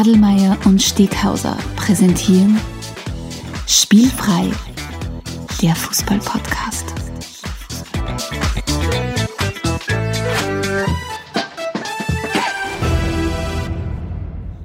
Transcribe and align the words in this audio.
Adelmeier 0.00 0.56
und 0.64 0.80
Steghauser 0.80 1.58
präsentieren 1.76 2.58
Spielfrei, 3.66 4.50
der 5.60 5.74
Fußball-Podcast. 5.74 6.86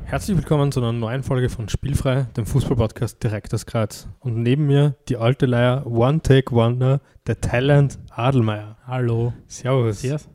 Herzlich 0.06 0.38
willkommen 0.38 0.72
zu 0.72 0.80
einer 0.80 0.94
neuen 0.94 1.22
Folge 1.22 1.50
von 1.50 1.68
Spielfrei, 1.68 2.28
dem 2.38 2.46
Fußball-Podcast 2.46 3.22
direkt 3.22 3.54
aus 3.54 3.66
Graz. 3.66 4.08
Und 4.22 4.42
neben 4.42 4.68
mir 4.68 4.96
die 5.10 5.18
alte 5.18 5.48
Leier 5.48 5.86
One 5.86 6.22
Take 6.22 6.56
Wonder, 6.56 7.02
der 7.28 7.42
Thailand 7.42 8.00
Adelmeier. 8.10 8.78
Hallo. 8.88 9.34
Servus. 9.48 10.00
Servus. 10.00 10.30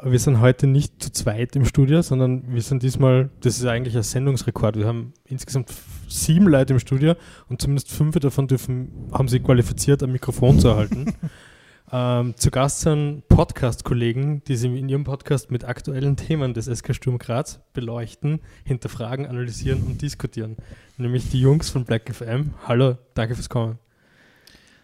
Wir 0.00 0.18
sind 0.18 0.40
heute 0.40 0.66
nicht 0.66 1.02
zu 1.02 1.12
zweit 1.12 1.54
im 1.54 1.66
Studio, 1.66 2.00
sondern 2.00 2.54
wir 2.54 2.62
sind 2.62 2.82
diesmal, 2.82 3.28
das 3.40 3.58
ist 3.58 3.66
eigentlich 3.66 3.94
ein 3.94 4.02
Sendungsrekord. 4.02 4.76
Wir 4.76 4.86
haben 4.86 5.12
insgesamt 5.26 5.70
sieben 6.08 6.46
Leute 6.46 6.72
im 6.72 6.78
Studio 6.78 7.14
und 7.50 7.60
zumindest 7.60 7.90
fünf 7.90 8.18
davon 8.18 8.48
dürfen, 8.48 9.10
haben 9.12 9.28
sich 9.28 9.44
qualifiziert, 9.44 10.02
ein 10.02 10.10
Mikrofon 10.10 10.58
zu 10.58 10.68
erhalten. 10.68 11.12
ähm, 11.92 12.34
zu 12.38 12.50
Gast 12.50 12.80
sind 12.80 13.28
Podcast-Kollegen, 13.28 14.42
die 14.44 14.56
sich 14.56 14.72
in 14.72 14.88
ihrem 14.88 15.04
Podcast 15.04 15.50
mit 15.50 15.64
aktuellen 15.64 16.16
Themen 16.16 16.54
des 16.54 16.66
SK 16.66 16.94
Sturm 16.94 17.18
Graz 17.18 17.60
beleuchten, 17.74 18.40
hinterfragen, 18.64 19.26
analysieren 19.26 19.82
und 19.82 20.00
diskutieren. 20.00 20.56
Nämlich 20.96 21.28
die 21.28 21.40
Jungs 21.40 21.68
von 21.68 21.84
Black 21.84 22.14
FM. 22.14 22.54
Hallo, 22.66 22.96
danke 23.12 23.34
fürs 23.34 23.50
Kommen. 23.50 23.78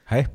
Hi. 0.07 0.27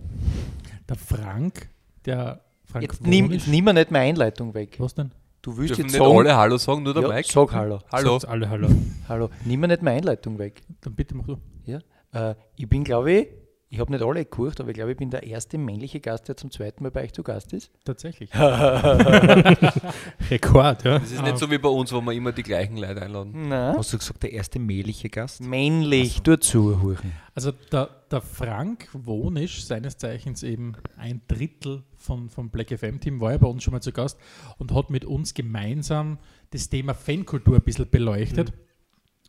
Der 0.89 0.95
Frank, 0.95 1.69
der 2.05 2.41
Frank 2.73 2.85
Jetzt 2.85 3.05
nimm, 3.05 3.31
jetzt 3.31 3.47
nimm 3.47 3.65
mir 3.65 3.73
nicht 3.73 3.91
meine 3.91 4.05
Einleitung 4.05 4.55
weg. 4.55 4.77
Was 4.79 4.95
denn? 4.95 5.11
Du 5.43 5.55
willst 5.57 5.71
Dürfen 5.71 5.85
jetzt 5.85 5.93
nicht 5.93 6.03
sagen, 6.03 6.17
alle 6.17 6.35
Hallo 6.35 6.57
sagen, 6.57 6.81
nur 6.81 6.93
der 6.95 7.03
ja, 7.03 7.09
Mike? 7.09 7.31
sag 7.31 7.53
Hallo. 7.53 7.79
Hallo. 7.91 8.17
Sagt 8.17 8.31
alle 8.31 8.49
Hallo. 8.49 8.67
Hallo. 9.07 9.29
Nimm 9.45 9.59
mir 9.59 9.67
nicht 9.67 9.83
meine 9.83 9.97
Einleitung 9.97 10.39
weg. 10.39 10.63
Dann 10.81 10.95
bitte 10.95 11.15
mach 11.15 11.27
du. 11.27 11.37
Ja? 11.65 11.79
Äh, 12.13 12.33
ich 12.55 12.67
bin, 12.67 12.83
glaube 12.83 13.11
ich, 13.11 13.27
ich 13.69 13.79
habe 13.79 13.91
nicht 13.91 14.03
alle 14.03 14.23
gekocht, 14.23 14.59
aber 14.59 14.69
ich 14.69 14.75
glaube, 14.75 14.91
ich 14.91 14.97
bin 14.97 15.11
der 15.11 15.23
erste 15.23 15.59
männliche 15.59 15.99
Gast, 15.99 16.27
der 16.27 16.37
zum 16.37 16.49
zweiten 16.49 16.81
Mal 16.81 16.91
bei 16.91 17.03
euch 17.03 17.13
zu 17.13 17.21
Gast 17.21 17.53
ist. 17.53 17.71
Tatsächlich. 17.83 18.31
Rekord, 20.31 20.83
ja. 20.83 20.97
Das 20.97 21.11
ist 21.11 21.21
nicht 21.21 21.37
so 21.37 21.51
wie 21.51 21.59
bei 21.59 21.69
uns, 21.69 21.91
wo 21.91 22.01
wir 22.01 22.13
immer 22.13 22.31
die 22.31 22.43
gleichen 22.43 22.77
Leute 22.77 23.03
einladen. 23.03 23.49
Na? 23.49 23.75
Hast 23.77 23.93
du 23.93 23.99
gesagt, 23.99 24.23
der 24.23 24.31
erste 24.31 24.57
mähliche 24.57 25.09
Gast? 25.09 25.41
Männlich, 25.41 26.21
du 26.21 26.39
zuhören. 26.39 27.13
Also 27.35 27.51
der, 27.51 27.89
der 28.09 28.21
Frank 28.21 28.89
Wonisch, 28.93 29.65
seines 29.65 29.97
Zeichens 29.97 30.41
eben 30.43 30.73
ein 30.97 31.21
Drittel 31.27 31.83
von, 32.03 32.29
vom 32.29 32.49
Black 32.49 32.77
FM-Team, 32.77 33.21
war 33.21 33.31
ja 33.31 33.37
bei 33.37 33.47
uns 33.47 33.63
schon 33.63 33.71
mal 33.71 33.81
zu 33.81 33.91
Gast 33.91 34.19
und 34.57 34.73
hat 34.73 34.89
mit 34.89 35.05
uns 35.05 35.33
gemeinsam 35.33 36.19
das 36.51 36.69
Thema 36.69 36.93
Fankultur 36.93 37.55
ein 37.55 37.61
bisschen 37.61 37.89
beleuchtet. 37.89 38.53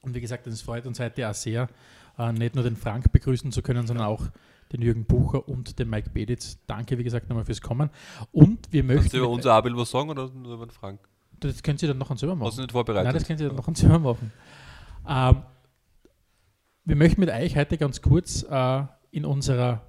Und 0.02 0.14
wie 0.14 0.20
gesagt, 0.20 0.46
es 0.46 0.62
freut 0.62 0.86
uns 0.86 1.00
heute 1.00 1.28
auch 1.28 1.34
sehr, 1.34 1.68
äh, 2.18 2.32
nicht 2.32 2.54
nur 2.54 2.64
den 2.64 2.76
Frank 2.76 3.10
begrüßen 3.12 3.52
zu 3.52 3.62
können, 3.62 3.86
sondern 3.86 4.06
auch 4.06 4.28
den 4.72 4.82
Jürgen 4.82 5.04
Bucher 5.04 5.48
und 5.48 5.78
den 5.78 5.88
Mike 5.88 6.10
Beditz. 6.10 6.58
Danke, 6.66 6.98
wie 6.98 7.04
gesagt, 7.04 7.28
nochmal 7.28 7.44
fürs 7.44 7.60
Kommen. 7.60 7.90
Und 8.32 8.72
wir 8.72 8.82
möchten. 8.84 9.02
Kannst 9.02 9.14
du 9.14 9.18
über 9.18 9.28
unser 9.28 9.52
Abel 9.52 9.76
was 9.76 9.90
sagen 9.90 10.10
oder 10.10 10.28
nur 10.30 10.54
über 10.54 10.66
den 10.66 10.72
Frank? 10.72 11.00
das 11.40 11.62
können 11.62 11.78
Sie 11.78 11.86
dann 11.86 11.98
noch 11.98 12.16
selber 12.16 12.34
machen. 12.34 12.48
Hast 12.48 12.58
du 12.58 12.62
nicht 12.62 12.72
vorbereitet? 12.72 13.04
Nein, 13.04 13.14
das 13.14 13.26
können 13.26 13.38
Sie 13.38 13.46
dann 13.46 13.56
noch 13.56 13.68
ein 13.68 13.74
Zimmer 13.74 13.98
machen. 13.98 14.32
Ähm, 15.08 15.42
wir 16.84 16.96
möchten 16.96 17.20
mit 17.20 17.30
euch 17.30 17.56
heute 17.56 17.78
ganz 17.78 18.02
kurz 18.02 18.42
äh, 18.42 18.82
in 19.10 19.24
unserer, 19.24 19.82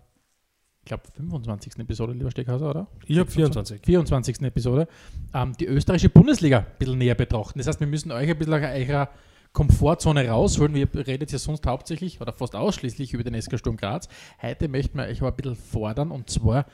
ich 0.86 0.90
glaube, 0.90 1.04
25. 1.18 1.80
Episode, 1.80 2.14
lieber 2.14 2.30
Steckhauser, 2.30 2.70
oder? 2.70 2.88
Ich 3.08 3.18
habe 3.18 3.30
24. 3.30 3.82
24. 3.84 4.42
Episode, 4.44 4.88
ähm, 5.34 5.54
die 5.60 5.66
österreichische 5.66 6.10
Bundesliga 6.10 6.60
ein 6.60 6.66
bisschen 6.78 7.00
näher 7.00 7.16
betrachten. 7.16 7.58
Das 7.58 7.66
heißt, 7.66 7.80
wir 7.80 7.88
müssen 7.88 8.12
euch 8.12 8.30
ein 8.30 8.38
bisschen 8.38 8.54
aus 8.54 8.62
eurer 8.62 9.10
Komfortzone 9.52 10.30
rausholen. 10.30 10.76
Wir 10.76 10.88
redet 10.94 11.32
ja 11.32 11.40
sonst 11.40 11.66
hauptsächlich 11.66 12.22
oder 12.22 12.34
fast 12.34 12.56
ausschließlich 12.56 13.16
über 13.16 13.24
den 13.24 13.42
SK 13.42 13.58
Sturm 13.58 13.78
Graz. 13.78 14.08
Heute 14.40 14.68
möchten 14.68 15.00
wir 15.00 15.06
euch 15.06 15.22
aber 15.22 15.32
ein 15.32 15.36
bisschen 15.36 15.56
fordern 15.56 16.12
und 16.12 16.30
zwar 16.30 16.68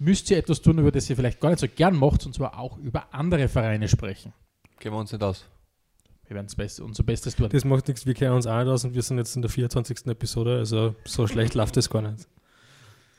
müsst 0.00 0.28
ihr 0.32 0.38
etwas 0.38 0.60
tun, 0.60 0.78
über 0.78 0.90
das 0.90 1.08
ihr 1.08 1.14
vielleicht 1.14 1.38
gar 1.38 1.50
nicht 1.50 1.60
so 1.60 1.68
gern 1.68 1.94
macht, 1.94 2.26
und 2.26 2.34
zwar 2.34 2.58
auch 2.58 2.78
über 2.78 3.14
andere 3.14 3.46
Vereine 3.46 3.86
sprechen. 3.88 4.32
Gehen 4.80 4.92
wir 4.92 4.98
uns 4.98 5.12
nicht 5.12 5.22
aus. 5.22 5.44
Wir 6.26 6.34
werden 6.34 6.48
best 6.56 6.80
unser 6.80 7.04
Bestes 7.04 7.36
tun. 7.36 7.48
Das 7.48 7.64
macht 7.64 7.86
nichts, 7.86 8.06
wir 8.06 8.14
kennen 8.14 8.34
uns 8.34 8.48
auch 8.48 8.58
nicht 8.58 8.68
aus 8.68 8.84
und 8.84 8.94
wir 8.94 9.02
sind 9.02 9.18
jetzt 9.18 9.36
in 9.36 9.42
der 9.42 9.50
24. 9.52 10.06
Episode, 10.06 10.58
also 10.58 10.96
so 11.04 11.28
schlecht 11.28 11.54
läuft 11.54 11.76
das 11.76 11.88
gar 11.88 12.02
nicht. 12.02 12.26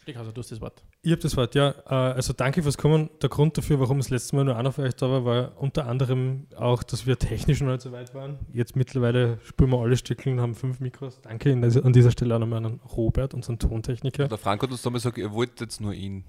Steckhauser, 0.03 0.33
du 0.33 0.41
hast 0.41 0.51
das 0.51 0.59
Wort. 0.59 0.83
Ich 1.01 1.11
habe 1.11 1.21
das 1.21 1.35
Wort, 1.37 1.55
ja. 1.55 1.69
Äh, 1.87 1.93
Also 2.15 2.33
danke 2.33 2.61
fürs 2.61 2.77
Kommen. 2.77 3.09
Der 3.21 3.29
Grund 3.29 3.57
dafür, 3.57 3.79
warum 3.79 3.97
das 3.99 4.09
letzte 4.09 4.35
Mal 4.35 4.43
nur 4.43 4.57
einer 4.57 4.71
von 4.73 4.83
euch 4.83 4.95
da 4.95 5.09
war, 5.09 5.23
war 5.23 5.51
unter 5.61 5.87
anderem 5.87 6.45
auch, 6.57 6.83
dass 6.83 7.05
wir 7.07 7.17
technisch 7.17 7.61
noch 7.61 7.71
nicht 7.71 7.81
so 7.81 7.91
weit 7.93 8.13
waren. 8.13 8.37
Jetzt 8.51 8.75
mittlerweile 8.75 9.39
spüren 9.45 9.71
wir 9.71 9.79
alle 9.79 9.95
Stückeln, 9.95 10.41
haben 10.41 10.55
fünf 10.55 10.81
Mikros. 10.81 11.21
Danke 11.21 11.53
an 11.53 11.93
dieser 11.93 12.11
Stelle 12.11 12.35
auch 12.35 12.39
nochmal 12.39 12.65
an 12.65 12.79
Robert, 12.97 13.33
unseren 13.33 13.59
Tontechniker. 13.59 14.27
Der 14.27 14.37
Frank 14.37 14.61
hat 14.61 14.71
uns 14.71 14.81
damals 14.81 15.03
gesagt, 15.03 15.17
ihr 15.17 15.31
wollt 15.31 15.59
jetzt 15.61 15.79
nur 15.79 15.93
ihn. 15.93 16.25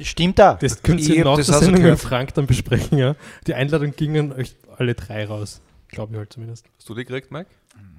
Stimmt 0.00 0.38
da. 0.38 0.54
Das 0.54 0.82
könnt 0.82 1.06
ihr 1.06 1.24
nach 1.24 1.36
der 1.36 1.44
Sendung 1.44 1.82
mit. 1.82 1.98
Frank 1.98 2.32
dann 2.34 2.46
besprechen, 2.46 2.96
ja. 2.96 3.16
Die 3.46 3.52
Einladung 3.54 3.92
ging 3.94 4.16
an 4.16 4.32
euch 4.32 4.56
alle 4.78 4.94
drei 4.94 5.26
raus. 5.26 5.60
Glaube 5.88 6.12
ich 6.14 6.18
halt 6.18 6.32
zumindest. 6.32 6.64
Hast 6.78 6.88
du 6.88 6.94
die 6.94 7.04
gekriegt, 7.04 7.30
Mike? 7.30 7.50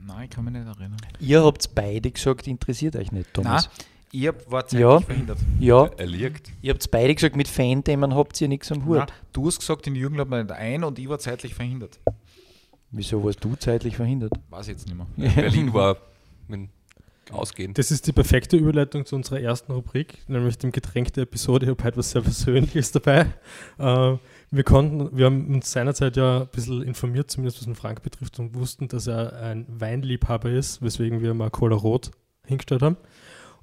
Nein, 0.05 0.23
ich 0.25 0.29
kann 0.31 0.45
mich 0.45 0.53
nicht 0.53 0.65
erinnern. 0.65 0.97
Ihr 1.19 1.43
habt 1.43 1.75
beide 1.75 2.09
gesagt, 2.09 2.47
interessiert 2.47 2.95
euch 2.95 3.11
nicht, 3.11 3.33
Thomas. 3.33 3.67
Nein, 3.67 3.85
ich 4.11 4.27
hab, 4.27 4.51
war 4.51 4.61
zeitlich 4.65 4.81
Ja. 4.81 4.99
verhindert. 4.99 5.37
Ja, 5.59 5.85
Er 5.97 6.05
liegt. 6.07 6.51
ihr 6.61 6.73
habt 6.73 6.89
beide 6.91 7.13
gesagt, 7.15 7.35
mit 7.35 7.47
Fan-Themen 7.47 8.15
habt 8.15 8.39
ihr 8.41 8.47
nichts 8.47 8.71
am 8.71 8.85
Hut. 8.85 8.97
Nein, 8.97 9.07
du 9.33 9.47
hast 9.47 9.59
gesagt, 9.59 9.85
den 9.85 9.95
Jürgen 9.95 10.15
laden 10.15 10.29
wir 10.31 10.43
nicht 10.43 10.51
ein 10.51 10.83
und 10.83 10.97
ich 10.99 11.07
war 11.09 11.19
zeitlich 11.19 11.53
verhindert. 11.55 11.99
Wieso 12.91 13.23
warst 13.23 13.43
du 13.43 13.55
zeitlich 13.55 13.95
verhindert? 13.95 14.33
Weiß 14.49 14.67
ich 14.67 14.73
jetzt 14.77 14.87
nicht 14.87 14.97
mehr. 14.97 15.29
Berlin 15.35 15.73
war 15.73 15.97
mit 16.47 16.69
ausgehend. 17.31 17.77
Das 17.77 17.91
ist 17.91 18.07
die 18.07 18.11
perfekte 18.13 18.57
Überleitung 18.57 19.05
zu 19.05 19.15
unserer 19.15 19.39
ersten 19.39 19.71
Rubrik, 19.71 20.17
nämlich 20.27 20.57
dem 20.57 20.71
Getränk 20.71 21.13
der 21.13 21.23
Episode. 21.23 21.67
Ich 21.67 21.69
habe 21.69 21.83
heute 21.83 21.97
was 21.97 22.09
sehr 22.09 22.21
Persönliches 22.23 22.91
dabei. 22.91 23.27
Äh, 23.77 24.17
wir 24.49 24.63
konnten, 24.63 25.15
wir 25.15 25.27
haben 25.27 25.53
uns 25.53 25.71
seinerzeit 25.71 26.17
ja 26.17 26.41
ein 26.41 26.47
bisschen 26.47 26.81
informiert, 26.81 27.29
zumindest 27.29 27.59
was 27.59 27.65
den 27.65 27.75
Frank 27.75 28.01
betrifft, 28.01 28.39
und 28.39 28.55
wussten, 28.55 28.87
dass 28.87 29.05
er 29.05 29.39
ein 29.39 29.67
Weinliebhaber 29.69 30.49
ist, 30.49 30.81
weswegen 30.81 31.21
wir 31.21 31.35
mal 31.35 31.51
Cola 31.51 31.75
Rot 31.75 32.09
hingestellt 32.47 32.81
haben. 32.81 32.97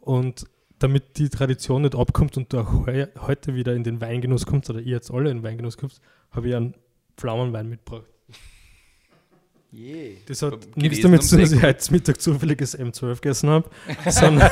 Und 0.07 0.47
damit 0.79 1.19
die 1.19 1.29
Tradition 1.29 1.83
nicht 1.83 1.97
abkommt 1.97 2.37
und 2.37 2.53
du 2.53 2.61
auch 2.61 2.87
heu 2.87 3.07
heute 3.19 3.57
wieder 3.57 3.75
in 3.75 3.83
den 3.83 4.01
Weingenuss 4.01 4.47
kommst, 4.47 4.71
oder 4.71 4.79
ihr 4.79 4.93
jetzt 4.93 5.11
alle 5.11 5.31
in 5.31 5.39
den 5.39 5.43
Weingenuss 5.43 5.77
kommst, 5.77 6.01
habe 6.31 6.49
ich 6.49 6.55
einen 6.55 6.75
Pflaumenwein 7.17 7.69
mitgebracht. 7.69 8.07
Je. 9.73 10.19
Das 10.27 10.43
hat 10.43 10.77
nichts 10.77 11.01
damit 11.01 11.25
zu 11.25 11.31
tun, 11.31 11.41
dass 11.41 11.53
ich 11.53 11.61
heute 11.61 11.93
Mittag 11.93 12.21
zufälliges 12.21 12.79
M12 12.79 13.15
gegessen 13.15 13.51
habe, 13.51 13.69
sondern, 14.09 14.51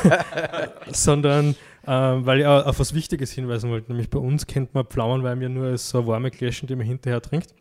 sondern 0.90 1.50
äh, 1.84 2.26
weil 2.26 2.40
ich 2.40 2.46
auch 2.46 2.66
auf 2.66 2.80
was 2.80 2.92
Wichtiges 2.92 3.30
hinweisen 3.30 3.70
wollte. 3.70 3.92
Nämlich 3.92 4.10
bei 4.10 4.18
uns 4.18 4.48
kennt 4.48 4.74
man 4.74 4.86
Pflaumenwein 4.86 5.40
ja 5.40 5.48
nur 5.48 5.68
als 5.68 5.88
so 5.88 6.04
warme 6.08 6.32
Gläschen, 6.32 6.66
die 6.66 6.74
man 6.74 6.84
hinterher 6.84 7.22
trinkt. 7.22 7.54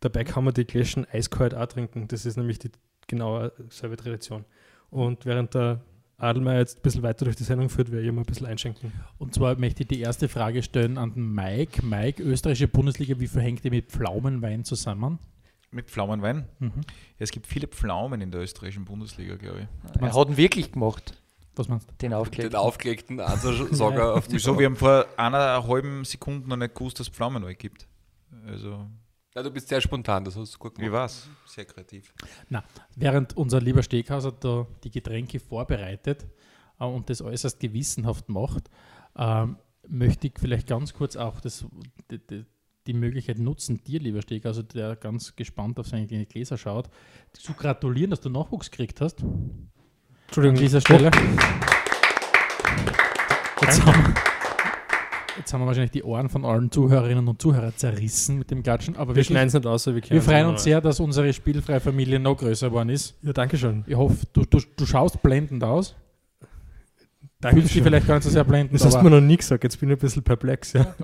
Dabei 0.00 0.24
kann 0.24 0.44
man 0.44 0.52
die 0.52 0.66
Gläschen 0.66 1.06
eiskalt 1.10 1.54
auch 1.54 1.66
trinken. 1.66 2.08
Das 2.08 2.26
ist 2.26 2.36
nämlich 2.36 2.58
die 2.58 2.70
genaue 3.06 3.52
selbe 3.70 3.96
Tradition. 3.96 4.44
Und 4.90 5.24
während 5.24 5.54
der 5.54 5.80
Adelmeier 6.18 6.58
jetzt 6.58 6.78
ein 6.78 6.82
bisschen 6.82 7.02
weiter 7.02 7.24
durch 7.24 7.36
die 7.36 7.44
Sendung 7.44 7.68
führt, 7.68 7.90
werde 7.92 8.04
ich 8.06 8.12
mal 8.12 8.22
ein 8.22 8.26
bisschen 8.26 8.46
einschenken. 8.46 8.92
Und 9.18 9.34
zwar 9.34 9.56
möchte 9.56 9.82
ich 9.84 9.88
die 9.88 10.00
erste 10.00 10.28
Frage 10.28 10.62
stellen 10.62 10.98
an 10.98 11.14
den 11.14 11.32
Mike. 11.32 11.84
Mike, 11.86 12.22
österreichische 12.22 12.68
Bundesliga, 12.68 13.18
wie 13.20 13.28
verhängt 13.28 13.64
ihr 13.64 13.70
mit 13.70 13.86
Pflaumenwein 13.90 14.64
zusammen? 14.64 15.18
Mit 15.70 15.90
Pflaumenwein. 15.90 16.46
Mhm. 16.58 16.72
Ja, 16.76 16.82
es 17.18 17.30
gibt 17.30 17.46
viele 17.46 17.68
Pflaumen 17.68 18.20
in 18.20 18.30
der 18.30 18.40
österreichischen 18.42 18.84
Bundesliga, 18.84 19.36
glaube 19.36 19.60
ich. 19.94 20.00
Er 20.02 20.14
hat 20.14 20.28
ihn 20.28 20.36
wirklich 20.36 20.72
gemacht, 20.72 21.22
Was 21.54 21.68
meinst 21.68 21.88
du? 21.88 21.92
den 21.92 22.10
Den 22.10 22.14
aufgelegt. 22.14 22.54
aufgelegten 22.56 23.20
Ansager 23.20 24.14
auf 24.14 24.26
die 24.26 24.34
Wieso? 24.34 24.58
Wir 24.58 24.66
haben 24.66 24.76
vor 24.76 25.06
einer 25.16 25.66
halben 25.68 26.04
Sekunde 26.04 26.48
noch 26.48 26.56
nicht 26.56 26.74
gewusst, 26.74 26.98
dass 26.98 27.08
es 27.08 27.14
Pflaumenwein 27.14 27.56
gibt. 27.58 27.86
Also, 28.46 28.86
Ja, 29.34 29.42
du 29.42 29.50
bist 29.50 29.68
sehr 29.68 29.80
spontan, 29.80 30.24
das 30.24 30.36
hast 30.36 30.54
du 30.54 30.58
gut 30.58 30.78
wie 30.78 30.84
gemacht. 30.84 31.00
war's? 31.00 31.28
Sehr 31.46 31.64
kreativ. 31.64 32.12
Na, 32.48 32.64
während 32.96 33.36
unser 33.36 33.60
lieber 33.60 33.82
Steghauser 33.82 34.32
da 34.32 34.66
die 34.82 34.90
Getränke 34.90 35.38
vorbereitet 35.38 36.26
äh, 36.80 36.84
und 36.84 37.10
das 37.10 37.20
äußerst 37.20 37.60
gewissenhaft 37.60 38.28
macht, 38.28 38.70
ähm, 39.16 39.56
möchte 39.86 40.28
ich 40.28 40.34
vielleicht 40.38 40.66
ganz 40.66 40.94
kurz 40.94 41.16
auch 41.16 41.40
das, 41.40 41.66
die, 42.10 42.18
die, 42.26 42.46
die 42.86 42.94
Möglichkeit 42.94 43.38
nutzen, 43.38 43.82
dir, 43.84 44.00
lieber 44.00 44.22
Steghauser, 44.22 44.62
der 44.62 44.96
ganz 44.96 45.36
gespannt 45.36 45.78
auf 45.78 45.86
seine 45.88 46.06
kleinen 46.06 46.26
Gläser 46.26 46.56
schaut, 46.56 46.88
zu 47.32 47.52
gratulieren, 47.52 48.10
dass 48.10 48.20
du 48.20 48.30
Nachwuchs 48.30 48.70
gekriegt 48.70 49.00
hast. 49.00 49.22
An 49.22 49.68
Entschuldigung, 50.26 50.58
dieser 50.58 50.80
Stelle. 50.80 51.10
Jetzt 53.60 53.84
haben, 53.84 54.14
jetzt 55.38 55.52
haben 55.52 55.60
wir 55.60 55.66
wahrscheinlich 55.66 55.90
die 55.90 56.02
Ohren 56.02 56.28
von 56.28 56.44
allen 56.44 56.70
Zuhörerinnen 56.70 57.26
und 57.28 57.40
Zuhörern 57.40 57.72
zerrissen 57.76 58.38
mit 58.38 58.50
dem 58.50 58.62
Gatschen, 58.62 58.96
aber 58.96 59.10
wir 59.10 59.16
wirklich, 59.16 59.28
schneiden 59.28 59.48
es 59.48 59.54
nicht 59.54 59.66
aus, 59.66 59.86
wir, 59.86 59.94
wir 59.94 60.22
freuen 60.22 60.46
uns 60.46 60.62
sehr, 60.62 60.80
dass 60.80 61.00
unsere 61.00 61.32
spielfreie 61.32 61.80
Familie 61.80 62.18
noch 62.18 62.36
größer 62.36 62.68
geworden 62.68 62.90
ist. 62.90 63.14
Ja, 63.22 63.32
danke 63.32 63.56
schön. 63.56 63.84
Ich 63.86 63.96
hoffe, 63.96 64.16
du, 64.32 64.44
du, 64.44 64.60
du 64.76 64.86
schaust 64.86 65.22
blendend 65.22 65.64
aus. 65.64 65.94
Danke 67.40 67.60
Fühlst 67.60 67.74
dich 67.74 67.82
vielleicht 67.82 68.06
gar 68.06 68.16
nicht 68.16 68.24
so 68.24 68.30
sehr 68.30 68.44
blendend, 68.44 68.74
Das 68.74 68.84
hast 68.84 68.96
du 68.96 69.02
mir 69.02 69.10
noch 69.10 69.20
nie 69.20 69.36
gesagt, 69.36 69.62
jetzt 69.62 69.78
bin 69.78 69.90
ich 69.90 69.96
ein 69.96 70.00
bisschen 70.00 70.22
perplex. 70.22 70.72
Ja. 70.72 70.94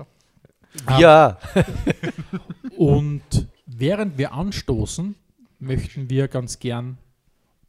Ja, 0.99 1.37
Und 2.77 3.47
während 3.65 4.17
wir 4.17 4.33
anstoßen, 4.33 5.15
möchten 5.59 6.09
wir 6.09 6.27
ganz 6.27 6.59
gern 6.59 6.97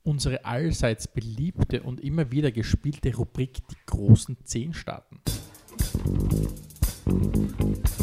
unsere 0.03 0.45
allseits 0.45 1.09
beliebte 1.09 1.83
und 1.83 2.01
immer 2.01 2.31
wieder 2.31 2.53
gespielte 2.53 3.15
Rubrik 3.15 3.67
Die 3.69 3.77
großen 3.87 4.37
Zehn 4.45 4.73
starten. 4.75 5.21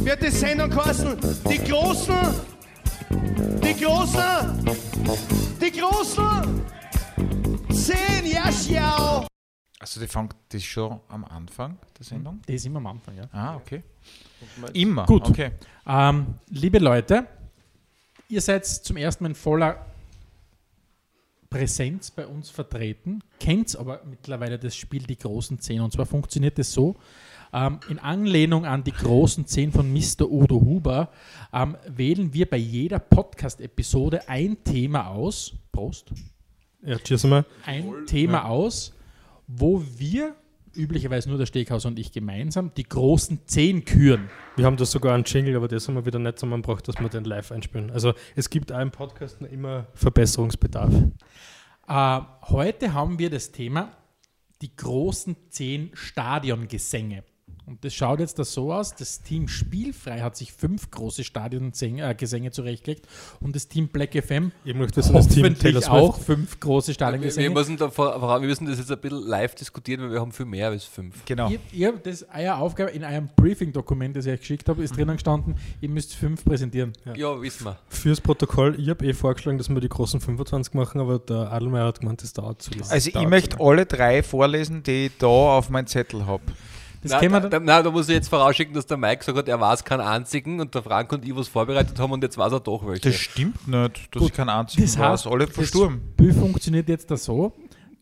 Wird 0.03 0.21
die 0.21 0.29
Sendung 0.29 0.69
kosten. 0.69 1.17
Die 1.49 1.57
Großen, 1.57 2.15
die 3.63 3.83
Großen, 3.83 4.65
die 5.61 5.71
Großen. 5.71 6.61
Zehn, 7.71 8.25
ja, 8.31 8.49
schau. 8.51 9.27
Also 9.79 9.99
die 9.99 10.07
fängt 10.07 10.35
das 10.49 10.63
schon 10.63 11.01
am 11.09 11.25
Anfang 11.25 11.77
der 11.97 12.05
Sendung? 12.05 12.41
Das 12.45 12.55
ist 12.55 12.65
immer 12.65 12.77
am 12.77 12.87
Anfang, 12.87 13.17
ja. 13.17 13.27
Ah, 13.33 13.55
okay. 13.55 13.83
Immer? 14.73 15.05
Gut. 15.05 15.27
Okay. 15.27 15.51
Ähm, 15.85 16.35
liebe 16.49 16.79
Leute, 16.79 17.27
ihr 18.29 18.41
seid 18.41 18.65
zum 18.65 18.95
ersten 18.97 19.23
Mal 19.23 19.31
in 19.31 19.35
voller 19.35 19.85
Präsenz 21.49 22.09
bei 22.09 22.25
uns 22.25 22.49
vertreten, 22.49 23.21
kennt 23.39 23.75
aber 23.75 24.01
mittlerweile 24.05 24.57
das 24.57 24.75
Spiel 24.75 25.03
Die 25.03 25.17
großen 25.17 25.59
Zehn. 25.59 25.81
Und 25.81 25.93
zwar 25.93 26.05
funktioniert 26.05 26.57
es 26.57 26.71
so, 26.73 26.95
ähm, 27.53 27.79
in 27.89 27.99
Anlehnung 27.99 28.65
an 28.65 28.83
die 28.83 28.91
großen 28.91 29.45
Zehn 29.45 29.71
von 29.71 29.91
Mr. 29.93 30.29
Udo 30.29 30.59
Huber 30.59 31.09
ähm, 31.53 31.77
wählen 31.87 32.33
wir 32.33 32.49
bei 32.49 32.57
jeder 32.57 32.99
Podcast-Episode 32.99 34.27
ein 34.27 34.63
Thema 34.63 35.07
aus. 35.07 35.53
Prost. 35.71 36.11
Ja, 36.83 36.97
cheers 36.97 37.23
einmal. 37.23 37.45
Ein 37.65 38.05
Thema 38.07 38.45
aus, 38.45 38.93
wo 39.47 39.83
wir, 39.97 40.35
üblicherweise 40.75 41.29
nur 41.29 41.37
der 41.37 41.45
Steakhaus 41.45 41.85
und 41.85 41.99
ich 41.99 42.11
gemeinsam, 42.11 42.71
die 42.75 42.83
großen 42.83 43.41
Zehn 43.45 43.85
küren. 43.85 44.29
Wir 44.55 44.65
haben 44.65 44.77
da 44.77 44.85
sogar 44.85 45.13
einen 45.13 45.23
Jingle, 45.23 45.55
aber 45.55 45.67
das 45.67 45.87
haben 45.87 45.95
wir 45.95 46.05
wieder 46.05 46.19
nicht 46.19 46.39
so, 46.39 46.47
man 46.47 46.63
braucht, 46.63 46.87
dass 46.87 46.99
wir 46.99 47.09
den 47.09 47.23
live 47.25 47.51
einspielen. 47.51 47.91
Also 47.91 48.13
es 48.35 48.49
gibt 48.49 48.71
auch 48.71 48.79
im 48.79 48.91
Podcast 48.91 49.41
immer 49.41 49.87
Verbesserungsbedarf. 49.93 50.93
Äh, 51.87 52.19
heute 52.49 52.93
haben 52.93 53.19
wir 53.19 53.29
das 53.29 53.51
Thema 53.51 53.91
die 54.61 54.75
großen 54.75 55.35
zehn 55.49 55.91
Stadiongesänge. 55.93 57.23
Und 57.65 57.85
das 57.85 57.93
schaut 57.93 58.19
jetzt 58.19 58.37
da 58.39 58.43
so 58.43 58.73
aus, 58.73 58.93
das 58.93 59.21
Team 59.21 59.47
Spielfrei 59.47 60.19
hat 60.19 60.35
sich 60.35 60.51
fünf 60.51 60.91
große 60.91 61.23
Stadiongesänge 61.23 62.03
äh, 62.03 62.51
zurechtgelegt 62.51 63.07
und 63.39 63.55
das 63.55 63.69
Team 63.69 63.87
Black 63.87 64.11
FM 64.11 64.51
Ich 64.65 64.75
möchte 64.75 65.01
das 65.01 65.27
Team 65.29 65.57
Taylor 65.57 65.91
auch 65.91 66.19
fünf 66.19 66.59
große 66.59 66.87
Wir, 66.87 66.89
wir, 66.89 66.93
Stadiongesänge. 66.93 67.49
müssen 67.51 67.77
da 67.77 67.89
vor, 67.89 68.21
wir 68.21 68.47
müssen 68.47 68.65
das 68.65 68.79
jetzt 68.79 68.91
ein 68.91 68.99
bisschen 68.99 69.27
live 69.27 69.55
diskutieren, 69.55 70.01
weil 70.01 70.11
wir 70.11 70.19
haben 70.19 70.33
viel 70.33 70.45
mehr 70.45 70.69
als 70.69 70.83
fünf. 70.83 71.23
Genau. 71.25 71.49
Ihr, 71.49 71.59
ihr, 71.71 71.93
das 71.93 72.25
eure 72.33 72.55
Aufgabe 72.55 72.91
in 72.91 73.03
eurem 73.05 73.29
Briefing-Dokument, 73.35 74.15
das 74.17 74.25
ich 74.25 74.33
euch 74.33 74.39
geschickt 74.41 74.67
habe, 74.67 74.83
ist 74.83 74.97
drinnen 74.97 75.15
gestanden, 75.15 75.55
ihr 75.79 75.89
müsst 75.89 76.15
fünf 76.15 76.43
präsentieren. 76.43 76.91
Ja, 77.15 77.41
wissen 77.41 77.65
wir. 77.65 77.77
Fürs 77.87 78.19
Protokoll, 78.19 78.77
ich 78.77 78.89
habe 78.89 79.05
eh 79.05 79.13
vorgeschlagen, 79.13 79.57
dass 79.57 79.69
wir 79.69 79.79
die 79.79 79.89
großen 79.89 80.19
25 80.19 80.73
machen, 80.73 80.99
aber 80.99 81.19
der 81.19 81.51
Adelmeier 81.51 81.85
hat 81.85 82.01
gemeint, 82.01 82.21
das 82.23 82.33
dauert 82.33 82.61
zu 82.61 82.71
lange. 82.71 82.91
Also 82.91 83.09
ich 83.09 83.27
möchte 83.27 83.57
alle 83.61 83.85
drei 83.85 84.21
vorlesen, 84.21 84.83
die 84.83 85.05
ich 85.05 85.11
da 85.17 85.27
auf 85.27 85.69
meinem 85.69 85.87
Zettel 85.87 86.25
habe. 86.25 86.43
Das 87.03 87.21
wir 87.21 87.29
da, 87.29 87.49
dann, 87.49 87.65
da, 87.65 87.91
muss 87.91 88.07
ich 88.09 88.15
jetzt 88.15 88.29
vorausschicken, 88.29 88.73
dass 88.73 88.85
der 88.85 88.97
Mike 88.97 89.17
gesagt 89.17 89.37
hat, 89.37 89.47
er 89.47 89.59
weiß 89.59 89.83
keinen 89.83 90.01
einzigen 90.01 90.59
und 90.59 90.73
der 90.73 90.83
Frank 90.83 91.11
und 91.11 91.25
ich 91.25 91.35
was 91.35 91.47
vorbereitet 91.47 91.99
haben 91.99 92.11
und 92.11 92.23
jetzt 92.23 92.37
weiß 92.37 92.53
er 92.53 92.59
doch 92.59 92.85
welche. 92.87 93.09
Das 93.09 93.15
stimmt 93.15 93.67
nicht, 93.67 94.07
dass 94.15 94.19
Gut, 94.21 94.29
ich 94.29 94.33
keinen 94.35 94.49
einzigen 94.49 94.83
das 94.83 94.97
weiß. 94.97 95.09
heißt, 95.09 95.27
Alle 95.27 95.45
das 95.45 95.55
versturben. 95.55 96.01
Spiel 96.13 96.33
funktioniert 96.33 96.89
jetzt 96.89 97.11
da 97.11 97.17
so, 97.17 97.51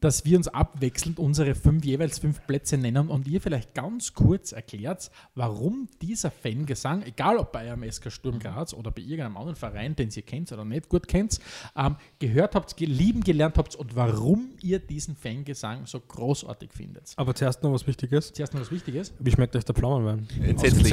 dass 0.01 0.25
wir 0.25 0.36
uns 0.38 0.48
abwechselnd 0.48 1.19
unsere 1.19 1.56
fünf, 1.56 1.86
jeweils 1.86 2.19
fünf 2.19 2.45
Plätze 2.48 2.77
nennen 2.77 3.09
und 3.09 3.27
ihr 3.27 3.39
vielleicht 3.39 3.74
ganz 3.74 4.13
kurz 4.13 4.51
erklärt, 4.51 5.12
warum 5.36 5.88
dieser 6.01 6.31
Fangesang, 6.31 7.03
egal 7.03 7.38
ob 7.38 7.51
bei 7.51 7.68
eurem 7.68 7.89
SK 7.89 8.12
Sturm 8.12 8.39
Graz 8.39 8.74
oder 8.74 8.92
bei 8.92 9.01
irgendeinem 9.01 9.38
anderen 9.38 9.56
Verein, 9.56 9.95
den 9.95 10.09
ihr 10.13 10.24
kennt 10.24 10.51
oder 10.51 10.65
nicht 10.65 10.89
gut 10.89 11.07
kennt, 11.07 11.39
ähm, 11.77 11.95
gehört 12.19 12.56
habt, 12.56 12.77
lieben 12.80 13.24
gelernt 13.24 13.57
habt 13.57 13.75
und 13.75 13.95
warum 13.95 14.50
ihr 14.62 14.80
diesen 14.80 15.15
Fangesang 15.15 15.86
so 15.86 16.00
großartig 16.00 16.74
findet. 16.74 17.13
Aber 17.15 17.36
zuerst 17.36 17.62
noch 17.63 17.71
was 17.71 17.86
Wichtiges. 17.86 18.33
Zuerst 18.33 18.53
noch 18.53 18.62
was 18.62 18.71
Wichtiges. 18.71 19.13
Wie 19.19 19.31
schmeckt 19.31 19.56
euch 19.56 19.65
der 19.65 19.75
Pflaumenwein? 19.75 20.27
Entsetzlich. 20.44 20.92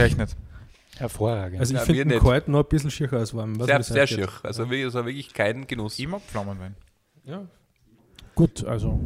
Hervorragend. 0.98 1.60
Also 1.60 1.74
ich 1.74 1.80
Ja, 1.80 1.86
finde 1.86 2.04
den 2.06 2.20
kalt 2.20 2.48
noch 2.48 2.60
ein 2.64 2.68
bisschen 2.68 2.90
schier 2.90 3.12
als 3.12 3.32
warm. 3.32 3.54
Sehr, 3.64 3.82
sehr 3.82 4.06
schier. 4.06 4.28
Also 4.42 4.64
wirklich, 4.68 4.84
also 4.84 5.06
wirklich 5.06 5.32
kein 5.32 5.66
Genuss. 5.66 5.98
Ich 5.98 6.08
mag 6.08 6.20
Pflaumenwein. 6.22 6.74
Ja. 7.24 7.46
Gut, 8.38 8.64
also 8.64 9.00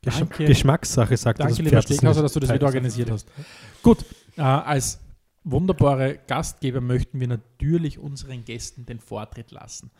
Gesch 0.00 0.18
Danke. 0.20 0.44
Geschmackssache, 0.44 1.16
sagt 1.16 1.40
Danke, 1.40 1.50
das 1.50 1.58
lieber 1.58 1.70
Pferd. 1.70 1.84
Steghauser, 1.86 2.08
nicht. 2.08 2.24
dass 2.24 2.32
du 2.34 2.40
das 2.40 2.52
wieder 2.52 2.66
organisiert 2.66 3.10
hast. 3.10 3.26
Gut, 3.82 4.04
äh, 4.36 4.42
als 4.42 5.00
wunderbare 5.42 6.20
Gastgeber 6.28 6.80
möchten 6.80 7.18
wir 7.18 7.26
natürlich 7.26 7.98
unseren 7.98 8.44
Gästen 8.44 8.86
den 8.86 9.00
Vortritt 9.00 9.50
lassen. 9.50 9.90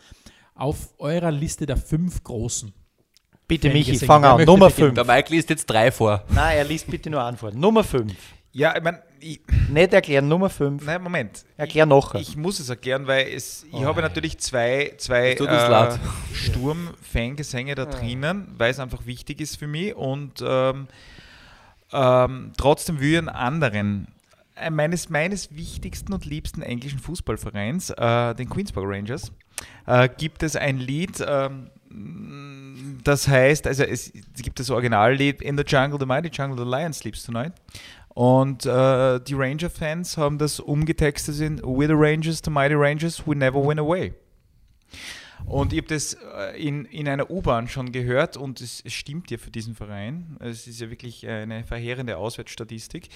Auf 0.54 0.94
eurer 0.98 1.32
Liste 1.32 1.66
der 1.66 1.76
fünf 1.76 2.22
Großen. 2.22 2.72
Bitte, 3.48 3.70
Michi, 3.70 3.98
fang 3.98 4.24
an. 4.24 4.44
Nummer 4.44 4.68
beginnen? 4.68 4.94
5. 4.94 5.04
Der 5.04 5.04
Mike 5.04 5.34
liest 5.34 5.50
jetzt 5.50 5.66
drei 5.66 5.90
vor. 5.90 6.22
Nein, 6.28 6.58
er 6.58 6.64
liest 6.64 6.88
bitte 6.88 7.10
nur 7.10 7.22
Antwort. 7.22 7.56
Nummer 7.56 7.82
5. 7.82 8.14
Ja, 8.54 8.76
ich 8.76 8.82
meine, 8.84 9.02
ich, 9.18 9.40
Nicht 9.68 9.92
erklären, 9.92 10.28
Nummer 10.28 10.48
5. 10.48 10.86
nein, 10.86 11.02
Moment. 11.02 11.44
Erklär 11.56 11.86
nachher. 11.86 12.20
Ich 12.20 12.36
muss 12.36 12.60
es 12.60 12.68
erklären, 12.68 13.04
weil 13.08 13.26
es, 13.34 13.66
ich 13.72 13.84
habe 13.84 14.00
natürlich 14.00 14.38
zwei, 14.38 14.94
zwei 14.96 15.34
leid. 15.34 15.98
Sturm-Fangesänge 16.32 17.74
da 17.74 17.84
drinnen, 17.84 18.54
weil 18.56 18.70
es 18.70 18.78
einfach 18.78 19.06
wichtig 19.06 19.40
ist 19.40 19.56
für 19.56 19.66
mich 19.66 19.96
und 19.96 20.42
ähm, 20.46 20.86
ähm, 21.92 22.52
trotzdem 22.56 23.00
will 23.00 23.12
ich 23.12 23.18
einen 23.18 23.28
anderen, 23.28 24.06
äh, 24.54 24.70
meines, 24.70 25.10
meines 25.10 25.56
wichtigsten 25.56 26.12
und 26.12 26.24
liebsten 26.24 26.62
englischen 26.62 27.00
Fußballvereins, 27.00 27.90
äh, 27.90 28.36
den 28.36 28.48
Queensborough 28.48 28.88
Rangers, 28.88 29.32
äh, 29.86 30.08
gibt 30.16 30.44
es 30.44 30.54
ein 30.54 30.78
Lied, 30.78 31.24
ähm, 31.26 31.70
das 33.02 33.28
heißt, 33.28 33.66
also 33.66 33.84
es, 33.84 34.12
es 34.12 34.42
gibt 34.42 34.58
das 34.58 34.70
Originallied 34.70 35.42
In 35.42 35.56
the 35.56 35.64
Jungle, 35.66 35.98
the 35.98 36.06
Mighty 36.06 36.28
Jungle, 36.32 36.56
the 36.56 36.68
Lion 36.68 36.92
Sleeps 36.92 37.24
Tonight. 37.24 37.52
Und 38.14 38.64
äh, 38.64 39.20
die 39.20 39.34
Ranger-Fans 39.34 40.16
haben 40.16 40.38
das 40.38 40.60
umgetextet 40.60 41.40
in 41.40 41.60
We're 41.60 41.88
the 41.88 41.94
Rangers, 41.94 42.40
the 42.44 42.50
Mighty 42.50 42.74
Rangers, 42.74 43.26
we 43.26 43.34
never 43.34 43.60
win 43.64 43.78
away. 43.78 44.14
Und 45.46 45.72
ich 45.72 45.78
habe 45.78 45.88
das 45.88 46.14
äh, 46.14 46.60
in, 46.60 46.84
in 46.86 47.08
einer 47.08 47.30
U-Bahn 47.30 47.68
schon 47.68 47.92
gehört 47.92 48.36
und 48.36 48.60
es, 48.60 48.80
es 48.84 48.92
stimmt 48.92 49.30
ja 49.30 49.38
für 49.38 49.50
diesen 49.50 49.74
Verein. 49.74 50.36
Es 50.40 50.66
ist 50.66 50.80
ja 50.80 50.90
wirklich 50.90 51.26
eine 51.26 51.64
verheerende 51.64 52.16
Auswärtsstatistik 52.16 53.08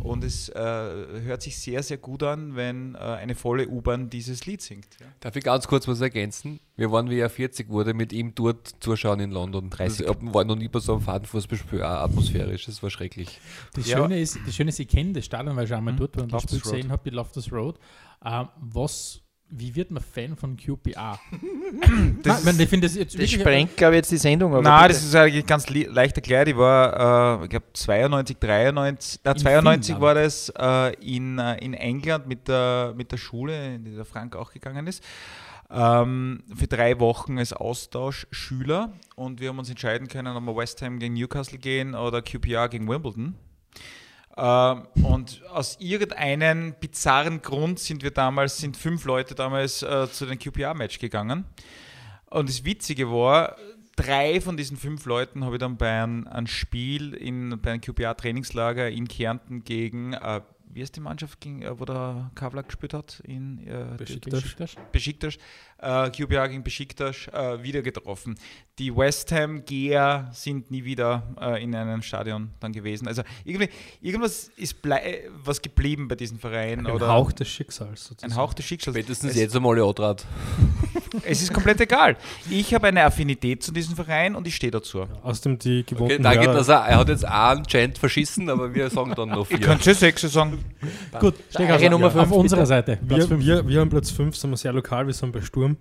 und 0.00 0.22
es 0.24 0.48
äh, 0.48 0.54
hört 0.60 1.42
sich 1.42 1.58
sehr, 1.58 1.82
sehr 1.82 1.98
gut 1.98 2.22
an, 2.22 2.54
wenn 2.54 2.94
äh, 2.94 2.98
eine 2.98 3.34
volle 3.34 3.68
U-Bahn 3.68 4.10
dieses 4.10 4.46
Lied 4.46 4.62
singt. 4.62 4.86
Ja. 5.00 5.06
Darf 5.20 5.36
ich 5.36 5.44
ganz 5.44 5.66
kurz 5.66 5.88
was 5.88 6.00
ergänzen? 6.00 6.60
Wir 6.76 6.90
waren, 6.90 7.10
wie 7.10 7.18
er 7.18 7.30
40 7.30 7.68
wurde, 7.68 7.94
mit 7.94 8.12
ihm 8.12 8.34
dort 8.34 8.74
zuschauen 8.80 9.20
in 9.20 9.30
London. 9.30 9.70
30. 9.70 10.06
Das 10.06 10.16
war 10.20 10.44
noch 10.44 10.56
nie 10.56 10.68
bei 10.68 10.78
so 10.78 10.94
einem 10.94 11.02
Fadenfußballspiel 11.02 11.82
auch 11.82 12.02
atmosphärisch. 12.02 12.66
Das 12.66 12.82
war 12.82 12.90
schrecklich. 12.90 13.40
Das, 13.74 13.86
Ja. 13.86 13.98
Schöne 13.98 14.20
ist, 14.20 14.38
das 14.46 14.54
Schöne 14.54 14.70
ist, 14.70 14.78
ich 14.78 14.88
kenne 14.88 15.12
das 15.12 15.24
Stadion, 15.24 15.56
weil 15.56 15.64
ich 15.64 15.68
schon 15.68 15.78
einmal 15.78 15.96
dort 15.96 16.16
war 16.16 16.24
und 16.24 16.32
das 16.32 16.42
Spiel 16.44 16.60
gesehen 16.60 16.90
habe, 16.90 17.02
die 17.10 17.14
Loftus 17.14 17.52
Road. 17.52 17.78
Ähm, 18.24 18.48
was, 18.60 19.20
wie 19.54 19.74
wird 19.74 19.90
man 19.90 20.02
Fan 20.02 20.36
von 20.36 20.56
QPR? 20.56 21.18
Das 22.22 22.44
Nein, 22.44 22.60
ich 22.60 22.68
finde 22.68 22.86
das 22.86 22.96
jetzt 22.96 23.18
Das 23.18 23.30
sprengt, 23.30 23.76
glaube 23.76 23.94
ich, 23.94 23.98
jetzt 23.98 24.10
die 24.10 24.18
Sendung. 24.18 24.52
Aber 24.52 24.62
Nein, 24.62 24.88
bitte. 24.88 24.94
das 24.94 25.04
ist 25.04 25.14
eigentlich 25.14 25.46
ganz 25.46 25.68
leicht 25.70 26.16
erklärt. 26.16 26.48
Ich 26.48 26.56
war, 26.56 27.40
äh, 27.40 27.44
ich 27.44 27.50
glaube, 27.50 27.66
92, 27.72 28.36
93, 28.38 29.20
na, 29.24 29.32
In 29.32 29.38
92 29.38 29.94
Finnland. 29.94 30.02
war 30.02 30.14
das 30.14 30.52
äh, 30.56 30.94
in, 31.16 31.38
äh, 31.38 31.56
in 31.64 31.72
England 31.74 32.26
mit 32.26 32.46
der, 32.46 32.92
mit 32.96 33.10
der 33.10 33.16
Schule, 33.16 33.74
in 33.76 33.84
die 33.84 33.94
der 33.94 34.04
Frank 34.04 34.36
auch 34.36 34.52
gegangen 34.52 34.86
ist. 34.86 35.02
Ähm, 35.70 36.42
für 36.54 36.66
drei 36.66 37.00
Wochen 37.00 37.38
als 37.38 37.54
Austauschschüler 37.54 38.92
und 39.16 39.40
wir 39.40 39.48
haben 39.48 39.58
uns 39.58 39.70
entscheiden 39.70 40.08
können, 40.08 40.36
ob 40.36 40.42
wir 40.44 40.54
West 40.56 40.82
Ham 40.82 40.98
gegen 40.98 41.14
Newcastle 41.14 41.58
gehen 41.58 41.94
oder 41.94 42.20
QPR 42.20 42.68
gegen 42.68 42.86
Wimbledon. 42.88 43.34
Ähm, 44.36 44.86
und 45.02 45.42
aus 45.50 45.76
irgendeinem 45.80 46.74
bizarren 46.80 47.42
Grund 47.42 47.78
sind 47.78 48.02
wir 48.02 48.10
damals, 48.10 48.58
sind 48.58 48.76
fünf 48.76 49.04
Leute 49.04 49.34
damals 49.34 49.82
äh, 49.82 50.08
zu 50.10 50.26
dem 50.26 50.38
QPR-Match 50.38 50.98
gegangen. 50.98 51.44
Und 52.30 52.48
das 52.48 52.64
Witzige 52.64 53.10
war, 53.10 53.56
drei 53.96 54.40
von 54.40 54.56
diesen 54.56 54.76
fünf 54.76 55.04
Leuten 55.04 55.44
habe 55.44 55.56
ich 55.56 55.60
dann 55.60 55.76
bei 55.76 56.02
einem, 56.02 56.26
einem 56.28 56.46
Spiel 56.46 57.14
in, 57.14 57.60
bei 57.60 57.72
einem 57.72 57.80
QPR-Trainingslager 57.80 58.88
in 58.90 59.06
Kärnten 59.06 59.64
gegen, 59.64 60.14
äh, 60.14 60.40
wie 60.70 60.80
ist 60.80 60.96
die 60.96 61.00
Mannschaft, 61.00 61.40
gegen, 61.40 61.62
äh, 61.62 61.78
wo 61.78 61.84
der 61.84 62.30
Kavlak 62.34 62.68
gespielt 62.68 62.94
hat? 62.94 63.20
In 63.26 63.66
äh, 63.66 63.96
Besiktas. 63.98 64.76
Besiktas. 64.92 65.36
Äh, 65.82 66.10
QPR 66.10 66.48
gegen 66.48 66.62
Besiktas 66.62 67.26
äh, 67.32 67.60
wieder 67.62 67.82
getroffen. 67.82 68.38
Die 68.78 68.94
West 68.96 69.32
Ham 69.32 69.64
Geher 69.64 70.30
sind 70.32 70.70
nie 70.70 70.84
wieder 70.84 71.22
äh, 71.40 71.62
in 71.62 71.74
einem 71.74 72.00
Stadion 72.02 72.50
dann 72.60 72.72
gewesen. 72.72 73.08
Also 73.08 73.22
irgendwie, 73.44 73.68
irgendwas 74.00 74.48
ist 74.56 74.76
was 75.44 75.60
geblieben 75.60 76.06
bei 76.08 76.14
diesem 76.14 76.38
Verein. 76.38 76.86
Ein 76.86 76.92
oder 76.92 77.08
Hauch 77.08 77.32
des 77.32 77.48
Schicksals 77.48 78.06
sozusagen. 78.06 78.32
ein 78.32 78.36
Hauch 78.38 78.54
des 78.54 78.64
Schicksals. 78.64 78.96
Spätestens 78.96 79.30
Es- 79.32 79.36
jetzt 79.36 79.56
einmal 79.56 79.76
Jodrat. 79.76 80.24
Es 81.24 81.42
ist 81.42 81.52
komplett 81.52 81.78
egal. 81.78 82.16
Ich 82.48 82.72
habe 82.72 82.86
eine 82.86 83.04
Affinität 83.04 83.62
zu 83.62 83.70
diesem 83.70 83.94
Verein 83.94 84.34
und 84.34 84.46
ich 84.46 84.56
stehe 84.56 84.70
dazu. 84.70 85.06
Außerdem 85.22 85.58
die 85.58 85.80
Okay, 85.80 85.94
gewohnten 85.94 86.22
danke, 86.22 86.46
Hörer- 86.46 86.54
dass 86.54 86.68
er, 86.68 86.86
er 86.86 86.98
hat 87.00 87.08
jetzt 87.10 87.26
einen 87.26 87.64
Chant 87.66 87.98
verschissen, 87.98 88.48
aber 88.48 88.74
wir 88.74 88.88
sagen 88.88 89.12
dann 89.14 89.28
noch 89.28 89.42
Ich 89.50 89.58
vier. 89.58 89.66
könnte 89.66 89.84
schon 89.84 89.94
sechs 89.94 90.22
sagen. 90.22 90.64
Gut, 91.20 91.34
Eure 91.54 91.90
Nummer 91.90 92.06
auf 92.06 92.12
fünf, 92.14 92.30
unserer 92.32 92.60
bitte. 92.60 92.66
Seite. 92.66 92.98
Wir, 93.02 93.28
wir, 93.40 93.68
wir 93.68 93.80
haben 93.80 93.90
Platz 93.90 94.10
5, 94.10 94.34
sind 94.34 94.50
wir 94.50 94.56
sehr 94.56 94.72
lokal, 94.72 95.06
wir 95.06 95.12
sind 95.12 95.32
bei 95.32 95.42
Sturm. 95.42 95.71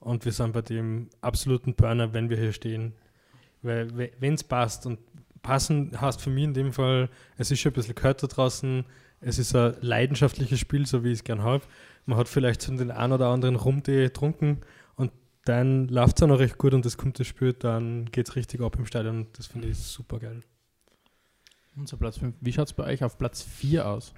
Und 0.00 0.24
wir 0.24 0.32
sind 0.32 0.52
bei 0.52 0.62
dem 0.62 1.08
absoluten 1.20 1.74
Burner, 1.74 2.12
wenn 2.12 2.30
wir 2.30 2.36
hier 2.36 2.52
stehen. 2.52 2.94
Weil 3.62 4.10
wenn 4.18 4.34
es 4.34 4.44
passt 4.44 4.86
und 4.86 4.98
passen 5.42 5.98
heißt 6.00 6.20
für 6.20 6.30
mich 6.30 6.44
in 6.44 6.54
dem 6.54 6.72
Fall, 6.72 7.08
es 7.36 7.50
ist 7.50 7.60
schon 7.60 7.72
ein 7.72 7.74
bisschen 7.74 7.94
kälter 7.94 8.28
draußen, 8.28 8.84
es 9.20 9.38
ist 9.38 9.54
ein 9.54 9.74
leidenschaftliches 9.80 10.58
Spiel, 10.58 10.86
so 10.86 11.04
wie 11.04 11.08
ich 11.08 11.18
es 11.18 11.24
gern 11.24 11.42
habe. 11.42 11.64
Man 12.06 12.18
hat 12.18 12.28
vielleicht 12.28 12.62
so 12.62 12.74
den 12.74 12.90
einen 12.90 13.12
oder 13.12 13.28
anderen 13.28 13.56
Rumtee 13.56 14.04
getrunken 14.04 14.60
und 14.96 15.12
dann 15.44 15.88
läuft 15.88 16.16
es 16.16 16.22
auch 16.22 16.28
noch 16.28 16.38
recht 16.38 16.58
gut 16.58 16.74
und 16.74 16.84
das 16.84 16.96
kommt 16.96 17.18
das 17.18 17.26
Spiel, 17.26 17.52
dann 17.52 18.06
geht 18.06 18.28
es 18.28 18.36
richtig 18.36 18.60
ab 18.62 18.76
im 18.78 18.86
Stadion. 18.86 19.26
Das 19.34 19.46
finde 19.46 19.68
ich 19.68 19.78
super 19.78 20.18
geil. 20.18 20.40
Unser 21.76 21.98
Platz 21.98 22.18
5. 22.18 22.36
Wie 22.40 22.52
schaut 22.52 22.68
es 22.68 22.72
bei 22.72 22.84
euch 22.84 23.04
auf 23.04 23.18
Platz 23.18 23.42
4 23.42 23.86
aus? 23.86 24.14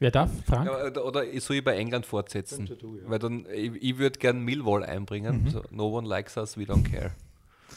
Wer 0.00 0.10
darf? 0.12 0.30
Frank? 0.46 0.66
Ja, 0.66 0.86
oder, 0.86 1.04
oder 1.04 1.40
soll 1.40 1.56
ich 1.56 1.64
bei 1.64 1.76
England 1.76 2.06
fortsetzen? 2.06 2.70
Du, 2.78 2.96
ja. 2.96 3.02
Weil 3.10 3.18
dann, 3.18 3.46
ich, 3.52 3.72
ich 3.82 3.98
würde 3.98 4.18
gern 4.18 4.40
Millwall 4.40 4.84
einbringen. 4.84 5.44
Mhm. 5.44 5.50
So, 5.50 5.62
no 5.70 5.88
one 5.88 6.06
likes 6.06 6.36
us, 6.36 6.56
we 6.56 6.62
don't 6.62 6.88
care. 6.88 7.12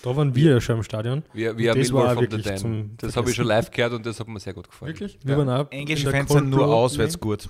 Da 0.04 0.16
waren 0.16 0.34
wir 0.36 0.52
ja 0.54 0.62
schon 0.62 0.78
im 0.78 0.84
Stadion. 0.84 1.24
Wir, 1.34 1.58
wir 1.58 1.74
Das 1.74 1.90
Millwall 1.90 2.06
war 2.06 2.14
from 2.14 2.26
the 2.26 2.32
wirklich 2.32 2.46
Den. 2.46 2.58
zum 2.58 2.98
Das 2.98 3.18
habe 3.18 3.30
ich 3.30 3.36
schon 3.36 3.46
live 3.46 3.72
gehört 3.72 3.94
und 3.94 4.06
das 4.06 4.20
hat 4.20 4.28
mir 4.28 4.40
sehr 4.40 4.54
gut 4.54 4.70
gefallen. 4.70 4.90
Wirklich? 4.94 5.18
Wir 5.24 5.38
waren 5.38 5.50
auch 5.50 5.72
Englische 5.72 6.10
Fans 6.10 6.32
sind 6.32 6.50
nur 6.50 6.68
auswärts 6.68 7.20
gut. 7.20 7.50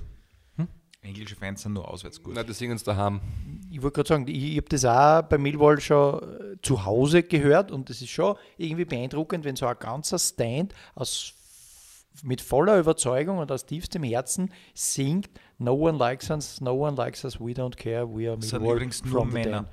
Hm? 0.58 0.68
Englische 1.02 1.36
Fans 1.36 1.62
sind 1.62 1.74
nur 1.74 1.88
auswärts 1.88 2.22
gut. 2.22 2.34
Nein, 2.34 2.46
die 2.48 2.54
singen 2.54 2.76
es 2.76 2.84
daheim. 2.84 3.22
Ich 3.70 3.82
wollte 3.82 3.96
gerade 3.96 4.10
sagen, 4.10 4.28
ich, 4.28 4.52
ich 4.52 4.58
habe 4.58 4.68
das 4.70 4.84
auch 4.86 5.22
bei 5.24 5.38
Millwall 5.38 5.80
schon 5.80 6.22
äh, 6.24 6.62
zu 6.62 6.84
Hause 6.86 7.24
gehört 7.24 7.72
und 7.72 7.90
das 7.90 8.02
ist 8.02 8.10
schon 8.10 8.36
irgendwie 8.58 8.86
beeindruckend, 8.86 9.46
wenn 9.46 9.56
so 9.56 9.66
ein 9.66 9.78
ganzer 9.80 10.20
Stand 10.20 10.74
aus, 10.96 11.34
mit 12.24 12.42
voller 12.42 12.78
Überzeugung 12.80 13.38
und 13.40 13.52
aus 13.52 13.66
tiefstem 13.66 14.04
Herzen 14.04 14.52
singt 14.74 15.30
No 15.58 15.74
one 15.74 15.98
likes 15.98 16.30
us, 16.30 16.60
no 16.62 16.74
one 16.74 16.96
likes 16.98 17.24
us, 17.24 17.40
we 17.40 17.52
don't 17.52 17.76
care, 17.76 18.08
we 18.08 18.28
are 18.30 18.38
Das 18.38 18.52
nur 18.52 18.80
from 19.10 19.32
Männer. 19.32 19.62
Den. 19.64 19.68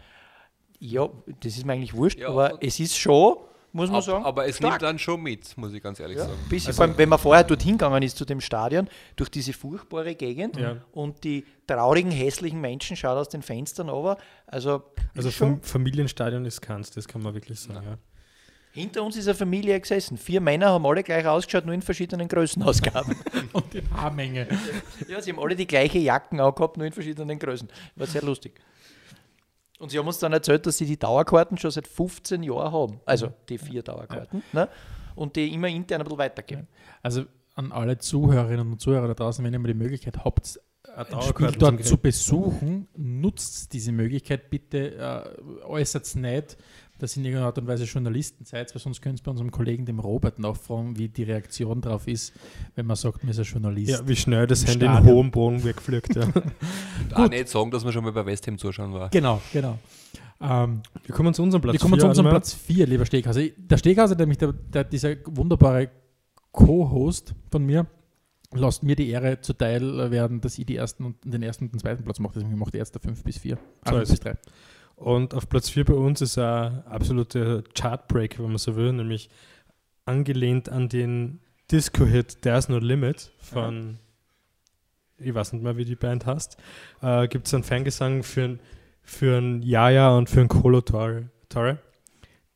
Ja, 0.80 1.09
das 1.40 1.57
ist 1.57 1.64
mir 1.66 1.73
eigentlich 1.73 1.95
wurscht, 1.95 2.18
Ja, 2.18 2.28
aber 2.28 2.50
aber- 2.52 2.59
es 2.62 2.78
ist 2.78 2.97
schon, 2.97 3.37
muss 3.73 3.88
man 3.88 3.97
Aber, 3.97 4.02
sagen, 4.02 4.25
aber 4.25 4.47
es 4.47 4.57
stark. 4.57 4.73
nimmt 4.75 4.83
dann 4.83 4.99
schon 4.99 5.21
mit, 5.23 5.57
muss 5.59 5.73
ich 5.73 5.83
ganz 5.83 5.99
ehrlich 5.99 6.16
Ja, 6.18 6.25
sagen. 6.26 6.38
bisschen, 6.49 6.68
Also- 6.68 6.76
vor 6.76 6.87
allem, 6.87 6.99
wenn 6.99 7.09
man 7.09 7.18
vorher 7.18 7.42
dorthin 7.45 7.73
gegangen 7.73 8.02
ist 8.02 8.16
zu 8.16 8.25
dem 8.25 8.40
Stadion, 8.40 8.88
durch 9.16 9.28
diese 9.30 9.52
furchtbare 9.52 10.14
Gegend 10.14 10.57
Ja. 10.57 10.76
und 10.92 11.25
die 11.25 11.45
traurigen, 11.66 12.11
hässlichen 12.12 12.61
Menschen 12.61 12.97
schaut 12.97 13.16
aus 13.16 13.28
den 13.28 13.42
Fenstern 13.42 13.88
runter. 13.88 14.18
Also, 14.47 14.83
Also 15.16 15.30
Familienstadion 15.62 16.45
ist 16.45 16.61
keins, 16.61 16.90
das 16.90 17.09
kann 17.09 17.23
man 17.23 17.35
wirklich 17.35 17.59
sagen. 17.61 17.99
Ja. 18.79 18.83
hinter 18.83 19.03
uns 19.03 19.17
ist 19.17 19.29
eine 19.29 19.35
Familie 19.35 19.79
gesessen. 19.81 20.17
Vier 20.17 20.41
Männer 20.41 20.71
haben 20.71 20.87
alle 20.87 21.03
gleich 21.03 21.27
ausgeschaut, 21.27 21.67
nur 21.67 21.75
in 21.75 21.83
verschiedenen 21.83 22.29
Größenausgaben. 22.29 23.17
Und 23.53 23.73
die 23.73 23.83
Haarmenge. 23.91 24.47
ja, 25.09 25.21
sie 25.21 25.33
haben 25.33 25.41
alle 25.41 25.57
die 25.57 25.67
gleiche 25.67 25.99
Jacken 25.99 26.41
auch 26.41 26.55
gehabt, 26.55 26.77
nur 26.77 26.87
in 26.87 26.93
verschiedenen 26.93 27.39
Größen. 27.39 27.69
War 27.97 28.07
sehr 28.07 28.23
lustig. 28.23 28.61
Und 29.79 29.91
sie 29.91 29.99
haben 29.99 30.07
uns 30.07 30.19
dann 30.19 30.33
erzählt, 30.33 30.67
dass 30.67 30.77
sie 30.77 30.87
die 30.87 30.99
Dauerkarten 30.99 31.57
schon 31.57 31.71
seit 31.71 31.87
15 31.87 32.43
Jahren 32.43 32.73
haben. 32.73 33.01
Also 33.05 33.33
die 33.49 33.59
vier 33.59 33.83
Dauerkarten. 33.83 34.43
Ne? 34.53 34.69
Und 35.15 35.37
die 35.37 35.53
immer 35.53 35.69
intern 35.69 36.01
ein 36.01 36.05
bisschen 36.05 36.19
weitergeben. 36.19 36.67
Also 37.03 37.25
an 37.55 37.73
alle 37.73 37.99
Zuhörerinnen 37.99 38.73
und 38.73 38.81
Zuhörer 38.81 39.09
da 39.09 39.15
draußen, 39.15 39.45
wenn 39.45 39.53
ihr 39.53 39.59
mal 39.59 39.69
die 39.69 39.75
Möglichkeit 39.75 40.25
habt, 40.25 40.61
ein 40.97 41.23
Spiel 41.23 41.53
dort 41.53 41.85
zu 41.85 41.97
besuchen, 41.99 42.89
nutzt 42.97 43.73
diese 43.73 43.93
Möglichkeit 43.93 44.51
bitte, 44.51 44.97
äh, 44.97 45.65
äußert 45.65 46.05
es 46.05 46.15
nicht, 46.15 46.57
dass 46.99 47.17
ihr 47.17 47.21
in 47.21 47.26
irgendeiner 47.26 47.47
Art 47.47 47.59
und 47.59 47.67
Weise 47.67 47.85
Journalisten 47.85 48.45
seid, 48.45 48.75
weil 48.75 48.83
sonst 48.83 49.00
könnt 49.00 49.21
ihr 49.21 49.23
bei 49.23 49.31
unserem 49.31 49.50
Kollegen, 49.50 49.87
dem 49.87 50.00
Robert, 50.00 50.38
nachfragen, 50.38 50.99
wie 50.99 51.09
die 51.09 51.23
Reaktion 51.23 51.81
darauf 51.81 52.07
ist, 52.07 52.33
wenn 52.75 52.87
man 52.87 52.97
sagt, 52.97 53.23
man 53.23 53.31
ist 53.31 53.38
ein 53.38 53.45
Journalist. 53.45 53.90
Ja, 53.90 54.07
wie 54.07 54.17
schnell 54.17 54.47
das 54.47 54.62
Im 54.62 54.81
Handy 54.81 54.87
in 54.87 55.05
hohem 55.05 55.31
Boden 55.31 55.62
wegfliegt. 55.64 56.14
Ja. 56.17 56.28
Auch 57.14 57.28
nicht 57.28 57.49
sagen, 57.49 57.71
dass 57.71 57.85
man 57.85 57.93
schon 57.93 58.05
mal 58.05 58.12
bei 58.12 58.26
West 58.26 58.47
Ham 58.47 58.59
zuschauen 58.59 58.93
war. 58.93 59.11
Genau, 59.11 59.40
genau. 59.52 59.78
Ähm, 60.40 60.83
Wir 61.05 61.14
kommen 61.14 61.35
zu 61.35 61.43
unserem 61.43 61.62
Platz. 61.62 61.75
wir 61.75 61.81
kommen 61.81 61.95
vier, 61.95 62.00
zu 62.00 62.09
unserem. 62.09 62.28
Platz 62.28 62.55
4, 62.55 62.87
lieber 62.87 63.07
Steghauser. 63.07 63.43
Der 63.57 63.76
Steghauser, 63.76 64.14
nämlich 64.14 64.38
der, 64.38 64.52
der, 64.52 64.85
dieser 64.85 65.17
wunderbare 65.25 65.90
Co-Host 66.52 67.35
von 67.50 67.64
mir, 67.64 67.87
lasst 68.52 68.83
mir 68.83 68.97
die 68.97 69.09
Ehre 69.11 69.40
zuteil 69.40 70.11
werden, 70.11 70.40
dass 70.40 70.59
ich 70.59 70.67
die 70.67 70.76
ersten 70.76 71.05
und 71.05 71.17
den 71.25 71.43
ersten 71.43 71.64
und 71.64 71.75
den 71.75 71.81
zweiten 71.81 72.05
Platz 72.05 72.19
mache. 72.19 72.35
Deswegen 72.35 72.59
macht 72.59 72.75
er 72.75 72.78
jetzt 72.78 72.95
der 72.95 73.02
5 73.02 73.25
bis 73.25 73.38
4. 73.38 73.59
So 73.88 73.99
ist 73.99 74.11
bis 74.11 74.21
3. 74.21 74.37
Und 74.99 75.33
auf 75.35 75.49
Platz 75.49 75.71
4 75.71 75.85
bei 75.85 75.95
uns 75.95 76.21
ist 76.21 76.38
ein 76.38 76.85
absoluter 76.87 77.62
Chartbreak, 77.75 78.38
wenn 78.38 78.49
man 78.49 78.59
so 78.59 78.75
will, 78.76 78.93
nämlich 78.93 79.31
angelehnt 80.07 80.69
an 80.69 80.88
den 80.88 81.40
Disco-Hit 81.71 82.43
There's 82.43 82.69
No 82.69 82.78
Limit 82.78 83.31
von, 83.38 83.99
ich 85.19 85.33
weiß 85.35 85.52
nicht 85.52 85.62
mehr, 85.62 85.76
wie 85.76 85.85
die 85.85 85.95
Band 85.97 86.26
heißt, 86.26 86.57
äh, 87.02 87.28
gibt 87.28 87.47
es 87.47 87.55
einen 87.55 87.62
Fangesang 87.62 88.23
für, 88.23 88.43
ein- 88.45 88.61
für 89.02 89.38
ein 89.38 89.62
Jaja 89.62 90.17
und 90.17 90.28
für 90.28 90.40
ein 90.40 90.49
Colo 90.49 90.81
Torre, 90.81 91.28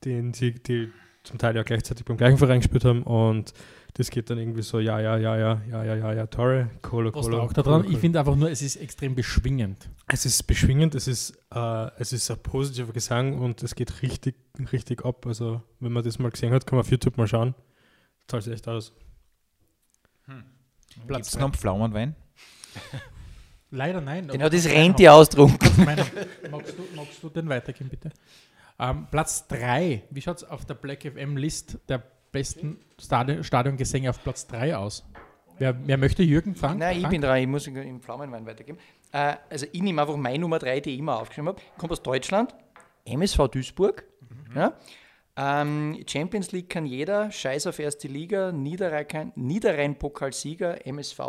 den 0.04 0.34
sie 0.34 0.52
die 0.52 0.90
zum 1.22 1.38
Teil 1.38 1.54
ja 1.54 1.62
gleichzeitig 1.62 2.04
beim 2.04 2.16
gleichen 2.16 2.38
Verein 2.38 2.58
gespielt 2.60 2.84
haben 2.84 3.04
und 3.04 3.52
das 3.94 4.10
geht 4.10 4.30
dann 4.30 4.38
irgendwie 4.38 4.62
so, 4.62 4.80
ja, 4.80 5.00
ja, 5.00 5.18
ja, 5.18 5.36
ja, 5.36 5.62
ja, 5.68 5.84
ja, 5.84 5.94
ja, 5.94 6.12
ja, 6.14 6.26
Torre, 6.26 6.70
Colo, 6.80 7.14
Was 7.14 7.26
Colo. 7.26 7.40
auch 7.40 7.52
da 7.52 7.62
Colo, 7.62 7.82
dran? 7.82 7.92
Ich 7.92 7.98
finde 7.98 8.20
einfach 8.20 8.36
nur, 8.36 8.50
es 8.50 8.62
ist 8.62 8.76
extrem 8.76 9.14
beschwingend. 9.14 9.90
Es 10.06 10.24
ist 10.24 10.42
beschwingend, 10.44 10.94
es 10.94 11.08
ist, 11.08 11.38
äh, 11.54 11.90
es 11.98 12.12
ist 12.12 12.30
ein 12.30 12.38
positiver 12.42 12.92
Gesang 12.92 13.38
und 13.38 13.62
es 13.62 13.74
geht 13.74 14.02
richtig, 14.02 14.36
richtig 14.72 15.04
ab. 15.04 15.26
Also, 15.26 15.62
wenn 15.80 15.92
man 15.92 16.02
das 16.02 16.18
mal 16.18 16.30
gesehen 16.30 16.52
hat, 16.52 16.66
kann 16.66 16.76
man 16.78 16.86
auf 16.86 16.90
YouTube 16.90 17.18
mal 17.18 17.26
schauen. 17.26 17.54
Zahlt 18.28 18.44
sich 18.44 18.54
echt 18.54 18.66
aus. 18.66 18.92
Gibt 20.94 21.06
Platz 21.06 21.28
es 21.28 21.34
noch 21.36 21.44
einen 21.44 21.54
Pflaumenwein? 21.54 22.14
Leider 23.70 24.00
nein. 24.00 24.28
Den 24.28 24.42
hat 24.42 24.52
das 24.52 24.66
Rentier. 24.66 25.12
Meiner, 25.78 26.04
magst, 26.50 26.78
du, 26.78 26.82
magst 26.94 27.22
du 27.22 27.30
den 27.30 27.48
weitergeben, 27.48 27.88
bitte? 27.88 28.10
Ähm, 28.78 29.06
Platz 29.10 29.46
3. 29.48 30.04
Wie 30.10 30.20
schaut 30.20 30.38
es 30.38 30.44
auf 30.44 30.66
der 30.66 30.74
Black 30.74 31.02
FM 31.02 31.36
List 31.36 31.78
der 31.88 32.02
besten 32.32 32.80
Stadion, 32.98 33.44
Stadiongesänge 33.44 34.10
auf 34.10 34.22
Platz 34.22 34.46
3 34.46 34.76
aus? 34.76 35.04
Wer, 35.58 35.76
wer 35.86 35.98
möchte 35.98 36.22
Jürgen 36.22 36.56
Frank? 36.56 36.80
Nein, 36.80 36.96
ich 36.96 37.02
Frank? 37.02 37.12
bin 37.12 37.20
dran, 37.20 37.38
ich 37.38 37.46
muss 37.46 37.66
im 37.66 38.00
Pflaumenwein 38.00 38.44
weitergeben. 38.46 38.78
Äh, 39.12 39.36
also 39.48 39.66
ich 39.70 39.82
nehme 39.82 40.00
einfach 40.00 40.16
meine 40.16 40.38
Nummer 40.40 40.58
3, 40.58 40.80
die 40.80 40.94
ich 40.94 40.98
immer 40.98 41.20
aufgeschrieben 41.20 41.48
habe. 41.48 41.60
Kommt 41.78 41.92
aus 41.92 42.02
Deutschland, 42.02 42.54
MSV 43.04 43.48
Duisburg. 43.48 44.04
Ja. 44.56 44.72
Ähm, 45.34 46.04
Champions 46.06 46.52
League 46.52 46.68
kann 46.68 46.84
jeder, 46.84 47.30
Scheiß 47.30 47.66
auf 47.66 47.78
erste 47.78 48.06
Liga, 48.06 48.52
Niederrhein, 48.52 49.32
Niederrhein-Pokalsieger, 49.34 50.86
MSV. 50.86 51.20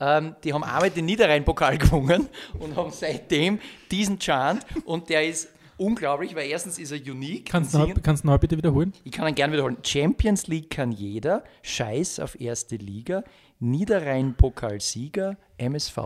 Ähm, 0.00 0.36
die 0.42 0.54
haben 0.54 0.64
einmal 0.64 0.90
den 0.90 1.04
Niederrhein-Pokal 1.04 1.76
gewonnen 1.78 2.28
und 2.58 2.76
haben 2.76 2.90
seitdem 2.90 3.60
diesen 3.90 4.18
Chant 4.18 4.64
und 4.84 5.10
der 5.10 5.26
ist 5.26 5.48
unglaublich, 5.76 6.34
weil 6.34 6.48
erstens 6.48 6.78
ist 6.78 6.92
er 6.92 6.98
unique. 6.98 7.46
Kannst 7.50 7.74
und 7.74 7.96
du 7.96 8.00
kannst 8.00 8.24
noch 8.24 8.38
bitte 8.38 8.56
wiederholen? 8.56 8.92
ich 9.04 9.12
kann 9.12 9.26
ihn 9.28 9.34
gerne 9.34 9.52
wiederholen. 9.52 9.78
Champions 9.82 10.46
League 10.46 10.70
kann 10.70 10.92
jeder, 10.92 11.44
Scheiß 11.62 12.20
auf 12.20 12.40
erste 12.40 12.76
Liga, 12.76 13.24
Niederrhein-Pokalsieger, 13.60 15.36
MSV. 15.58 15.96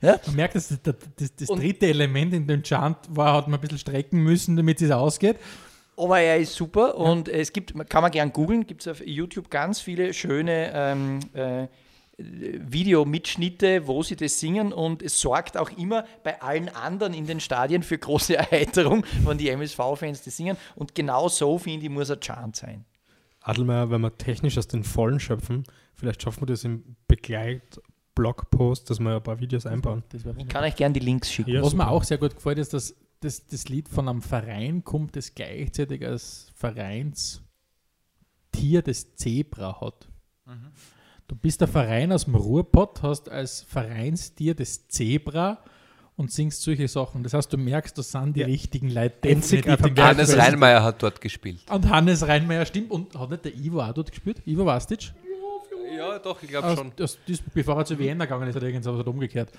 Ja? 0.00 0.18
Man 0.26 0.36
merkt, 0.36 0.56
dass 0.56 0.68
das, 0.68 0.78
das, 1.16 1.34
das 1.36 1.48
Und- 1.48 1.60
dritte 1.62 1.86
Element 1.86 2.34
in 2.34 2.46
dem 2.46 2.62
Chant 2.62 2.96
war, 3.10 3.34
hat 3.34 3.46
man 3.48 3.58
ein 3.58 3.60
bisschen 3.60 3.78
strecken 3.78 4.18
müssen, 4.20 4.56
damit 4.56 4.82
es 4.82 4.90
ausgeht. 4.90 5.36
Aber 5.96 6.18
er 6.18 6.38
ist 6.38 6.54
super 6.54 6.96
und 6.96 7.28
es 7.28 7.52
gibt, 7.52 7.74
kann 7.88 8.02
man 8.02 8.10
gern 8.10 8.32
googeln, 8.32 8.66
gibt 8.66 8.80
es 8.80 8.88
auf 8.88 9.06
YouTube 9.06 9.50
ganz 9.50 9.80
viele 9.80 10.14
schöne 10.14 10.72
ähm, 10.74 11.20
äh, 11.34 11.66
Videomitschnitte, 12.22 13.86
wo 13.86 14.02
sie 14.02 14.16
das 14.16 14.40
singen 14.40 14.72
und 14.72 15.02
es 15.02 15.20
sorgt 15.20 15.56
auch 15.56 15.70
immer 15.70 16.04
bei 16.22 16.40
allen 16.42 16.68
anderen 16.68 17.14
in 17.14 17.26
den 17.26 17.40
Stadien 17.40 17.82
für 17.82 17.98
große 17.98 18.36
Erheiterung, 18.38 19.04
wenn 19.24 19.38
die 19.38 19.48
MSV-Fans 19.48 20.22
das 20.22 20.36
singen 20.36 20.56
und 20.76 20.94
genau 20.94 21.28
so, 21.28 21.58
finde 21.58 21.86
ich, 21.86 21.90
muss 21.90 22.10
ein 22.10 22.20
Chant 22.20 22.56
sein. 22.56 22.84
Adelmeier, 23.42 23.90
wenn 23.90 24.02
wir 24.02 24.16
technisch 24.16 24.58
aus 24.58 24.68
den 24.68 24.84
Vollen 24.84 25.18
schöpfen, 25.18 25.64
vielleicht 25.94 26.22
schaffen 26.22 26.42
wir 26.42 26.46
das 26.46 26.64
im 26.64 26.96
Begleit-Blogpost, 27.08 28.90
dass 28.90 29.00
wir 29.00 29.16
ein 29.16 29.22
paar 29.22 29.40
Videos 29.40 29.64
einbauen. 29.66 30.02
Ich 30.36 30.48
kann 30.48 30.64
euch 30.64 30.76
gern 30.76 30.92
die 30.92 31.00
Links 31.00 31.32
schicken. 31.32 31.50
Ja, 31.50 31.62
Was 31.62 31.72
mir 31.72 31.84
super. 31.84 31.90
auch 31.92 32.04
sehr 32.04 32.18
gut 32.18 32.34
gefällt, 32.34 32.58
ist, 32.58 32.74
dass 32.74 32.94
das, 33.20 33.46
das 33.46 33.68
Lied 33.68 33.88
von 33.88 34.08
einem 34.08 34.22
Verein 34.22 34.84
kommt, 34.84 35.16
das 35.16 35.34
gleichzeitig 35.34 36.04
als 36.06 36.50
Vereinstier 36.54 37.40
das 38.84 39.14
Zebra 39.16 39.80
hat. 39.80 40.08
Du 41.30 41.36
bist 41.36 41.60
der 41.60 41.68
Verein 41.68 42.10
aus 42.12 42.24
dem 42.24 42.34
Ruhrpott, 42.34 43.02
hast 43.04 43.28
als 43.28 43.62
Vereinstier 43.62 44.52
das 44.56 44.88
Zebra 44.88 45.58
und 46.16 46.32
singst 46.32 46.60
solche 46.62 46.88
Sachen. 46.88 47.22
Das 47.22 47.34
heißt, 47.34 47.52
du 47.52 47.56
merkst, 47.56 47.96
das 47.96 48.10
sind 48.10 48.34
die 48.34 48.40
Ja. 48.40 48.46
richtigen 48.46 48.90
Leute 48.90 49.28
Einzigartig. 49.28 49.96
Hannes 49.96 50.36
Reinmeier 50.36 50.82
hat 50.82 51.00
dort 51.00 51.20
gespielt. 51.20 51.60
Und 51.70 51.88
Hannes 51.88 52.26
Reinmeier 52.26 52.66
stimmt. 52.66 52.90
Und 52.90 53.16
hat 53.16 53.30
nicht 53.30 53.44
der 53.44 53.54
Ivo 53.56 53.80
auch 53.80 53.92
dort 53.94 54.10
gespielt? 54.10 54.42
Ivo 54.44 54.66
Vastic? 54.66 55.12
Ja, 55.96 56.18
doch, 56.18 56.42
ich 56.42 56.48
glaube 56.48 56.66
Aus, 56.66 56.78
schon. 56.78 56.92
aus 57.00 57.16
Duisburg, 57.24 57.54
bevor 57.54 57.76
er 57.76 57.84
zu 57.84 57.96
Vienna 57.96 58.24
gegangen 58.24 58.48
ist, 58.48 58.56
hat 58.56 58.62
er 58.64 58.68
irgendwas 58.68 59.06
umgekehrt. 59.06 59.50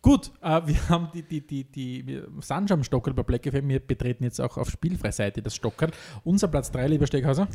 Gut, 0.00 0.30
äh, 0.40 0.60
wir 0.66 0.88
haben 0.88 1.08
die, 1.12 1.22
die, 1.22 1.40
die, 1.40 1.64
die, 1.64 2.06
wir 2.06 2.28
sind 2.42 2.68
schon 2.68 2.78
am 2.78 2.84
Stockerl 2.84 3.12
bei 3.14 3.24
Black 3.24 3.44
FM. 3.44 3.68
Wir 3.68 3.80
betreten 3.80 4.22
jetzt 4.22 4.40
auch 4.40 4.56
auf 4.56 4.70
Spielfreiseite 4.70 5.42
das 5.42 5.56
Stockerl. 5.56 5.90
Unser 6.22 6.46
Platz 6.46 6.70
3, 6.70 6.86
lieber 6.86 7.08
Steckhauser. 7.08 7.48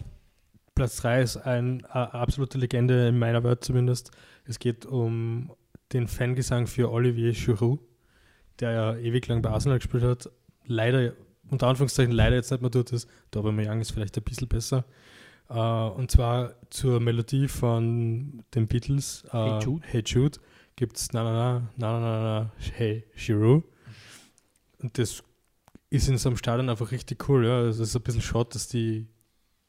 Platz 0.75 0.97
3 0.97 1.21
ist 1.21 1.37
ein, 1.37 1.85
eine 1.85 2.13
absolute 2.13 2.57
Legende 2.57 3.07
in 3.07 3.19
meiner 3.19 3.43
Welt 3.43 3.63
zumindest. 3.63 4.11
Es 4.45 4.59
geht 4.59 4.85
um 4.85 5.51
den 5.91 6.07
Fangesang 6.07 6.67
für 6.67 6.91
Olivier 6.91 7.33
Giroud, 7.33 7.79
der 8.59 8.71
ja 8.71 8.95
ewig 8.97 9.27
lang 9.27 9.41
bei 9.41 9.49
Arsenal 9.49 9.77
gespielt 9.77 10.03
hat, 10.03 10.29
leider, 10.65 11.13
unter 11.49 11.67
Anführungszeichen 11.67 12.13
leider 12.13 12.35
jetzt 12.35 12.51
nicht 12.51 12.61
mehr 12.61 12.71
dort 12.71 12.91
ist. 12.91 13.07
Der 13.33 13.41
Aubameyang 13.41 13.81
ist 13.81 13.91
vielleicht 13.91 14.17
ein 14.17 14.23
bisschen 14.23 14.47
besser. 14.47 14.85
Äh, 15.49 15.59
und 15.59 16.09
zwar 16.09 16.55
zur 16.69 16.99
Melodie 16.99 17.47
von 17.47 18.43
den 18.55 18.67
Beatles, 18.67 19.23
äh, 19.31 19.37
Hey 19.37 19.59
Jude. 19.59 19.87
Hey 19.87 20.03
Jude, 20.05 20.39
gibt 20.75 20.97
es 20.97 21.13
na 21.13 21.23
na 21.23 21.33
na, 21.33 21.69
na 21.77 21.99
na 21.99 21.99
na 21.99 22.23
na, 22.23 22.51
Hey 22.75 23.05
Giroux. 23.15 23.63
Und 24.81 24.97
das 24.97 25.23
ist 25.89 26.09
in 26.09 26.17
so 26.17 26.29
einem 26.29 26.37
Stadion 26.37 26.69
einfach 26.69 26.91
richtig 26.91 27.29
cool. 27.29 27.45
Ja. 27.45 27.57
Also 27.57 27.83
es 27.83 27.89
ist 27.89 27.95
ein 27.95 28.01
bisschen 28.01 28.21
schade, 28.21 28.49
dass 28.53 28.67
die 28.67 29.07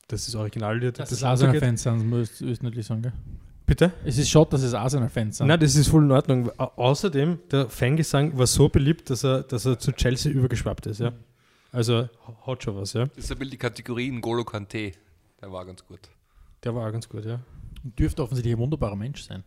das 0.08 0.34
Originallied 0.34 0.98
Das 0.98 1.10
ein 1.10 1.14
ist. 1.14 1.22
Arsenal-Fans 1.24 1.82
sind, 1.82 2.08
muss 2.08 2.40
ich 2.40 2.62
nicht 2.62 2.84
sagen, 2.84 3.02
gell? 3.02 3.12
Bitte? 3.66 3.92
Es 4.04 4.18
ist 4.18 4.28
schade, 4.28 4.50
dass 4.50 4.62
es 4.62 4.74
Arsenal-Fans 4.74 5.38
sind. 5.38 5.46
Nein, 5.46 5.58
das 5.58 5.74
ist 5.74 5.88
voll 5.88 6.04
in 6.04 6.10
Ordnung. 6.10 6.50
Au 6.58 6.70
außerdem, 6.76 7.38
der 7.50 7.68
Fangesang 7.68 8.36
war 8.36 8.46
so 8.46 8.68
beliebt, 8.68 9.08
dass 9.08 9.24
er, 9.24 9.42
dass 9.42 9.64
er 9.64 9.78
zu 9.78 9.92
Chelsea 9.92 10.30
übergeschwappt 10.30 10.86
ist. 10.86 11.00
Ja. 11.00 11.12
Also 11.72 12.08
hat 12.46 12.62
schon 12.62 12.76
was, 12.76 12.92
ja. 12.92 13.06
Das 13.06 13.24
ist 13.24 13.32
ein 13.32 13.38
bisschen 13.38 13.50
die 13.52 13.56
Kategorie 13.56 14.10
N'Golo 14.10 14.44
Kante. 14.44 14.92
Der 15.40 15.50
war 15.50 15.64
ganz 15.64 15.84
gut. 15.84 16.00
Der 16.62 16.74
war 16.74 16.86
auch 16.86 16.92
ganz 16.92 17.08
gut, 17.08 17.24
ja. 17.24 17.40
Und 17.82 17.98
dürfte 17.98 18.22
offensichtlich 18.22 18.54
ein 18.54 18.58
wunderbarer 18.58 18.96
Mensch 18.96 19.22
sein. 19.22 19.42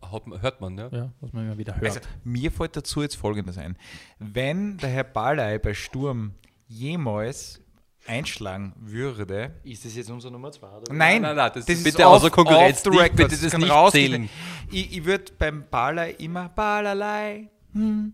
Hat 0.00 0.26
man, 0.26 0.40
hört 0.40 0.60
man, 0.60 0.78
ja? 0.78 0.88
Ja, 0.92 1.12
was 1.20 1.32
man 1.32 1.46
immer 1.46 1.58
wieder 1.58 1.74
hört. 1.74 1.96
Also, 1.96 2.00
mir 2.24 2.52
fällt 2.52 2.76
dazu 2.76 3.02
jetzt 3.02 3.16
Folgendes 3.16 3.58
ein. 3.58 3.76
Wenn 4.18 4.76
der 4.78 4.90
Herr 4.90 5.04
Ballei 5.04 5.58
bei 5.58 5.74
Sturm 5.74 6.34
jemals 6.68 7.60
einschlagen 8.08 8.72
würde, 8.80 9.54
Ist 9.64 9.84
das 9.84 9.94
jetzt 9.94 10.10
unsere 10.10 10.32
Nummer 10.32 10.50
2? 10.50 10.66
Nein, 10.90 11.22
nein, 11.22 11.36
nein, 11.36 11.50
das 11.54 11.66
das 11.66 11.76
ist 11.76 11.84
bitte 11.84 12.06
off- 12.06 12.14
außer 12.16 12.30
Konkurrenz. 12.30 12.78
off 12.78 12.92
the 12.92 12.98
record, 12.98 13.16
bitte 13.16 13.36
das 13.36 13.56
nicht 13.58 13.90
zählen. 13.92 14.28
Ich, 14.70 14.96
ich 14.98 15.04
würde 15.04 15.32
beim 15.38 15.64
Ballerlei 15.70 16.12
immer 16.18 16.48
Ballerlei, 16.48 17.48
hm. 17.78 18.12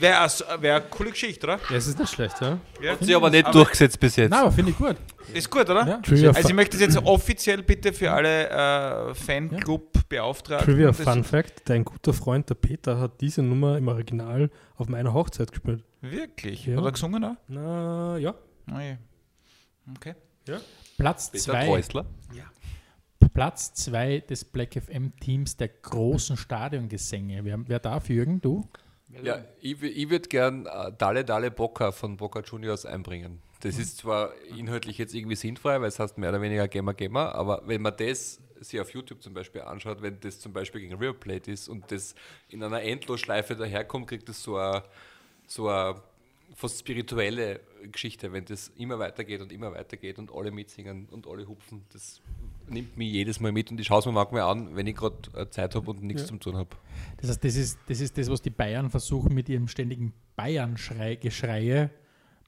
Wäre 0.00 0.28
wär 0.60 0.76
eine 0.76 0.84
coole 0.86 1.10
Geschichte, 1.10 1.46
oder? 1.46 1.60
Ja, 1.68 1.76
es 1.76 1.86
ist 1.86 1.98
nicht 1.98 2.12
schlecht, 2.12 2.40
ja. 2.40 2.58
Ja. 2.80 2.92
Hat 2.92 3.04
sich 3.04 3.14
aber 3.14 3.30
nicht 3.30 3.54
durchgesetzt 3.54 4.00
bis 4.00 4.16
jetzt. 4.16 4.30
Nein, 4.30 4.40
aber 4.40 4.52
finde 4.52 4.70
ich 4.70 4.78
gut. 4.78 4.96
Ist 5.34 5.50
gut, 5.50 5.68
oder? 5.68 5.86
Ja. 5.86 5.96
Trivia, 5.98 6.30
Also 6.30 6.48
ich 6.48 6.54
möchte 6.54 6.76
das 6.78 6.94
jetzt 6.94 7.04
offiziell 7.04 7.62
bitte 7.62 7.92
für 7.92 8.10
alle 8.10 8.48
äh, 8.48 9.14
Fanclub-Beauftragten. 9.14 10.66
Trivia 10.66 10.88
das- 10.92 11.00
Fun 11.00 11.24
Fact: 11.24 11.68
Dein 11.68 11.84
guter 11.84 12.12
Freund, 12.12 12.48
der 12.48 12.54
Peter, 12.54 12.98
hat 12.98 13.20
diese 13.20 13.42
Nummer 13.42 13.76
im 13.76 13.88
Original 13.88 14.50
auf 14.76 14.88
meiner 14.88 15.12
Hochzeit 15.12 15.50
gespielt. 15.52 15.84
Wirklich? 16.00 16.66
Ja. 16.66 16.76
Hat 16.78 16.84
er 16.84 16.92
gesungen 16.92 17.24
auch? 17.24 17.36
Na 17.48 18.16
ja. 18.18 18.34
Ah, 18.70 18.80
ja. 18.80 18.96
Okay. 19.96 20.14
Platz 20.96 21.30
Peter 21.30 21.44
2 21.52 21.66
Treusler. 21.66 22.06
Platz 23.28 23.74
zwei 23.74 24.20
des 24.20 24.44
Black 24.44 24.74
FM 24.74 25.16
Teams 25.20 25.56
der 25.56 25.68
großen 25.68 26.36
Stadiongesänge. 26.36 27.44
Wer, 27.44 27.68
wer 27.68 27.78
darf, 27.78 28.08
Jürgen? 28.08 28.40
Du? 28.40 28.68
Ja, 29.22 29.44
ich, 29.60 29.82
ich 29.82 30.10
würde 30.10 30.28
gern 30.28 30.66
äh, 30.66 30.92
Dale 30.96 31.24
Dale 31.24 31.50
Boca 31.50 31.92
von 31.92 32.16
Boca 32.16 32.40
Juniors 32.40 32.86
einbringen. 32.86 33.42
Das 33.60 33.78
ist 33.78 33.98
zwar 33.98 34.32
inhaltlich 34.56 34.98
jetzt 34.98 35.14
irgendwie 35.14 35.36
sinnfrei, 35.36 35.80
weil 35.80 35.88
es 35.88 35.98
heißt 35.98 36.18
mehr 36.18 36.30
oder 36.30 36.40
weniger 36.40 36.66
Gamer 36.66 36.94
Gamer, 36.94 37.34
aber 37.34 37.62
wenn 37.66 37.80
man 37.80 37.94
das 37.96 38.40
sich 38.60 38.80
auf 38.80 38.92
YouTube 38.92 39.22
zum 39.22 39.34
Beispiel 39.34 39.60
anschaut, 39.60 40.02
wenn 40.02 40.18
das 40.20 40.40
zum 40.40 40.52
Beispiel 40.52 40.80
gegen 40.80 40.94
River 40.94 41.14
Plate 41.14 41.50
ist 41.50 41.68
und 41.68 41.90
das 41.92 42.14
in 42.48 42.62
einer 42.62 42.82
Endlosschleife 42.82 43.54
daherkommt, 43.54 44.08
kriegt 44.08 44.28
das 44.28 44.42
so 44.42 44.56
eine 44.56 44.82
so 45.46 45.68
fast 46.54 46.78
spirituelle 46.80 47.60
Geschichte, 47.90 48.32
wenn 48.32 48.44
das 48.44 48.70
immer 48.76 48.98
weitergeht 48.98 49.40
und 49.40 49.52
immer 49.52 49.72
weitergeht 49.72 50.18
und 50.18 50.32
alle 50.32 50.50
mitsingen 50.50 51.06
und 51.10 51.26
alle 51.26 51.46
hupfen. 51.46 51.82
Das 51.92 52.20
nimmt 52.68 52.96
mich 52.96 53.12
jedes 53.12 53.40
Mal 53.40 53.52
mit 53.52 53.70
und 53.70 53.80
ich 53.80 53.86
schaue 53.86 54.00
es 54.00 54.06
mir 54.06 54.12
manchmal 54.12 54.42
an, 54.42 54.74
wenn 54.76 54.86
ich 54.86 54.96
gerade 54.96 55.16
äh, 55.34 55.48
Zeit 55.48 55.74
habe 55.74 55.90
und 55.90 56.02
nichts 56.02 56.26
zum 56.26 56.40
tun 56.40 56.56
habe. 56.56 56.70
Das 57.20 57.30
heißt, 57.30 57.44
das 57.44 57.56
ist, 57.56 57.78
das 57.88 58.00
ist 58.00 58.16
das, 58.16 58.28
was 58.28 58.42
die 58.42 58.50
Bayern 58.50 58.90
versuchen 58.90 59.34
mit 59.34 59.48
ihrem 59.48 59.68
ständigen 59.68 60.12
Bayern-Geschreie, 60.36 61.90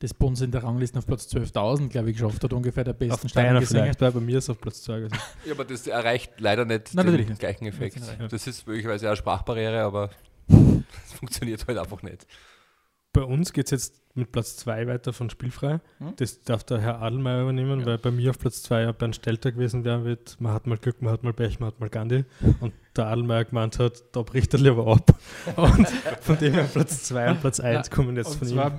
das 0.01 0.13
uns 0.13 0.41
in 0.41 0.51
der 0.51 0.63
Rangliste 0.63 0.99
auf 0.99 1.07
Platz 1.07 1.27
12.000, 1.33 1.89
glaube 1.89 2.11
ich, 2.11 2.17
geschafft 2.17 2.43
hat, 2.45 2.53
ungefähr 2.53 2.85
der 2.85 2.93
besten 2.93 3.29
Stadiongesänge. 3.29 3.83
vielleicht, 3.85 4.01
weil 4.01 4.13
bei 4.13 4.21
mir 4.21 4.39
ist 4.39 4.45
es 4.45 4.51
auf 4.51 4.61
Platz 4.61 4.83
2 4.83 5.01
gewesen. 5.01 5.19
Ja, 5.47 5.53
aber 5.53 5.65
das 5.65 5.87
erreicht 5.87 6.33
leider 6.39 6.65
nicht 6.65 6.95
Nein, 6.95 7.07
den 7.07 7.27
nicht. 7.27 7.39
gleichen 7.39 7.67
Effekt. 7.67 8.01
Ja. 8.19 8.29
Das 8.29 8.47
ist 8.47 8.67
möglicherweise 8.67 9.07
eine 9.07 9.17
Sprachbarriere, 9.17 9.83
aber 9.83 10.11
es 10.49 11.13
funktioniert 11.15 11.67
halt 11.67 11.79
einfach 11.79 12.03
nicht. 12.03 12.27
Bei 13.15 13.23
uns 13.23 13.53
geht 13.53 13.67
es 13.67 13.71
jetzt 13.71 14.03
mit 14.17 14.33
Platz 14.33 14.57
2 14.57 14.89
weiter 14.89 15.13
von 15.13 15.31
Spielfrei. 15.31 15.81
Hm? 15.99 16.15
Das 16.17 16.43
darf 16.43 16.65
der 16.65 16.81
Herr 16.81 17.01
Adelmeier 17.01 17.43
übernehmen, 17.43 17.87
weil 17.87 17.97
bei 17.97 18.11
mir 18.11 18.31
auf 18.31 18.39
Platz 18.41 18.63
2 18.65 18.83
ja 18.83 18.93
Bernd 18.93 19.15
Stelter 19.15 19.53
gewesen 19.53 19.85
wäre 19.85 20.01
mit 20.01 20.37
Man 20.41 20.53
hat 20.53 20.67
mal 20.67 20.77
Glück, 20.77 21.01
man 21.01 21.13
hat 21.13 21.23
mal 21.23 21.33
Pech, 21.33 21.61
man 21.61 21.69
hat 21.69 21.79
mal 21.79 21.89
Gandhi. 21.89 22.25
Und 22.61 22.75
der 22.97 23.07
Adelmeier 23.07 23.45
gemeint 23.45 23.79
hat, 23.79 24.03
da 24.11 24.23
bricht 24.23 24.53
er 24.55 24.61
lieber 24.61 24.87
ab. 24.89 25.15
Und 25.57 25.89
von 26.21 26.39
dem 26.39 26.55
her 26.55 26.65
Platz 26.65 27.05
2 27.05 27.31
und 27.31 27.41
Platz 27.41 27.61
1 27.61 27.91
kommen 27.91 28.17
jetzt 28.17 28.41
Und 28.41 28.49
von 28.51 28.59
ihm. 28.59 28.73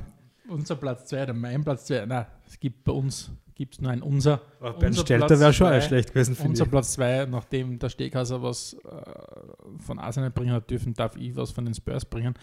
unser 0.50 0.76
Platz 0.76 1.06
2 1.06 1.24
oder 1.24 1.34
mein 1.34 1.63
Platz 1.63 1.86
2. 1.86 2.06
Nein, 2.06 2.26
es 2.45 2.60
gibt 2.60 2.84
bei 2.84 2.91
uns 2.91 3.32
gibt 3.56 3.76
es 3.76 3.82
nur 3.82 3.91
ein 3.91 4.02
unser. 4.02 4.41
Aber 4.60 4.86
unser 4.86 5.02
Stelter 5.02 5.39
wäre 5.39 5.54
schon 5.54 5.68
zwei- 5.68 5.82
schlecht 5.82 6.10
gewesen, 6.13 6.38
Unser 6.44 6.65
ich. 6.65 6.70
Platz 6.70 6.91
2, 6.94 7.26
nachdem 7.26 7.80
der 7.80 7.89
Steghauser 7.89 8.44
was 8.44 8.74
äh, 8.74 9.82
von 9.82 9.98
Arsenal 9.98 10.30
bringen 10.32 10.52
hat 10.54 10.70
dürfen, 10.70 10.94
darf 10.94 11.15
ich 11.15 11.36
was 11.36 11.52
von 11.52 11.65
den 11.65 11.74
Spurs 11.74 12.06
bringen. 12.06 12.34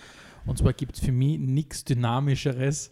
Und 0.46 0.58
zwar 0.58 0.72
gibt 0.72 0.96
es 0.96 1.04
für 1.04 1.12
mich 1.12 1.38
nichts 1.38 1.84
Dynamischeres, 1.84 2.90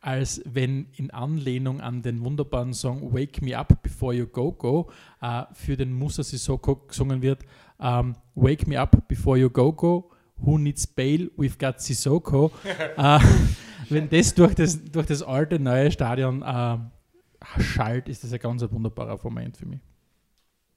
als 0.00 0.42
wenn 0.44 0.86
in 0.96 1.10
Anlehnung 1.12 1.80
an 1.80 2.02
den 2.02 2.22
wunderbaren 2.24 2.74
Song 2.74 3.12
Wake 3.14 3.40
Me 3.40 3.56
Up 3.56 3.82
Before 3.82 4.14
You 4.14 4.26
Go 4.26 4.52
Go 4.52 4.90
äh, 5.20 5.44
für 5.54 5.76
den 5.76 5.92
Musa 5.92 6.22
Sissoko 6.22 6.76
gesungen 6.76 7.22
wird. 7.22 7.42
ähm, 7.80 8.14
Wake 8.34 8.66
Me 8.66 8.78
Up 8.78 9.08
Before 9.08 9.38
You 9.38 9.48
Go 9.48 9.72
Go. 9.72 10.10
Who 10.36 10.58
needs 10.58 10.86
bail? 10.88 11.30
We've 11.38 11.56
got 11.58 11.80
Sissoko. 11.80 12.50
äh, 12.96 13.18
wenn 13.88 14.10
das 14.10 14.34
durch 14.34 14.54
das, 14.54 14.82
durch 14.84 15.06
das 15.06 15.22
alte, 15.22 15.58
neue 15.60 15.90
Stadion 15.92 16.42
äh, 16.42 16.78
schallt, 17.58 18.08
ist 18.08 18.24
das 18.24 18.32
ein 18.32 18.38
ganz 18.38 18.62
wunderbarer 18.70 19.18
Moment 19.22 19.56
für 19.56 19.66
mich. 19.66 19.80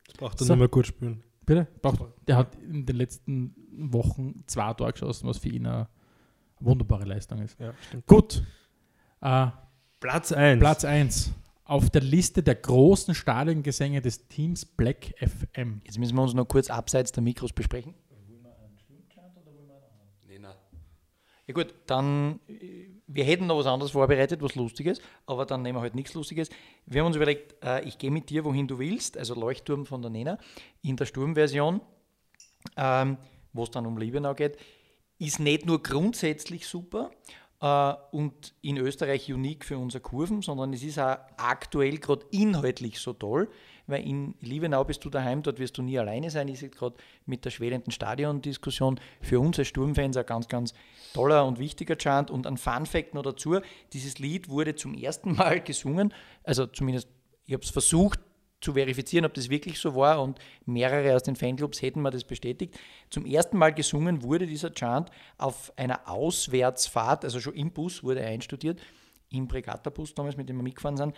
Das 0.08 0.16
braucht 0.18 0.42
er 0.42 0.46
So. 0.46 0.54
nicht 0.54 0.60
mehr 0.60 0.68
gut 0.70 0.88
spielen. 0.88 1.24
Bitte? 1.46 1.68
Braucht, 1.82 2.02
der 2.28 2.38
hat 2.38 2.56
in 2.56 2.86
den 2.86 2.96
letzten 2.96 3.56
Wochen 3.92 4.44
zwei 4.48 4.74
Tore 4.74 4.92
geschossen, 4.94 5.28
was 5.28 5.38
für 5.38 5.50
ihn 5.50 5.66
eine 5.68 5.88
wunderbare 6.60 7.06
Leistung 7.06 7.40
ist. 7.42 7.60
Ja, 7.60 7.74
stimmt. 7.88 8.08
Gut. 8.08 8.44
Äh, 9.22 9.48
Platz 10.00 10.32
1. 10.32 10.60
Platz 10.60 10.86
1 10.86 11.34
auf 11.64 11.90
der 11.90 12.02
Liste 12.02 12.44
der 12.44 12.56
großen 12.56 13.16
Stadiongesänge 13.16 14.02
des 14.02 14.28
Teams 14.28 14.66
Black 14.66 15.16
FM. 15.20 15.82
Jetzt 15.84 15.98
müssen 15.98 16.16
wir 16.16 16.22
uns 16.24 16.34
noch 16.34 16.46
kurz 16.48 16.70
abseits 16.70 17.12
der 17.12 17.24
Mikros 17.24 17.54
besprechen. 17.54 17.94
Nee, 20.28 20.40
nein. 20.40 20.56
Ja 21.48 21.54
gut, 21.54 21.74
dann, 21.88 22.40
äh, 22.48 22.88
wir 23.08 23.24
hätten 23.24 23.48
noch 23.48 23.58
was 23.58 23.68
anderes 23.68 23.92
vorbereitet, 23.92 24.42
was 24.42 24.56
Lustiges, 24.56 25.00
aber 25.26 25.46
dann 25.46 25.62
nehmen 25.62 25.78
wir 25.78 25.82
halt 25.82 25.96
nichts 25.96 26.14
Lustiges. 26.14 26.50
Wir 26.86 27.02
haben 27.02 27.08
uns 27.08 27.16
überlegt, 27.16 27.56
äh, 27.64 27.84
ich 27.84 27.98
gehe 27.98 28.12
mit 28.12 28.30
dir, 28.30 28.44
wohin 28.46 28.68
du 28.68 28.80
willst, 28.80 29.18
also 29.18 29.36
Leuchtturm 29.36 29.86
von 29.86 30.02
der 30.02 30.12
Nena, 30.12 30.38
in 30.82 30.96
der 30.96 31.06
Sturmversion, 31.06 31.82
ähm, 32.78 33.18
wo 33.54 33.64
es 33.64 33.72
dann 33.72 33.86
um 33.86 33.98
Liebenau 33.98 34.34
geht, 34.34 34.58
ist 35.20 35.40
nicht 35.40 35.66
nur 35.66 35.82
grundsätzlich 35.82 36.68
super 36.68 37.12
äh, 37.62 37.94
und 38.12 38.54
in 38.62 38.78
Österreich 38.78 39.32
unique 39.32 39.66
für 39.66 39.78
unsere 39.78 40.02
Kurven, 40.02 40.42
sondern 40.42 40.74
es 40.74 40.84
ist 40.84 41.00
auch 41.00 41.18
aktuell 41.38 41.98
gerade 41.98 42.26
inhaltlich 42.32 43.00
so 43.00 43.14
toll, 43.14 43.50
weil 43.88 44.08
in 44.08 44.36
Liebenau 44.42 44.84
bist 44.84 45.04
du 45.06 45.10
daheim, 45.10 45.44
dort 45.44 45.60
wirst 45.60 45.78
du 45.78 45.82
nie 45.82 45.98
alleine 46.00 46.30
sein. 46.30 46.48
Ich 46.48 46.60
sehe 46.60 46.70
gerade 46.70 46.96
mit 47.26 47.46
der 47.46 47.52
schwelenden 47.52 47.92
Stadion-Diskussion 47.92 49.00
für 49.22 49.40
uns 49.40 49.60
als 49.60 49.68
Sturmfans 49.68 50.18
ein 50.18 50.26
ganz, 50.26 50.48
ganz 50.48 50.74
toller 51.14 51.46
und 51.46 51.60
wichtiger 51.60 51.98
Chant. 51.98 52.32
Und 52.32 52.48
ein 52.48 52.58
Fun-Fact 52.58 53.14
noch 53.14 53.24
dazu: 53.24 53.60
Dieses 53.94 54.20
Lied 54.20 54.50
wurde 54.50 54.76
zum 54.76 54.94
ersten 54.94 55.34
Mal 55.36 55.62
gesungen, 55.62 56.14
also 56.44 56.66
zumindest, 56.66 57.08
ich 57.46 57.54
habe 57.54 57.64
es 57.64 57.70
versucht 57.70 58.20
zu 58.62 58.74
verifizieren, 58.74 59.26
ob 59.26 59.34
das 59.34 59.50
wirklich 59.50 59.80
so 59.80 59.96
war 59.96 60.22
und 60.22 60.40
mehrere 60.66 61.16
aus 61.16 61.24
den 61.24 61.36
Fanclubs 61.36 61.82
hätten 61.82 62.02
mir 62.02 62.10
das 62.10 62.24
bestätigt. 62.24 62.78
Zum 63.10 63.26
ersten 63.26 63.58
Mal 63.58 63.74
gesungen 63.74 64.24
wurde 64.24 64.48
dieser 64.48 64.74
Chant 64.74 65.12
auf 65.38 65.72
einer 65.78 66.10
Auswärtsfahrt, 66.10 67.24
also 67.24 67.40
schon 67.40 67.54
im 67.54 67.72
Bus 67.72 68.04
wurde 68.04 68.22
er 68.22 68.30
einstudiert, 68.30 68.82
im 69.30 69.48
Bregatta-Bus 69.48 70.16
damals, 70.16 70.38
mit 70.38 70.50
dem 70.50 70.58
wir 70.58 70.64
mitgefahren 70.64 70.98
sind, 70.98 71.16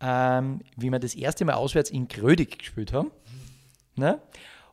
ähm, 0.00 0.60
wie 0.76 0.90
wir 0.90 0.98
das 0.98 1.14
erste 1.14 1.44
Mal 1.44 1.54
auswärts 1.54 1.90
in 1.90 2.08
Grödig 2.08 2.58
gespielt 2.58 2.92
haben. 2.92 3.10
Ne? 3.96 4.20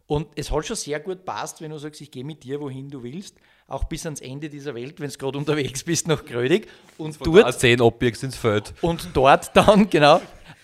Und 0.08 0.28
es 0.36 0.52
hat 0.52 0.66
schon 0.66 0.76
sehr 0.78 1.00
gut 1.02 1.26
passt, 1.26 1.62
wenn 1.62 1.72
du 1.72 1.78
sagst, 1.78 2.00
ich 2.00 2.10
gehe 2.10 2.24
mit 2.24 2.44
dir, 2.44 2.62
wohin 2.62 2.90
du 2.90 3.04
willst, 3.04 3.36
auch 3.68 3.84
bis 3.84 4.06
ans 4.06 4.22
Ende 4.22 4.50
dieser 4.50 4.74
Welt, 4.74 5.00
wenn 5.02 5.10
du 5.10 5.18
gerade 5.18 5.38
unterwegs 5.38 5.84
bist 5.84 6.08
nach 6.08 6.24
Grödig 6.24 6.68
und 6.98 7.18
Von 7.18 7.34
dort, 7.34 7.60
10 7.60 7.82
abbiegst 7.82 8.24
ins 8.24 8.38
Feld. 8.38 8.74
und 8.82 9.10
dort 9.14 9.56
dann, 9.56 9.90
genau, 9.90 10.22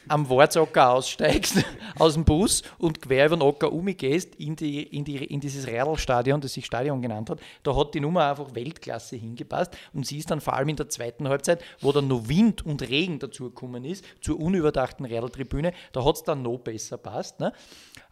am 0.08 0.28
Wortsacker 0.30 0.92
aussteigst 0.92 1.64
aus 2.00 2.14
dem 2.14 2.26
Bus 2.26 2.64
und 2.78 3.02
quer 3.02 3.28
über 3.28 3.38
den 3.38 3.48
Acker 3.48 3.72
umgehst 3.72 4.36
in, 4.36 4.56
die, 4.56 4.84
in, 4.84 5.04
die, 5.04 5.18
in 5.18 5.40
dieses 5.40 5.68
Radlstadion, 5.68 6.42
das 6.42 6.54
sich 6.54 6.66
Stadion 6.66 7.02
genannt 7.02 7.30
hat. 7.30 7.40
Da 7.64 7.76
hat 7.76 7.94
die 7.94 8.00
Nummer 8.00 8.30
einfach 8.30 8.54
Weltklasse 8.56 9.16
hingepasst 9.16 9.78
und 9.94 10.06
sie 10.06 10.18
ist 10.18 10.32
dann 10.32 10.42
vor 10.42 10.54
allem 10.54 10.70
in 10.70 10.76
der 10.76 10.90
zweiten 10.90 11.28
Halbzeit, 11.28 11.64
wo 11.82 11.92
dann 11.92 12.08
noch 12.08 12.28
Wind 12.28 12.66
und 12.66 12.82
Regen 12.82 13.20
dazugekommen 13.20 13.86
ist, 13.86 14.06
zur 14.22 14.40
unüberdachten 14.40 15.06
Radltribüne, 15.06 15.74
da 15.92 16.04
hat 16.04 16.16
es 16.16 16.24
dann 16.24 16.42
noch 16.42 16.58
besser 16.58 16.98
passt. 16.98 17.40
Ne? 17.40 17.54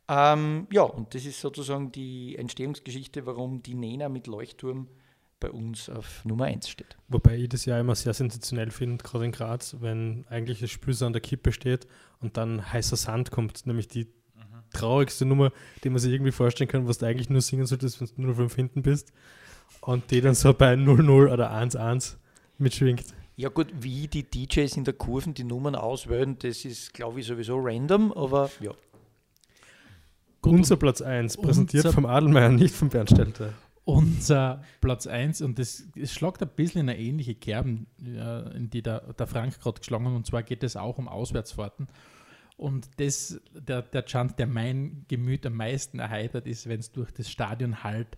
Ähm, 0.08 0.68
ja, 0.72 0.84
und 0.84 1.16
das 1.16 1.26
ist 1.26 1.40
sozusagen 1.40 1.92
die 1.92 2.36
Entstehungsgeschichte, 2.36 3.26
warum 3.26 3.64
die 3.64 3.76
Nena 3.76 4.10
mit 4.10 4.28
Leuchtturm 4.28 4.88
bei 5.42 5.52
uns 5.52 5.90
auf 5.90 6.24
Nummer 6.24 6.46
1 6.46 6.70
steht. 6.70 6.96
Wobei 7.10 7.36
ich 7.36 7.50
das 7.50 7.66
ja 7.66 7.78
immer 7.78 7.96
sehr 7.96 8.14
sensationell 8.14 8.72
finde, 8.72 9.04
gerade 9.04 9.26
in 9.26 9.34
Graz, 9.34 9.76
wenn 9.82 10.26
eigentlich 10.30 10.62
das 10.62 10.70
Spiel 10.70 10.94
so 10.94 11.06
an 11.06 11.12
der 11.12 11.22
Kippe 11.22 11.52
steht 11.52 11.88
und 12.22 12.38
dann 12.38 12.72
heißer 12.72 12.96
Sand 12.96 13.32
kommt, 13.32 13.66
nämlich 13.66 13.90
die 13.90 14.08
traurigste 14.72 15.26
Nummer, 15.26 15.52
die 15.84 15.90
man 15.90 16.00
sich 16.00 16.14
irgendwie 16.14 16.32
vorstellen 16.32 16.70
kann, 16.70 16.88
was 16.88 17.00
du 17.00 17.06
eigentlich 17.06 17.30
nur 17.30 17.42
singen 17.42 17.66
solltest, 17.66 18.00
wenn 18.00 18.08
du 18.16 18.22
nur 18.22 18.36
fünf 18.36 18.56
hinten 18.56 18.82
bist. 18.82 19.12
Und 19.82 20.12
die 20.12 20.22
dann 20.22 20.36
so 20.36 20.54
bei 20.54 20.74
0-0 20.74 21.32
oder 21.32 21.52
1-1 21.52 22.16
mitschwingt. 22.58 23.06
Ja 23.36 23.50
gut, 23.50 23.68
wie 23.80 24.08
die 24.08 24.24
DJs 24.24 24.78
in 24.78 24.84
der 24.84 24.94
Kurven 24.94 25.34
die 25.34 25.44
Nummern 25.44 25.76
auswählen, 25.76 26.38
das 26.40 26.64
ist, 26.66 26.94
glaube 26.94 27.20
ich, 27.20 27.26
sowieso 27.26 27.60
random, 27.60 28.14
aber 28.14 28.52
ja. 28.60 28.72
Gut, 30.42 30.54
Unser 30.54 30.78
Platz 30.78 31.02
1, 31.02 31.38
präsentiert 31.38 31.88
vom 31.88 32.06
Adelmeier, 32.06 32.50
nicht 32.50 32.76
vom 32.76 32.90
Bernd 32.90 33.10
Stelter. 33.12 33.54
Unser 33.92 34.64
Platz 34.80 35.08
1, 35.08 35.42
und 35.42 35.60
das, 35.60 35.84
es 35.96 36.14
schlagt 36.14 36.42
ein 36.42 36.50
bisschen 36.50 36.82
in 36.82 36.90
eine 36.90 37.00
ähnliche 37.00 37.36
Kerben, 37.36 37.88
in 38.00 38.70
die 38.70 38.82
der, 38.82 39.14
der 39.14 39.28
Frank 39.28 39.60
gerade 39.60 39.80
geschlagen 39.80 40.06
hat, 40.06 40.14
und 40.14 40.26
zwar 40.26 40.44
geht 40.44 40.64
es 40.64 40.76
auch 40.76 40.98
um 40.98 41.08
Auswärtsfahrten. 41.08 41.88
Und 42.58 42.90
das, 42.98 43.42
der, 43.54 43.82
der 43.82 44.06
Chant, 44.06 44.38
der 44.38 44.48
mein 44.48 45.06
Gemüt 45.08 45.46
am 45.46 45.56
meisten 45.56 46.00
erheitert, 46.00 46.46
ist, 46.46 46.70
wenn 46.70 46.80
es 46.80 46.92
durch 46.92 47.12
das 47.12 47.30
Stadion 47.30 47.84
halt 47.84 48.18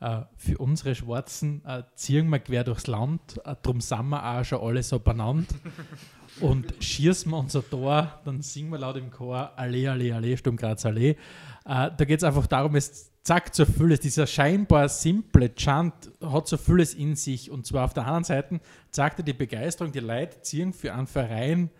äh, 0.00 0.22
für 0.36 0.58
unsere 0.58 0.94
Schwarzen 0.94 1.64
äh, 1.64 1.82
ziehen 1.94 2.28
wir 2.28 2.38
quer 2.40 2.64
durchs 2.64 2.86
Land, 2.86 3.40
äh, 3.44 3.54
drum 3.62 3.80
sind 3.80 4.08
wir 4.08 4.24
auch 4.24 4.44
schon 4.44 4.60
alle 4.60 4.82
so 4.82 4.98
benannt. 4.98 5.48
Und 6.40 6.72
schießen 6.78 7.30
wir 7.32 7.38
unser 7.38 7.68
Tor, 7.68 8.20
dann 8.24 8.42
singen 8.42 8.70
wir 8.70 8.78
laut 8.78 8.96
im 8.96 9.10
Chor 9.10 9.52
Allee, 9.56 9.88
Allee, 9.88 10.12
Allee, 10.12 10.36
Sturm 10.36 10.56
Graz 10.56 10.86
Allee. 10.86 11.10
Äh, 11.10 11.16
da 11.64 12.04
geht 12.04 12.18
es 12.18 12.24
einfach 12.24 12.46
darum, 12.46 12.76
es 12.76 13.07
sagt 13.22 13.54
so 13.54 13.64
vieles, 13.66 14.00
dieser 14.00 14.26
scheinbar 14.26 14.88
simple 14.88 15.54
Chant 15.54 15.92
hat 16.22 16.48
so 16.48 16.56
vieles 16.56 16.94
in 16.94 17.14
sich. 17.14 17.50
Und 17.50 17.66
zwar 17.66 17.84
auf 17.84 17.94
der 17.94 18.04
anderen 18.04 18.24
Seite 18.24 18.60
sagt 18.90 19.20
er 19.20 19.24
die 19.24 19.32
Begeisterung, 19.34 19.92
die 19.92 20.00
Leute 20.00 20.40
ziehen 20.40 20.72
für 20.72 20.94
einen 20.94 21.06
Verein 21.06 21.70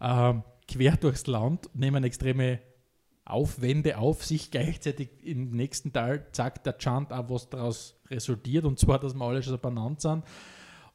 äh, 0.00 0.34
quer 0.68 0.96
durchs 0.96 1.26
Land, 1.26 1.70
nehmen 1.74 2.04
extreme 2.04 2.60
Aufwände 3.24 3.96
auf 3.98 4.24
sich. 4.24 4.50
Gleichzeitig 4.50 5.10
im 5.22 5.50
nächsten 5.52 5.92
Teil 5.92 6.26
sagt 6.32 6.66
der 6.66 6.76
Chant 6.78 7.12
auch, 7.12 7.30
was 7.30 7.48
daraus 7.48 7.96
resultiert, 8.10 8.64
und 8.64 8.78
zwar, 8.78 8.98
dass 8.98 9.14
wir 9.14 9.24
alle 9.24 9.42
schon 9.42 9.52
so 9.52 9.58
benannt 9.58 10.00
sind. 10.00 10.24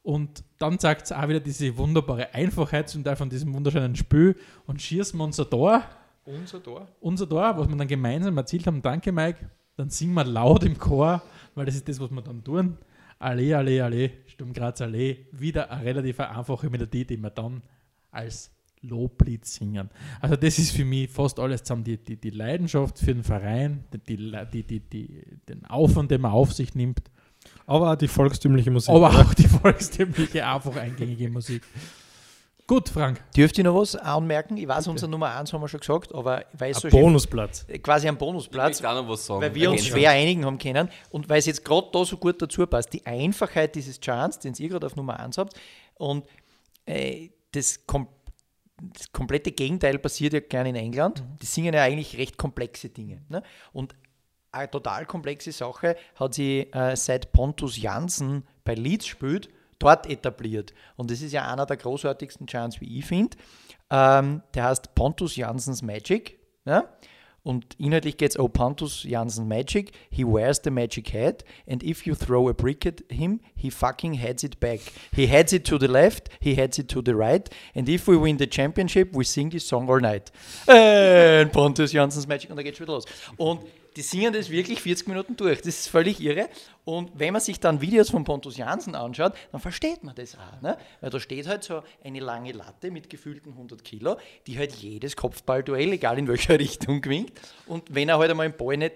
Und 0.02 0.44
dann 0.58 0.78
sagt 0.78 1.06
es 1.06 1.12
auch 1.12 1.26
wieder 1.26 1.40
diese 1.40 1.76
wunderbare 1.76 2.32
Einfachheit 2.32 2.88
zum 2.88 3.02
Teil 3.02 3.16
von 3.16 3.28
diesem 3.28 3.52
wunderschönen 3.52 3.96
Spiel 3.96 4.36
und 4.66 4.80
schießen 4.80 5.18
wir 5.18 5.24
unser 5.24 5.50
Tor, 5.50 5.82
Unser 6.24 6.62
Tor. 6.62 6.86
unser 7.00 7.28
Tor, 7.28 7.58
was 7.58 7.68
wir 7.68 7.76
dann 7.76 7.88
gemeinsam 7.88 8.36
erzielt 8.38 8.68
haben, 8.68 8.82
danke 8.82 9.10
Mike, 9.10 9.50
dann 9.76 9.90
singen 9.90 10.14
wir 10.14 10.24
laut 10.24 10.64
im 10.64 10.78
Chor, 10.78 11.22
weil 11.54 11.66
das 11.66 11.74
ist 11.74 11.88
das, 11.88 12.00
was 12.00 12.10
wir 12.10 12.22
dann 12.22 12.42
tun. 12.42 12.78
Allee, 13.18 13.54
Allee, 13.54 13.80
Allee, 13.80 14.10
Sturm 14.26 14.52
Graz 14.52 14.80
Allee, 14.80 15.26
wieder 15.32 15.70
eine 15.70 15.84
relativ 15.84 16.20
einfache 16.20 16.68
Melodie, 16.68 17.04
die 17.04 17.16
wir 17.16 17.30
dann 17.30 17.62
als 18.10 18.50
Loblied 18.82 19.44
singen. 19.46 19.90
Also 20.20 20.36
das 20.36 20.58
ist 20.58 20.72
für 20.72 20.84
mich 20.84 21.10
fast 21.10 21.38
alles 21.40 21.62
zusammen, 21.62 21.84
die, 21.84 21.96
die, 21.96 22.16
die 22.16 22.30
Leidenschaft 22.30 22.98
für 22.98 23.14
den 23.14 23.24
Verein, 23.24 23.84
die, 23.92 24.16
die, 24.16 24.62
die, 24.62 24.80
die, 24.80 25.24
den 25.48 25.64
Aufwand, 25.66 26.10
den 26.10 26.20
man 26.20 26.32
auf 26.32 26.52
sich 26.52 26.74
nimmt, 26.74 27.00
Aber 27.66 27.92
auch 27.92 27.96
die 27.96 28.08
volkstümliche 28.08 28.70
Musik. 28.70 28.94
aber 28.94 29.08
auch 29.08 29.34
die 29.34 29.48
volkstümliche, 29.48 30.46
einfach 30.46 30.76
eingängige 30.76 31.30
Musik. 31.30 31.62
Gut, 32.68 32.88
Frank. 32.88 33.22
Dürft 33.36 33.56
ihr 33.58 33.64
noch 33.64 33.76
was 33.76 33.94
anmerken? 33.94 34.56
Ich 34.56 34.66
weiß, 34.66 34.88
unser 34.88 35.06
Nummer 35.06 35.36
1 35.36 35.52
haben 35.52 35.60
wir 35.60 35.68
schon 35.68 35.78
gesagt, 35.78 36.12
aber 36.12 36.44
weil 36.52 36.72
es 36.72 36.78
so 36.78 36.88
Ein 36.88 36.90
schön- 36.90 37.00
Bonusplatz. 37.00 37.64
quasi 37.82 38.08
ein 38.08 38.14
Ich 38.14 38.18
Bonusplatz, 38.18 38.80
möchte 38.82 38.90
auch 38.90 39.02
noch 39.04 39.08
was 39.08 39.24
sagen. 39.24 39.40
weil 39.40 39.54
wir 39.54 39.70
uns 39.70 39.86
schwer 39.86 40.10
einigen 40.10 40.44
haben 40.44 40.58
können 40.58 40.88
und 41.10 41.28
weil 41.28 41.38
es 41.38 41.46
jetzt 41.46 41.64
gerade 41.64 41.86
da 41.92 42.04
so 42.04 42.16
gut 42.16 42.42
dazu 42.42 42.66
passt, 42.66 42.92
die 42.92 43.06
Einfachheit 43.06 43.76
dieses 43.76 44.00
Chants, 44.00 44.40
den 44.40 44.52
ihr 44.58 44.68
gerade 44.68 44.84
auf 44.86 44.96
Nummer 44.96 45.20
1 45.20 45.38
habt 45.38 45.54
und 45.94 46.24
äh, 46.86 47.28
das, 47.52 47.86
kom 47.86 48.08
das 48.94 49.10
komplette 49.12 49.52
Gegenteil 49.52 49.98
passiert 49.98 50.32
ja 50.34 50.40
gerne 50.40 50.68
in 50.70 50.76
England. 50.76 51.22
Die 51.40 51.46
singen 51.46 51.72
ja 51.72 51.82
eigentlich 51.84 52.18
recht 52.18 52.36
komplexe 52.36 52.88
Dinge. 52.90 53.22
Ne? 53.28 53.42
Und 53.72 53.94
eine 54.52 54.70
total 54.70 55.06
komplexe 55.06 55.52
Sache 55.52 55.96
hat 56.16 56.34
sie 56.34 56.62
äh, 56.72 56.94
seit 56.96 57.32
Pontus 57.32 57.80
Janssen 57.80 58.44
bei 58.64 58.74
Leeds 58.74 59.06
spielt, 59.06 59.48
dort 59.78 60.08
etabliert. 60.08 60.72
Und 60.96 61.10
das 61.10 61.22
ist 61.22 61.32
ja 61.32 61.50
einer 61.50 61.66
der 61.66 61.76
großartigsten 61.76 62.46
Chants, 62.46 62.80
wie 62.80 62.98
ich 62.98 63.04
finde. 63.04 63.36
Ähm, 63.90 64.42
der 64.54 64.64
heißt 64.64 64.94
Pontus 64.94 65.36
Janssens 65.36 65.82
Magic. 65.82 66.38
Ja? 66.64 66.88
Und 67.46 67.64
inhaltlich 67.78 68.16
geht 68.16 68.30
es, 68.30 68.38
oh 68.40 68.48
Pontus 68.48 69.04
Janssen 69.04 69.46
Magic, 69.46 69.92
he 70.10 70.24
wears 70.24 70.60
the 70.64 70.70
magic 70.70 71.14
hat, 71.14 71.44
and 71.70 71.80
if 71.84 72.04
you 72.04 72.16
throw 72.16 72.48
a 72.48 72.52
brick 72.52 72.84
at 72.84 73.04
him, 73.08 73.38
he 73.54 73.70
fucking 73.70 74.14
heads 74.14 74.42
it 74.42 74.58
back. 74.58 74.80
He 75.14 75.28
heads 75.28 75.52
it 75.52 75.64
to 75.68 75.78
the 75.78 75.86
left, 75.86 76.28
he 76.40 76.56
heads 76.56 76.76
it 76.76 76.88
to 76.88 77.00
the 77.00 77.14
right, 77.14 77.48
and 77.76 77.88
if 77.88 78.08
we 78.08 78.16
win 78.16 78.36
the 78.36 78.48
championship, 78.48 79.14
we 79.14 79.22
sing 79.22 79.48
this 79.48 79.64
song 79.64 79.88
all 79.88 80.00
night. 80.00 80.32
And 80.66 81.52
Pontus 81.52 81.92
Janssens 81.92 82.26
Magic, 82.26 82.50
und 82.50 82.56
da 82.56 82.64
geht's 82.64 82.80
wieder 82.80 82.94
los. 82.94 83.04
Und 83.36 83.60
die 83.96 84.02
singen 84.02 84.32
das 84.32 84.50
wirklich 84.50 84.80
40 84.82 85.08
Minuten 85.08 85.36
durch. 85.36 85.58
Das 85.58 85.68
ist 85.68 85.88
völlig 85.88 86.20
irre. 86.20 86.48
Und 86.84 87.10
wenn 87.14 87.32
man 87.32 87.40
sich 87.40 87.58
dann 87.58 87.80
Videos 87.80 88.10
von 88.10 88.24
Pontus 88.24 88.58
Janssen 88.58 88.94
anschaut, 88.94 89.32
dann 89.50 89.60
versteht 89.60 90.04
man 90.04 90.14
das 90.14 90.36
auch. 90.36 90.60
Ne? 90.60 90.76
Weil 91.00 91.10
da 91.10 91.18
steht 91.18 91.48
halt 91.48 91.64
so 91.64 91.82
eine 92.04 92.20
lange 92.20 92.52
Latte 92.52 92.90
mit 92.90 93.08
gefühlten 93.08 93.52
100 93.52 93.82
Kilo, 93.82 94.16
die 94.46 94.58
halt 94.58 94.72
jedes 94.74 95.16
Kopfballduell, 95.16 95.92
egal 95.92 96.18
in 96.18 96.28
welcher 96.28 96.58
Richtung, 96.58 97.00
gewinnt. 97.00 97.32
Und 97.66 97.94
wenn 97.94 98.08
er 98.08 98.18
halt 98.18 98.30
einmal 98.30 98.50
den 98.50 98.56
Ball 98.56 98.76
nicht 98.76 98.94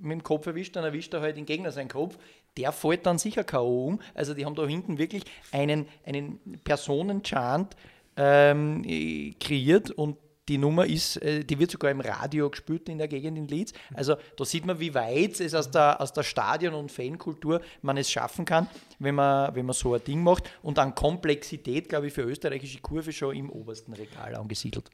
mit 0.00 0.12
dem 0.12 0.22
Kopf 0.22 0.46
erwischt, 0.46 0.76
dann 0.76 0.84
erwischt 0.84 1.14
er 1.14 1.20
halt 1.20 1.36
den 1.36 1.46
Gegner 1.46 1.70
seinen 1.70 1.88
Kopf. 1.88 2.18
Der 2.56 2.72
fällt 2.72 3.06
dann 3.06 3.18
sicher 3.18 3.44
K.O. 3.44 3.86
um. 3.86 4.00
Also 4.14 4.34
die 4.34 4.44
haben 4.44 4.54
da 4.54 4.66
hinten 4.66 4.98
wirklich 4.98 5.24
einen, 5.52 5.88
einen 6.04 6.60
Personenchant 6.64 7.74
ähm, 8.16 8.82
äh, 8.84 9.32
kreiert 9.40 9.90
und 9.90 10.16
die 10.48 10.58
Nummer 10.58 10.86
ist, 10.86 11.16
äh, 11.22 11.44
die 11.44 11.58
wird 11.58 11.70
sogar 11.70 11.90
im 11.90 12.00
Radio 12.00 12.50
gespielt 12.50 12.88
in 12.88 12.98
der 12.98 13.08
Gegend 13.08 13.38
in 13.38 13.48
Leeds. 13.48 13.72
Also 13.94 14.16
da 14.36 14.44
sieht 14.44 14.66
man, 14.66 14.78
wie 14.78 14.94
weit 14.94 15.40
es 15.40 15.54
aus 15.54 15.70
der, 15.70 16.00
aus 16.00 16.12
der 16.12 16.22
Stadion- 16.22 16.74
und 16.74 16.92
Fankultur 16.92 17.60
man 17.82 17.96
es 17.96 18.10
schaffen 18.10 18.44
kann, 18.44 18.68
wenn 18.98 19.14
man, 19.14 19.54
wenn 19.54 19.64
man 19.66 19.74
so 19.74 19.94
ein 19.94 20.04
Ding 20.04 20.22
macht. 20.22 20.50
Und 20.62 20.78
an 20.78 20.94
Komplexität, 20.94 21.88
glaube 21.88 22.08
ich, 22.08 22.12
für 22.12 22.22
österreichische 22.22 22.80
Kurve 22.80 23.12
schon 23.12 23.34
im 23.36 23.50
obersten 23.50 23.94
Regal 23.94 24.34
angesiedelt. 24.34 24.90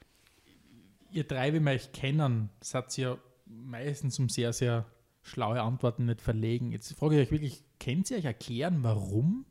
ihr 1.10 1.24
drei, 1.24 1.52
wie 1.52 1.60
wir 1.60 1.72
euch 1.72 1.90
kennen, 1.92 2.50
seid 2.60 2.96
ihr 2.98 3.18
meistens 3.46 4.18
um 4.18 4.28
sehr, 4.28 4.52
sehr 4.52 4.86
schlaue 5.22 5.60
Antworten 5.60 6.06
nicht 6.06 6.20
verlegen. 6.20 6.72
Jetzt 6.72 6.92
frage 6.94 7.16
ich 7.16 7.26
euch 7.26 7.32
wirklich, 7.32 7.64
kennt 7.78 8.10
ihr 8.10 8.18
euch 8.18 8.24
erklären, 8.24 8.82
warum? 8.82 9.46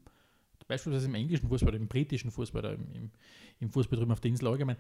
Beispielsweise 0.67 1.07
im 1.07 1.15
englischen 1.15 1.49
Fußball, 1.49 1.73
im 1.73 1.87
britischen 1.87 2.29
Fußball, 2.29 2.63
im, 2.75 2.93
im, 2.93 3.11
im 3.59 3.71
Fußball 3.71 3.97
drüben 3.97 4.11
auf 4.11 4.19
der 4.19 4.29
Insel 4.29 4.47
allgemein, 4.47 4.77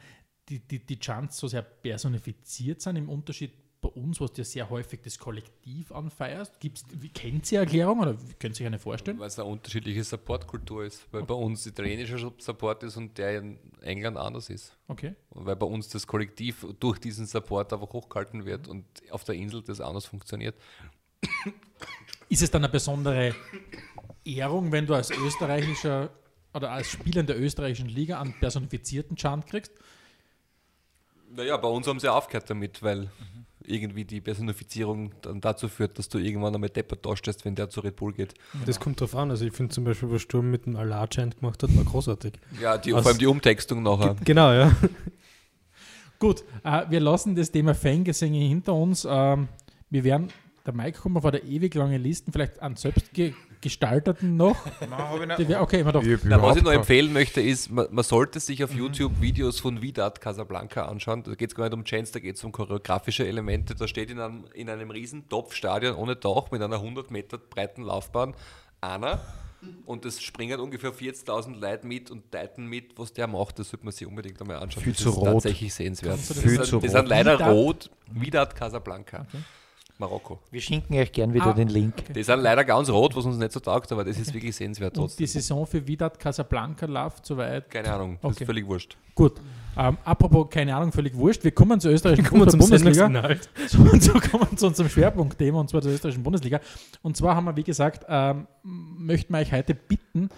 die, 0.49 0.59
die, 0.59 0.79
die 0.79 0.99
Chants 0.99 1.37
so 1.37 1.47
sehr 1.47 1.61
personifiziert 1.61 2.81
sind, 2.81 2.95
im 2.95 3.09
Unterschied 3.09 3.51
bei 3.81 3.89
uns, 3.89 4.19
was 4.19 4.33
du 4.33 4.41
ja 4.41 4.45
sehr 4.45 4.69
häufig 4.69 5.01
das 5.01 5.17
Kollektiv 5.17 5.91
anfeierst. 5.91 6.59
Gibt's, 6.59 6.83
kennt 7.13 7.49
ihr 7.51 7.59
Erklärung 7.59 7.99
oder 7.99 8.13
könnt 8.39 8.55
ihr 8.55 8.55
sich 8.55 8.65
eine 8.65 8.79
vorstellen? 8.79 9.19
Weil 9.19 9.27
es 9.27 9.39
eine 9.39 9.47
unterschiedliche 9.47 10.03
Supportkultur 10.03 10.83
ist. 10.83 11.07
Weil 11.11 11.23
bei 11.23 11.33
uns 11.33 11.65
italienischer 11.65 12.17
Support 12.39 12.83
ist 12.83 12.97
und 12.97 13.17
der 13.17 13.39
in 13.39 13.57
England 13.81 14.17
anders 14.17 14.49
ist. 14.49 14.75
Okay. 14.87 15.15
Und 15.29 15.45
weil 15.45 15.55
bei 15.55 15.65
uns 15.65 15.87
das 15.87 16.07
Kollektiv 16.07 16.65
durch 16.79 16.99
diesen 16.99 17.25
Support 17.25 17.71
einfach 17.71 17.93
hochgehalten 17.93 18.45
wird 18.45 18.67
und 18.67 18.85
auf 19.11 19.23
der 19.23 19.35
Insel 19.35 19.61
das 19.61 19.79
anders 19.79 20.05
funktioniert. 20.05 20.55
Ist 22.27 22.41
es 22.41 22.51
dann 22.51 22.63
eine 22.63 22.71
besondere 22.71 23.33
Ehrung, 24.25 24.71
wenn 24.71 24.85
du 24.85 24.93
als 24.93 25.09
österreichischer 25.09 26.09
oder 26.53 26.71
als 26.71 26.87
Spieler 26.87 27.21
in 27.21 27.27
der 27.27 27.39
österreichischen 27.39 27.89
Liga 27.89 28.19
einen 28.19 28.33
personifizierten 28.33 29.15
Chant 29.15 29.47
kriegst? 29.47 29.71
Naja, 31.35 31.57
bei 31.57 31.67
uns 31.67 31.87
haben 31.87 31.99
sie 31.99 32.11
aufgehört 32.11 32.49
damit, 32.49 32.81
weil 32.83 33.09
irgendwie 33.65 34.03
die 34.03 34.19
Personifizierung 34.19 35.11
dann 35.21 35.41
dazu 35.41 35.67
führt, 35.67 35.99
dass 35.99 36.09
du 36.09 36.17
irgendwann 36.17 36.55
einmal 36.55 36.69
deppert 36.71 37.05
dastehst, 37.05 37.45
wenn 37.45 37.53
der 37.55 37.69
zu 37.69 37.81
Red 37.81 37.97
Bull 37.97 38.13
geht. 38.13 38.33
Das 38.65 38.79
kommt 38.79 38.99
drauf 38.99 39.15
an. 39.15 39.29
Also 39.29 39.45
ich 39.45 39.53
finde 39.53 39.73
zum 39.73 39.83
Beispiel, 39.83 40.09
was 40.11 40.23
Sturm 40.23 40.49
mit 40.49 40.65
dem 40.65 40.75
Allah-Chant 40.75 41.39
gemacht 41.39 41.61
hat, 41.61 41.75
war 41.77 41.83
großartig. 41.83 42.33
Ja, 42.59 42.77
die, 42.79 42.93
Was- 42.93 43.03
vor 43.03 43.11
allem 43.11 43.19
die 43.19 43.27
Umtextung 43.27 43.83
nachher. 43.83 44.15
Genau, 44.25 44.51
ja. 44.53 44.75
Gut, 46.19 46.43
äh, 46.63 46.81
wir 46.89 46.99
lassen 46.99 47.35
das 47.35 47.51
Thema 47.51 47.73
Fangesänge 47.75 48.39
hinter 48.39 48.73
uns. 48.73 49.07
Ähm, 49.09 49.47
wir 49.89 50.03
werden, 50.03 50.29
der 50.65 50.73
Mike 50.73 50.99
kommt 50.99 51.15
auf 51.17 51.25
eine 51.25 51.39
ewig 51.39 51.73
lange 51.75 51.97
Listen, 51.97 52.31
vielleicht 52.33 52.59
einen 52.61 52.75
selbst 52.75 53.13
ge 53.61 53.69
gestalteten 53.69 54.37
noch. 54.37 54.55
Die 55.37 55.47
wir, 55.47 55.61
okay, 55.61 55.81
immer 55.81 55.91
doch. 55.91 56.03
Na, 56.23 56.41
was 56.41 56.57
ich 56.57 56.63
noch 56.63 56.71
empfehlen 56.71 57.11
möchte, 57.13 57.41
ist, 57.41 57.69
man, 57.71 57.87
man 57.91 58.03
sollte 58.03 58.39
sich 58.39 58.63
auf 58.63 58.73
YouTube 58.73 59.19
Videos 59.21 59.59
von 59.59 59.81
Vidat 59.81 60.21
Casablanca 60.21 60.85
anschauen. 60.85 61.23
Da 61.23 61.35
geht 61.35 61.49
es 61.49 61.55
gar 61.55 61.65
nicht 61.65 61.73
um 61.73 61.83
Chance, 61.83 62.13
da 62.13 62.19
geht 62.19 62.35
es 62.37 62.43
um 62.43 62.51
choreografische 62.51 63.27
Elemente. 63.27 63.75
Da 63.75 63.87
steht 63.87 64.09
in 64.09 64.19
einem, 64.19 64.45
in 64.53 64.69
einem 64.69 64.91
riesen 64.91 65.27
Topfstadion 65.29 65.95
ohne 65.95 66.15
Dach 66.15 66.51
mit 66.51 66.61
einer 66.61 66.77
100 66.77 67.11
Meter 67.11 67.37
breiten 67.37 67.83
Laufbahn 67.83 68.33
einer 68.81 69.19
und 69.85 70.05
es 70.05 70.21
springen 70.21 70.59
ungefähr 70.61 70.93
40.000 70.93 71.59
Leute 71.59 71.85
mit 71.85 72.09
und 72.11 72.33
deuten 72.33 72.65
mit, 72.67 72.97
was 72.97 73.11
der 73.11 73.27
macht. 73.27 73.59
Das 73.59 73.69
sollte 73.71 73.85
man 73.85 73.91
sich 73.91 74.07
unbedingt 74.07 74.39
einmal 74.39 74.57
anschauen. 74.57 74.83
Viel 74.83 74.93
das 74.93 75.01
zu 75.03 75.09
ist 75.09 75.17
rot. 75.17 75.25
tatsächlich 75.25 75.73
sehenswert. 75.73 76.13
Das 76.17 76.29
das 76.29 76.39
Viel 76.39 76.51
sind, 76.51 76.65
zu 76.65 76.79
die 76.79 76.87
rot. 76.87 76.95
sind 76.95 77.09
leider 77.09 77.33
Vidat- 77.37 77.51
rot. 77.53 77.89
Vidat 78.09 78.55
Casablanca. 78.55 79.25
Marokko. 79.99 80.39
Wir 80.49 80.61
schinken 80.61 80.95
euch 80.97 81.11
gern 81.11 81.33
wieder 81.33 81.47
Ah, 81.47 81.53
den 81.53 81.67
Link. 81.67 82.13
Die 82.13 82.23
sind 82.23 82.39
leider 82.39 82.63
ganz 82.63 82.89
rot, 82.89 83.15
was 83.17 83.25
uns 83.25 83.37
nicht 83.37 83.51
so 83.51 83.59
taugt, 83.59 83.91
aber 83.91 84.05
das 84.05 84.17
ist 84.17 84.33
wirklich 84.33 84.55
sehenswert 84.55 84.97
Und 84.97 85.03
die 85.19 85.23
trotzdem. 85.23 85.27
Saison 85.27 85.67
für 85.67 85.85
Vidat 85.85 86.17
Casablanca 86.17 86.85
läuft 86.85 87.25
soweit. 87.25 87.69
Keine 87.69 87.91
Ahnung, 87.93 88.17
das 88.21 88.31
Okay. 88.31 88.43
ist 88.43 88.47
völlig 88.47 88.65
wurscht. 88.65 88.95
Gut. 89.13 89.33
Ähm, 89.77 89.97
apropos, 90.05 90.47
keine 90.49 90.73
Ahnung, 90.73 90.93
völlig 90.93 91.13
wurscht. 91.15 91.43
Wir 91.43 91.51
kommen 91.51 91.79
zur 91.81 91.91
österreichischen 91.91 92.29
Kommen 92.29 92.43
wir 92.43 92.47
zum 92.47 92.59
Bundesliga. 92.61 92.93
Sendungsinhalt. 92.93 93.49
So, 93.67 93.79
und 93.81 94.01
so 94.01 94.13
kommen 94.13 94.47
wir 94.49 94.57
zu 94.57 94.67
unserem 94.67 94.89
Schwerpunktthema 94.89 95.59
und 95.59 95.69
zwar 95.69 95.81
zur 95.81 95.91
österreichischen 95.91 96.23
Bundesliga. 96.23 96.61
Und 97.01 97.17
zwar 97.17 97.35
haben 97.35 97.43
wir, 97.45 97.55
wie 97.57 97.63
gesagt, 97.63 98.05
ähm, 98.07 98.47
möchten 98.63 99.33
wir 99.33 99.39
euch 99.39 99.51
heute 99.51 99.75
bitten, 99.75 100.29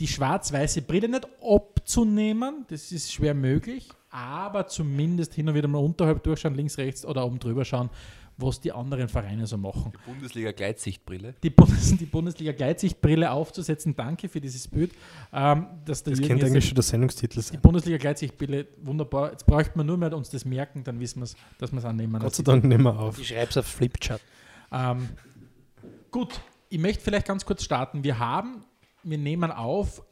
die 0.00 0.06
schwarz-weiße 0.06 0.82
Brille 0.82 1.08
nicht 1.08 1.26
abzunehmen. 1.42 2.66
Das 2.68 2.92
ist 2.92 3.10
schwer 3.12 3.32
möglich, 3.34 3.88
aber 4.10 4.66
zumindest 4.66 5.32
hin 5.32 5.48
und 5.48 5.54
wieder 5.54 5.68
mal 5.68 5.78
unterhalb 5.78 6.22
durchschauen, 6.22 6.54
links, 6.54 6.76
rechts 6.76 7.06
oder 7.06 7.24
oben 7.24 7.38
drüber 7.38 7.64
schauen, 7.64 7.88
was 8.36 8.60
die 8.60 8.72
anderen 8.72 9.08
Vereine 9.08 9.46
so 9.46 9.56
machen. 9.56 9.92
Bundesliga 10.06 10.52
Gleitsichtbrille. 10.52 11.34
Die, 11.42 11.50
Bundes 11.50 11.96
die 11.96 12.06
Bundesliga 12.06 12.52
Gleitsichtbrille 12.52 13.30
aufzusetzen, 13.30 13.94
danke 13.94 14.28
für 14.28 14.40
dieses 14.40 14.68
Bild. 14.68 14.92
Ähm, 15.32 15.66
dass 15.84 16.02
der 16.02 16.14
Das 16.14 16.26
könnte 16.26 16.46
eigentlich 16.46 16.66
schon 16.66 16.74
der 16.74 16.82
Sendungstitel 16.82 17.36
die 17.36 17.42
sein. 17.42 17.60
Bundesliga 17.60 17.98
Gleitsichtbrille, 17.98 18.66
wunderbar. 18.82 19.30
Jetzt 19.30 19.46
bräuchte 19.46 19.76
man 19.76 19.86
nur 19.86 19.96
mehr 19.96 20.16
uns 20.16 20.30
das 20.30 20.44
merken, 20.44 20.84
dann 20.84 20.98
wissen 21.00 21.20
wir 21.20 21.24
es, 21.24 21.36
dass 21.58 21.72
wir 21.72 21.78
es 21.78 21.84
annehmen. 21.84 22.20
Gott 22.20 22.34
sei 22.34 22.42
Dank 22.42 22.64
nehmen 22.64 22.84
wir 22.84 22.98
auf. 22.98 23.18
Ich 23.18 23.28
schreibe 23.28 23.50
es 23.50 23.56
auf 23.56 23.66
Flipchart. 23.66 24.20
Ähm, 24.72 25.08
gut, 26.10 26.40
ich 26.68 26.78
möchte 26.78 27.02
vielleicht 27.02 27.26
ganz 27.26 27.44
kurz 27.44 27.62
starten. 27.64 28.02
Wir 28.04 28.18
haben, 28.18 28.64
wir 29.02 29.18
nehmen 29.18 29.50
auf 29.50 30.02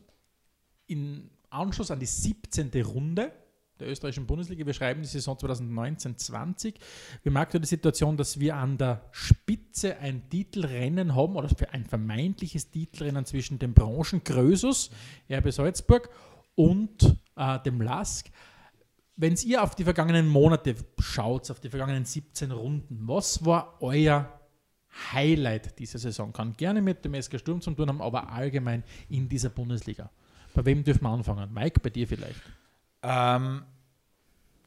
in 0.87 1.31
Anschluss 1.51 1.91
an 1.91 2.01
die 2.01 2.07
17. 2.07 2.71
Runde 2.85 3.33
der 3.81 3.89
österreichischen 3.89 4.27
Bundesliga. 4.27 4.65
Wir 4.65 4.75
schreiben 4.75 5.03
die 5.03 5.09
Saison 5.09 5.37
2019-20. 5.37 6.75
Wir 7.23 7.37
aktuell 7.37 7.61
die 7.61 7.69
Situation, 7.69 8.17
dass 8.17 8.39
wir 8.39 8.57
an 8.57 8.79
der 8.79 9.03
Spitze 9.11 9.99
ein 9.99 10.29
Titelrennen 10.29 11.15
haben 11.15 11.37
oder 11.37 11.49
ein 11.73 11.85
vermeintliches 11.85 12.71
Titelrennen 12.71 13.25
zwischen 13.25 13.59
dem 13.59 13.75
Branchengrösus, 13.75 14.91
RB 15.31 15.53
Salzburg 15.53 16.11
und 16.55 17.17
äh, 17.37 17.59
dem 17.61 17.81
LASK. 17.81 18.31
Wenn 19.17 19.35
ihr 19.45 19.63
auf 19.63 19.75
die 19.75 19.85
vergangenen 19.85 20.29
Monate 20.29 20.75
schaut, 20.99 21.51
auf 21.51 21.61
die 21.61 21.69
vergangenen 21.69 22.05
17 22.05 22.53
Runden, 22.53 23.01
was 23.07 23.45
war 23.45 23.77
euer 23.81 24.41
Highlight 25.13 25.79
dieser 25.79 25.99
Saison? 25.99 26.33
Kann 26.33 26.55
gerne 26.55 26.81
mit 26.81 27.05
dem 27.05 27.21
SK 27.21 27.39
Sturm 27.39 27.61
zu 27.61 27.71
tun 27.73 27.89
haben, 27.89 28.01
aber 28.01 28.33
allgemein 28.33 28.83
in 29.09 29.29
dieser 29.29 29.51
Bundesliga. 29.51 30.11
Bei 30.55 30.65
wem 30.65 30.83
dürfen 30.83 31.03
wir 31.03 31.11
anfangen? 31.11 31.53
Mike, 31.53 31.81
bei 31.81 31.91
dir 31.91 32.09
vielleicht. 32.09 32.41
Ähm, 33.03 33.63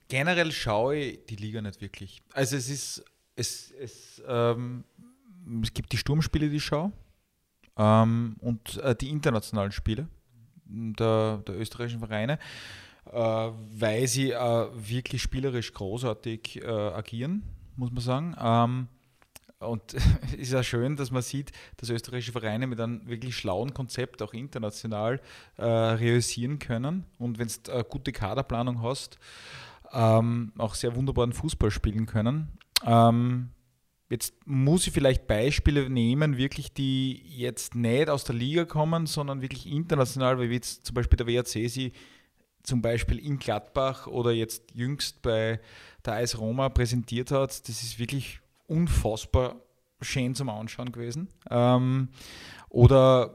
generell 0.08 0.52
schaue 0.52 0.96
ich 0.96 1.26
die 1.26 1.36
Liga 1.36 1.62
nicht 1.62 1.82
wirklich. 1.82 2.22
Also 2.34 2.56
es 2.56 2.70
ist, 2.70 3.06
es, 3.36 3.72
es, 3.72 4.22
ähm, 4.28 4.84
es 5.62 5.74
gibt 5.74 5.92
die 5.92 5.98
Sturmspiele, 5.98 6.50
die 6.50 6.58
ich 6.58 6.66
schaue 6.66 6.92
ähm, 7.78 8.36
und 8.40 8.78
äh, 8.78 8.96
die 8.96 9.10
internationalen 9.10 9.72
Spiele 9.72 10.08
der, 10.66 11.38
der 11.48 11.60
österreichischen 11.60 12.00
Vereine, 12.00 12.40
äh, 13.12 13.12
weil 13.14 14.08
sie 14.08 14.32
äh, 14.32 14.68
wirklich 14.74 15.22
spielerisch 15.22 15.74
großartig 15.74 16.64
äh, 16.64 16.68
agieren, 16.68 17.44
muss 17.76 17.92
man 17.92 18.02
sagen. 18.02 18.36
Ähm, 18.40 18.88
und 19.60 19.94
es 19.94 20.34
ist 20.38 20.52
ja 20.52 20.64
schön, 20.64 20.96
dass 20.96 21.12
man 21.12 21.22
sieht, 21.22 21.52
dass 21.78 21.90
österreichische 21.90 22.32
Vereine 22.32 22.68
mit 22.68 22.80
einem 22.80 23.08
wirklich 23.08 23.36
schlauen 23.36 23.74
Konzept 23.74 24.22
auch 24.22 24.34
international 24.34 25.22
äh, 25.58 25.64
realisieren 25.64 26.60
können. 26.60 27.06
Und 27.18 27.40
wenn 27.40 27.48
du 27.48 27.72
eine 27.72 27.84
gute 27.84 28.12
Kaderplanung 28.12 28.82
hast, 28.82 29.18
ähm, 29.94 30.52
auch 30.58 30.76
sehr 30.76 30.96
wunderbaren 30.96 31.34
Fußball 31.34 31.72
spielen 31.72 32.06
können. 32.06 32.58
Ähm, 32.86 33.50
jetzt 34.10 34.34
muss 34.46 34.88
ich 34.88 34.94
vielleicht 34.94 35.28
Beispiele 35.28 35.90
nehmen, 35.90 36.38
wirklich, 36.38 36.74
die 36.74 37.22
jetzt 37.26 37.76
nicht 37.76 38.10
aus 38.10 38.24
der 38.24 38.36
Liga 38.36 38.66
kommen, 38.66 39.06
sondern 39.06 39.42
wirklich 39.42 39.68
international, 39.68 40.40
wie 40.40 40.54
jetzt 40.54 40.86
zum 40.86 40.96
Beispiel 40.96 41.18
der 41.18 41.28
WRC 41.28 41.70
sie 41.70 41.94
zum 42.64 42.82
Beispiel 42.82 43.20
in 43.20 43.40
Gladbach 43.40 44.08
oder 44.08 44.32
jetzt 44.32 44.74
jüngst 44.74 45.22
bei 45.22 45.60
der 46.06 46.14
AS 46.14 46.38
Roma 46.38 46.70
präsentiert 46.70 47.32
hat. 47.32 47.68
Das 47.68 47.84
ist 47.84 48.00
wirklich 48.00 48.40
unfassbar 48.68 49.58
schön 50.02 50.36
zum 50.36 50.50
Anschauen 50.50 50.92
gewesen. 50.92 51.28
Ähm, 51.50 52.10
oder 52.70 53.32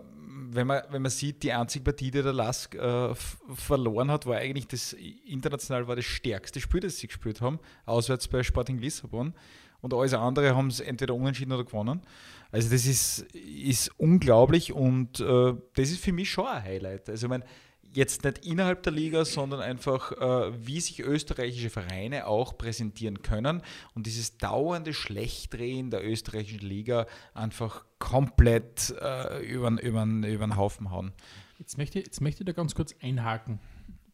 wenn 0.51 0.67
man, 0.67 0.83
wenn 0.91 1.03
man 1.03 1.11
sieht, 1.11 1.43
die 1.43 1.53
einzige 1.53 1.85
Partie, 1.85 2.11
die 2.11 2.23
der 2.23 2.33
Lask 2.33 2.75
äh, 2.75 3.15
verloren 3.55 4.11
hat, 4.11 4.27
war 4.27 4.37
eigentlich 4.37 4.67
das 4.67 4.93
international 4.93 5.89
war 5.89 5.97
das 5.97 6.05
stärkste 6.05 6.61
Spiel, 6.61 6.81
das 6.81 6.99
sie 6.99 7.07
gespielt 7.07 7.41
haben, 7.41 7.59
auswärts 7.87 8.29
bei 8.29 8.43
Sporting 8.43 8.79
Lissabon. 8.79 9.35
Und 9.81 9.95
alles 9.95 10.15
andere 10.15 10.57
haben 10.57 10.69
es 10.69 10.81
entweder 10.81 11.15
unentschieden 11.15 11.53
oder 11.53 11.65
gewonnen. 11.65 12.03
Also 12.51 12.71
das 12.71 12.87
ist, 12.87 13.21
ist 13.35 13.91
unglaublich 13.99 14.73
und 14.73 15.21
äh, 15.21 15.55
das 15.75 15.91
ist 15.91 16.03
für 16.03 16.13
mich 16.13 16.31
schon 16.31 16.47
ein 16.47 16.63
Highlight. 16.63 17.09
Also 17.09 17.27
ich 17.27 17.31
meine, 17.31 17.45
jetzt 17.93 18.25
nicht 18.25 18.45
innerhalb 18.45 18.83
der 18.83 18.93
Liga, 18.93 19.25
sondern 19.25 19.61
einfach, 19.61 20.13
äh, 20.13 20.67
wie 20.67 20.81
sich 20.81 21.01
österreichische 21.01 21.71
Vereine 21.71 22.27
auch 22.27 22.59
präsentieren 22.59 23.23
können 23.23 23.63
und 23.95 24.07
dieses 24.07 24.39
dauernde 24.39 24.95
Schlechtdrehen 24.95 25.91
der 25.91 26.07
österreichischen 26.07 26.67
Liga 26.67 27.07
einfach 27.35 27.85
komplett 27.99 28.95
äh, 29.01 29.45
über, 29.47 29.71
über, 29.83 30.05
über 30.05 30.47
den 30.47 30.57
Haufen 30.57 30.91
hauen. 30.91 31.13
Jetzt 31.59 31.77
möchte, 31.79 31.99
ich- 31.99 32.07
jetzt 32.07 32.21
möchte 32.21 32.43
ich 32.43 32.47
da 32.47 32.53
ganz 32.53 32.75
kurz 32.75 32.95
einhaken 33.03 33.59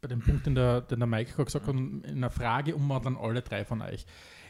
bei 0.01 0.09
dem 0.09 0.21
Punkt, 0.21 0.47
den 0.47 0.55
der, 0.55 0.81
den 0.83 0.99
der 0.99 1.07
Mike 1.07 1.33
gerade 1.33 1.45
gesagt 1.47 1.67
hat, 1.67 1.75
in 1.75 2.05
einer 2.05 2.31
Frage 2.31 2.75
um 2.77 2.89
dann 3.03 3.17
alle 3.17 3.43
drei 3.43 3.65
von 3.65 3.81
euch. 3.83 4.05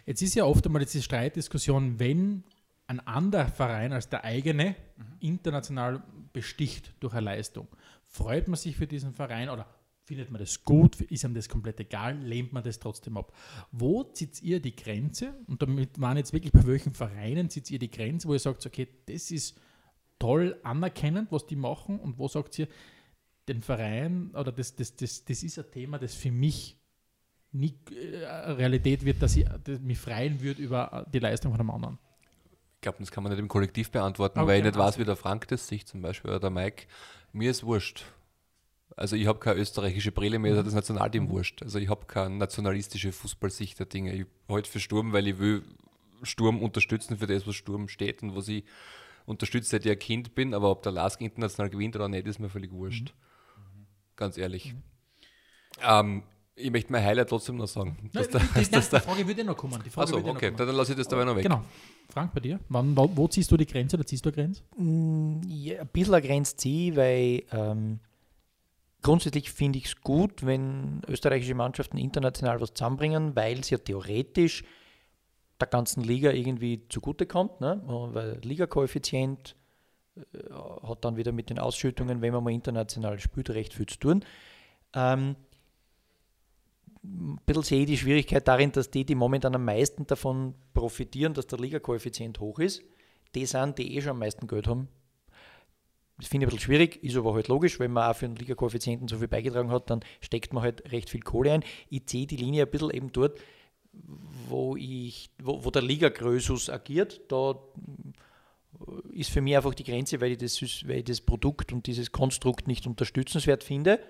Jetzt 0.07 0.21
ist 0.23 0.35
ja 0.35 0.45
oft 0.45 0.67
einmal 0.67 0.85
diese 0.85 1.03
Streitdiskussion, 1.03 1.99
wenn 1.99 2.45
ein 2.87 3.01
anderer 3.01 3.47
Verein 3.47 3.93
als 3.93 4.09
der 4.09 4.25
eigene 4.25 4.75
international 5.21 6.03
besticht 6.33 6.93
durch 7.01 7.15
eine 7.15 7.25
Leistung. 7.25 7.69
Freut 8.03 8.49
man 8.49 8.57
sich 8.57 8.77
für 8.77 8.87
diesen 8.87 9.13
Verein 9.15 9.49
oder 9.49 9.67
findet 10.05 10.31
man 10.31 10.41
das 10.41 10.65
gut? 10.65 11.01
Ist 11.01 11.25
einem 11.25 11.35
das 11.35 11.49
komplett 11.49 11.81
egal? 11.81 12.19
Lehnt 12.19 12.53
man 12.53 12.63
das 12.63 12.79
trotzdem 12.79 13.17
ab? 13.17 13.33
Wo 13.73 14.05
zieht 14.05 14.43
ihr 14.43 14.61
die 14.61 14.77
Grenze? 14.77 15.35
Und 15.47 15.63
damit 15.63 16.01
waren 16.01 16.17
jetzt 16.17 16.33
wirklich 16.33 16.53
bei 16.53 16.67
welchen 16.67 16.95
Vereinen 16.95 17.51
zieht 17.51 17.71
ihr 17.71 17.79
die 17.79 17.91
Grenze, 17.91 18.29
wo 18.29 18.35
ihr 18.35 18.39
sagt, 18.39 18.65
okay, 18.67 18.89
das 19.07 19.31
ist 19.31 19.59
toll 20.19 20.59
anerkennend, 20.63 21.33
was 21.33 21.47
die 21.47 21.57
machen 21.57 21.99
und 21.99 22.19
wo 22.19 22.29
sagt 22.29 22.59
ihr, 22.59 22.69
den 23.49 23.63
Verein 23.63 24.31
oder 24.35 24.53
das, 24.53 24.75
das, 24.75 24.97
das, 24.97 25.25
das 25.25 25.43
ist 25.43 25.59
ein 25.59 25.71
Thema, 25.71 25.99
das 25.99 26.15
für 26.15 26.31
mich 26.31 26.79
nie 27.53 27.75
äh, 27.93 28.25
Realität 28.27 29.05
wird, 29.05 29.23
dass 29.23 29.37
ich 29.37 29.47
das 29.65 29.81
mich 29.81 29.99
freuen 29.99 30.41
würde 30.41 30.63
über 30.63 31.07
die 31.13 31.19
Leistung 31.19 31.53
von 31.53 31.61
einem 31.61 31.71
anderen. 31.71 31.99
Ich 32.77 32.81
glaube, 32.81 32.99
das 33.01 33.11
kann 33.11 33.23
man 33.23 33.33
nicht 33.33 33.41
im 33.41 33.49
Kollektiv 33.49 33.91
beantworten, 33.91 34.41
Okay, 34.41 34.49
weil 34.49 34.59
ich 34.59 34.65
nicht 34.65 34.79
weiß, 34.79 34.99
wie 34.99 35.05
der 35.05 35.17
Frank 35.17 35.49
das 35.49 35.69
sieht 35.69 35.89
zum 35.89 36.03
Beispiel 36.03 36.31
oder 36.31 36.41
der 36.41 36.51
Mike. 36.51 36.87
Mir 37.33 37.51
ist 37.51 37.65
wurscht. 37.65 38.05
Also 38.97 39.17
ich 39.17 39.27
habe 39.27 39.41
keine 39.41 39.61
österreichische 39.61 40.13
Brille, 40.13 40.37
ist 40.49 40.67
das 40.67 40.75
Nationalteam 40.75 41.29
wurscht. 41.29 41.63
Also 41.63 41.79
ich 41.79 41.89
habe 41.89 42.07
keine 42.07 42.37
nationalistische 42.37 43.13
Fußballsicht 43.13 43.79
der 43.79 43.87
Dinge. 43.87 44.15
Ich 44.15 44.27
halte 44.49 44.71
für 44.71 44.81
Sturm, 44.81 45.13
weil 45.13 45.27
ich 45.27 45.39
will 45.39 45.63
Sturm 46.23 46.63
unterstützen 46.63 47.19
für 47.19 47.27
das, 47.27 47.47
was 47.47 47.57
Sturm 47.57 47.89
steht 47.89 48.23
und 48.23 48.37
was 48.37 48.49
ich 48.49 48.65
unterstütze, 49.27 49.71
seit 49.71 49.85
ich 49.85 49.93
ein 49.93 49.99
Kind 49.99 50.35
bin, 50.35 50.55
aber 50.55 50.71
ob 50.71 50.83
der 50.83 50.93
Lask 50.93 51.21
international 51.21 51.71
gewinnt 51.71 51.97
oder 51.97 52.09
nicht, 52.09 52.27
ist 52.27 52.39
mir 52.39 52.49
völlig 52.49 52.73
wurscht. 52.73 53.15
Ganz 54.17 54.39
ehrlich. 54.39 54.75
Ähm, 55.83 56.23
ich 56.55 56.71
möchte 56.71 56.93
mein 56.93 57.03
Highlight 57.05 57.29
trotzdem 57.29 57.57
noch 57.57 57.67
sagen. 57.67 58.11
Dass 58.13 58.29
der, 58.29 58.41
die, 58.41 58.63
die, 58.63 58.71
die 58.71 58.81
Frage 58.81 59.27
würde 59.27 59.45
noch 59.45 59.57
kommen. 59.57 59.83
Die 59.85 59.91
Frage 59.91 60.05
Achso, 60.05 60.17
würde 60.17 60.29
noch 60.29 60.37
okay, 60.37 60.53
kommen. 60.53 60.69
dann 60.69 60.77
lasse 60.77 60.93
ich 60.93 60.99
das 60.99 61.09
dabei 61.09 61.25
noch 61.25 61.35
weg. 61.35 61.43
Genau. 61.43 61.65
Frank, 62.11 62.33
bei 62.33 62.41
dir? 62.41 62.61
Wann, 62.69 62.97
wo, 62.97 63.11
wo 63.17 63.27
ziehst 63.27 63.51
du 63.51 63.57
die 63.57 63.67
Grenze 63.67 63.97
oder 63.97 64.07
ziehst 64.07 64.25
du 64.25 64.29
eine 64.29 64.37
Grenze? 64.37 64.63
Ja, 65.49 65.81
ein 65.81 65.89
bisschen 65.89 66.15
eine 66.15 66.27
Grenze 66.27 66.57
ziehe 66.57 66.93
ich, 66.93 66.97
weil 66.97 67.43
ähm, 67.51 67.99
grundsätzlich 69.05 69.53
finde 69.53 69.79
ich 69.79 69.85
es 69.85 70.01
gut, 70.01 70.45
wenn 70.45 71.03
österreichische 71.07 71.55
Mannschaften 71.55 71.99
international 71.99 72.61
was 72.61 72.75
zusammenbringen, 72.75 73.37
weil 73.37 73.61
es 73.61 73.71
ja 73.71 73.79
theoretisch 73.79 74.65
der 75.61 75.69
ganzen 75.69 76.03
Liga 76.03 76.33
irgendwie 76.33 76.89
zugutekommt, 76.89 77.61
ne? 77.61 77.81
weil 77.87 78.41
Ligakoeffizient 78.43 79.55
äh, 80.17 80.21
hat 80.53 81.05
dann 81.05 81.17
wieder 81.17 81.33
mit 81.33 81.51
den 81.51 81.59
Ausschüttungen, 81.59 82.23
wenn 82.23 82.33
man 82.33 82.43
mal 82.43 82.53
international 82.53 83.21
spielt, 83.21 83.51
recht 83.51 83.75
viel 83.75 83.87
zu 83.87 83.99
tun. 83.99 84.25
Ähm, 84.95 85.37
ein 87.05 87.39
bisschen 87.45 87.63
sehe 87.63 87.81
ich 87.81 87.87
die 87.87 87.99
Schwierigkeit 87.99 88.49
darin, 88.49 88.73
dass 88.73 88.91
die, 88.91 89.05
die 89.05 89.15
momentan 89.15 89.55
am 89.55 89.67
meisten 89.67 90.07
davon 90.07 90.55
profitieren, 90.73 91.35
dass 91.35 91.47
der 91.47 91.59
Ligakoeffizient 91.59 92.41
hoch 92.41 92.59
ist, 92.59 92.83
die 93.35 93.45
sind, 93.45 93.77
die 93.79 93.97
eh 93.97 94.01
schon 94.01 94.13
am 94.13 94.21
meisten 94.21 94.47
Geld 94.47 94.67
haben. 94.67 94.89
Das 96.19 96.29
finde 96.29 96.47
ich 96.47 96.53
ein 96.53 96.57
bisschen 96.57 96.67
schwierig, 96.67 97.03
ist 97.03 97.17
aber 97.17 97.35
halt 97.35 97.49
logisch, 97.49 97.81
wenn 97.81 97.91
man 97.91 98.11
auch 98.11 98.17
für 98.17 98.29
den 98.29 98.37
Ligakoeffizienten 98.37 99.09
so 99.09 99.19
viel 99.19 99.29
beigetragen 99.29 99.71
hat, 99.71 99.91
dann 99.91 100.01
steckt 100.21 100.53
man 100.53 100.63
halt 100.63 100.93
recht 100.93 101.11
viel 101.11 101.23
Kohle 101.23 101.53
ein. 101.53 101.65
Ich 101.91 102.07
ziehe 102.07 102.27
die 102.27 102.37
Linie 102.37 102.65
ein 102.65 102.71
bisschen 102.71 102.91
eben 102.91 103.11
dort, 103.11 103.39
wo, 104.49 104.77
ich, 104.77 105.31
wo, 105.43 105.65
wo 105.65 105.71
der 105.71 105.83
Liga-Grösus 105.83 106.71
agiert. 106.71 107.21
Da 107.29 107.57
ist 109.13 109.31
für 109.31 109.41
mich 109.41 109.57
einfach 109.57 109.75
die 109.75 109.85
Grenze, 109.85 110.21
weil 110.21 110.33
ich 110.33 110.39
das, 110.39 110.61
weil 110.87 110.99
ich 110.99 111.05
das 111.05 111.21
Produkt 111.21 111.73
und 111.73 111.87
dieses 111.87 112.13
Konstrukt 112.13 112.69
nicht 112.69 112.87
unterstützenswert 112.87 113.65
finde. 113.65 114.01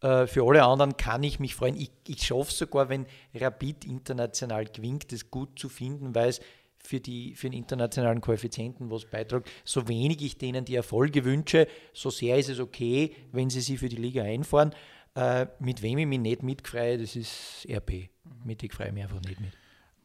Äh, 0.00 0.26
Für 0.26 0.46
alle 0.46 0.64
anderen 0.64 0.96
kann 0.96 1.22
ich 1.22 1.38
mich 1.40 1.54
freuen. 1.54 1.76
Ich, 1.76 1.90
ich 2.06 2.22
schaffe 2.22 2.52
sogar, 2.52 2.88
wenn 2.88 3.06
Rapid 3.34 3.84
international 3.84 4.66
gewinnt, 4.66 5.12
das 5.12 5.30
gut 5.30 5.58
zu 5.58 5.68
finden, 5.68 6.14
weil 6.14 6.28
es 6.28 6.40
für, 6.82 7.00
die, 7.00 7.34
für 7.34 7.48
den 7.48 7.58
internationalen 7.58 8.20
Koeffizienten 8.20 8.90
was 8.90 9.04
beiträgt. 9.04 9.50
So 9.64 9.88
wenig 9.88 10.22
ich 10.22 10.36
denen 10.36 10.64
die 10.64 10.74
Erfolge 10.74 11.24
wünsche, 11.24 11.66
so 11.92 12.10
sehr 12.10 12.36
ist 12.38 12.48
es 12.48 12.60
okay, 12.60 13.14
wenn 13.32 13.50
sie 13.50 13.60
sie 13.60 13.76
für 13.76 13.88
die 13.88 13.96
Liga 13.96 14.22
einfahren. 14.22 14.74
Äh, 15.14 15.46
mit 15.58 15.82
wem 15.82 15.98
ich 15.98 16.06
mich 16.06 16.20
nicht 16.20 16.42
mitfreue, 16.42 16.98
das 16.98 17.16
ist 17.16 17.66
RB. 17.70 18.08
Mit 18.44 18.62
ich 18.62 18.72
freue 18.72 18.92
mich 18.92 19.02
einfach 19.02 19.20
nicht 19.20 19.40
mit. 19.40 19.52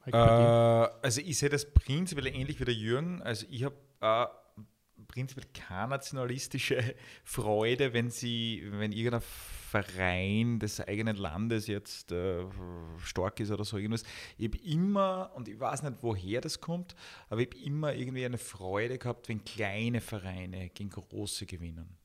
Äh, 0.06 0.16
also 0.16 1.22
ich 1.22 1.38
sehe 1.38 1.50
das 1.50 1.66
prinzipiell 1.66 2.28
ähnlich 2.28 2.60
wie 2.60 2.66
der 2.66 2.74
Jürgen. 2.74 3.22
Also 3.22 3.46
ich 3.50 3.64
habe 3.64 3.76
äh, 4.02 4.26
prinzipiell 5.08 5.48
keine 5.54 5.90
nationalistische 5.90 6.96
Freude, 7.24 7.94
wenn 7.94 8.10
sie, 8.10 8.64
wenn 8.72 8.92
irgendein 8.92 9.22
Verein 9.22 10.60
des 10.60 10.80
eigenen 10.80 11.18
Landes 11.18 11.68
jetzt 11.68 12.12
äh, 12.12 12.46
stark 13.00 13.40
ist 13.40 13.52
oder 13.52 13.66
so 13.66 13.78
irgendwas. 13.78 14.04
Ich 14.38 14.48
habe 14.48 14.58
immer, 14.60 15.32
und 15.36 15.50
ich 15.50 15.60
weiß 15.60 15.84
nicht, 15.84 15.98
woher 16.02 16.40
das 16.40 16.62
kommt, 16.62 16.96
aber 17.30 17.42
ich 17.42 17.48
habe 17.48 17.58
immer 17.66 17.94
irgendwie 17.94 18.26
eine 18.26 18.38
Freude 18.38 18.98
gehabt, 18.98 19.28
wenn 19.28 19.44
kleine 19.44 20.00
Vereine 20.00 20.70
gegen 20.70 20.90
große 20.90 21.46
gewinnen. 21.46 21.98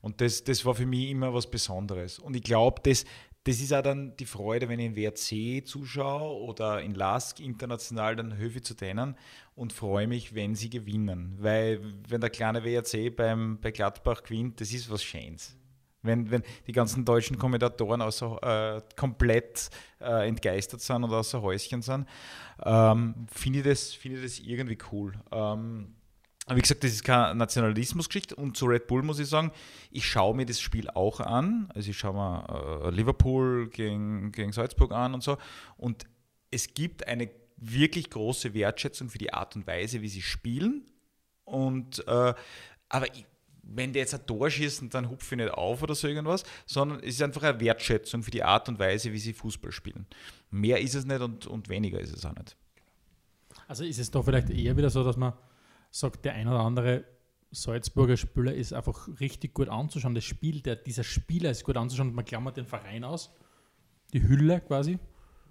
Und 0.00 0.20
das, 0.20 0.44
das 0.44 0.64
war 0.66 0.74
für 0.74 0.86
mich 0.86 1.08
immer 1.08 1.32
was 1.32 1.48
Besonderes. 1.48 2.18
Und 2.18 2.34
ich 2.36 2.42
glaube, 2.42 2.82
das, 2.82 3.04
das 3.44 3.60
ist 3.60 3.72
auch 3.74 3.82
dann 3.82 4.16
die 4.16 4.24
Freude, 4.24 4.68
wenn 4.70 4.80
ich 4.80 4.86
in 4.86 4.96
WRC 4.96 5.66
zuschaue 5.66 6.42
oder 6.42 6.80
in 6.80 6.94
LASK 6.94 7.40
international, 7.40 8.16
dann 8.16 8.38
ich 8.40 8.64
zu 8.64 8.74
denen 8.74 9.16
und 9.54 9.72
freue 9.72 10.06
mich, 10.06 10.34
wenn 10.34 10.54
sie 10.54 10.70
gewinnen. 10.70 11.36
Weil 11.38 11.80
wenn 12.08 12.22
der 12.22 12.30
kleine 12.30 12.64
WRC 12.64 13.14
beim, 13.14 13.58
bei 13.60 13.70
Gladbach 13.70 14.22
gewinnt, 14.22 14.60
das 14.62 14.72
ist 14.72 14.90
was 14.90 15.04
Schönes. 15.04 15.56
Wenn, 16.00 16.30
wenn 16.30 16.42
die 16.66 16.72
ganzen 16.72 17.04
deutschen 17.04 17.38
Kommentatoren 17.38 18.02
außer, 18.02 18.76
äh, 18.76 18.82
komplett 18.96 19.70
äh, 20.00 20.26
entgeistert 20.26 20.80
sind 20.80 21.04
oder 21.04 21.18
außer 21.18 21.40
Häuschen 21.40 21.82
sind, 21.82 22.06
ähm, 22.62 23.26
finde 23.30 23.60
ich, 23.60 23.64
das, 23.64 23.92
find 23.92 24.16
ich 24.16 24.22
das 24.22 24.38
irgendwie 24.38 24.78
cool. 24.90 25.12
Ähm, 25.32 25.94
wie 26.50 26.60
gesagt, 26.60 26.84
das 26.84 26.92
ist 26.92 27.04
keine 27.04 27.34
Nationalismusgeschichte. 27.34 28.36
Und 28.36 28.56
zu 28.56 28.66
Red 28.66 28.86
Bull 28.86 29.02
muss 29.02 29.18
ich 29.18 29.28
sagen, 29.28 29.50
ich 29.90 30.06
schaue 30.06 30.36
mir 30.36 30.44
das 30.44 30.60
Spiel 30.60 30.90
auch 30.90 31.20
an. 31.20 31.70
Also 31.74 31.90
ich 31.90 31.98
schaue 31.98 32.14
mir 32.14 32.84
äh, 32.84 32.90
Liverpool 32.90 33.68
gegen, 33.68 34.30
gegen 34.32 34.52
Salzburg 34.52 34.92
an 34.92 35.14
und 35.14 35.22
so. 35.22 35.38
Und 35.78 36.04
es 36.50 36.74
gibt 36.74 37.06
eine 37.08 37.30
wirklich 37.56 38.10
große 38.10 38.52
Wertschätzung 38.52 39.08
für 39.08 39.18
die 39.18 39.32
Art 39.32 39.56
und 39.56 39.66
Weise, 39.66 40.02
wie 40.02 40.08
sie 40.08 40.22
spielen. 40.22 40.84
Und 41.44 42.06
äh, 42.06 42.34
aber 42.88 43.14
ich, 43.14 43.24
wenn 43.62 43.94
die 43.94 43.98
jetzt 43.98 44.14
ein 44.14 44.26
Tor 44.26 44.50
schießen, 44.50 44.90
dann 44.90 45.08
hupfe 45.08 45.34
ich 45.34 45.40
nicht 45.40 45.54
auf 45.54 45.82
oder 45.82 45.94
so 45.94 46.06
irgendwas, 46.06 46.44
sondern 46.66 46.98
es 47.00 47.14
ist 47.14 47.22
einfach 47.22 47.42
eine 47.42 47.60
Wertschätzung 47.60 48.22
für 48.22 48.30
die 48.30 48.42
Art 48.42 48.68
und 48.68 48.78
Weise, 48.78 49.12
wie 49.12 49.18
sie 49.18 49.32
Fußball 49.32 49.72
spielen. 49.72 50.06
Mehr 50.50 50.80
ist 50.80 50.94
es 50.94 51.06
nicht 51.06 51.22
und, 51.22 51.46
und 51.46 51.70
weniger 51.70 51.98
ist 51.98 52.14
es 52.14 52.26
auch 52.26 52.34
nicht. 52.34 52.56
Also 53.66 53.84
ist 53.84 53.98
es 53.98 54.10
doch 54.10 54.24
vielleicht 54.24 54.50
eher 54.50 54.76
wieder 54.76 54.90
so, 54.90 55.02
dass 55.02 55.16
man 55.16 55.32
sagt, 55.94 56.24
der 56.24 56.34
ein 56.34 56.48
oder 56.48 56.60
andere 56.60 57.04
Salzburger 57.52 58.16
Spieler 58.16 58.52
ist 58.52 58.72
einfach 58.72 59.08
richtig 59.20 59.54
gut 59.54 59.68
anzuschauen. 59.68 60.14
Das 60.14 60.24
Spiel, 60.24 60.60
der, 60.60 60.74
dieser 60.74 61.04
Spieler 61.04 61.50
ist 61.50 61.64
gut 61.64 61.76
anzuschauen. 61.76 62.12
Man 62.12 62.24
klammert 62.24 62.56
den 62.56 62.66
Verein 62.66 63.04
aus, 63.04 63.30
die 64.12 64.22
Hülle 64.22 64.60
quasi. 64.60 64.98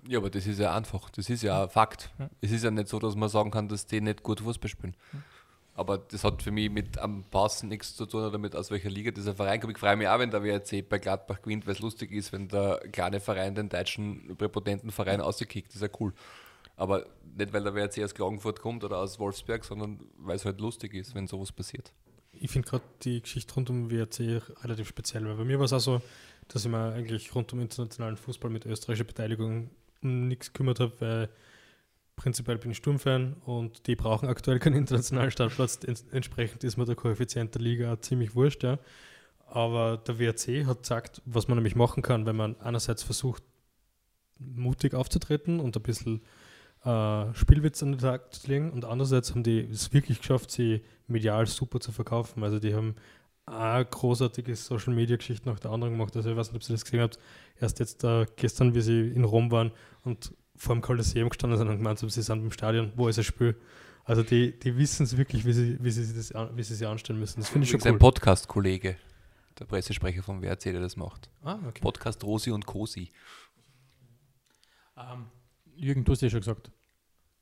Ja, 0.06 0.20
aber 0.20 0.30
das 0.30 0.46
ist 0.46 0.60
ja 0.60 0.76
einfach. 0.76 1.10
Das 1.12 1.30
ist 1.30 1.44
ja 1.44 1.64
ein 1.64 1.70
Fakt. 1.70 2.12
Ja. 2.20 2.30
Es 2.42 2.52
ist 2.52 2.64
ja 2.64 2.72
nicht 2.72 2.90
so, 2.90 3.00
dass 3.00 3.16
man 3.16 3.30
sagen 3.30 3.52
kann, 3.52 3.70
dass 3.70 3.86
die 3.86 4.02
nicht 4.02 4.22
gut 4.22 4.42
Fußball 4.42 4.70
spielen. 4.70 4.98
Aber 5.76 5.98
das 5.98 6.26
hat 6.26 6.44
für 6.44 6.52
mich 6.52 6.70
mit 6.70 6.98
am 6.98 7.24
Passen 7.24 7.70
nichts 7.70 7.96
zu 7.96 8.06
tun 8.06 8.26
oder 8.26 8.38
mit 8.38 8.54
aus 8.54 8.70
welcher 8.70 8.90
Liga 8.90 9.12
dieser 9.12 9.34
Verein 9.34 9.62
kommt. 9.62 9.74
Ich 9.74 9.80
freue 9.80 9.96
mich 9.96 10.10
auch, 10.10 10.20
wenn 10.20 10.30
der 10.30 10.44
WRC 10.44 10.88
bei 10.88 11.00
Gladbach 11.00 11.42
gewinnt, 11.42 11.66
weil 11.66 11.74
es 11.74 11.80
lustig 11.80 12.12
ist, 12.12 12.34
wenn 12.34 12.50
der 12.50 12.80
kleine 12.92 13.22
Verein 13.22 13.56
den 13.56 13.70
deutschen 13.70 14.36
präpotenten 14.36 14.92
Verein 14.92 15.22
ausgekickt. 15.22 15.70
Das 15.70 15.78
ist 15.78 15.82
ja 15.82 15.90
cool. 16.02 16.14
Aber 16.76 17.06
nicht, 17.38 17.54
weil 17.54 17.64
der 17.64 17.76
WRC 17.76 18.04
aus 18.04 18.16
Klagenfurt 18.16 18.60
kommt 18.60 18.84
oder 18.84 18.98
aus 18.98 19.20
Wolfsberg, 19.20 19.64
sondern 19.64 20.00
weil 20.18 20.36
es 20.36 20.46
halt 20.46 20.60
lustig 20.60 20.94
ist, 20.94 21.14
wenn 21.16 21.28
sowas 21.28 21.52
passiert. 21.52 21.94
Ich 22.32 22.50
finde 22.50 22.68
gerade 22.68 22.84
die 23.04 23.22
Geschichte 23.22 23.54
rund 23.54 23.70
um 23.70 23.92
WRC 23.92 24.42
relativ 24.64 24.88
speziell, 24.88 25.26
weil 25.26 25.36
bei 25.36 25.44
mir 25.46 25.60
war 25.60 25.66
es 25.66 25.74
auch 25.74 25.80
so, 25.80 26.02
dass 26.48 26.66
ich 26.66 26.72
mir 26.72 26.94
eigentlich 26.94 27.34
rund 27.36 27.54
um 27.54 27.60
internationalen 27.60 28.18
Fußball 28.18 28.50
mit 28.50 28.66
österreichischer 28.66 29.04
Beteiligung 29.06 29.70
nichts 30.02 30.52
gekümmert 30.52 30.80
habe, 30.80 30.94
weil 31.00 31.30
prinzipiell 32.16 32.58
bin 32.58 32.72
ich 32.72 32.78
Sturmfan 32.78 33.34
und 33.46 33.88
die 33.88 33.96
brauchen 33.96 34.28
aktuell 34.28 34.60
keinen 34.60 34.76
internationalen 34.76 35.32
Startplatz. 35.32 35.80
Ents- 35.84 36.12
Entsprechend 36.12 36.64
ist 36.64 36.78
mir 36.78 36.86
der 36.86 36.96
Koeffizient 36.96 37.54
der 37.56 37.62
Liga 37.62 38.02
ziemlich 38.02 38.36
wurscht, 38.36 38.64
ja. 38.64 38.80
Aber 39.46 39.98
der 39.98 40.18
WRC 40.20 40.66
hat 40.66 40.82
gesagt, 40.82 41.22
was 41.26 41.48
man 41.48 41.58
nämlich 41.58 41.76
machen 41.76 42.02
kann, 42.02 42.26
wenn 42.26 42.36
man 42.36 42.60
einerseits 42.60 43.04
versucht, 43.04 43.44
mutig 44.40 44.96
aufzutreten 44.96 45.60
und 45.60 45.76
ein 45.78 45.84
bisschen 45.84 46.22
äh, 46.84 47.34
Spielwitz 47.34 47.82
an 47.84 47.94
den 47.94 48.00
Tag 48.00 48.34
zu 48.34 48.48
legen 48.48 48.72
und 48.72 48.86
andererseits 48.86 49.32
haben 49.32 49.44
die 49.44 49.60
es 49.60 49.94
wirklich 49.94 50.20
geschafft, 50.20 50.52
sie 50.52 50.84
medial 51.08 51.46
super 51.48 51.80
zu 51.80 51.92
verkaufen. 51.92 52.44
Also 52.44 52.60
die 52.60 52.74
haben 52.74 52.96
eine 53.46 53.86
großartige 53.86 54.56
Social 54.56 54.94
Media 54.94 55.18
Geschichte 55.18 55.50
nach 55.50 55.60
der 55.60 55.72
anderen 55.72 55.94
gemacht. 55.94 56.16
Also 56.16 56.30
ich 56.30 56.38
weiß 56.38 56.52
nicht, 56.52 56.64
ob 56.64 56.70
ihr 56.70 56.74
das 56.74 56.86
gesehen 56.86 57.02
habt. 57.02 57.20
Erst 57.60 57.80
jetzt 57.80 58.04
äh, 58.04 58.26
gestern, 58.36 58.74
wie 58.74 58.82
sie 58.82 59.10
in 59.10 59.24
Rom 59.24 59.52
waren 59.52 59.72
und 60.04 60.34
vor 60.56 60.76
dem 60.76 60.82
Kolosseum 60.82 61.30
gestanden 61.30 61.58
sind 61.58 61.68
und 61.68 61.78
gemeint 61.78 62.02
haben, 62.02 62.10
sie 62.10 62.22
sind 62.22 62.44
im 62.44 62.52
Stadion, 62.52 62.92
wo 62.96 63.08
ist 63.08 63.18
das 63.18 63.26
Spiel? 63.26 63.56
Also 64.06 64.24
die, 64.24 64.58
die 64.58 64.78
wissen 64.78 65.04
es 65.04 65.18
wirklich, 65.18 65.46
wie 65.46 65.54
sie, 65.54 65.78
wie 65.82 65.92
sie 65.92 66.04
sich 66.04 66.30
das 66.30 66.48
wie 66.56 66.64
sie 66.64 66.76
sich 66.76 66.88
anstellen 66.88 67.20
müssen. 67.20 67.40
Das 67.40 67.50
finde 67.50 67.64
ich 67.64 67.72
schon 67.72 67.80
Übrigens 67.80 67.96
ein 67.96 67.96
cool. 67.96 68.12
Podcast-Kollege, 68.12 68.98
der 69.60 69.66
Pressesprecher 69.66 70.24
vom 70.24 70.42
WRC, 70.42 70.64
der 70.64 70.82
das 70.82 70.98
macht. 70.98 71.30
Ah, 71.44 71.60
okay. 71.68 71.82
Podcast 71.82 72.24
Rosi 72.24 72.52
und 72.52 72.66
Cosi. 72.66 73.10
Ähm, 74.98 75.26
Jürgen, 75.76 76.04
du 76.04 76.12
hast 76.12 76.22
ja 76.22 76.30
schon 76.30 76.40
gesagt, 76.40 76.72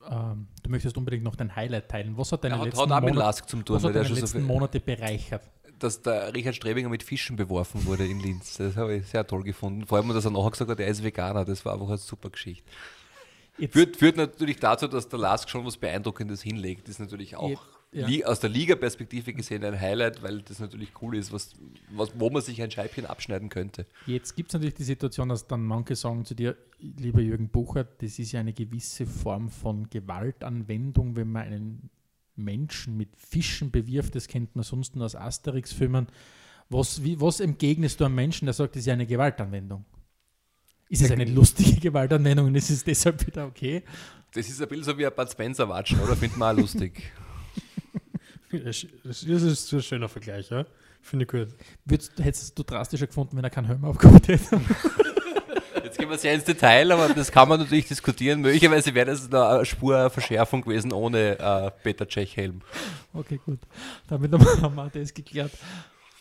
ähm, 0.09 0.47
du 0.63 0.69
möchtest 0.69 0.97
unbedingt 0.97 1.23
noch 1.23 1.35
dein 1.35 1.55
Highlight 1.55 1.89
teilen. 1.89 2.17
Was 2.17 2.31
hat 2.31 2.43
deine 2.43 2.57
hat, 2.57 2.65
letzten, 2.65 2.93
hat 2.93 3.03
Monate, 3.03 3.19
Lask 3.19 3.49
zum 3.49 3.65
tun, 3.65 3.75
was 3.75 3.83
hat 3.83 3.95
deine 3.95 4.05
schon 4.05 4.15
so 4.15 4.21
letzten 4.21 4.39
viel, 4.39 4.47
Monate 4.47 4.79
bereichert? 4.79 5.43
dass 5.79 6.01
der 6.01 6.33
Richard 6.35 6.55
Strebinger 6.55 6.89
mit 6.89 7.01
Fischen 7.01 7.35
beworfen 7.35 7.85
wurde 7.85 8.05
in 8.05 8.19
Linz. 8.19 8.57
Das 8.57 8.75
habe 8.75 8.97
ich 8.97 9.07
sehr 9.07 9.25
toll 9.25 9.41
gefunden. 9.41 9.87
Vor 9.87 9.97
allem, 9.97 10.09
dass 10.09 10.25
er 10.25 10.31
nachher 10.31 10.51
gesagt 10.51 10.69
hat, 10.69 10.79
er 10.79 10.87
ist 10.87 11.03
Veganer. 11.03 11.43
Das 11.43 11.65
war 11.65 11.73
einfach 11.73 11.87
eine 11.87 11.97
super 11.97 12.29
Geschichte. 12.29 12.69
Jetzt, 13.57 13.73
Führt, 13.73 13.97
führt 13.97 14.15
natürlich 14.15 14.59
dazu, 14.59 14.87
dass 14.87 15.09
der 15.09 15.17
Lask 15.17 15.49
schon 15.49 15.65
was 15.65 15.77
Beeindruckendes 15.77 16.41
hinlegt. 16.41 16.87
Das 16.87 16.95
ist 16.95 16.99
natürlich 16.99 17.35
auch 17.35 17.59
Ja. 17.93 18.07
Aus 18.25 18.39
der 18.39 18.49
Liga-Perspektive 18.49 19.33
gesehen 19.33 19.65
ein 19.65 19.79
Highlight, 19.79 20.23
weil 20.23 20.41
das 20.43 20.59
natürlich 20.59 20.91
cool 21.01 21.17
ist, 21.17 21.33
was, 21.33 21.53
was, 21.89 22.11
wo 22.17 22.29
man 22.29 22.41
sich 22.41 22.61
ein 22.61 22.71
Scheibchen 22.71 23.05
abschneiden 23.05 23.49
könnte. 23.49 23.85
Jetzt 24.05 24.35
gibt 24.37 24.49
es 24.49 24.53
natürlich 24.53 24.75
die 24.75 24.83
Situation, 24.83 25.27
dass 25.27 25.45
dann 25.45 25.65
manche 25.65 25.97
sagen 25.97 26.23
zu 26.23 26.33
dir, 26.33 26.55
lieber 26.79 27.19
Jürgen 27.19 27.49
Buchert, 27.49 28.01
das 28.01 28.17
ist 28.17 28.31
ja 28.31 28.39
eine 28.39 28.53
gewisse 28.53 29.05
Form 29.05 29.49
von 29.49 29.89
Gewaltanwendung, 29.89 31.17
wenn 31.17 31.33
man 31.33 31.43
einen 31.43 31.89
Menschen 32.37 32.95
mit 32.95 33.09
Fischen 33.17 33.71
bewirft. 33.71 34.15
Das 34.15 34.29
kennt 34.29 34.55
man 34.55 34.63
sonst 34.63 34.95
nur 34.95 35.05
aus 35.05 35.15
Asterix-Filmen. 35.15 36.07
Was, 36.69 37.03
wie, 37.03 37.19
was 37.19 37.41
entgegnest 37.41 37.99
du 37.99 38.05
einem 38.05 38.15
Menschen, 38.15 38.45
der 38.45 38.53
sagt, 38.53 38.75
das 38.75 38.81
ist 38.81 38.85
ja 38.85 38.93
eine 38.93 39.05
Gewaltanwendung? 39.05 39.83
Ist 40.87 41.01
es 41.01 41.11
eine 41.11 41.25
lustige 41.31 41.79
Gewaltanwendung 41.79 42.47
und 42.47 42.55
ist 42.55 42.69
es 42.69 42.85
deshalb 42.85 43.27
wieder 43.27 43.47
okay? 43.47 43.83
Das 44.33 44.47
ist 44.47 44.61
ein 44.61 44.67
bisschen 44.69 44.85
so 44.85 44.97
wie 44.97 45.05
ein 45.05 45.11
Bud 45.13 45.29
Spencer 45.29 45.67
watschen, 45.67 45.99
oder? 45.99 46.15
Findet 46.15 46.37
man 46.37 46.55
auch 46.55 46.61
lustig. 46.61 47.11
Das 48.51 48.85
das 49.03 49.23
ist 49.23 49.71
ein 49.73 49.81
schöner 49.81 50.09
Vergleich, 50.09 50.49
ja. 50.49 50.65
Finde 51.01 51.25
ich 51.25 51.31
gut. 51.31 51.47
Würdest, 51.85 52.11
hättest 52.19 52.57
du 52.59 52.63
drastischer 52.63 53.07
gefunden, 53.07 53.35
wenn 53.37 53.43
er 53.43 53.49
keinen 53.49 53.65
Helm 53.67 53.83
aufgehabt 53.85 54.27
hätte? 54.27 54.61
Jetzt 55.83 55.97
gehen 55.97 56.09
wir 56.09 56.17
sehr 56.17 56.33
ins 56.35 56.43
Detail, 56.43 56.91
aber 56.91 57.09
das 57.13 57.31
kann 57.31 57.49
man 57.49 57.59
natürlich 57.59 57.87
diskutieren. 57.87 58.41
Möglicherweise 58.41 58.93
wäre 58.93 59.07
das 59.07 59.31
eine 59.33 59.65
Spur 59.65 60.09
Verschärfung 60.09 60.61
gewesen 60.61 60.93
ohne 60.93 61.39
äh, 61.39 61.71
Peter 61.83 62.07
Tschech-Helm. 62.07 62.61
Okay, 63.13 63.39
gut. 63.45 63.59
Damit 64.07 64.31
haben 64.31 64.75
wir 64.75 64.89
das 64.93 65.13
geklärt. 65.13 65.51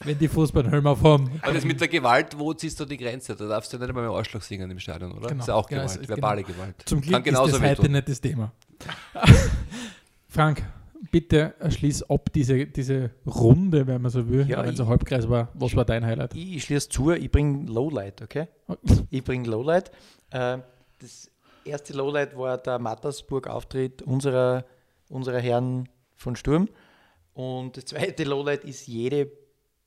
Wenn 0.02 0.18
die 0.18 0.28
Fußballhelm 0.28 0.86
aufhaben. 0.86 1.30
Aber 1.42 1.52
das 1.52 1.64
mit 1.64 1.78
der 1.78 1.88
Gewalt, 1.88 2.36
wo 2.38 2.54
ziehst 2.54 2.80
du 2.80 2.86
die 2.86 2.96
Grenze? 2.96 3.36
Da 3.36 3.46
darfst 3.46 3.70
du 3.72 3.76
nicht 3.78 3.86
einmal 3.86 4.04
mit 4.04 4.12
dem 4.12 4.16
Arschloch 4.16 4.40
singen 4.40 4.70
im 4.70 4.78
Stadion, 4.78 5.12
oder? 5.12 5.28
Genau. 5.28 5.34
Das 5.34 5.40
ist 5.40 5.48
ja 5.48 5.54
auch 5.54 5.70
Ja, 5.70 5.82
Gewalt, 5.84 6.00
es- 6.02 6.08
verbale 6.08 6.42
Gewalt. 6.42 6.76
Zum 6.86 7.00
Glück 7.02 7.12
Kann 7.12 7.22
genauso 7.22 7.56
ist 7.56 7.62
das 7.62 7.70
heute 7.70 7.82
wehtun. 7.82 7.92
nicht 7.92 8.08
das 8.08 8.20
Thema. 8.20 8.52
Frank, 10.28 10.62
bitte 11.10 11.54
schließ 11.68 12.04
ab 12.10 12.30
diese, 12.32 12.66
diese 12.66 13.10
Runde, 13.26 13.86
wenn 13.86 14.02
man 14.02 14.10
so 14.10 14.28
will, 14.28 14.46
Ja, 14.48 14.62
wenn 14.62 14.70
es 14.74 14.80
ein 14.80 14.84
ich- 14.84 14.88
Halbkreis 14.90 15.28
war. 15.28 15.48
Was 15.54 15.74
war 15.74 15.84
dein 15.84 16.04
Highlight? 16.04 16.34
Ich 16.34 16.64
schließe 16.64 16.88
zu, 16.88 17.10
ich 17.12 17.30
bringe 17.30 17.66
Lowlight, 17.70 18.22
okay? 18.22 18.48
Ich 19.10 19.24
bringe 19.24 19.48
Lowlight. 19.48 19.90
Äh, 20.30 20.58
das 21.00 21.30
erste 21.64 21.92
Lowlight 21.94 22.36
war 22.36 22.58
der 22.58 22.78
Mattersburg-Auftritt 22.78 24.02
unserer, 24.02 24.64
unserer 25.08 25.38
Herren 25.38 25.88
von 26.16 26.36
Sturm. 26.36 26.68
Und 27.34 27.76
das 27.76 27.86
zweite 27.86 28.24
Lowlight 28.24 28.64
ist 28.64 28.86
jede 28.86 29.30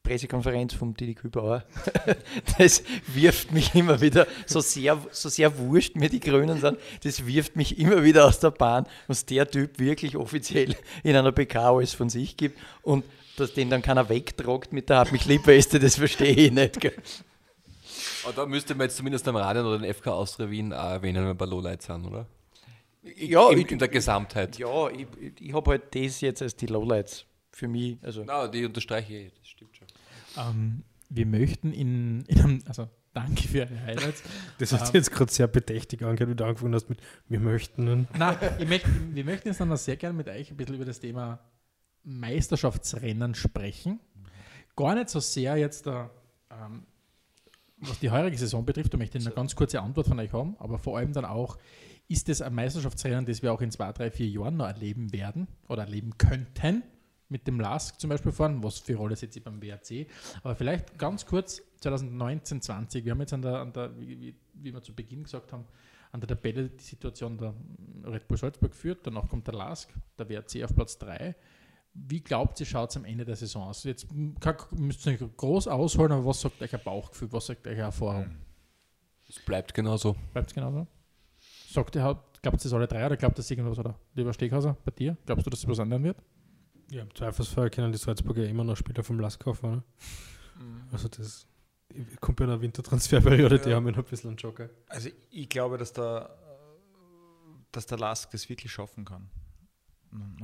Pressekonferenz 0.03 0.73
vom 0.73 0.93
Didi 0.95 1.15
Kübauer. 1.15 1.63
Das 2.57 2.83
wirft 3.07 3.51
mich 3.51 3.73
immer 3.73 4.01
wieder, 4.01 4.27
so 4.45 4.59
sehr, 4.59 4.99
so 5.11 5.29
sehr 5.29 5.57
wurscht 5.57 5.95
mir 5.95 6.09
die 6.09 6.19
Grünen 6.19 6.59
sind, 6.59 6.77
das 7.03 7.25
wirft 7.25 7.55
mich 7.55 7.79
immer 7.79 8.03
wieder 8.03 8.25
aus 8.25 8.39
der 8.39 8.51
Bahn, 8.51 8.85
was 9.07 9.25
der 9.25 9.49
Typ 9.49 9.79
wirklich 9.79 10.15
offiziell 10.17 10.75
in 11.03 11.15
einer 11.15 11.31
PK 11.31 11.69
alles 11.75 11.93
von 11.93 12.09
sich 12.09 12.35
gibt. 12.37 12.59
Und 12.81 13.03
dass 13.37 13.53
den 13.53 13.69
dann 13.69 13.81
keiner 13.81 14.07
wegtragt 14.09 14.73
mit 14.73 14.89
der 14.89 14.97
Hab 14.99 15.11
mich 15.11 15.25
lieb 15.25 15.47
Weste, 15.47 15.79
das 15.79 15.95
verstehe 15.95 16.35
ich 16.35 16.51
nicht. 16.51 16.79
Gell? 16.79 16.93
Aber 18.25 18.33
da 18.33 18.45
müsste 18.45 18.75
man 18.75 18.85
jetzt 18.87 18.97
zumindest 18.97 19.27
am 19.27 19.35
Radio 19.35 19.63
oder 19.67 19.79
den 19.79 19.91
FK 19.93 20.07
Austria 20.11 20.49
Wien 20.49 20.71
auch 20.73 20.91
erwähnen, 20.91 21.17
wenn 21.21 21.27
wir 21.29 21.33
bei 21.33 21.45
Lowlights 21.45 21.85
sind, 21.87 22.05
oder? 22.05 22.27
Ja, 23.17 23.49
in, 23.49 23.59
ich- 23.59 23.71
in 23.71 23.79
der 23.79 23.87
Gesamtheit. 23.87 24.57
Ja, 24.59 24.89
ich, 24.89 25.07
ich, 25.39 25.53
habe 25.53 25.71
halt 25.71 25.93
das 25.95 26.21
jetzt 26.21 26.41
als 26.41 26.55
die 26.55 26.67
Lowlights 26.67 27.25
für 27.51 27.67
mich. 27.67 27.97
Also, 28.01 28.23
Na, 28.25 28.47
die 28.47 28.65
unterstreiche 28.65 29.13
ich, 29.17 29.31
das 29.39 29.47
stimmt. 29.49 29.72
Ähm, 30.37 30.83
wir 31.09 31.25
möchten 31.25 31.71
in, 31.71 32.21
in 32.25 32.39
einem, 32.39 32.63
also 32.65 32.89
danke 33.13 33.47
für 33.47 33.59
Ihre 33.59 33.79
Highlights. 33.81 34.23
Das 34.57 34.71
hat 34.73 34.87
sich 34.87 34.95
Ähm, 34.95 34.99
jetzt 34.99 35.11
gerade 35.11 35.31
sehr 35.31 35.47
bedächtig 35.47 36.01
angehört, 36.03 36.31
wie 36.31 36.35
du 36.35 36.45
angefangen 36.45 36.73
hast 36.73 36.89
mit 36.89 36.99
Wir 37.29 37.39
möchten. 37.39 38.07
Nein, 38.17 38.37
ich 38.57 38.67
möchte, 38.67 38.89
wir 39.13 39.25
möchten 39.25 39.47
jetzt 39.49 39.59
dann 39.61 39.69
noch 39.69 39.77
sehr 39.77 39.95
gerne 39.97 40.17
mit 40.17 40.27
euch 40.27 40.49
ein 40.51 40.57
bisschen 40.57 40.75
über 40.75 40.85
das 40.85 40.99
Thema 40.99 41.39
Meisterschaftsrennen 42.03 43.35
sprechen. 43.35 43.99
Gar 44.75 44.95
nicht 44.95 45.09
so 45.09 45.19
sehr 45.19 45.55
jetzt, 45.57 45.85
da, 45.85 46.09
ähm, 46.49 46.85
was 47.77 47.99
die 47.99 48.09
heurige 48.09 48.37
Saison 48.37 48.65
betrifft, 48.65 48.93
da 48.93 48.97
möchte 48.97 49.17
ich 49.17 49.25
eine 49.25 49.35
ganz 49.35 49.55
kurze 49.55 49.81
Antwort 49.81 50.07
von 50.07 50.19
euch 50.19 50.33
haben, 50.33 50.55
aber 50.57 50.79
vor 50.79 50.97
allem 50.97 51.13
dann 51.13 51.25
auch, 51.25 51.57
ist 52.07 52.27
es 52.29 52.41
ein 52.41 52.53
Meisterschaftsrennen, 52.53 53.25
das 53.25 53.41
wir 53.41 53.53
auch 53.53 53.61
in 53.61 53.71
zwei, 53.71 53.91
drei, 53.91 54.09
vier 54.11 54.27
Jahren 54.27 54.57
noch 54.57 54.65
erleben 54.65 55.13
werden 55.13 55.47
oder 55.69 55.83
erleben 55.83 56.17
könnten? 56.17 56.83
Mit 57.29 57.47
dem 57.47 57.59
LASK 57.59 57.99
zum 57.99 58.09
Beispiel 58.09 58.31
fahren, 58.31 58.63
was 58.63 58.79
für 58.79 58.95
Rolle 58.95 59.15
setzt 59.15 59.33
sie 59.33 59.39
beim 59.39 59.61
WRC. 59.61 60.07
Aber 60.43 60.55
vielleicht 60.55 60.97
ganz 60.97 61.25
kurz 61.25 61.61
2019, 61.81 62.61
20. 62.61 63.05
Wir 63.05 63.11
haben 63.11 63.19
jetzt 63.21 63.33
an 63.33 63.41
der, 63.41 63.59
an 63.59 63.73
der 63.73 63.97
wie, 63.99 64.35
wie, 64.53 64.73
wir 64.73 64.81
zu 64.81 64.93
Beginn 64.93 65.23
gesagt 65.23 65.51
haben, 65.51 65.65
an 66.11 66.21
der 66.21 66.27
Tabelle 66.27 66.69
die 66.69 66.83
Situation 66.83 67.37
der 67.37 67.53
Red 68.05 68.27
Bull 68.27 68.37
Salzburg 68.37 68.75
führt, 68.75 69.05
danach 69.05 69.27
kommt 69.27 69.47
der 69.47 69.55
LASK, 69.55 69.89
der 70.17 70.29
WRC 70.29 70.63
auf 70.63 70.75
Platz 70.75 70.97
3. 70.99 71.35
Wie 71.95 72.21
glaubt 72.21 72.59
ihr, 72.59 72.65
schaut 72.65 72.89
es 72.89 72.97
am 72.97 73.05
Ende 73.05 73.25
der 73.25 73.35
Saison 73.35 73.63
aus? 73.63 73.83
Jetzt 73.83 74.07
kann, 74.39 74.55
müsst 74.71 75.05
ihr 75.05 75.13
nicht 75.13 75.37
groß 75.37 75.67
ausholen, 75.67 76.11
aber 76.11 76.25
was 76.25 76.41
sagt 76.41 76.61
euch 76.61 76.73
ein 76.73 76.81
Bauchgefühl, 76.83 77.31
was 77.31 77.47
sagt 77.47 77.67
euch 77.67 77.77
Erfahrung? 77.77 78.35
Es 79.27 79.39
bleibt 79.39 79.73
genauso. 79.73 80.15
Bleibt 80.33 80.49
es 80.49 80.55
genauso? 80.55 80.87
Sagt 81.69 81.95
ihr, 81.95 82.01
glaubt 82.41 82.59
ihr 82.59 82.63
das 82.63 82.73
alle 82.73 82.87
drei 82.87 83.05
oder 83.05 83.17
glaubt 83.17 83.35
ihr 83.35 83.37
das 83.37 83.51
irgendwas, 83.51 83.79
oder 83.79 83.97
lieber 84.13 84.33
Steghauser, 84.33 84.77
bei 84.85 84.91
dir? 84.91 85.17
Glaubst 85.25 85.45
du, 85.45 85.49
dass 85.49 85.59
es 85.59 85.67
was 85.67 85.79
ändern 85.79 86.03
wird? 86.03 86.17
Ja, 86.91 87.01
im 87.01 87.13
Zweifelsfall 87.15 87.69
können 87.69 87.91
die 87.91 87.97
Salzburger 87.97 88.45
immer 88.45 88.63
noch 88.63 88.77
Spieler 88.77 89.03
vom 89.03 89.19
Lask 89.19 89.41
kaufen. 89.43 89.65
Oder? 89.65 89.83
Also 90.91 91.07
das 91.07 91.47
kommt 92.19 92.37
bei 92.37 92.45
einer 92.45 92.61
Wintertransferperiode, 92.61 93.59
die 93.59 93.73
haben 93.73 93.85
ja 93.85 93.91
noch 93.91 93.99
ein 93.99 94.03
bisschen 94.05 94.29
einen 94.29 94.37
Joker. 94.37 94.69
Also 94.87 95.09
ich 95.31 95.49
glaube, 95.49 95.77
dass 95.77 95.93
der, 95.93 96.35
dass 97.71 97.85
der 97.85 97.97
Lask 97.97 98.31
das 98.31 98.49
wirklich 98.49 98.71
schaffen 98.71 99.05
kann. 99.05 99.29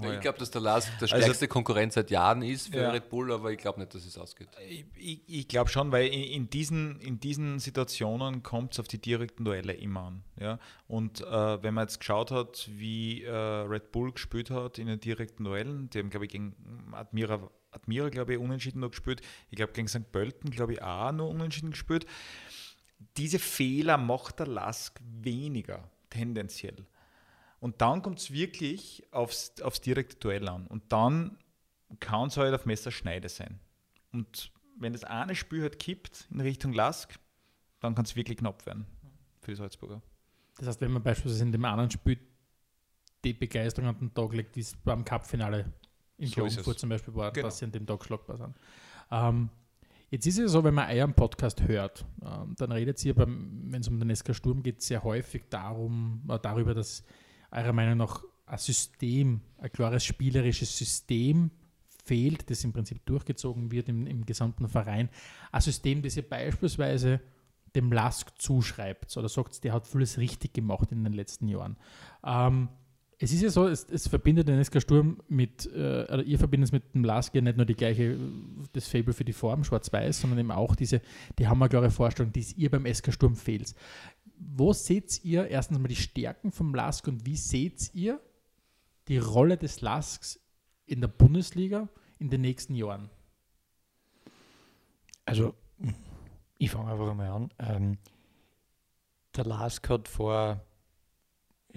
Ja, 0.02 0.14
ich 0.14 0.22
glaube, 0.22 0.38
dass 0.40 0.50
der 0.52 0.62
Lars 0.62 0.86
der 1.00 1.02
Also- 1.04 1.18
stärkste 1.18 1.48
Konkurrent 1.48 1.94
seit 1.94 2.10
Jahren 2.10 2.42
ist 2.42 2.70
für 2.70 2.80
Ja. 2.82 2.92
Red 2.92 3.10
Bull, 3.10 3.32
aber 3.32 3.52
ich 3.52 3.58
glaube 3.60 3.80
nicht, 3.80 3.94
dass 3.94 4.06
es 4.06 4.18
ausgeht. 4.18 4.48
Ich, 4.68 4.86
ich, 4.96 5.22
ich 5.28 5.48
glaube 5.48 5.70
schon, 5.70 5.92
weil 5.92 6.08
in, 6.08 6.24
in, 6.24 6.50
diesen, 6.50 7.00
in 7.02 7.20
diesen 7.20 7.60
Situationen 7.60 8.42
kommt 8.44 8.74
es 8.74 8.80
auf 8.80 8.88
die 8.88 9.00
direkten 9.00 9.46
Duelle 9.46 9.74
immer 9.74 10.04
an. 10.08 10.24
Ja? 10.40 10.60
Und 10.88 11.22
äh, 11.22 11.62
wenn 11.64 11.74
man 11.74 11.84
jetzt 11.84 12.00
geschaut 12.00 12.32
hat, 12.32 12.70
wie 12.72 13.24
äh, 13.24 13.32
Red 13.32 13.92
Bull 13.92 14.12
gespielt 14.14 14.50
hat 14.52 14.80
in 14.80 14.88
den 14.88 15.00
direkten 15.00 15.44
Duellen, 15.44 15.90
die 15.90 16.00
haben, 16.00 16.10
glaube 16.10 16.26
ich, 16.26 16.32
gegen 16.32 16.56
Admira, 16.94 17.50
Admira 17.72 18.10
glaube 18.10 18.34
ich, 18.34 18.40
unentschieden 18.40 18.80
noch 18.80 18.92
gespielt. 18.92 19.22
Ich 19.50 19.58
glaube, 19.58 19.74
gegen 19.74 19.88
St. 19.88 20.12
Pölten, 20.12 20.50
glaube 20.50 20.74
ich, 20.74 20.82
auch 20.82 21.12
nur 21.12 21.30
unentschieden 21.30 21.72
gespielt. 21.72 22.06
Diese 23.18 23.40
Fehler 23.40 23.98
macht 23.98 24.40
der 24.40 24.48
Lask 24.48 25.00
weniger, 25.04 25.90
tendenziell. 26.10 26.86
Und 27.60 27.82
dann 27.82 28.02
kommt 28.02 28.20
es 28.20 28.32
wirklich 28.32 29.04
aufs, 29.12 29.60
aufs 29.62 29.82
direkte 29.82 30.16
Duell 30.18 30.48
an. 30.48 30.68
Und 30.68 30.92
dann 30.92 31.38
kann 32.00 32.28
es 32.28 32.38
halt 32.38 32.54
auf 32.54 32.66
Messerschneide 32.66 33.28
sein. 33.30 33.60
Und 34.14 34.52
wenn 34.78 34.94
das 34.94 35.04
eine 35.04 35.36
Spiel 35.36 35.62
halt 35.62 35.78
kippt 35.80 36.28
in 36.32 36.40
Richtung 36.42 36.72
Lask, 36.74 37.20
dann 37.82 37.96
kann 37.96 38.06
es 38.06 38.16
wirklich 38.16 38.38
knapp 38.38 38.66
werden 38.66 38.86
für 39.42 39.52
die 39.52 39.56
Salzburger. 39.58 40.02
Das 40.58 40.68
heißt, 40.68 40.82
wenn 40.82 40.92
man 40.92 41.04
beispielsweise 41.04 41.44
in 41.44 41.52
dem 41.52 41.66
anderen 41.66 41.92
Spiel 41.92 42.20
die 43.24 43.34
Begeisterung 43.34 43.90
an 43.90 43.98
den 44.00 44.14
Tag 44.14 44.34
legt, 44.34 44.56
wie 44.56 44.62
es 44.62 44.76
beim 44.78 45.04
Cup-Finale 45.04 45.74
in 46.18 46.28
So 46.28 46.36
Klagenfurt 46.36 46.80
zum 46.80 46.90
Beispiel 46.90 47.14
war, 47.16 47.32
Genau. 47.32 47.48
dass 47.48 47.58
sie 47.60 47.66
an 47.66 47.72
dem 47.72 47.86
Tag 47.86 48.04
schlagbar 48.06 48.38
sind. 48.38 48.56
Ähm, 49.12 49.50
jetzt 50.10 50.26
ist 50.26 50.36
es 50.36 50.40
ja 50.42 50.48
so, 50.48 50.64
wenn 50.64 50.74
man 50.74 50.90
euren 50.90 51.14
Podcast 51.14 51.62
hört, 51.68 52.06
ähm, 52.24 52.56
dann 52.58 52.72
redet 52.72 53.04
ihr, 53.04 53.16
beim- 53.16 53.64
wenn 53.72 53.82
es 53.82 53.88
um 53.90 54.00
den 54.00 54.10
SK 54.16 54.34
Sturm 54.34 54.64
geht, 54.64 54.82
sehr 54.82 55.04
häufig 55.04 55.44
darum, 55.50 56.22
äh, 56.30 56.40
darüber, 56.42 56.74
dass 56.74 57.04
eurer 57.52 57.74
Meinung 57.74 57.98
nach 57.98 58.24
ein 58.46 58.58
System, 58.58 59.42
ein 59.58 59.72
klares 59.72 60.04
spielerisches 60.04 60.78
System 60.78 61.52
fehlt, 62.04 62.50
das 62.50 62.64
im 62.64 62.74
Prinzip 62.74 63.06
durchgezogen 63.06 63.72
wird 63.72 63.90
im, 63.90 64.08
im 64.08 64.26
gesamten 64.26 64.68
Verein. 64.68 65.10
Ein 65.52 65.62
System, 65.62 66.02
das 66.02 66.18
ihr 66.18 66.28
beispielsweise 66.28 67.22
dem 67.76 67.92
Lask 67.92 68.30
zuschreibt 68.40 69.16
oder 69.16 69.30
sagt, 69.30 69.64
der 69.64 69.74
hat 69.74 69.86
vieles 69.86 70.18
richtig 70.18 70.54
gemacht 70.54 70.92
in 70.92 71.04
den 71.04 71.14
letzten 71.14 71.48
Jahren. 71.48 71.78
Ähm, 72.26 72.70
es 73.22 73.34
ist 73.34 73.42
ja 73.42 73.50
so, 73.50 73.68
es, 73.68 73.84
es 73.90 74.08
verbindet 74.08 74.48
den 74.48 74.64
SK 74.64 74.82
Sturm 74.82 75.22
mit, 75.28 75.70
äh, 75.76 76.06
oder 76.10 76.24
ihr 76.24 76.40
verbindet 76.40 76.70
es 76.70 76.72
mit 76.72 76.96
dem 76.96 77.04
Lask 77.04 77.36
ja 77.36 77.42
nicht 77.42 77.58
nur 77.58 77.66
die 77.66 77.76
gleiche, 77.76 78.18
das 78.72 78.88
Fable 78.88 79.14
für 79.14 79.26
die 79.26 79.34
Form, 79.34 79.66
schwarz-weiß, 79.66 80.22
sondern 80.22 80.40
eben 80.40 80.52
auch 80.52 80.74
diese, 80.76 81.02
die 81.38 81.48
haben 81.48 81.62
eine 81.62 81.68
klare 81.68 81.92
Vorstellung, 81.92 82.32
die 82.32 82.46
ihr 82.56 82.72
beim 82.72 82.92
SK 82.92 83.12
Sturm 83.12 83.36
fehlt. 83.36 83.76
Wo 84.42 84.72
seht 84.74 85.24
ihr 85.26 85.48
erstens 85.48 85.80
mal 85.80 85.88
die 85.90 85.96
Stärken 85.98 86.52
vom 86.52 86.74
Lask 86.74 87.06
und 87.08 87.26
wie 87.26 87.36
seht 87.36 87.94
ihr 87.94 88.20
die 89.10 89.18
Rolle 89.18 89.58
des 89.58 89.82
Lasks 89.82 90.40
in 90.86 91.02
der 91.02 91.10
Bundesliga 91.10 91.90
in 92.20 92.30
den 92.30 92.42
nächsten 92.42 92.74
Jahren? 92.74 93.10
Also, 95.26 95.54
ich 96.58 96.72
fange 96.72 96.92
einfach 96.92 97.14
mal 97.14 97.30
an. 97.30 97.50
Ähm, 97.60 97.98
der 99.36 99.46
Lask 99.46 99.88
hat 99.90 100.08
vor 100.08 100.64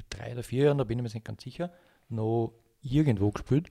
drei 0.09 0.33
oder 0.33 0.43
vier 0.43 0.65
Jahren, 0.67 0.79
da 0.79 0.85
bin 0.85 0.99
ich 0.99 1.03
mir 1.03 1.11
nicht 1.13 1.25
ganz 1.25 1.43
sicher, 1.43 1.71
noch 2.09 2.53
irgendwo 2.81 3.31
gespielt. 3.31 3.69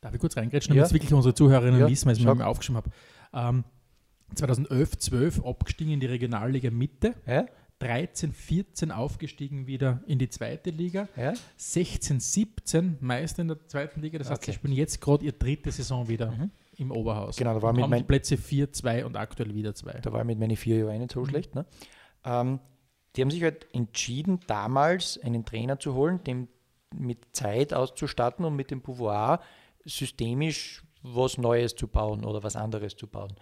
Darf 0.00 0.14
ich 0.14 0.20
kurz 0.20 0.36
reingrätschen, 0.36 0.70
damit 0.70 0.80
Ja. 0.82 0.86
es 0.86 0.92
wirklich 0.92 1.12
unsere 1.12 1.34
Zuhörerinnen 1.34 1.80
Ja, 1.80 1.88
wissen, 1.88 2.06
weil 2.06 2.16
ich 2.16 2.22
sag. 2.22 2.36
mir 2.36 2.46
aufgeschrieben 2.46 2.76
habe. 2.76 2.90
Ähm, 3.32 3.64
2011, 4.34 4.98
12 4.98 5.44
abgestiegen 5.44 5.94
in 5.94 6.00
die 6.00 6.06
Regionalliga 6.06 6.70
Mitte, 6.70 7.14
Ja? 7.26 7.46
13, 7.80 8.32
14 8.32 8.90
aufgestiegen 8.90 9.66
wieder 9.66 10.02
in 10.06 10.18
die 10.18 10.28
zweite 10.28 10.70
Liga, 10.70 11.08
Ja? 11.16 11.32
16, 11.56 12.18
17 12.20 12.96
Meister 13.00 13.42
in 13.42 13.48
der 13.48 13.66
zweiten 13.68 14.00
Liga. 14.00 14.18
Das 14.18 14.30
heißt, 14.30 14.42
Okay. 14.42 14.50
sie 14.52 14.56
spielen 14.56 14.72
jetzt 14.74 15.00
gerade 15.00 15.24
ihre 15.24 15.34
dritte 15.36 15.70
Saison 15.70 16.08
wieder 16.08 16.32
Mhm. 16.32 16.50
im 16.76 16.90
Oberhaus. 16.90 17.36
Genau, 17.36 17.54
da 17.54 17.62
war 17.62 17.72
mit 17.72 17.84
haben 17.84 18.06
Plätze 18.06 18.36
4, 18.36 18.72
2 18.72 19.04
und 19.04 19.16
aktuell 19.16 19.54
wieder 19.54 19.74
2. 19.74 20.00
Da 20.00 20.12
war 20.12 20.20
ich 20.20 20.26
mit 20.26 20.38
meinen 20.40 20.56
vier 20.56 20.78
Jahren 20.78 20.98
nicht 20.98 21.12
so 21.12 21.20
Mhm. 21.20 21.26
schlecht. 21.28 21.54
Ne? 21.54 21.66
Ähm, 22.24 22.58
die 23.14 23.22
haben 23.22 23.30
sich 23.30 23.42
halt 23.42 23.66
entschieden, 23.72 24.40
damals 24.48 25.18
einen 25.22 25.44
Trainer 25.44 25.78
zu 25.78 25.94
holen, 25.94 26.22
den 26.24 26.48
mit 26.94 27.18
Zeit 27.32 27.72
auszustatten 27.74 28.44
und 28.44 28.56
mit 28.56 28.70
dem 28.70 28.80
Pouvoir 28.80 29.40
systemisch 29.84 30.82
was 31.02 31.38
Neues 31.38 31.74
zu 31.76 31.86
bauen 31.86 32.24
oder 32.24 32.42
was 32.42 32.56
anderes 32.56 32.96
zu 32.96 33.06
bauen. 33.06 33.34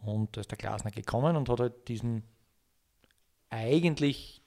Und 0.00 0.36
da 0.36 0.40
ist 0.42 0.50
der 0.50 0.58
Glasner 0.58 0.90
gekommen 0.90 1.36
und 1.36 1.48
hat 1.48 1.60
halt 1.60 1.88
diesen 1.88 2.22
eigentlich, 3.50 4.42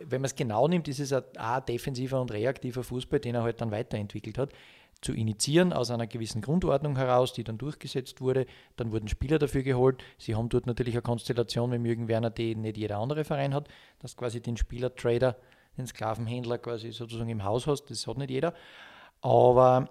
wenn 0.00 0.20
man 0.20 0.26
es 0.26 0.34
genau 0.34 0.68
nimmt, 0.68 0.88
ist 0.88 1.00
es 1.00 1.12
ein, 1.12 1.64
defensiver 1.68 2.20
und 2.20 2.32
reaktiver 2.32 2.82
Fußball, 2.82 3.20
den 3.20 3.34
er 3.34 3.42
halt 3.42 3.60
dann 3.60 3.70
weiterentwickelt 3.70 4.38
hat, 4.38 4.50
zu 5.00 5.12
initiieren 5.12 5.72
aus 5.72 5.90
einer 5.90 6.06
gewissen 6.06 6.40
Grundordnung 6.40 6.96
heraus, 6.96 7.32
die 7.32 7.42
dann 7.42 7.58
durchgesetzt 7.58 8.20
wurde. 8.20 8.46
Dann 8.76 8.92
wurden 8.92 9.08
Spieler 9.08 9.38
dafür 9.38 9.62
geholt. 9.62 10.02
Sie 10.16 10.36
haben 10.36 10.48
dort 10.48 10.66
natürlich 10.66 10.94
eine 10.94 11.02
Konstellation 11.02 11.70
mit 11.70 11.84
Jürgen 11.84 12.08
Werner, 12.08 12.30
die 12.30 12.54
nicht 12.54 12.76
jeder 12.76 12.98
andere 12.98 13.24
Verein 13.24 13.52
hat, 13.52 13.68
dass 13.98 14.16
quasi 14.16 14.40
den 14.40 14.56
Spieler-Trader, 14.56 15.36
den 15.76 15.86
Sklavenhändler 15.86 16.58
quasi 16.58 16.92
sozusagen 16.92 17.30
im 17.30 17.42
Haus 17.42 17.66
hast. 17.66 17.90
Das 17.90 18.06
hat 18.06 18.18
nicht 18.18 18.30
jeder. 18.30 18.54
Aber 19.20 19.88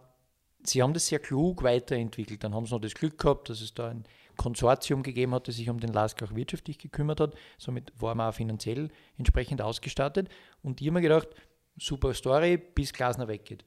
sie 0.63 0.81
haben 0.81 0.93
das 0.93 1.07
sehr 1.07 1.19
klug 1.19 1.61
weiterentwickelt. 1.63 2.43
Dann 2.43 2.55
haben 2.55 2.65
sie 2.65 2.73
noch 2.73 2.81
das 2.81 2.93
Glück 2.93 3.17
gehabt, 3.17 3.49
dass 3.49 3.59
es 3.59 3.73
da 3.73 3.89
ein 3.89 4.05
Konsortium 4.37 5.03
gegeben 5.03 5.33
hat, 5.33 5.47
das 5.47 5.55
sich 5.55 5.69
um 5.69 5.79
den 5.79 5.93
Lask 5.93 6.21
auch 6.23 6.35
wirtschaftlich 6.35 6.77
gekümmert 6.77 7.19
hat. 7.19 7.35
Somit 7.57 7.91
war 7.99 8.15
man 8.15 8.29
auch 8.29 8.35
finanziell 8.35 8.89
entsprechend 9.17 9.61
ausgestattet. 9.61 10.29
Und 10.63 10.81
ich 10.81 10.87
habe 10.87 10.95
mir 10.95 11.01
gedacht, 11.01 11.29
super 11.77 12.13
Story, 12.13 12.57
bis 12.57 12.93
Glasner 12.93 13.27
weggeht. 13.27 13.65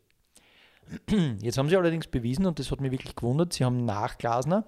Jetzt 1.41 1.59
haben 1.59 1.69
sie 1.69 1.77
allerdings 1.77 2.07
bewiesen, 2.07 2.47
und 2.47 2.59
das 2.59 2.71
hat 2.71 2.81
mich 2.81 2.93
wirklich 2.93 3.17
gewundert, 3.17 3.53
sie 3.53 3.65
haben 3.65 3.85
nach 3.85 4.19
Glasner 4.19 4.67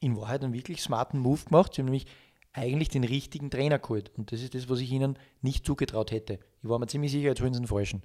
in 0.00 0.16
Wahrheit 0.16 0.44
einen 0.44 0.52
wirklich 0.52 0.82
smarten 0.82 1.18
Move 1.18 1.44
gemacht. 1.44 1.74
Sie 1.74 1.80
haben 1.80 1.86
nämlich 1.86 2.06
eigentlich 2.52 2.88
den 2.88 3.04
richtigen 3.04 3.50
Trainer 3.50 3.78
geholt. 3.78 4.10
Und 4.16 4.32
das 4.32 4.42
ist 4.42 4.54
das, 4.54 4.68
was 4.68 4.80
ich 4.80 4.90
ihnen 4.90 5.18
nicht 5.42 5.66
zugetraut 5.66 6.10
hätte. 6.10 6.38
Ich 6.62 6.68
war 6.68 6.78
mir 6.78 6.86
ziemlich 6.86 7.12
sicher, 7.12 7.28
jetzt 7.28 7.40
holen 7.40 7.54
sie 7.54 7.60
den 7.60 7.66
falschen. 7.66 8.02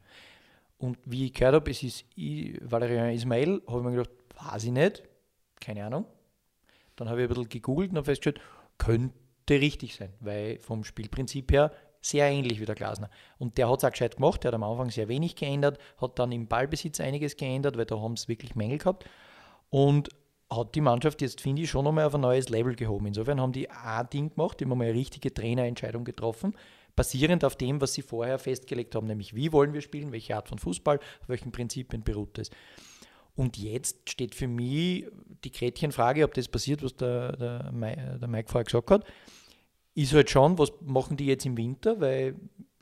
Und 0.77 0.97
wie 1.05 1.25
ich 1.25 1.33
gehört 1.33 1.55
habe, 1.55 1.71
es 1.71 1.83
ist 1.83 2.05
Valerian 2.61 3.11
Ismail, 3.11 3.61
habe 3.67 3.79
ich 3.79 3.85
mir 3.85 3.91
gedacht, 3.91 4.09
weiß 4.35 4.65
ich 4.65 4.71
nicht, 4.71 5.03
keine 5.59 5.85
Ahnung. 5.85 6.05
Dann 6.95 7.09
habe 7.09 7.21
ich 7.21 7.25
ein 7.25 7.29
bisschen 7.29 7.49
gegoogelt 7.49 7.91
und 7.91 7.97
habe 7.97 8.05
festgestellt, 8.05 8.41
könnte 8.77 9.13
richtig 9.49 9.95
sein, 9.95 10.13
weil 10.19 10.59
vom 10.59 10.83
Spielprinzip 10.83 11.51
her 11.51 11.71
sehr 12.01 12.29
ähnlich 12.29 12.59
wie 12.59 12.65
der 12.65 12.75
Glasner. 12.75 13.09
Und 13.37 13.57
der 13.57 13.69
hat 13.69 13.79
es 13.79 13.85
auch 13.85 13.91
gescheit 13.91 14.17
gemacht, 14.17 14.43
der 14.43 14.49
hat 14.49 14.55
am 14.55 14.63
Anfang 14.63 14.89
sehr 14.89 15.07
wenig 15.07 15.35
geändert, 15.35 15.79
hat 15.97 16.19
dann 16.19 16.31
im 16.31 16.47
Ballbesitz 16.47 16.99
einiges 16.99 17.37
geändert, 17.37 17.77
weil 17.77 17.85
da 17.85 17.99
haben 17.99 18.13
es 18.13 18.27
wirklich 18.27 18.55
Mängel 18.55 18.77
gehabt. 18.77 19.05
Und 19.69 20.09
hat 20.51 20.75
die 20.75 20.81
Mannschaft 20.81 21.21
jetzt, 21.21 21.41
finde 21.41 21.63
ich, 21.63 21.69
schon 21.69 21.85
nochmal 21.85 22.05
auf 22.05 22.15
ein 22.15 22.21
neues 22.21 22.49
Level 22.49 22.75
gehoben. 22.75 23.07
Insofern 23.07 23.41
haben 23.41 23.53
die 23.53 23.69
ein 23.69 24.09
Ding 24.09 24.29
gemacht, 24.35 24.59
die 24.59 24.65
haben 24.65 24.77
mal 24.77 24.83
eine 24.83 24.93
richtige 24.93 25.33
Trainerentscheidung 25.33 26.03
getroffen. 26.03 26.53
basierend 26.95 27.43
auf 27.43 27.55
dem, 27.55 27.81
was 27.81 27.93
sie 27.93 28.03
vorher 28.03 28.37
festgelegt 28.37 28.93
haben, 28.93 29.07
nämlich 29.07 29.33
wie 29.33 29.51
wollen 29.51 29.73
wir 29.73 29.81
spielen, 29.81 30.11
welche 30.11 30.35
Art 30.35 30.47
von 30.47 30.59
Fußball, 30.59 30.97
auf 30.97 31.29
welchen 31.29 31.51
Prinzipien 31.51 32.03
beruht 32.03 32.37
es. 32.37 32.51
Und 33.35 33.57
jetzt 33.57 34.09
steht 34.09 34.35
für 34.35 34.47
mich 34.47 35.07
die 35.43 35.51
Gretchenfrage, 35.51 36.23
ob 36.23 36.33
das 36.33 36.47
passiert, 36.47 36.83
was 36.83 36.95
der, 36.95 37.35
der, 37.35 37.71
der 38.19 38.27
Mike 38.27 38.49
vorher 38.49 38.65
gesagt 38.65 38.91
hat, 38.91 39.05
ist 39.95 40.13
halt 40.13 40.29
schon, 40.29 40.57
was 40.57 40.71
machen 40.81 41.17
die 41.17 41.25
jetzt 41.25 41.45
im 41.45 41.57
Winter, 41.57 41.99
weil 41.99 42.35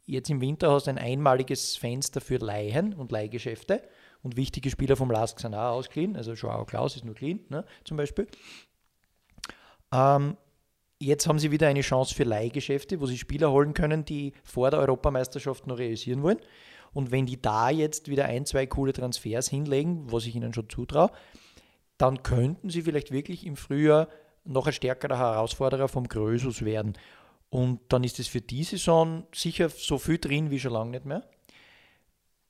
jetzt 0.06 0.30
im 0.30 0.42
Winter 0.42 0.72
hast 0.72 0.88
du 0.88 0.92
ein 0.92 0.98
einmaliges 0.98 1.76
Fenster 1.76 2.22
für 2.22 2.38
Leihen 2.38 2.94
und 2.94 3.12
Leihgeschäfte 3.12 3.82
und 4.24 4.36
wichtige 4.36 4.70
Spieler 4.70 4.96
vom 4.96 5.12
Lask 5.12 5.40
sind 5.40 5.54
auch 5.54 5.74
ausgeliehen, 5.74 6.16
also 6.16 6.34
Joao 6.34 6.66
Klaus 6.66 6.96
ist 6.96 7.06
nur 7.06 7.16
clean, 7.16 7.40
ne, 7.50 7.66
zum 7.84 7.98
Beispiel. 7.98 8.28
Ähm, 9.92 10.38
jetzt 11.00 11.28
haben 11.28 11.40
sie 11.40 11.52
wieder 11.52 11.68
eine 11.68 11.82
Chance 11.82 12.14
für 12.14 12.24
Leihgeschäfte, 12.24 13.00
wo 13.02 13.06
sie 13.06 13.18
Spieler 13.18 13.52
holen 13.52 13.74
können, 13.74 14.06
die 14.06 14.34
vor 14.44 14.70
der 14.70 14.80
Europameisterschaft 14.80 15.68
noch 15.68 15.78
realisieren 15.78 16.22
wollen. 16.24 16.40
Und 16.94 17.12
wenn 17.12 17.26
die 17.26 17.42
da 17.42 17.70
jetzt 17.70 18.10
wieder 18.10 18.26
ein, 18.26 18.46
zwei 18.46 18.66
coole 18.66 18.94
Transfers 18.94 19.50
hinlegen, 19.50 20.12
was 20.12 20.26
ich 20.26 20.36
ihnen 20.36 20.54
schon 20.54 20.70
zutraue, 20.70 21.12
dann 21.98 22.24
könnten 22.24 22.70
sie 22.70 22.82
vielleicht 22.82 23.12
wirklich 23.12 23.46
im 23.46 23.56
Frühjahr 23.56 24.08
noch 24.44 24.68
ein 24.68 24.74
stärkerer 24.74 25.18
Herausforderer 25.18 25.88
vom 25.88 26.08
Grösus 26.08 26.66
werden. 26.66 26.94
Und 27.50 27.80
dann 27.90 28.04
ist 28.04 28.20
es 28.20 28.28
für 28.28 28.42
die 28.42 28.64
Saison 28.64 29.28
sicher 29.34 29.70
so 29.70 29.98
viel 29.98 30.18
drin 30.18 30.52
wie 30.52 30.60
schon 30.60 30.74
lange 30.74 30.92
nicht 30.92 31.06
mehr. 31.06 31.24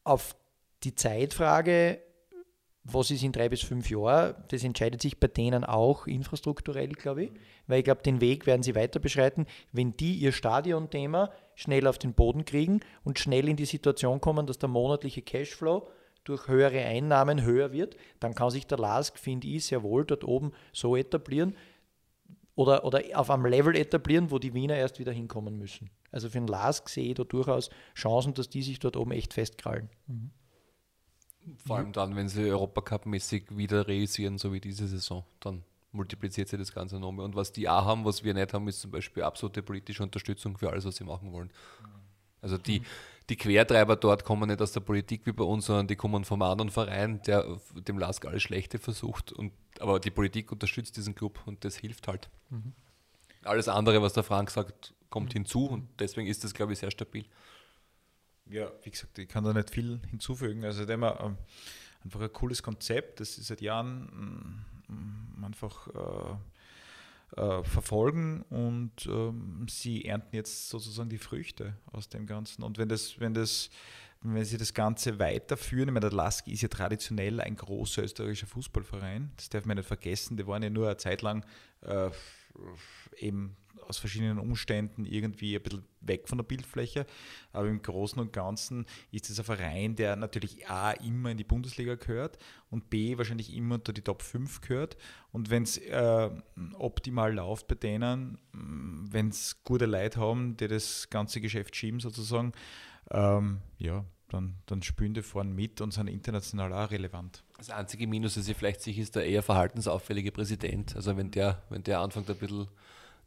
Auf 0.03 0.35
die 0.83 0.95
Zeitfrage, 0.95 2.01
was 2.83 3.11
ist 3.11 3.23
in 3.23 3.31
drei 3.31 3.49
bis 3.49 3.61
fünf 3.61 3.89
Jahren, 3.89 4.35
das 4.49 4.63
entscheidet 4.63 5.01
sich 5.01 5.19
bei 5.19 5.27
denen 5.27 5.63
auch 5.63 6.07
infrastrukturell, 6.07 6.89
glaube 6.89 7.25
ich. 7.25 7.31
Weil 7.67 7.79
ich 7.79 7.85
glaube, 7.85 8.01
den 8.01 8.21
Weg 8.21 8.45
werden 8.45 8.63
sie 8.63 8.75
weiter 8.75 8.99
beschreiten, 8.99 9.45
wenn 9.71 9.95
die 9.95 10.15
ihr 10.15 10.31
Stadionthema 10.31 11.31
schnell 11.55 11.87
auf 11.87 11.97
den 11.97 12.13
Boden 12.13 12.45
kriegen 12.45 12.81
und 13.03 13.19
schnell 13.19 13.47
in 13.47 13.55
die 13.55 13.65
Situation 13.65 14.21
kommen, 14.21 14.47
dass 14.47 14.57
der 14.59 14.69
monatliche 14.69 15.21
Cashflow 15.21 15.87
durch 16.23 16.47
höhere 16.47 16.83
Einnahmen 16.83 17.43
höher 17.43 17.71
wird, 17.71 17.95
dann 18.19 18.35
kann 18.35 18.51
sich 18.51 18.67
der 18.67 18.77
LASK, 18.77 19.17
finde 19.17 19.47
ich, 19.47 19.65
sehr 19.65 19.83
wohl 19.83 20.05
dort 20.05 20.23
oben 20.23 20.51
so 20.71 20.95
etablieren 20.95 21.55
oder, 22.55 22.85
oder 22.85 23.01
auf 23.15 23.29
einem 23.31 23.45
Level 23.45 23.75
etablieren, 23.75 24.29
wo 24.29 24.37
die 24.37 24.53
Wiener 24.53 24.75
erst 24.75 24.99
wieder 24.99 25.11
hinkommen 25.11 25.57
müssen. 25.57 25.89
Also 26.11 26.29
für 26.29 26.39
den 26.39 26.47
LASK 26.47 26.89
sehe 26.89 27.09
ich 27.09 27.15
da 27.15 27.23
durchaus 27.23 27.69
Chancen, 27.95 28.33
dass 28.33 28.49
die 28.49 28.61
sich 28.61 28.79
dort 28.79 28.97
oben 28.97 29.11
echt 29.11 29.33
festkrallen. 29.33 29.89
Mhm. 30.07 30.31
Vor 31.57 31.77
allem 31.77 31.91
dann, 31.91 32.15
wenn 32.15 32.29
sie 32.29 32.51
Europacup-mäßig 32.51 33.57
wieder 33.57 33.87
realisieren, 33.87 34.37
so 34.37 34.53
wie 34.53 34.61
diese 34.61 34.87
Saison, 34.87 35.23
dann 35.39 35.63
multipliziert 35.91 36.47
sich 36.47 36.59
das 36.59 36.73
Ganze 36.73 36.99
nochmal. 36.99 37.25
Und 37.25 37.35
was 37.35 37.51
die 37.51 37.67
auch 37.67 37.85
haben, 37.85 38.05
was 38.05 38.23
wir 38.23 38.33
nicht 38.33 38.53
haben, 38.53 38.67
ist 38.67 38.81
zum 38.81 38.91
Beispiel 38.91 39.23
absolute 39.23 39.61
politische 39.61 40.03
Unterstützung 40.03 40.57
für 40.57 40.69
alles, 40.69 40.85
was 40.85 40.95
sie 40.95 41.03
machen 41.03 41.31
wollen. 41.31 41.51
Also 42.41 42.57
die, 42.57 42.81
die 43.29 43.35
Quertreiber 43.35 43.95
dort 43.95 44.23
kommen 44.23 44.49
nicht 44.49 44.61
aus 44.61 44.71
der 44.71 44.79
Politik 44.79 45.25
wie 45.25 45.31
bei 45.31 45.43
uns, 45.43 45.65
sondern 45.65 45.87
die 45.87 45.95
kommen 45.95 46.25
vom 46.25 46.41
anderen 46.41 46.71
Verein, 46.71 47.21
der 47.23 47.45
dem 47.75 47.99
Lask 47.99 48.25
alles 48.25 48.41
Schlechte 48.41 48.79
versucht. 48.79 49.31
Und, 49.31 49.53
aber 49.79 49.99
die 49.99 50.11
Politik 50.11 50.51
unterstützt 50.51 50.97
diesen 50.97 51.13
Club 51.15 51.39
und 51.45 51.63
das 51.63 51.77
hilft 51.77 52.07
halt. 52.07 52.29
Mhm. 52.49 52.73
Alles 53.43 53.67
andere, 53.67 54.01
was 54.01 54.13
der 54.13 54.23
Frank 54.23 54.49
sagt, 54.49 54.93
kommt 55.09 55.29
mhm. 55.29 55.39
hinzu 55.39 55.65
und 55.65 55.87
deswegen 55.99 56.27
ist 56.27 56.43
das, 56.43 56.53
glaube 56.53 56.73
ich, 56.73 56.79
sehr 56.79 56.91
stabil. 56.91 57.25
Ja, 58.49 58.71
wie 58.83 58.91
gesagt, 58.91 59.17
ich 59.17 59.29
kann 59.29 59.43
da 59.43 59.53
nicht 59.53 59.69
viel 59.69 59.99
hinzufügen. 60.09 60.65
Also 60.65 60.83
immer 60.83 61.19
ähm, 61.21 61.37
einfach 62.03 62.21
ein 62.21 62.33
cooles 62.33 62.61
Konzept, 62.63 63.19
das 63.19 63.35
sie 63.35 63.43
seit 63.43 63.61
Jahren 63.61 64.09
ähm, 64.13 64.65
einfach 65.41 65.87
äh, 65.87 67.39
äh, 67.41 67.63
verfolgen 67.63 68.43
und 68.49 69.05
ähm, 69.07 69.65
sie 69.69 70.05
ernten 70.05 70.35
jetzt 70.35 70.69
sozusagen 70.69 71.09
die 71.09 71.17
Früchte 71.17 71.75
aus 71.91 72.09
dem 72.09 72.25
Ganzen. 72.25 72.63
Und 72.63 72.77
wenn 72.77 72.89
das, 72.89 73.19
wenn 73.19 73.33
das 73.33 73.69
wenn 74.23 74.45
sie 74.45 74.57
das 74.57 74.73
Ganze 74.73 75.17
weiterführen, 75.17 75.89
ich 75.89 75.93
meine, 75.93 76.09
der 76.09 76.15
Laski 76.15 76.51
ist 76.51 76.61
ja 76.61 76.67
traditionell 76.67 77.41
ein 77.41 77.55
großer 77.55 78.03
österreichischer 78.03 78.47
Fußballverein, 78.47 79.31
das 79.35 79.49
darf 79.49 79.65
man 79.65 79.77
nicht 79.77 79.87
vergessen, 79.87 80.37
die 80.37 80.45
waren 80.45 80.61
ja 80.61 80.69
nur 80.69 80.85
eine 80.85 80.97
Zeit 80.97 81.23
lang 81.23 81.43
äh, 81.81 82.11
eben 83.17 83.55
aus 83.91 83.97
verschiedenen 83.97 84.39
Umständen 84.39 85.05
irgendwie 85.05 85.55
ein 85.55 85.61
bisschen 85.61 85.83
weg 85.99 86.27
von 86.29 86.37
der 86.37 86.45
Bildfläche. 86.45 87.05
Aber 87.51 87.67
im 87.67 87.81
Großen 87.81 88.19
und 88.19 88.31
Ganzen 88.31 88.85
ist 89.11 89.29
es 89.29 89.37
ein 89.37 89.45
Verein, 89.45 89.95
der 89.97 90.15
natürlich 90.15 90.67
A 90.69 90.91
immer 90.91 91.29
in 91.29 91.37
die 91.37 91.43
Bundesliga 91.43 91.95
gehört 91.95 92.37
und 92.69 92.89
B 92.89 93.17
wahrscheinlich 93.17 93.53
immer 93.53 93.75
unter 93.75 93.91
die 93.91 94.01
Top 94.01 94.21
5 94.21 94.61
gehört. 94.61 94.97
Und 95.33 95.49
wenn 95.49 95.63
es 95.63 95.77
äh, 95.77 96.29
optimal 96.75 97.33
läuft 97.33 97.67
bei 97.67 97.75
denen, 97.75 98.37
wenn 98.53 99.27
es 99.27 99.61
gute 99.65 99.85
Leute 99.85 100.19
haben, 100.21 100.55
die 100.55 100.69
das 100.69 101.09
ganze 101.09 101.41
Geschäft 101.41 101.75
schieben 101.75 101.99
sozusagen, 101.99 102.53
ähm, 103.11 103.59
ja, 103.77 104.05
dann, 104.29 104.55
dann 104.65 104.81
spielen 104.81 105.13
die 105.13 105.21
vorne 105.21 105.51
mit 105.51 105.81
und 105.81 105.91
sind 105.91 106.07
international 106.07 106.73
auch 106.73 106.91
relevant. 106.91 107.43
Das 107.57 107.69
einzige 107.69 108.07
Minus, 108.07 108.35
das 108.35 108.47
ich 108.47 108.55
vielleicht 108.55 108.81
sich 108.81 108.97
ist 108.97 109.15
der 109.15 109.25
eher 109.25 109.43
verhaltensauffällige 109.43 110.31
Präsident. 110.31 110.95
Also 110.95 111.17
wenn 111.17 111.31
der, 111.31 111.61
wenn 111.69 111.83
der 111.83 111.99
anfängt 111.99 112.29
ein 112.29 112.37
bisschen 112.37 112.67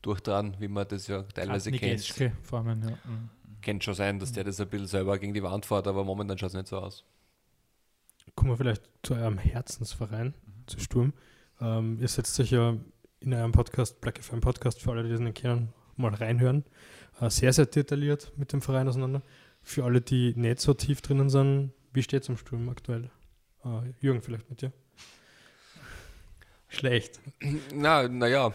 durchdran, 0.05 0.57
wie 0.59 0.69
man 0.69 0.87
das 0.89 1.07
ja 1.07 1.23
teilweise 1.23 1.73
kennt. 1.73 2.03
Formen, 2.43 2.83
ja. 2.83 2.91
Mhm. 2.91 3.31
Kennt 3.63 3.85
schon 3.85 3.95
sein, 3.95 4.19
dass 4.19 4.33
der 4.33 4.45
das 4.45 4.61
ein 4.61 4.69
bisschen 4.69 4.87
selber 4.87 5.19
gegen 5.19 5.33
die 5.33 5.43
Wand 5.43 5.65
fährt, 5.65 5.87
aber 5.87 6.05
momentan 6.05 6.37
schaut 6.37 6.51
es 6.51 6.55
nicht 6.55 6.69
so 6.69 6.79
aus. 6.79 7.05
Kommen 8.35 8.51
wir 8.51 8.57
vielleicht 8.57 8.89
zu 9.03 9.15
eurem 9.15 9.39
Herzensverein, 9.39 10.29
mhm. 10.29 10.67
zu 10.67 10.81
Sturm. 10.81 11.13
Ähm, 11.61 11.99
ihr 12.01 12.09
setzt 12.09 12.39
euch 12.41 12.51
ja 12.51 12.77
in 13.21 13.33
eurem 13.33 13.53
Podcast, 13.53 14.01
Black 14.01 14.23
FM 14.23 14.41
Podcast, 14.41 14.83
für 14.83 14.91
alle, 14.91 15.05
die 15.05 15.11
das 15.11 15.21
nicht 15.21 15.37
kennen, 15.37 15.73
mal 15.97 16.13
reinhören. 16.13 16.65
Äh, 17.21 17.31
sehr, 17.31 17.53
sehr 17.53 17.67
detailliert 17.67 18.33
mit 18.37 18.53
dem 18.53 18.61
Verein 18.61 18.89
auseinander. 18.89 19.23
Für 19.63 19.85
alle, 19.85 20.01
die 20.01 20.35
nicht 20.37 20.61
so 20.61 20.75
tief 20.75 21.01
drinnen 21.01 21.31
sind, 21.31 21.73
wie 21.93 22.03
steht 22.03 22.23
es 22.23 22.29
am 22.29 22.37
Sturm 22.37 22.69
aktuell? 22.69 23.11
Äh, 23.65 23.93
Jürgen, 24.01 24.21
vielleicht 24.21 24.51
mit 24.51 24.61
dir? 24.61 24.73
Schlecht. 26.69 27.21
Na, 27.73 28.09
naja, 28.09 28.53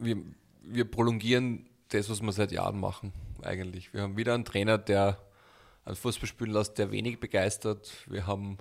wir, 0.00 0.16
wir 0.62 0.84
prolongieren 0.90 1.66
das, 1.88 2.10
was 2.10 2.20
wir 2.20 2.32
seit 2.32 2.52
Jahren 2.52 2.80
machen, 2.80 3.12
eigentlich. 3.42 3.92
Wir 3.92 4.02
haben 4.02 4.16
wieder 4.16 4.34
einen 4.34 4.44
Trainer, 4.44 4.78
der 4.78 5.18
ein 5.84 5.94
Fußball 5.94 6.28
spielen 6.28 6.52
lässt, 6.52 6.78
der 6.78 6.90
wenig 6.90 7.20
begeistert. 7.20 7.92
Wir 8.06 8.26
haben 8.26 8.58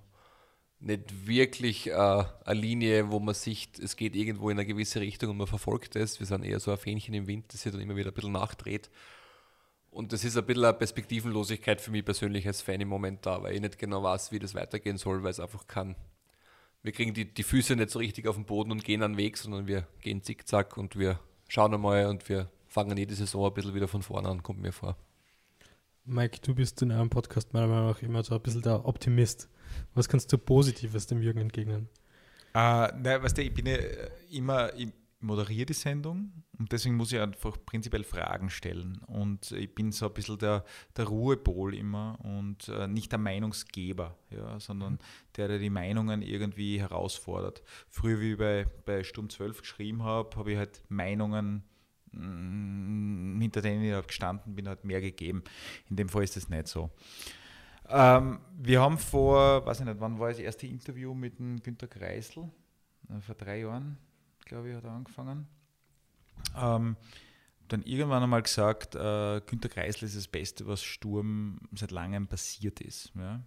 nicht 0.79 1.27
wirklich 1.27 1.88
äh, 1.88 1.93
eine 1.93 2.59
Linie, 2.59 3.09
wo 3.09 3.19
man 3.19 3.33
sieht, 3.33 3.79
es 3.79 3.95
geht 3.95 4.15
irgendwo 4.15 4.49
in 4.49 4.59
eine 4.59 4.67
gewisse 4.67 5.01
Richtung 5.01 5.31
und 5.31 5.38
man 5.38 5.47
verfolgt 5.47 5.95
es. 5.95 6.19
Wir 6.19 6.27
sind 6.27 6.43
eher 6.43 6.59
so 6.59 6.71
ein 6.71 6.77
Fähnchen 6.77 7.13
im 7.13 7.27
Wind, 7.27 7.45
das 7.51 7.61
sich 7.61 7.71
dann 7.71 7.81
immer 7.81 7.95
wieder 7.95 8.11
ein 8.11 8.13
bisschen 8.13 8.33
nachdreht. 8.33 8.89
Und 9.89 10.11
das 10.11 10.23
ist 10.25 10.38
ein 10.38 10.45
bisschen 10.45 10.65
eine 10.65 10.73
Perspektivenlosigkeit 10.73 11.79
für 11.81 11.89
mich 11.89 12.03
persönlich 12.03 12.45
als 12.45 12.61
Fan 12.61 12.81
im 12.81 12.89
Moment 12.89 13.25
da, 13.25 13.41
weil 13.41 13.55
ich 13.55 13.61
nicht 13.61 13.79
genau 13.79 14.03
weiß, 14.03 14.31
wie 14.31 14.39
das 14.39 14.53
weitergehen 14.53 14.97
soll, 14.97 15.23
weil 15.23 15.31
es 15.31 15.39
einfach 15.39 15.67
kann. 15.67 15.95
Wir 16.86 16.91
kriegen 16.91 17.15
die, 17.15 17.25
die 17.25 17.41
Füße 17.41 17.75
nicht 17.75 17.89
so 17.89 17.97
richtig 17.97 18.27
auf 18.27 18.36
den 18.36 18.45
Boden 18.45 18.71
und 18.71 18.83
gehen 18.83 19.01
einen 19.01 19.17
Weg, 19.17 19.38
sondern 19.38 19.65
wir 19.65 19.88
gehen 20.01 20.21
zickzack 20.21 20.77
und 20.77 20.99
wir 20.99 21.19
schauen 21.47 21.73
einmal 21.73 22.05
und 22.05 22.29
wir 22.29 22.47
fangen 22.67 22.95
jede 22.95 23.15
Saison 23.15 23.47
ein 23.47 23.55
bisschen 23.55 23.73
wieder 23.73 23.88
von 23.88 24.03
vorne 24.03 24.29
an, 24.29 24.43
kommt 24.43 24.61
mir 24.61 24.71
vor. 24.71 24.95
Mike, 26.03 26.41
du 26.43 26.53
bist 26.53 26.83
in 26.83 26.91
eurem 26.91 27.09
Podcast 27.09 27.53
meiner 27.53 27.65
Meinung 27.65 27.88
nach 27.88 28.03
immer 28.03 28.21
so 28.21 28.36
ein 28.36 28.41
bisschen 28.41 28.61
der 28.61 28.86
Optimist. 28.86 29.49
Was 29.95 30.07
kannst 30.07 30.31
du 30.31 30.38
Positives 30.38 31.07
dem 31.07 31.23
Jürgen 31.23 31.39
entgegnen? 31.39 31.89
Uh, 32.55 32.86
nein, 33.01 33.23
weißt 33.23 33.36
du, 33.36 33.41
ich 33.41 33.51
bin 33.51 33.65
ja 33.65 33.77
immer, 34.29 34.71
ich 34.75 34.89
moderiere 35.20 35.66
die 35.66 35.74
Sendung 35.74 36.43
und 36.57 36.72
deswegen 36.72 36.95
muss 36.95 37.11
ich 37.11 37.20
einfach 37.20 37.57
prinzipiell 37.66 38.03
Fragen 38.03 38.49
stellen. 38.49 38.97
Und 39.07 39.51
ich 39.51 39.74
bin 39.74 39.91
so 39.91 40.07
ein 40.07 40.13
bisschen 40.13 40.38
der, 40.38 40.63
der 40.95 41.05
Ruhepol 41.05 41.74
immer 41.74 42.18
und 42.24 42.68
äh, 42.70 42.88
nicht 42.88 43.11
der 43.11 43.20
Meinungsgeber, 43.20 44.18
ja, 44.30 44.59
sondern 44.59 44.93
mhm. 44.93 44.99
der, 45.36 45.47
der 45.47 45.59
die 45.59 45.70
Meinungen 45.70 46.22
irgendwie 46.22 46.80
herausfordert. 46.80 47.63
Früher, 47.88 48.20
wie 48.20 48.34
ich 48.34 48.38
bei, 48.38 48.68
bei 48.86 49.03
Sturm 49.03 49.30
12 49.30 49.61
geschrieben 49.61 50.03
habe, 50.03 50.36
habe 50.38 50.51
ich 50.51 50.57
halt 50.57 50.84
Meinungen 50.89 51.63
mm, 52.11 53.41
hinter 53.41 53.61
denen 53.61 53.84
ich 53.84 53.93
halt 53.93 54.07
gestanden 54.07 54.55
bin, 54.55 54.68
halt 54.68 54.86
mehr 54.86 55.01
gegeben. 55.01 55.43
In 55.89 55.95
dem 55.95 56.09
Fall 56.09 56.24
ist 56.24 56.36
das 56.36 56.49
nicht 56.49 56.68
so. 56.68 56.91
Ähm, 57.88 58.39
wir 58.57 58.82
haben 58.82 58.97
vor, 58.97 59.66
weiß 59.66 59.82
ich 59.82 59.86
nicht, 59.86 59.99
wann 59.99 60.20
war 60.20 60.30
das 60.30 60.39
erste 60.39 60.68
Interview 60.68 61.13
mit 61.13 61.38
dem 61.39 61.61
Günter 61.61 61.88
Kreisel? 61.88 62.49
Äh, 63.09 63.22
vor 63.22 63.36
drei 63.36 63.59
Jahren, 63.59 63.97
glaube 64.46 64.70
ich, 64.70 64.76
hat 64.76 64.84
er 64.84 64.91
angefangen. 64.91 65.48
Ähm, 66.56 66.96
dann 67.68 67.84
irgendwann 67.84 68.24
einmal 68.24 68.43
gesagt, 68.43 68.96
äh, 68.96 69.41
Günter 69.46 69.70
Kreisel 69.70 70.06
ist 70.06 70.16
das 70.16 70.28
Beste, 70.28 70.68
was 70.68 70.84
Sturm 70.84 71.60
seit 71.74 71.91
langem 71.91 72.28
passiert 72.28 72.80
ist. 72.82 73.12
Ja. 73.16 73.41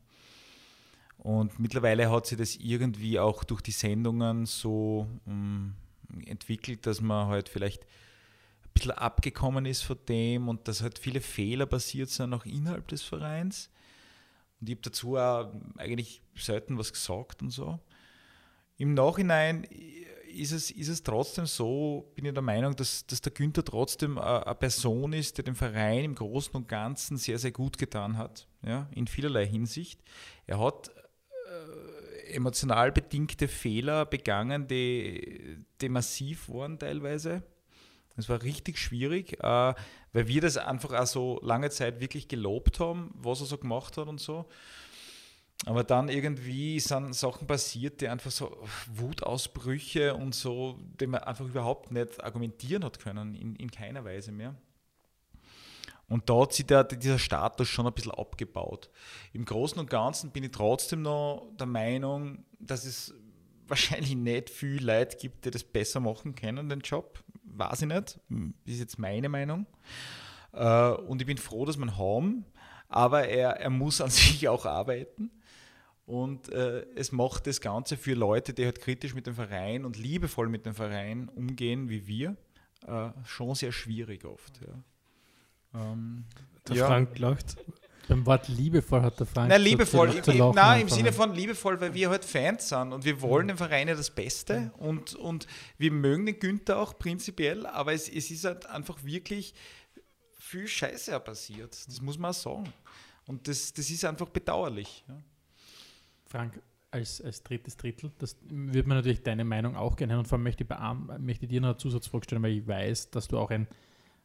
Und 1.18 1.58
mittlerweile 1.58 2.10
hat 2.10 2.26
sich 2.26 2.38
das 2.38 2.56
irgendwie 2.56 3.18
auch 3.18 3.44
durch 3.44 3.60
die 3.60 3.72
Sendungen 3.72 4.46
so 4.46 5.08
um, 5.26 5.74
ähm, 6.12 6.20
entwickelt, 6.26 6.86
dass 6.86 7.00
man 7.00 7.28
halt 7.28 7.48
vielleicht 7.48 7.82
ein 7.82 8.70
bisschen 8.72 8.92
abgekommen 8.92 9.66
ist 9.66 9.82
von 9.82 9.98
dem 10.08 10.48
und 10.48 10.68
dass 10.68 10.82
halt 10.82 10.98
viele 10.98 11.20
Fehler 11.20 11.66
passiert 11.66 12.08
sind, 12.10 12.32
auch 12.34 12.44
innerhalb 12.44 12.86
des 12.88 13.02
Vereins. 13.02 13.70
Und 14.60 14.68
ich 14.68 14.76
habe 14.76 14.82
dazu 14.82 15.16
auch 15.16 15.52
eigentlich 15.76 16.22
selten 16.36 16.78
was 16.78 16.92
gesagt 16.92 17.42
und 17.42 17.50
so. 17.50 17.78
Im 18.76 18.94
Nachhinein 18.94 19.66
ist 20.28 20.52
es, 20.52 20.70
ist 20.70 20.88
es 20.88 21.02
trotzdem 21.02 21.46
so, 21.46 22.10
bin 22.14 22.24
ich 22.24 22.32
der 22.32 22.42
Meinung, 22.42 22.76
dass, 22.76 23.06
dass 23.06 23.20
der 23.20 23.32
Günther 23.32 23.64
trotzdem 23.64 24.18
eine, 24.18 24.46
eine 24.46 24.54
Person 24.54 25.12
ist, 25.12 25.36
der 25.38 25.44
dem 25.44 25.54
Verein 25.54 26.04
im 26.04 26.14
Großen 26.14 26.54
und 26.54 26.68
Ganzen 26.68 27.16
sehr, 27.16 27.38
sehr 27.38 27.52
gut 27.52 27.78
getan 27.78 28.16
hat, 28.16 28.46
ja, 28.64 28.88
in 28.94 29.06
vielerlei 29.06 29.46
Hinsicht. 29.46 30.00
Er 30.46 30.60
hat 30.60 30.90
äh, 31.48 32.32
emotional 32.34 32.92
bedingte 32.92 33.48
Fehler 33.48 34.06
begangen, 34.06 34.68
die, 34.68 35.58
die 35.80 35.88
massiv 35.88 36.48
waren 36.48 36.78
teilweise. 36.78 37.42
Das 38.16 38.28
war 38.28 38.42
richtig 38.42 38.78
schwierig, 38.78 39.34
äh, 39.42 39.74
weil 40.12 40.26
wir 40.28 40.40
das 40.40 40.56
einfach 40.56 40.92
auch 40.92 41.06
so 41.06 41.40
lange 41.42 41.70
Zeit 41.70 42.00
wirklich 42.00 42.28
gelobt 42.28 42.80
haben, 42.80 43.12
was 43.14 43.40
er 43.40 43.46
so 43.46 43.58
gemacht 43.58 43.96
hat 43.96 44.08
und 44.08 44.20
so. 44.20 44.46
Aber 45.66 45.82
dann 45.84 46.08
irgendwie 46.08 46.78
sind 46.78 47.14
Sachen 47.14 47.46
passiert, 47.46 48.00
die 48.00 48.08
einfach 48.08 48.30
so 48.30 48.64
Wutausbrüche 48.94 50.14
und 50.14 50.34
so, 50.34 50.78
die 51.00 51.06
man 51.06 51.22
einfach 51.22 51.46
überhaupt 51.46 51.90
nicht 51.90 52.22
argumentieren 52.22 52.84
hat 52.84 53.00
können, 53.00 53.34
in, 53.34 53.56
in 53.56 53.70
keiner 53.70 54.04
Weise 54.04 54.30
mehr. 54.30 54.54
Und 56.08 56.30
da 56.30 56.40
hat 56.40 56.54
sich 56.54 56.64
der, 56.64 56.84
dieser 56.84 57.18
Status 57.18 57.68
schon 57.68 57.86
ein 57.86 57.92
bisschen 57.92 58.12
abgebaut. 58.12 58.88
Im 59.32 59.44
Großen 59.44 59.78
und 59.78 59.90
Ganzen 59.90 60.30
bin 60.30 60.44
ich 60.44 60.52
trotzdem 60.52 61.02
noch 61.02 61.50
der 61.58 61.66
Meinung, 61.66 62.44
dass 62.58 62.84
es 62.84 63.12
wahrscheinlich 63.66 64.16
nicht 64.16 64.48
viel 64.48 64.82
Leute 64.82 65.18
gibt, 65.18 65.44
die 65.44 65.50
das 65.50 65.64
besser 65.64 66.00
machen 66.00 66.34
können, 66.34 66.68
den 66.70 66.80
Job. 66.80 67.22
Weiß 67.44 67.82
ich 67.82 67.88
nicht. 67.88 68.18
Das 68.30 68.74
ist 68.74 68.78
jetzt 68.78 68.98
meine 68.98 69.28
Meinung. 69.28 69.66
Äh, 70.52 70.92
und 70.92 71.20
ich 71.20 71.26
bin 71.26 71.36
froh, 71.36 71.66
dass 71.66 71.76
ihn 71.76 71.98
haben. 71.98 72.46
Aber 72.88 73.28
er, 73.28 73.60
er 73.60 73.70
muss 73.70 74.00
an 74.00 74.10
sich 74.10 74.48
auch 74.48 74.64
arbeiten. 74.64 75.30
Und 76.08 76.48
äh, 76.48 76.86
es 76.94 77.12
macht 77.12 77.46
das 77.46 77.60
Ganze 77.60 77.98
für 77.98 78.14
Leute, 78.14 78.54
die 78.54 78.64
halt 78.64 78.80
kritisch 78.80 79.14
mit 79.14 79.26
dem 79.26 79.34
Verein 79.34 79.84
und 79.84 79.98
liebevoll 79.98 80.48
mit 80.48 80.64
dem 80.64 80.74
Verein 80.74 81.28
umgehen 81.28 81.90
wie 81.90 82.06
wir, 82.06 82.34
äh, 82.86 83.10
schon 83.26 83.54
sehr 83.54 83.72
schwierig 83.72 84.24
oft. 84.24 84.58
Ja. 84.62 85.82
Ähm, 85.92 86.24
der 86.66 86.76
ja. 86.76 86.86
Frank 86.86 87.18
lacht. 87.18 87.58
Beim 88.08 88.24
Wort 88.24 88.48
liebevoll 88.48 89.02
hat 89.02 89.20
der 89.20 89.26
Frank. 89.26 89.50
Nein, 89.50 89.60
liebevoll. 89.60 90.10
Zu, 90.14 90.22
zu 90.22 90.32
im, 90.32 90.54
nein, 90.54 90.80
im 90.80 90.88
Sinne 90.88 91.12
von 91.12 91.34
liebevoll, 91.34 91.78
weil 91.78 91.92
wir 91.92 92.08
halt 92.08 92.24
Fans 92.24 92.70
sind 92.70 92.94
und 92.94 93.04
wir 93.04 93.20
wollen 93.20 93.48
dem 93.48 93.58
Verein 93.58 93.88
ja 93.88 93.94
das 93.94 94.08
Beste 94.08 94.72
und, 94.78 95.14
und 95.14 95.46
wir 95.76 95.92
mögen 95.92 96.24
den 96.24 96.40
Günther 96.40 96.78
auch 96.78 96.98
prinzipiell, 96.98 97.66
aber 97.66 97.92
es, 97.92 98.08
es 98.08 98.30
ist 98.30 98.46
halt 98.46 98.64
einfach 98.64 99.04
wirklich 99.04 99.52
viel 100.32 100.66
Scheiße 100.66 101.20
passiert. 101.20 101.86
Das 101.86 102.00
muss 102.00 102.16
man 102.16 102.30
auch 102.30 102.34
sagen. 102.34 102.72
Und 103.26 103.46
das, 103.46 103.74
das 103.74 103.90
ist 103.90 104.06
einfach 104.06 104.30
bedauerlich. 104.30 105.04
Ja. 105.06 105.22
Frank, 106.28 106.60
als, 106.90 107.20
als 107.20 107.42
drittes 107.42 107.76
Drittel, 107.76 108.12
das 108.18 108.36
würde 108.48 108.88
man 108.88 108.98
natürlich 108.98 109.22
deine 109.22 109.44
Meinung 109.44 109.76
auch 109.76 109.96
gerne 109.96 110.14
hören 110.14 110.20
und 110.20 110.28
vor 110.28 110.36
allem 110.36 110.44
möchte 110.44 110.64
ich, 110.64 111.18
möchte 111.18 111.46
dir 111.46 111.60
noch 111.60 111.70
eine 111.70 111.76
Zusatzfrage 111.76 112.24
stellen, 112.24 112.42
weil 112.42 112.52
ich 112.52 112.66
weiß, 112.66 113.10
dass 113.10 113.28
du 113.28 113.38
auch 113.38 113.50
ein, 113.50 113.66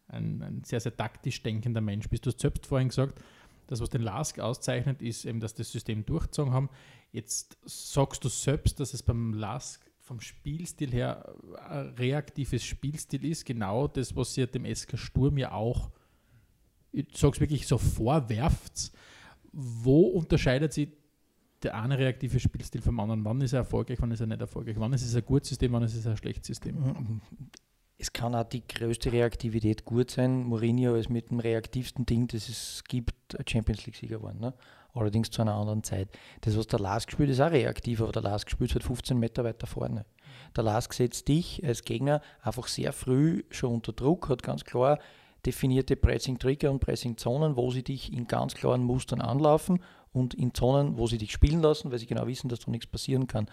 ein, 0.08 0.42
ein, 0.42 0.64
sehr, 0.64 0.80
sehr 0.80 0.96
taktisch 0.96 1.42
denkender 1.44 1.82
Mensch 1.82 2.10
bist. 2.10 2.26
Du 2.26 2.32
hast 2.32 2.40
selbst 2.40 2.66
vorhin 2.66 2.90
gesagt, 2.90 3.22
das, 3.68 3.82
was 3.82 3.90
den 3.90 4.02
LASK 4.02 4.40
auszeichnet, 4.40 5.02
ist 5.02 5.26
eben, 5.26 5.40
dass 5.40 5.56
das 5.56 5.72
System 5.72 6.06
durchgezogen 6.06 6.54
haben. 6.54 6.70
Jetzt 7.12 7.58
sagst 7.66 8.24
du 8.24 8.30
selbst, 8.30 8.80
dass 8.80 8.94
es 8.94 9.04
beim 9.04 9.34
LASK 9.34 9.82
vom 10.00 10.20
Spielstil 10.20 10.92
her 10.92 11.34
ein 11.70 11.90
reaktives 11.96 12.64
Spielstil 12.64 13.24
ist, 13.26 13.46
genau 13.46 13.88
das, 13.88 14.16
was 14.16 14.38
ihr 14.38 14.48
dem 14.48 14.66
SK 14.74 14.98
Sturm 14.98 15.38
ja 15.38 15.54
auch, 15.54 15.90
ich 16.92 17.08
sag's 17.14 17.40
wirklich 17.40 17.68
so 17.68 17.78
vorwerft. 17.78 18.92
Wo 19.52 20.08
unterscheidet 20.08 20.74
sich 20.74 20.90
der 21.64 21.76
eine 21.76 21.98
reaktive 21.98 22.40
Spielstil 22.40 22.82
vom 22.82 23.00
anderen. 23.00 23.24
Wann 23.26 23.42
ist 23.42 23.54
er 23.54 23.60
erfolgreich, 23.60 23.98
wann 24.02 24.12
ist 24.12 24.20
er 24.20 24.28
nicht 24.28 24.42
erfolgreich? 24.42 24.76
Wann 24.78 24.94
ist 24.94 25.04
es 25.04 25.16
ein 25.16 25.26
gutes 25.26 25.50
System, 25.50 25.74
wann 25.74 25.84
ist 25.84 25.96
es 25.96 26.06
ein 26.06 26.18
schlechtes 26.18 26.48
System? 26.48 27.22
Es 27.98 28.12
kann 28.12 28.36
auch 28.36 28.44
die 28.44 28.68
größte 28.68 29.12
Reaktivität 29.12 29.86
gut 29.86 30.12
sein. 30.12 30.44
Mourinho 30.44 30.96
ist 30.96 31.10
mit 31.10 31.30
dem 31.30 31.40
reaktivsten 31.40 32.06
Ding, 32.06 32.28
das 32.28 32.50
es 32.50 32.84
gibt, 32.88 33.14
Champions 33.48 33.86
League-Sieger 33.86 34.18
geworden. 34.18 34.40
Ne? 34.42 34.54
Allerdings 34.94 35.32
zu 35.32 35.42
einer 35.42 35.54
anderen 35.54 35.84
Zeit. 35.84 36.10
Das, 36.42 36.58
was 36.58 36.68
der 36.68 36.80
Lars 36.80 37.06
gespielt 37.06 37.30
ist, 37.30 37.40
auch 37.40 37.52
reaktiv, 37.52 38.02
aber 38.02 38.12
der 38.12 38.24
Lars 38.24 38.46
gespielt 38.46 38.74
halt 38.74 38.84
15 38.84 39.18
Meter 39.18 39.44
weiter 39.44 39.68
vorne. 39.68 40.06
Der 40.56 40.64
Lars 40.64 40.90
setzt 40.92 41.28
dich 41.28 41.66
als 41.66 41.84
Gegner 41.84 42.22
einfach 42.42 42.68
sehr 42.68 42.94
früh 42.94 43.44
schon 43.50 43.74
unter 43.74 43.94
Druck, 43.94 44.30
hat 44.30 44.44
ganz 44.44 44.66
klar 44.66 45.00
definierte 45.46 45.96
Pressing-Trigger 45.96 46.72
und 46.72 46.80
Pressing-Zonen, 46.80 47.58
wo 47.58 47.70
sie 47.72 47.84
dich 47.84 48.14
in 48.14 48.28
ganz 48.28 48.54
klaren 48.54 48.84
Mustern 48.84 49.22
anlaufen 49.22 49.80
und 50.14 50.34
in 50.34 50.54
Zonen, 50.54 50.98
wo 50.98 51.08
sie 51.08 51.18
dich 51.18 51.32
spielen 51.32 51.62
lassen, 51.62 51.92
weil 51.92 52.00
sie 52.00 52.06
genau 52.06 52.28
wissen, 52.28 52.48
dass 52.50 52.60
da 52.60 52.72
nichts 52.72 52.88
passieren 52.88 53.28
kann. 53.28 53.48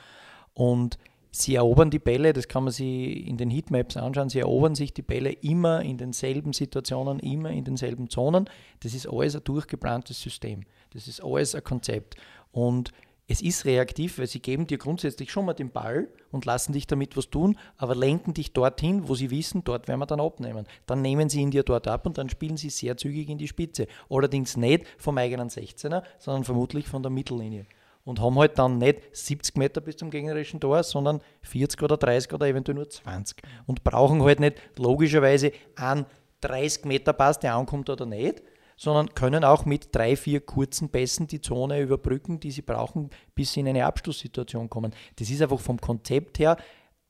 Und 0.55 0.99
sie 1.31 1.55
erobern 1.55 1.91
die 1.91 1.99
Bälle, 1.99 2.33
das 2.33 2.49
kann 2.49 2.65
man 2.65 2.73
sich 2.73 3.27
in 3.27 3.37
den 3.37 3.51
Heatmaps 3.51 3.97
anschauen, 3.97 4.29
sie 4.29 4.41
erobern 4.41 4.75
sich 4.75 4.93
die 4.93 5.03
Bälle 5.03 5.33
immer 5.33 5.83
in 5.83 5.97
denselben 5.97 6.53
Situationen, 6.53 7.19
immer 7.21 7.51
in 7.51 7.65
denselben 7.65 8.11
Zonen. 8.11 8.49
Das 8.81 8.95
ist 8.95 9.09
alles 9.09 9.35
ein 9.35 9.45
durchgeplantes 9.45 10.21
System. 10.21 10.65
Das 10.93 11.09
ist 11.09 11.23
alles 11.23 11.55
ein 11.55 11.65
Konzept. 11.65 12.17
Und 12.53 12.93
es 13.31 13.43
ist 13.43 13.65
reaktiv, 13.65 14.19
weil 14.19 14.27
sie 14.27 14.41
geben 14.41 14.67
dir 14.67 14.77
grundsätzlich 14.77 15.31
schon 15.31 15.45
mal 15.45 15.55
den 15.55 15.71
Ball 15.71 16.09
und 16.33 16.47
lassen 16.47 16.73
dich 16.73 16.89
damit 16.89 17.17
was 17.17 17.31
tun, 17.31 17.57
aber 17.77 17.95
lenken 17.95 18.35
dich 18.35 18.53
dorthin, 18.53 19.09
wo 19.09 19.15
sie 19.15 19.31
wissen, 19.31 19.63
dort 19.63 19.87
werden 19.87 20.01
wir 20.01 20.07
dann 20.07 20.21
abnehmen. 20.21 20.67
Dann 20.87 21.01
nehmen 21.01 21.29
sie 21.29 21.41
ihn 21.41 21.53
dir 21.53 21.63
dort 21.63 21.87
ab 21.87 22.07
und 22.07 22.19
dann 22.19 22.29
spielen 22.29 22.57
sie 22.57 22.71
sehr 22.71 22.97
zügig 22.97 23.29
in 23.29 23.39
die 23.39 23.47
Spitze. 23.47 23.87
Allerdings 24.09 24.57
nicht 24.57 24.85
vom 24.99 25.17
eigenen 25.17 25.49
16er, 25.49 26.03
sondern 26.19 26.43
vermutlich 26.43 26.89
von 26.89 27.05
der 27.05 27.11
Mittellinie. 27.11 27.67
Und 28.05 28.21
haben 28.21 28.37
halt 28.37 28.59
dann 28.59 28.79
nicht 28.79 28.99
70 29.13 29.57
Meter 29.57 29.81
bis 29.81 29.99
zum 29.99 30.11
gegnerischen 30.11 30.59
Tor, 30.59 30.83
sondern 30.83 31.21
40 31.43 31.81
oder 31.85 31.99
30 31.99 32.33
oder 32.33 32.49
eventuell 32.49 32.75
nur 32.75 32.91
20. 32.91 33.37
Und 33.67 33.85
brauchen 33.85 34.25
halt 34.25 34.41
nicht 34.41 34.61
logischerweise 34.77 35.53
einen 35.77 36.05
30 36.41 36.85
Meter 36.85 37.13
Pass, 37.13 37.39
der 37.39 37.55
ankommt 37.55 37.91
oder 37.91 38.07
nicht, 38.07 38.43
sondern 38.81 39.15
können 39.15 39.45
auch 39.45 39.67
mit 39.67 39.95
drei, 39.95 40.17
vier 40.17 40.41
kurzen 40.41 40.89
Pässen 40.89 41.27
die 41.27 41.43
Zone 41.43 41.83
überbrücken, 41.83 42.41
die 42.41 42.51
sie 42.51 42.63
brauchen, 42.63 43.11
bis 43.35 43.53
sie 43.53 43.61
in 43.61 43.69
eine 43.69 43.85
Abschlusssituation 43.85 44.71
kommen. 44.71 44.95
Das 45.17 45.29
ist 45.29 45.43
einfach 45.43 45.61
vom 45.61 45.79
Konzept 45.79 46.39
her 46.39 46.57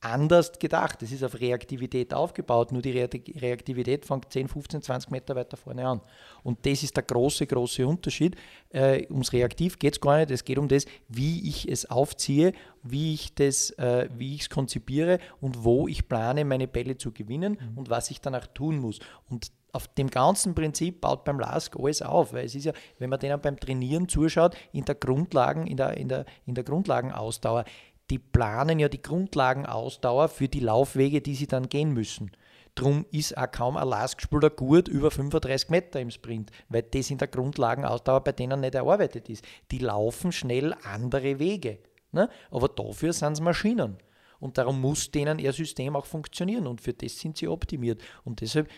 anders 0.00 0.58
gedacht. 0.58 1.00
Das 1.00 1.12
ist 1.12 1.22
auf 1.22 1.38
Reaktivität 1.38 2.12
aufgebaut, 2.12 2.72
nur 2.72 2.82
die 2.82 2.90
Reaktivität 2.90 4.04
fängt 4.04 4.32
10, 4.32 4.48
15, 4.48 4.82
20 4.82 5.10
Meter 5.12 5.36
weiter 5.36 5.56
vorne 5.56 5.86
an. 5.86 6.00
Und 6.42 6.66
das 6.66 6.82
ist 6.82 6.96
der 6.96 7.04
große, 7.04 7.46
große 7.46 7.86
Unterschied. 7.86 8.34
Äh, 8.70 9.06
ums 9.08 9.32
Reaktiv 9.32 9.78
geht 9.78 9.94
es 9.94 10.00
gar 10.00 10.18
nicht, 10.18 10.32
es 10.32 10.44
geht 10.44 10.58
um 10.58 10.66
das, 10.66 10.86
wie 11.06 11.48
ich 11.48 11.68
es 11.68 11.88
aufziehe, 11.88 12.52
wie 12.82 13.14
ich 13.14 13.32
es 13.38 13.70
äh, 13.78 14.08
konzipiere 14.48 15.20
und 15.40 15.62
wo 15.62 15.86
ich 15.86 16.08
plane, 16.08 16.44
meine 16.44 16.66
Bälle 16.66 16.96
zu 16.96 17.12
gewinnen 17.12 17.58
mhm. 17.60 17.78
und 17.78 17.90
was 17.90 18.10
ich 18.10 18.20
danach 18.20 18.48
tun 18.48 18.78
muss. 18.78 18.98
Und 19.28 19.52
auf 19.72 19.88
dem 19.88 20.08
ganzen 20.10 20.54
Prinzip 20.54 21.00
baut 21.00 21.24
beim 21.24 21.38
LASK 21.38 21.76
alles 21.78 22.02
auf, 22.02 22.32
weil 22.32 22.46
es 22.46 22.54
ist 22.54 22.64
ja, 22.64 22.72
wenn 22.98 23.10
man 23.10 23.20
denen 23.20 23.40
beim 23.40 23.58
Trainieren 23.58 24.08
zuschaut, 24.08 24.56
in 24.72 24.84
der 24.84 24.94
Grundlagen, 24.94 25.66
in 25.66 25.76
der, 25.76 25.96
in 25.96 26.08
der, 26.08 26.24
in 26.46 26.54
der 26.54 26.64
Grundlagenausdauer, 26.64 27.64
die 28.10 28.18
planen 28.18 28.78
ja 28.78 28.88
die 28.88 29.02
Grundlagenausdauer 29.02 30.28
für 30.28 30.48
die 30.48 30.60
Laufwege, 30.60 31.20
die 31.20 31.34
sie 31.34 31.46
dann 31.46 31.68
gehen 31.68 31.92
müssen. 31.92 32.32
Drum 32.74 33.04
ist 33.10 33.36
auch 33.36 33.50
kaum 33.50 33.76
ein 33.76 33.88
LASK-Spieler 33.88 34.50
gut 34.50 34.88
über 34.88 35.10
35 35.10 35.70
Meter 35.70 36.00
im 36.00 36.10
Sprint, 36.10 36.50
weil 36.68 36.82
das 36.82 37.10
in 37.10 37.18
der 37.18 37.28
Grundlagenausdauer 37.28 38.20
bei 38.20 38.32
denen 38.32 38.60
nicht 38.60 38.74
erarbeitet 38.74 39.28
ist. 39.28 39.44
Die 39.70 39.78
laufen 39.78 40.32
schnell 40.32 40.74
andere 40.84 41.38
Wege. 41.38 41.78
Ne? 42.12 42.28
Aber 42.50 42.68
dafür 42.68 43.12
sind 43.12 43.32
es 43.34 43.40
Maschinen. 43.40 43.98
Und 44.38 44.56
darum 44.56 44.80
muss 44.80 45.10
denen 45.10 45.38
ihr 45.38 45.52
System 45.52 45.94
auch 45.94 46.06
funktionieren 46.06 46.66
und 46.66 46.80
für 46.80 46.94
das 46.94 47.18
sind 47.18 47.36
sie 47.36 47.46
optimiert. 47.46 48.00
Und 48.24 48.40
deshalb 48.40 48.70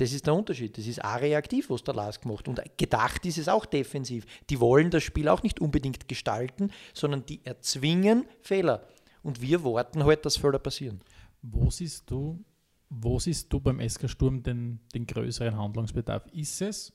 das 0.00 0.12
ist 0.12 0.26
der 0.26 0.34
Unterschied. 0.34 0.78
Das 0.78 0.86
ist 0.86 1.04
auch 1.04 1.20
reaktiv, 1.20 1.68
was 1.68 1.84
der 1.84 1.92
Lars 1.92 2.18
gemacht. 2.18 2.48
Und 2.48 2.62
gedacht 2.78 3.26
ist 3.26 3.36
es 3.36 3.48
auch 3.48 3.66
defensiv. 3.66 4.24
Die 4.48 4.58
wollen 4.58 4.90
das 4.90 5.02
Spiel 5.02 5.28
auch 5.28 5.42
nicht 5.42 5.60
unbedingt 5.60 6.08
gestalten, 6.08 6.70
sondern 6.94 7.26
die 7.26 7.44
erzwingen 7.44 8.24
Fehler. 8.40 8.88
Und 9.22 9.42
wir 9.42 9.62
warten 9.62 10.04
halt, 10.04 10.24
dass 10.24 10.38
Fehler 10.38 10.58
passieren. 10.58 11.02
Wo 11.42 11.68
siehst 11.68 12.10
du, 12.10 12.42
wo 12.88 13.18
siehst 13.18 13.52
du 13.52 13.60
beim 13.60 13.86
SK 13.86 14.08
Sturm 14.08 14.42
den, 14.42 14.80
den 14.94 15.06
größeren 15.06 15.54
Handlungsbedarf? 15.54 16.26
Ist 16.32 16.62
es 16.62 16.94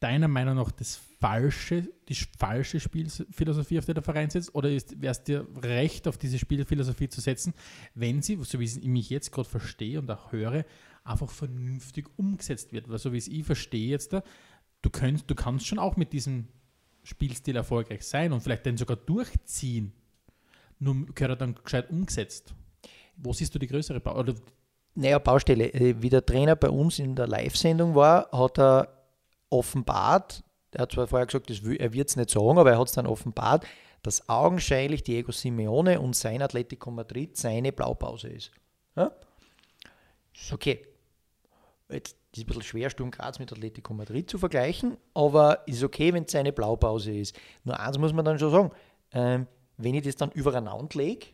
deiner 0.00 0.28
Meinung 0.28 0.56
nach 0.56 0.72
das 0.72 1.00
falsche, 1.20 1.88
die 2.08 2.16
falsche 2.36 2.80
Spielphilosophie, 2.80 3.78
auf 3.78 3.84
die 3.84 3.94
der 3.94 4.02
Verein 4.02 4.30
setzt? 4.30 4.52
Oder 4.56 4.70
wäre 4.70 5.12
es 5.12 5.22
dir 5.22 5.46
recht, 5.62 6.08
auf 6.08 6.18
diese 6.18 6.38
Spielphilosophie 6.38 7.08
zu 7.08 7.20
setzen, 7.20 7.54
wenn 7.94 8.22
sie, 8.22 8.38
so 8.42 8.58
wie 8.58 8.64
ich 8.64 8.82
mich 8.82 9.08
jetzt 9.08 9.30
gerade 9.30 9.48
verstehe 9.48 10.00
und 10.00 10.10
auch 10.10 10.32
höre, 10.32 10.64
einfach 11.10 11.30
vernünftig 11.30 12.08
umgesetzt 12.16 12.72
wird. 12.72 12.88
Weil 12.88 12.98
so 12.98 13.12
wie 13.12 13.18
es 13.18 13.28
ich 13.28 13.44
verstehe 13.44 13.90
jetzt, 13.90 14.12
du, 14.12 14.90
könnt, 14.90 15.30
du 15.30 15.34
kannst 15.34 15.66
schon 15.66 15.78
auch 15.78 15.96
mit 15.96 16.12
diesem 16.12 16.48
Spielstil 17.02 17.56
erfolgreich 17.56 18.06
sein 18.06 18.32
und 18.32 18.42
vielleicht 18.42 18.66
den 18.66 18.76
sogar 18.76 18.96
durchziehen. 18.96 19.92
Nur 20.78 21.06
gehört 21.14 21.32
er 21.32 21.36
dann 21.36 21.54
gescheit 21.62 21.90
umgesetzt. 21.90 22.54
Wo 23.16 23.32
siehst 23.32 23.54
du 23.54 23.58
die 23.58 23.66
größere 23.66 24.00
Baustelle? 24.00 24.34
Naja, 24.94 25.18
Baustelle. 25.18 25.72
Äh, 25.72 26.00
wie 26.00 26.08
der 26.08 26.24
Trainer 26.24 26.56
bei 26.56 26.70
uns 26.70 26.98
in 26.98 27.14
der 27.14 27.26
Live-Sendung 27.26 27.94
war, 27.94 28.30
hat 28.32 28.58
er 28.58 28.88
offenbart, 29.50 30.42
er 30.72 30.82
hat 30.82 30.92
zwar 30.92 31.06
vorher 31.06 31.26
gesagt, 31.26 31.50
er 31.50 31.92
wird 31.92 32.08
es 32.08 32.16
nicht 32.16 32.30
sagen, 32.30 32.58
aber 32.58 32.70
er 32.70 32.78
hat 32.78 32.88
es 32.88 32.94
dann 32.94 33.06
offenbart, 33.06 33.66
dass 34.02 34.28
augenscheinlich 34.28 35.02
Diego 35.02 35.32
Simeone 35.32 36.00
und 36.00 36.16
sein 36.16 36.40
Atletico 36.40 36.90
Madrid 36.90 37.36
seine 37.36 37.72
Blaupause 37.72 38.28
ist. 38.28 38.52
Ja? 38.96 39.12
Ist 40.34 40.52
okay. 40.52 40.86
Jetzt 41.92 42.16
ist 42.32 42.42
ein 42.42 42.46
bisschen 42.46 42.62
schwer, 42.62 42.90
Sturm 42.90 43.10
Graz 43.10 43.38
mit 43.38 43.50
Atletico 43.52 43.92
Madrid 43.94 44.30
zu 44.30 44.38
vergleichen, 44.38 44.96
aber 45.14 45.66
ist 45.66 45.82
okay, 45.82 46.12
wenn 46.12 46.24
es 46.24 46.32
seine 46.32 46.52
Blaupause 46.52 47.12
ist. 47.12 47.38
Nur 47.64 47.78
eins 47.78 47.98
muss 47.98 48.12
man 48.12 48.24
dann 48.24 48.38
schon 48.38 48.50
sagen, 48.50 48.70
ähm, 49.12 49.46
wenn 49.76 49.94
ich 49.94 50.04
das 50.04 50.16
dann 50.16 50.30
übereinander 50.32 50.88
lege, 50.94 51.26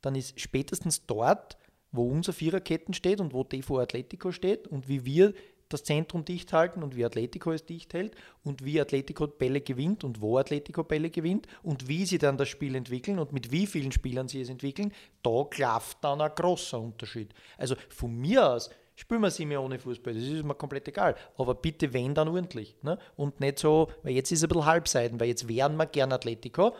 dann 0.00 0.14
ist 0.14 0.40
spätestens 0.40 1.06
dort, 1.06 1.58
wo 1.92 2.08
unser 2.08 2.32
Viererketten 2.32 2.94
steht 2.94 3.20
und 3.20 3.34
wo 3.34 3.44
TV 3.44 3.80
Atletico 3.80 4.32
steht 4.32 4.68
und 4.68 4.88
wie 4.88 5.04
wir 5.04 5.34
das 5.70 5.84
Zentrum 5.84 6.24
dicht 6.24 6.52
halten 6.52 6.82
und 6.82 6.96
wie 6.96 7.04
Atletico 7.04 7.52
es 7.52 7.64
dicht 7.64 7.94
hält 7.94 8.14
und 8.42 8.64
wie 8.64 8.80
Atletico 8.80 9.26
Bälle 9.28 9.60
gewinnt 9.60 10.04
und 10.04 10.20
wo 10.20 10.36
Atletico 10.36 10.82
Bälle 10.82 11.10
gewinnt 11.10 11.46
und 11.62 11.88
wie 11.88 12.04
sie 12.06 12.18
dann 12.18 12.36
das 12.36 12.48
Spiel 12.48 12.74
entwickeln 12.74 13.18
und 13.18 13.32
mit 13.32 13.52
wie 13.52 13.66
vielen 13.66 13.92
Spielern 13.92 14.28
sie 14.28 14.40
es 14.40 14.48
entwickeln, 14.48 14.92
da 15.22 15.44
klafft 15.48 15.98
dann 16.02 16.20
ein 16.20 16.32
großer 16.34 16.78
Unterschied. 16.78 17.32
Also 17.56 17.76
von 17.88 18.14
mir 18.16 18.50
aus 18.50 18.70
spielen 19.00 19.22
wir 19.22 19.30
Simeone 19.30 19.78
Fußball, 19.78 20.14
das 20.14 20.22
ist 20.22 20.44
mir 20.44 20.54
komplett 20.54 20.86
egal. 20.88 21.16
Aber 21.36 21.54
bitte 21.54 21.92
wenn, 21.92 22.14
dann 22.14 22.28
ordentlich. 22.28 22.76
Ne? 22.82 22.98
Und 23.16 23.40
nicht 23.40 23.58
so, 23.58 23.88
weil 24.02 24.12
jetzt 24.12 24.30
ist 24.30 24.42
ein 24.42 24.48
bisschen 24.48 24.66
Halbseiten, 24.66 25.18
weil 25.18 25.28
jetzt 25.28 25.48
wären 25.48 25.76
wir 25.76 25.86
gern 25.86 26.12
Atletico, 26.12 26.76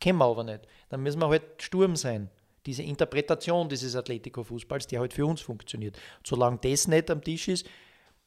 können 0.00 0.18
wir 0.18 0.26
aber 0.26 0.44
nicht. 0.44 0.66
Dann 0.90 1.02
müssen 1.02 1.20
wir 1.20 1.28
halt 1.28 1.42
Sturm 1.58 1.96
sein. 1.96 2.30
Diese 2.66 2.82
Interpretation 2.82 3.68
dieses 3.68 3.96
Atletico-Fußballs, 3.96 4.86
die 4.86 4.98
halt 4.98 5.12
für 5.12 5.26
uns 5.26 5.40
funktioniert. 5.40 5.98
Solange 6.24 6.58
das 6.58 6.86
nicht 6.86 7.10
am 7.10 7.22
Tisch 7.22 7.48
ist, 7.48 7.66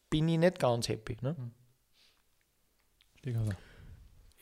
bin 0.09 0.27
ich 0.27 0.39
nicht 0.39 0.59
ganz 0.59 0.89
happy. 0.89 1.17
Ne? 1.21 1.35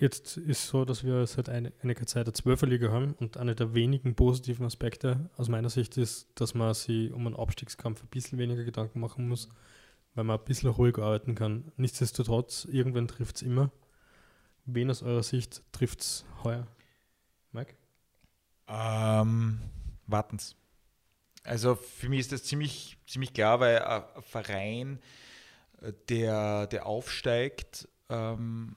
Jetzt 0.03 0.35
ist 0.35 0.67
so, 0.67 0.83
dass 0.83 1.05
wir 1.05 1.25
seit 1.27 1.47
ein, 1.47 1.71
einiger 1.81 2.05
Zeit 2.05 2.25
eine 2.25 2.33
Zwölferliga 2.33 2.91
haben 2.91 3.13
und 3.21 3.37
einer 3.37 3.55
der 3.55 3.73
wenigen 3.73 4.15
positiven 4.15 4.65
Aspekte 4.65 5.29
aus 5.37 5.47
meiner 5.47 5.69
Sicht 5.69 5.95
ist, 5.95 6.27
dass 6.35 6.53
man 6.53 6.73
sich 6.73 7.13
um 7.13 7.25
einen 7.25 7.37
Abstiegskampf 7.37 8.03
ein 8.03 8.09
bisschen 8.09 8.37
weniger 8.37 8.65
Gedanken 8.65 8.99
machen 8.99 9.29
muss, 9.29 9.47
weil 10.13 10.25
man 10.25 10.37
ein 10.37 10.43
bisschen 10.43 10.71
ruhig 10.71 10.97
arbeiten 10.97 11.35
kann. 11.35 11.71
Nichtsdestotrotz, 11.77 12.67
irgendwann 12.69 13.07
trifft 13.07 13.37
es 13.37 13.43
immer. 13.43 13.71
Wen 14.65 14.91
aus 14.91 15.03
eurer 15.03 15.23
Sicht 15.23 15.63
trifft 15.71 16.01
es 16.01 16.25
heuer? 16.43 16.67
Mike? 17.53 17.73
Ähm, 18.67 19.61
warten's. 20.07 20.57
Also 21.45 21.75
für 21.75 22.09
mich 22.09 22.19
ist 22.19 22.33
das 22.33 22.43
ziemlich, 22.43 22.97
ziemlich 23.07 23.33
klar, 23.33 23.61
weil 23.61 23.79
ein 23.81 24.03
Verein, 24.21 24.99
äh, 25.81 25.93
der, 26.09 26.67
der 26.67 26.87
aufsteigt, 26.87 27.87
ähm, 28.09 28.75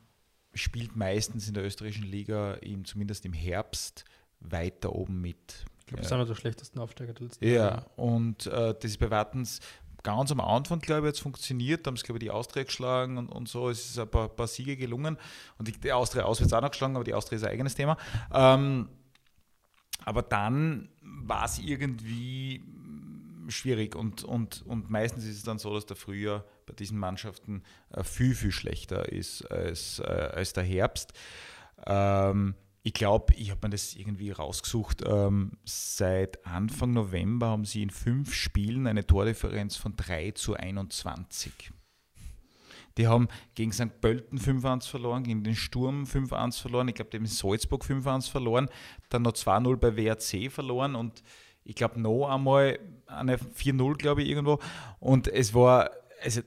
spielt 0.57 0.97
meistens 0.97 1.49
in 1.49 1.55
der 1.55 1.65
österreichischen 1.65 2.07
Liga, 2.07 2.55
im, 2.55 2.85
zumindest 2.85 3.25
im 3.25 3.33
Herbst, 3.33 4.05
weiter 4.41 4.93
oben 4.95 5.21
mit. 5.21 5.65
Ich 5.81 5.87
glaube, 5.87 6.03
das 6.03 6.09
sind 6.09 6.19
ja 6.19 6.25
der 6.25 6.35
schlechtesten 6.35 6.79
Aufsteiger 6.79 7.13
der 7.13 7.27
letzten 7.27 7.45
Ja, 7.45 7.53
Jahre. 7.55 7.87
und 7.97 8.47
äh, 8.47 8.75
das 8.75 8.85
ist 8.85 8.99
bei 8.99 9.11
Wartens 9.11 9.61
ganz 10.03 10.31
am 10.31 10.41
Anfang, 10.41 10.79
glaube 10.79 11.07
ich, 11.09 11.15
jetzt 11.15 11.21
funktioniert. 11.21 11.85
Da 11.85 11.89
haben 11.89 11.97
sie, 11.97 12.05
glaube 12.05 12.19
ich, 12.19 12.25
die 12.25 12.31
Austria 12.31 12.63
geschlagen 12.63 13.19
und, 13.19 13.29
und 13.29 13.49
so. 13.49 13.69
Es 13.69 13.91
ist 13.91 13.99
ein 13.99 14.09
paar, 14.09 14.29
paar 14.29 14.47
Siege 14.47 14.77
gelungen. 14.77 15.17
Und 15.59 15.67
die, 15.67 15.73
die 15.73 15.93
Austria 15.93 16.25
auswärts 16.25 16.53
auch 16.53 16.61
noch 16.61 16.71
geschlagen, 16.71 16.95
aber 16.95 17.05
die 17.05 17.15
Austria 17.15 17.37
ist 17.37 17.45
ein 17.45 17.51
eigenes 17.51 17.75
Thema. 17.75 17.97
Ähm, 18.33 18.89
aber 20.05 20.23
dann 20.23 20.89
war 21.03 21.45
es 21.45 21.59
irgendwie 21.59 22.63
schwierig 23.49 23.97
und, 23.97 24.23
und, 24.23 24.65
und 24.67 24.91
meistens 24.91 25.25
ist 25.25 25.39
es 25.39 25.43
dann 25.43 25.59
so, 25.59 25.75
dass 25.75 25.87
der 25.87 25.97
Frühjahr 25.97 26.45
bei 26.67 26.75
diesen 26.75 26.99
Mannschaften 26.99 27.63
äh, 27.91 28.03
viel, 28.05 28.35
viel 28.35 28.53
schlechter 28.53 29.11
ist 29.11 29.43
als, 29.51 30.01
äh, 30.01 30.03
als 30.05 30.53
der 30.53 30.65
Herbst. 30.65 31.13
Ähm, 31.87 32.55
ich 32.83 32.95
glaube, 32.95 33.35
ich 33.35 33.51
habe 33.51 33.67
mir 33.67 33.71
das 33.71 33.97
irgendwie 33.97 34.31
rausgesucht. 34.31 35.03
Ähm, 35.05 35.59
seit 35.65 36.47
Anfang 36.47 36.93
November 36.93 37.49
haben 37.49 37.65
sie 37.65 37.83
in 37.83 37.91
fünf 37.91 38.33
Spielen 38.33 38.87
eine 38.87 39.07
Tordifferenz 39.07 39.77
von 39.77 39.97
3 39.97 40.33
zu 40.33 40.55
21. 40.55 41.73
Die 42.97 43.09
haben 43.09 43.29
gegen 43.55 43.73
St. 43.73 44.01
Pölten 44.01 44.39
5-1 44.39 44.89
verloren, 44.89 45.25
gegen 45.25 45.45
den 45.45 45.55
Sturm 45.55 46.05
5-1 46.05 46.61
verloren, 46.61 46.89
ich 46.89 46.95
glaube, 46.95 47.11
die 47.11 47.19
haben 47.19 47.25
in 47.25 47.31
Salzburg 47.31 47.85
5-1 47.85 48.31
verloren, 48.31 48.69
dann 49.11 49.23
noch 49.23 49.33
2-0 49.33 49.77
bei 49.77 49.97
WRC 49.97 50.51
verloren 50.51 50.95
und 50.95 51.23
ich 51.65 51.75
glaube 51.75 52.01
noch 52.01 52.29
einmal 52.29 52.79
eine 53.07 53.37
4-0, 53.37 53.97
glaube 53.97 54.23
ich, 54.23 54.29
irgendwo. 54.29 54.61
Und 55.01 55.27
es 55.27 55.53
war, 55.53 55.91
also 56.23 56.41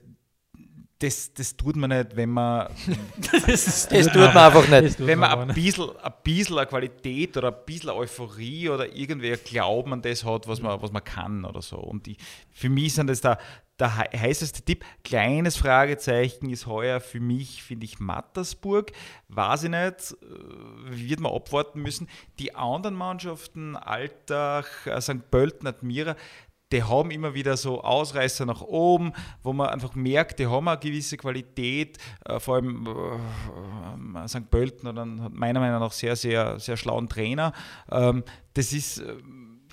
das, 1.00 1.34
das 1.34 1.56
tut 1.56 1.76
man 1.78 1.89
nicht, 1.91 2.16
wenn 2.16 2.30
man, 2.30 2.68
Das 3.47 3.88
tut 3.88 4.16
man 4.16 4.38
einfach 4.38 4.68
nicht. 4.68 5.06
wenn 5.06 5.20
man 5.20 5.50
ein 5.50 5.56
bisschen, 5.56 5.89
ein 5.97 6.14
bisschen 6.24 6.58
eine 6.58 6.68
Qualität 6.68 7.38
oder 7.38 7.50
ein 7.50 7.66
bisschen 7.66 7.89
Euphorie 7.91 8.70
oder 8.70 8.93
irgendwie 8.95 9.32
ein 9.32 9.39
Glauben 9.45 9.93
an 9.93 10.02
das 10.02 10.24
hat, 10.26 10.47
was 10.47 10.62
man, 10.62 10.82
was 10.82 10.91
man 10.91 11.04
kann 11.04 11.45
oder 11.45 11.62
so. 11.62 11.78
Und 11.78 12.06
die, 12.06 12.18
für 12.52 12.70
mich 12.70 12.93
sind 12.95 13.08
das 13.08 13.22
da 13.22 13.38
der 13.80 13.95
hei- 13.95 14.10
heißeste 14.14 14.62
Tipp. 14.62 14.84
Kleines 15.06 15.56
Fragezeichen 15.56 16.50
ist 16.50 16.68
heuer 16.68 17.00
für 17.00 17.22
mich, 17.22 17.64
finde 17.64 17.86
ich, 17.86 18.00
Mattersburg. 18.02 18.91
Weiß 19.30 19.64
ich 19.64 19.70
nicht, 19.70 20.18
äh, 20.22 21.08
wird 21.08 21.22
man 21.22 21.32
abwarten 21.32 21.82
müssen. 21.82 22.10
Die 22.39 22.56
anderen 22.56 22.95
Mannschaften, 22.95 23.78
Altach, 23.78 24.68
äh, 24.86 25.00
St. 25.00 25.32
Pölten, 25.32 25.66
Admira, 25.66 26.18
die 26.72 26.84
haben 26.84 27.11
immer 27.11 27.34
wieder 27.34 27.57
so 27.57 27.82
Ausreißer 27.82 28.45
nach 28.45 28.61
oben, 28.61 29.13
wo 29.43 29.53
man 29.53 29.70
einfach 29.70 29.95
merkt, 29.95 30.39
die 30.39 30.47
haben 30.47 30.67
eine 30.67 30.80
gewisse 30.80 31.17
Qualität, 31.17 31.97
äh, 32.26 32.39
vor 32.39 32.55
allem 32.55 32.88
äh, 32.88 34.28
St. 34.28 34.49
Pölten 34.49 34.88
hat 34.88 35.34
meiner 35.34 35.59
Meinung 35.59 35.80
nach 35.80 35.91
sehr, 35.91 36.15
sehr, 36.15 36.59
sehr 36.59 36.78
schlauen 36.78 37.09
Trainer. 37.09 37.53
Ähm, 37.91 38.24
das 38.53 38.74
ist, 38.74 38.99
äh, 38.99 39.15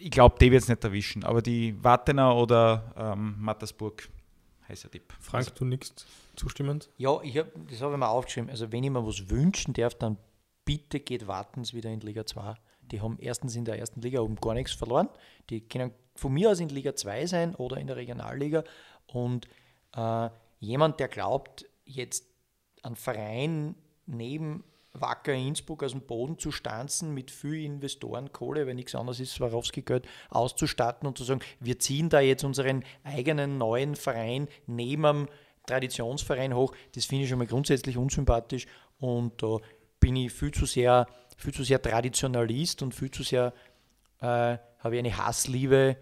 ich 0.00 0.10
glaube, 0.10 0.36
die 0.40 0.50
wird 0.50 0.62
es 0.62 0.68
nicht 0.68 0.82
erwischen, 0.84 1.24
aber 1.24 1.42
die 1.42 1.82
Wattener 1.82 2.34
oder 2.34 2.94
ähm, 2.96 3.36
Mattersburg, 3.38 4.08
heißer 4.68 4.90
Tipp. 4.90 5.12
Frank, 5.20 5.54
du 5.54 5.64
nix 5.64 5.94
zustimmend? 6.34 6.90
Ja, 6.96 7.20
ich 7.22 7.36
hab, 7.38 7.46
das 7.68 7.80
habe 7.82 7.92
ich 7.92 7.98
mir 7.98 8.08
aufgeschrieben. 8.08 8.50
Also 8.50 8.72
wenn 8.72 8.84
ich 8.84 8.90
mir 8.90 9.06
was 9.06 9.28
wünschen 9.30 9.74
darf, 9.74 9.94
dann 9.94 10.18
bitte 10.64 11.00
geht 11.00 11.26
Wartens 11.26 11.74
wieder 11.74 11.90
in 11.90 12.00
Liga 12.00 12.26
2. 12.26 12.54
Die 12.82 13.00
haben 13.00 13.16
erstens 13.18 13.56
in 13.56 13.64
der 13.64 13.78
ersten 13.78 14.00
Liga 14.00 14.20
oben 14.20 14.36
gar 14.36 14.54
nichts 14.54 14.72
verloren. 14.72 15.08
Die 15.50 15.60
können 15.60 15.92
von 16.16 16.32
mir 16.32 16.50
aus 16.50 16.60
in 16.60 16.68
Liga 16.68 16.94
2 16.94 17.26
sein 17.26 17.54
oder 17.54 17.78
in 17.78 17.86
der 17.86 17.96
Regionalliga. 17.96 18.64
Und 19.06 19.46
äh, 19.96 20.28
jemand, 20.60 21.00
der 21.00 21.08
glaubt, 21.08 21.66
jetzt 21.84 22.26
einen 22.82 22.96
Verein 22.96 23.74
neben 24.06 24.64
Wacker 25.00 25.34
Innsbruck 25.34 25.82
aus 25.82 25.92
dem 25.92 26.00
Boden 26.02 26.38
zu 26.38 26.50
stanzen, 26.50 27.12
mit 27.12 27.30
viel 27.30 27.64
Investorenkohle, 27.64 28.66
weil 28.66 28.74
nichts 28.74 28.94
anderes 28.94 29.20
ist, 29.20 29.34
Swarovski-Geld 29.34 30.06
auszustatten 30.30 31.06
und 31.06 31.18
zu 31.18 31.24
sagen, 31.24 31.40
wir 31.60 31.78
ziehen 31.78 32.08
da 32.08 32.20
jetzt 32.20 32.44
unseren 32.44 32.84
eigenen 33.04 33.58
neuen 33.58 33.94
Verein 33.94 34.48
neben 34.66 35.04
einem 35.04 35.28
Traditionsverein 35.66 36.54
hoch, 36.54 36.74
das 36.94 37.06
finde 37.06 37.24
ich 37.24 37.30
schon 37.30 37.38
mal 37.38 37.46
grundsätzlich 37.46 37.96
unsympathisch 37.96 38.66
und 38.98 39.42
da 39.42 39.58
bin 39.98 40.16
ich 40.16 40.32
viel 40.32 40.52
zu 40.52 40.64
sehr, 40.64 41.06
viel 41.36 41.52
zu 41.52 41.64
sehr 41.64 41.82
Traditionalist 41.82 42.82
und 42.82 42.94
viel 42.94 43.10
zu 43.10 43.22
sehr 43.22 43.52
äh, 44.20 44.58
habe 44.78 44.96
ich 44.96 44.98
eine 45.00 45.16
Hassliebe 45.16 45.96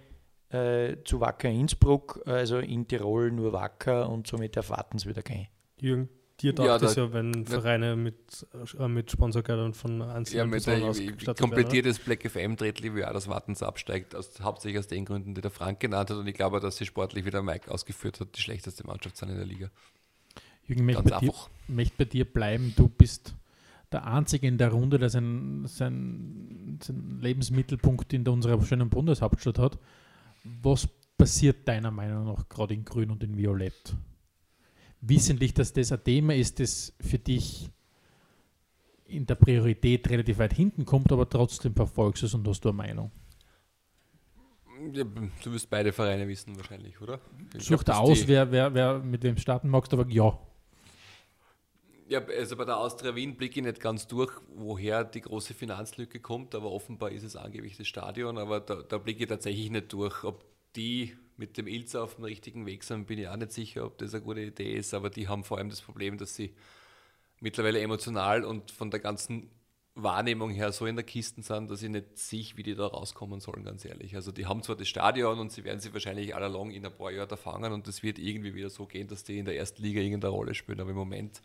äh, 0.50 0.96
zu 1.04 1.20
Wacker 1.20 1.48
Innsbruck, 1.48 2.22
also 2.26 2.58
in 2.58 2.86
Tirol 2.86 3.30
nur 3.32 3.52
Wacker 3.52 4.08
und 4.08 4.26
somit 4.26 4.56
erwarten 4.56 4.98
sie 4.98 5.08
wieder 5.08 5.22
kein. 5.22 5.48
Jürgen, 5.80 6.08
dir 6.40 6.52
Ja, 6.54 6.78
dachte 6.78 6.86
es 6.86 6.94
da- 6.94 7.02
ja, 7.06 7.12
wenn 7.12 7.44
Vereine 7.46 7.96
mit, 7.96 8.46
äh, 8.78 8.86
mit 8.88 9.10
Sponsorgeldern 9.10 9.74
von 9.74 10.00
Ja, 10.00 10.14
einzelnen 10.14 10.50
mit 10.50 10.64
Personen 10.64 10.88
ausgestattet 10.88 11.40
komplettiertes 11.40 11.98
Black 11.98 12.24
FM 12.24 12.56
Drittel 12.56 12.96
Jahr, 12.96 13.12
das 13.12 13.26
Wartens 13.28 13.62
absteigt, 13.62 14.14
aus, 14.14 14.40
hauptsächlich 14.42 14.78
aus 14.78 14.86
den 14.86 15.04
Gründen, 15.04 15.34
die 15.34 15.40
der 15.40 15.50
Frank 15.50 15.80
genannt 15.80 16.10
hat. 16.10 16.16
Und 16.18 16.26
ich 16.26 16.34
glaube, 16.34 16.60
dass 16.60 16.76
sie 16.76 16.86
sportlich, 16.86 17.24
wie 17.24 17.30
der 17.30 17.42
Mike 17.42 17.70
ausgeführt 17.70 18.20
hat, 18.20 18.36
die 18.36 18.40
schlechteste 18.40 18.86
Mannschaft 18.86 19.16
sind 19.16 19.30
in 19.30 19.36
der 19.36 19.46
Liga. 19.46 19.70
Jürgen, 20.66 20.84
möchte 20.86 21.02
bei, 21.02 21.10
dir, 21.10 21.16
einfach. 21.28 21.50
möchte 21.68 21.94
bei 21.98 22.04
dir 22.04 22.24
bleiben. 22.24 22.72
Du 22.76 22.88
bist 22.88 23.34
der 23.94 24.06
Einzige 24.06 24.48
in 24.48 24.58
der 24.58 24.70
Runde, 24.72 24.98
der 24.98 25.08
seinen 25.08 25.66
sein, 25.66 26.78
sein 26.82 27.20
Lebensmittelpunkt 27.20 28.12
in 28.12 28.26
unserer 28.28 28.60
schönen 28.62 28.90
Bundeshauptstadt 28.90 29.58
hat. 29.58 29.78
Was 30.42 30.88
passiert 31.16 31.66
deiner 31.68 31.92
Meinung 31.92 32.26
nach 32.26 32.48
gerade 32.48 32.74
in 32.74 32.84
Grün 32.84 33.10
und 33.10 33.22
in 33.22 33.36
Violett? 33.36 33.94
Wissentlich, 35.00 35.54
dass 35.54 35.72
das 35.72 35.92
ein 35.92 36.02
Thema 36.02 36.34
ist, 36.34 36.58
das 36.58 36.92
für 37.00 37.18
dich 37.18 37.70
in 39.04 39.26
der 39.26 39.36
Priorität 39.36 40.10
relativ 40.10 40.38
weit 40.38 40.54
hinten 40.54 40.84
kommt, 40.84 41.12
aber 41.12 41.28
trotzdem 41.28 41.74
verfolgst 41.74 42.22
du 42.22 42.26
es 42.26 42.34
und 42.34 42.46
hast 42.48 42.64
du 42.64 42.70
eine 42.70 42.76
Meinung. 42.76 43.12
Ja, 44.92 45.04
du 45.04 45.52
wirst 45.52 45.70
beide 45.70 45.92
Vereine 45.92 46.26
wissen 46.26 46.56
wahrscheinlich, 46.56 47.00
oder? 47.00 47.20
Ich 47.56 47.64
Such 47.64 47.84
da 47.84 47.98
aus, 47.98 48.26
wer, 48.26 48.50
wer, 48.50 48.74
wer 48.74 48.98
mit 48.98 49.22
wem 49.22 49.36
starten 49.36 49.68
magst, 49.68 49.92
aber 49.92 50.08
ja. 50.08 50.36
Ja, 52.06 52.22
also 52.26 52.56
bei 52.56 52.66
der 52.66 52.76
Austria 52.76 53.14
Wien 53.14 53.36
blicke 53.36 53.60
ich 53.60 53.64
nicht 53.66 53.80
ganz 53.80 54.06
durch, 54.06 54.30
woher 54.54 55.04
die 55.04 55.22
große 55.22 55.54
Finanzlücke 55.54 56.20
kommt, 56.20 56.54
aber 56.54 56.70
offenbar 56.70 57.10
ist 57.10 57.22
es 57.22 57.34
angeblich 57.34 57.78
das 57.78 57.86
Stadion, 57.86 58.36
aber 58.36 58.60
da, 58.60 58.82
da 58.82 58.98
blicke 58.98 59.22
ich 59.22 59.28
tatsächlich 59.28 59.70
nicht 59.70 59.90
durch. 59.92 60.22
Ob 60.22 60.44
die 60.76 61.16
mit 61.38 61.56
dem 61.56 61.66
Ilza 61.66 62.02
auf 62.02 62.16
dem 62.16 62.24
richtigen 62.24 62.66
Weg 62.66 62.84
sind, 62.84 63.06
bin 63.06 63.18
ich 63.18 63.28
auch 63.28 63.36
nicht 63.36 63.52
sicher, 63.52 63.86
ob 63.86 63.96
das 63.98 64.14
eine 64.14 64.22
gute 64.22 64.42
Idee 64.42 64.74
ist, 64.74 64.92
aber 64.92 65.08
die 65.08 65.28
haben 65.28 65.44
vor 65.44 65.56
allem 65.56 65.70
das 65.70 65.80
Problem, 65.80 66.18
dass 66.18 66.34
sie 66.34 66.54
mittlerweile 67.40 67.80
emotional 67.80 68.44
und 68.44 68.70
von 68.70 68.90
der 68.90 69.00
ganzen 69.00 69.50
Wahrnehmung 69.94 70.50
her 70.50 70.72
so 70.72 70.86
in 70.86 70.96
der 70.96 71.04
Kiste 71.04 71.42
sind, 71.42 71.70
dass 71.70 71.82
ich 71.82 71.90
nicht 71.90 72.18
sehe, 72.18 72.46
wie 72.56 72.64
die 72.64 72.74
da 72.74 72.86
rauskommen 72.86 73.40
sollen, 73.40 73.64
ganz 73.64 73.84
ehrlich. 73.84 74.16
Also 74.16 74.32
die 74.32 74.46
haben 74.46 74.62
zwar 74.62 74.76
das 74.76 74.88
Stadion 74.88 75.38
und 75.38 75.52
sie 75.52 75.64
werden 75.64 75.80
sie 75.80 75.92
wahrscheinlich 75.94 76.34
all 76.34 76.42
along 76.42 76.70
in 76.72 76.84
ein 76.84 76.92
paar 76.96 77.12
Jahren 77.12 77.28
da 77.28 77.36
fangen 77.36 77.72
und 77.72 77.88
es 77.88 78.02
wird 78.02 78.18
irgendwie 78.18 78.54
wieder 78.54 78.70
so 78.70 78.86
gehen, 78.86 79.08
dass 79.08 79.24
die 79.24 79.38
in 79.38 79.44
der 79.46 79.56
ersten 79.56 79.82
Liga 79.82 80.00
irgendeine 80.00 80.34
Rolle 80.34 80.54
spielen, 80.54 80.80
aber 80.80 80.90
im 80.90 80.96
Moment 80.96 81.40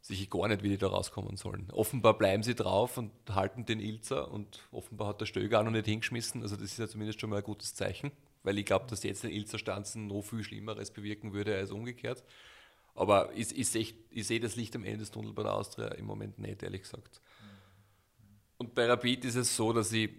sehe 0.00 0.16
ich 0.16 0.30
gar 0.30 0.48
nicht, 0.48 0.62
wie 0.62 0.70
die 0.70 0.78
da 0.78 0.88
rauskommen 0.88 1.36
sollen. 1.36 1.68
Offenbar 1.72 2.16
bleiben 2.16 2.42
sie 2.42 2.54
drauf 2.54 2.96
und 2.96 3.12
halten 3.30 3.66
den 3.66 3.80
Ilzer 3.80 4.30
und 4.30 4.60
offenbar 4.72 5.08
hat 5.08 5.20
der 5.20 5.26
Stöger 5.26 5.60
auch 5.60 5.64
noch 5.64 5.70
nicht 5.70 5.86
hingeschmissen, 5.86 6.42
also 6.42 6.56
das 6.56 6.64
ist 6.64 6.78
ja 6.78 6.88
zumindest 6.88 7.20
schon 7.20 7.30
mal 7.30 7.38
ein 7.38 7.44
gutes 7.44 7.74
Zeichen, 7.74 8.10
weil 8.42 8.58
ich 8.58 8.64
glaube, 8.64 8.86
dass 8.88 9.02
jetzt 9.02 9.24
der 9.24 9.30
Ilzer 9.30 9.58
Stanzen 9.58 10.06
noch 10.06 10.22
viel 10.22 10.42
Schlimmeres 10.42 10.90
bewirken 10.90 11.32
würde 11.32 11.56
als 11.56 11.70
umgekehrt. 11.70 12.24
Aber 12.94 13.30
ich, 13.34 13.56
ich 13.56 13.68
sehe 13.68 13.94
seh 14.14 14.38
das 14.40 14.56
Licht 14.56 14.74
am 14.74 14.84
Ende 14.84 14.98
des 14.98 15.10
Tunnels 15.10 15.34
bei 15.34 15.42
der 15.42 15.54
Austria 15.54 15.88
im 15.88 16.06
Moment 16.06 16.38
nicht, 16.38 16.62
ehrlich 16.62 16.82
gesagt. 16.82 17.20
Und 18.58 18.74
bei 18.74 18.86
Rapid 18.86 19.24
ist 19.24 19.36
es 19.36 19.56
so, 19.56 19.72
dass 19.72 19.92
ich 19.92 20.10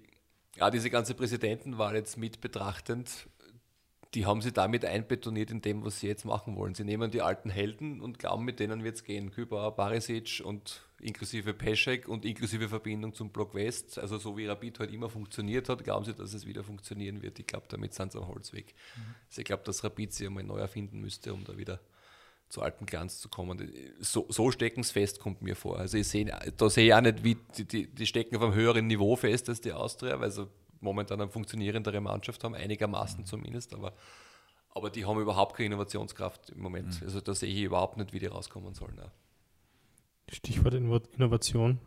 ja, 0.56 0.70
diese 0.70 0.90
ganze 0.90 1.14
Präsidentenwahl 1.14 1.96
jetzt 1.96 2.18
mit 2.18 2.42
betrachtend, 2.42 3.28
die 4.14 4.26
haben 4.26 4.42
sie 4.42 4.52
damit 4.52 4.84
einbetoniert 4.84 5.52
in 5.52 5.62
dem, 5.62 5.86
was 5.86 6.02
sie 6.02 6.08
jetzt 6.08 6.26
machen 6.26 6.58
wollen. 6.58 6.76
Sie 6.76 6.84
nehmen 6.84 7.12
die 7.12 7.22
alten 7.22 7.50
Helden 7.50 8.02
und 8.02 8.20
glauben, 8.20 8.44
mit 8.44 8.60
denen 8.60 8.84
wird 8.84 8.96
es 8.96 9.04
gehen. 9.06 9.32
Kübauer, 9.32 9.74
Barisic 9.76 10.42
und 10.44 10.82
inklusive 11.00 11.54
Peschek 11.54 12.10
und 12.10 12.26
inklusive 12.26 12.68
Verbindung 12.68 13.14
zum 13.14 13.30
Block 13.30 13.56
West. 13.56 13.98
Also 13.98 14.18
so 14.18 14.38
wie 14.38 14.48
Rapid 14.48 14.80
heute 14.80 14.94
immer 14.94 15.10
funktioniert 15.10 15.70
hat, 15.70 15.84
glauben 15.86 16.04
sie, 16.04 16.14
dass 16.14 16.34
es 16.34 16.46
wieder 16.46 16.64
funktionieren 16.64 17.22
wird. 17.22 17.40
Ich 17.40 17.48
glaube, 17.48 17.68
damit 17.70 17.94
sind 17.94 18.12
sie 18.12 18.18
am 18.18 18.28
Holzweg. 18.28 18.76
Mhm. 18.98 19.16
Also 19.30 19.42
ich 19.42 19.46
glaube, 19.46 19.64
dass 19.64 19.84
Rapid 19.84 20.14
sich 20.14 20.28
einmal 20.28 20.44
neu 20.44 20.58
erfinden 20.58 21.00
müsste, 21.00 21.34
um 21.34 21.46
da 21.46 21.58
wieder 21.58 21.80
zu 22.50 22.62
alten 22.62 22.86
Glanz 22.86 23.20
zu 23.20 23.30
kommen. 23.30 23.72
So, 24.00 24.26
so 24.30 24.52
stecken 24.52 24.82
es 24.82 24.92
fest, 24.92 25.20
kommt 25.20 25.42
mir 25.42 25.56
vor. 25.56 25.80
Also 25.80 25.98
ich 25.98 26.08
seh, 26.10 26.26
da 26.26 26.70
sehe 26.70 26.88
ich 26.88 26.94
auch 26.94 27.02
nicht, 27.02 27.24
wie 27.24 27.38
die, 27.58 27.64
die, 27.64 27.88
die, 27.88 28.06
stecken 28.06 28.36
auf 28.36 28.42
einem 28.42 28.54
höheren 28.54 28.88
Niveau 28.88 29.16
fest 29.16 29.48
als 29.48 29.62
die 29.62 29.72
Austria, 29.72 30.20
weil 30.20 30.32
sie 30.32 30.48
momentan 30.82 31.22
eine 31.22 31.32
funktionierendere 31.32 32.02
Mannschaft 32.02 32.44
haben, 32.44 32.56
einigermaßen 32.56 33.22
mhm. 33.22 33.26
zumindest, 33.26 33.74
aber, 33.74 33.94
aber 34.70 34.90
die 34.90 35.06
haben 35.06 35.20
überhaupt 35.20 35.56
keine 35.56 35.68
Innovationskraft 35.68 36.50
im 36.52 36.62
Moment. 36.62 37.00
Mhm. 37.00 37.08
Also 37.08 37.22
da 37.22 37.34
sehe 37.34 37.50
ich 37.50 37.62
überhaupt 37.62 37.98
nicht, 37.98 38.14
wie 38.14 38.20
die 38.20 38.28
rauskommen 38.28 38.74
sollen. 38.74 38.98
Ja. 38.98 39.12
Stichwort 40.30 40.74
Innovation. 40.74 41.80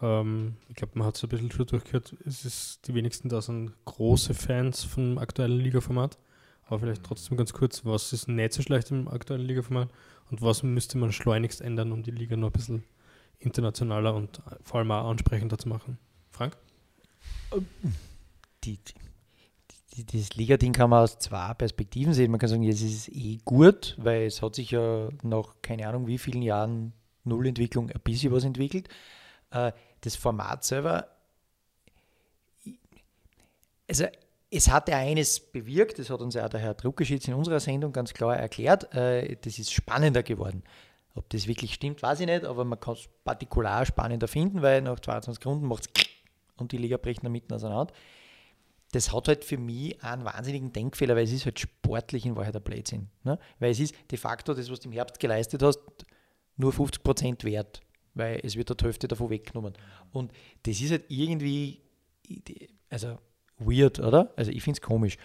Ähm, 0.00 0.56
ich 0.68 0.76
glaube, 0.76 0.98
man 0.98 1.06
hat 1.06 1.16
es 1.16 1.22
ein 1.22 1.28
bisschen 1.28 1.50
schon 1.50 1.66
durchgehört. 1.66 2.16
Es 2.24 2.44
ist 2.44 2.86
die 2.86 2.94
wenigsten 2.94 3.28
da 3.28 3.42
sind 3.42 3.72
große 3.84 4.34
Fans 4.34 4.84
vom 4.84 5.18
aktuellen 5.18 5.58
Ligaformat. 5.58 6.18
Aber 6.66 6.78
vielleicht 6.78 7.02
trotzdem 7.02 7.36
ganz 7.36 7.52
kurz, 7.52 7.84
was 7.84 8.12
ist 8.12 8.28
nicht 8.28 8.52
so 8.52 8.62
schlecht 8.62 8.92
im 8.92 9.08
aktuellen 9.08 9.44
Ligaformat 9.44 9.90
und 10.30 10.40
was 10.40 10.62
müsste 10.62 10.98
man 10.98 11.10
schleunigst 11.10 11.60
ändern, 11.60 11.90
um 11.90 12.04
die 12.04 12.12
Liga 12.12 12.36
noch 12.36 12.50
ein 12.50 12.52
bisschen 12.52 12.84
internationaler 13.40 14.14
und 14.14 14.40
vor 14.62 14.78
allem 14.78 14.92
auch 14.92 15.10
ansprechender 15.10 15.58
zu 15.58 15.68
machen? 15.68 15.98
Frank? 16.30 16.56
Die, 18.64 18.78
die, 19.94 20.06
das 20.06 20.34
Liga-Ding 20.34 20.72
kann 20.72 20.90
man 20.90 21.04
aus 21.04 21.18
zwei 21.18 21.54
Perspektiven 21.54 22.14
sehen. 22.14 22.30
Man 22.30 22.40
kann 22.40 22.48
sagen, 22.48 22.62
jetzt 22.62 22.82
ist 22.82 23.08
es 23.08 23.08
eh 23.08 23.38
gut, 23.44 23.96
weil 23.98 24.26
es 24.26 24.42
hat 24.42 24.54
sich 24.54 24.70
ja 24.70 25.08
nach 25.22 25.56
keine 25.62 25.88
Ahnung 25.88 26.06
wie 26.06 26.18
vielen 26.18 26.42
Jahren 26.42 26.92
Nullentwicklung 27.24 27.90
ein 27.90 28.00
bisschen 28.02 28.32
was 28.32 28.44
entwickelt. 28.44 28.88
Äh, 29.50 29.72
das 30.02 30.16
Format 30.16 30.64
selber, 30.64 31.08
also 33.88 34.06
es 34.50 34.70
hat 34.70 34.88
ja 34.88 34.96
eines 34.96 35.40
bewirkt, 35.40 35.98
das 35.98 36.10
hat 36.10 36.20
uns 36.20 36.34
ja 36.34 36.44
auch 36.44 36.48
der 36.48 36.60
Herr 36.60 36.74
Druckeschitz 36.74 37.28
in 37.28 37.34
unserer 37.34 37.60
Sendung 37.60 37.92
ganz 37.92 38.14
klar 38.14 38.36
erklärt, 38.36 38.94
äh, 38.94 39.36
das 39.40 39.58
ist 39.58 39.72
spannender 39.72 40.22
geworden. 40.22 40.62
Ob 41.14 41.28
das 41.30 41.46
wirklich 41.46 41.74
stimmt, 41.74 42.02
weiß 42.02 42.20
ich 42.20 42.26
nicht, 42.26 42.44
aber 42.44 42.64
man 42.64 42.78
kann 42.78 42.94
es 42.94 43.08
partikular 43.24 43.84
spannender 43.84 44.28
finden, 44.28 44.62
weil 44.62 44.80
nach 44.82 45.00
22 45.00 45.44
Runden 45.44 45.66
macht 45.66 45.88
es 45.94 46.04
und 46.56 46.72
die 46.72 46.76
Liga 46.76 46.98
bricht 46.98 47.24
dann 47.24 47.32
mitten 47.32 47.52
auseinander. 47.52 47.92
Das 48.92 49.12
hat 49.12 49.28
halt 49.28 49.44
für 49.44 49.58
mich 49.58 50.02
einen 50.02 50.24
wahnsinnigen 50.24 50.72
Denkfehler, 50.72 51.14
weil 51.16 51.24
es 51.24 51.32
ist 51.32 51.44
halt 51.44 51.60
sportlich 51.60 52.26
in 52.26 52.36
Wahrheit 52.36 52.56
ein 52.56 52.62
Blödsinn. 52.62 53.08
Ne? 53.22 53.38
Weil 53.58 53.70
es 53.70 53.80
ist 53.80 53.94
de 54.10 54.18
facto 54.18 54.52
das, 54.54 54.70
was 54.70 54.80
du 54.80 54.88
im 54.88 54.92
Herbst 54.92 55.20
geleistet 55.20 55.62
hast, 55.62 55.80
nur 56.56 56.72
50% 56.72 57.44
wert, 57.44 57.80
weil 58.14 58.40
es 58.42 58.56
wird 58.56 58.68
die 58.80 58.84
Hälfte 58.84 59.08
davon 59.08 59.30
weggenommen. 59.30 59.74
Und 60.12 60.32
das 60.64 60.80
ist 60.80 60.90
halt 60.90 61.04
irgendwie, 61.08 61.80
also 62.88 63.18
weird, 63.58 64.00
oder? 64.00 64.32
Also 64.36 64.50
ich 64.50 64.62
finde 64.62 64.78
es 64.78 64.82
komisch. 64.82 65.16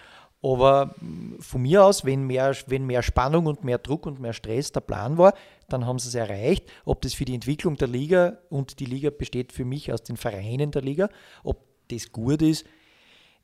Aber 0.42 0.94
von 1.40 1.62
mir 1.62 1.84
aus, 1.84 2.06
wenn 2.06 2.28
mehr, 2.28 2.56
wenn 2.68 2.86
mehr 2.86 3.02
Spannung 3.02 3.48
und 3.48 3.64
mehr 3.64 3.80
Druck 3.80 4.06
und 4.06 4.20
mehr 4.20 4.34
Stress 4.34 4.72
der 4.72 4.82
Plan 4.82 5.18
war, 5.18 5.34
dann 5.70 5.88
haben 5.88 5.98
sie 5.98 6.10
es 6.10 6.16
erreicht. 6.16 6.70
Ob 6.84 7.02
das 7.02 7.16
für 7.16 7.26
die 7.26 7.34
Entwicklung 7.34 7.78
der 7.78 7.88
Liga 7.88 8.38
und 8.50 8.80
die 8.80 8.86
Liga 8.86 9.10
besteht 9.10 9.52
für 9.52 9.66
mich 9.66 9.92
aus 9.92 10.04
den 10.04 10.18
Vereinen 10.18 10.70
der 10.70 10.84
Liga, 10.84 11.10
ob 11.44 11.64
das 11.88 12.12
gut 12.12 12.44
ist, 12.44 12.66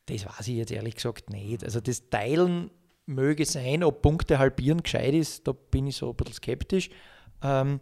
das 0.05 0.25
weiß 0.25 0.47
ich 0.47 0.55
jetzt 0.55 0.71
ehrlich 0.71 0.95
gesagt 0.95 1.29
nicht. 1.29 1.63
Also 1.63 1.79
das 1.79 2.09
Teilen 2.09 2.71
möge 3.05 3.45
sein, 3.45 3.83
ob 3.83 4.01
Punkte 4.01 4.39
halbieren 4.39 4.83
gescheit 4.83 5.13
ist, 5.13 5.47
da 5.47 5.51
bin 5.53 5.87
ich 5.87 5.97
so 5.97 6.09
ein 6.09 6.15
bisschen 6.15 6.33
skeptisch. 6.33 6.89
Ähm, 7.41 7.79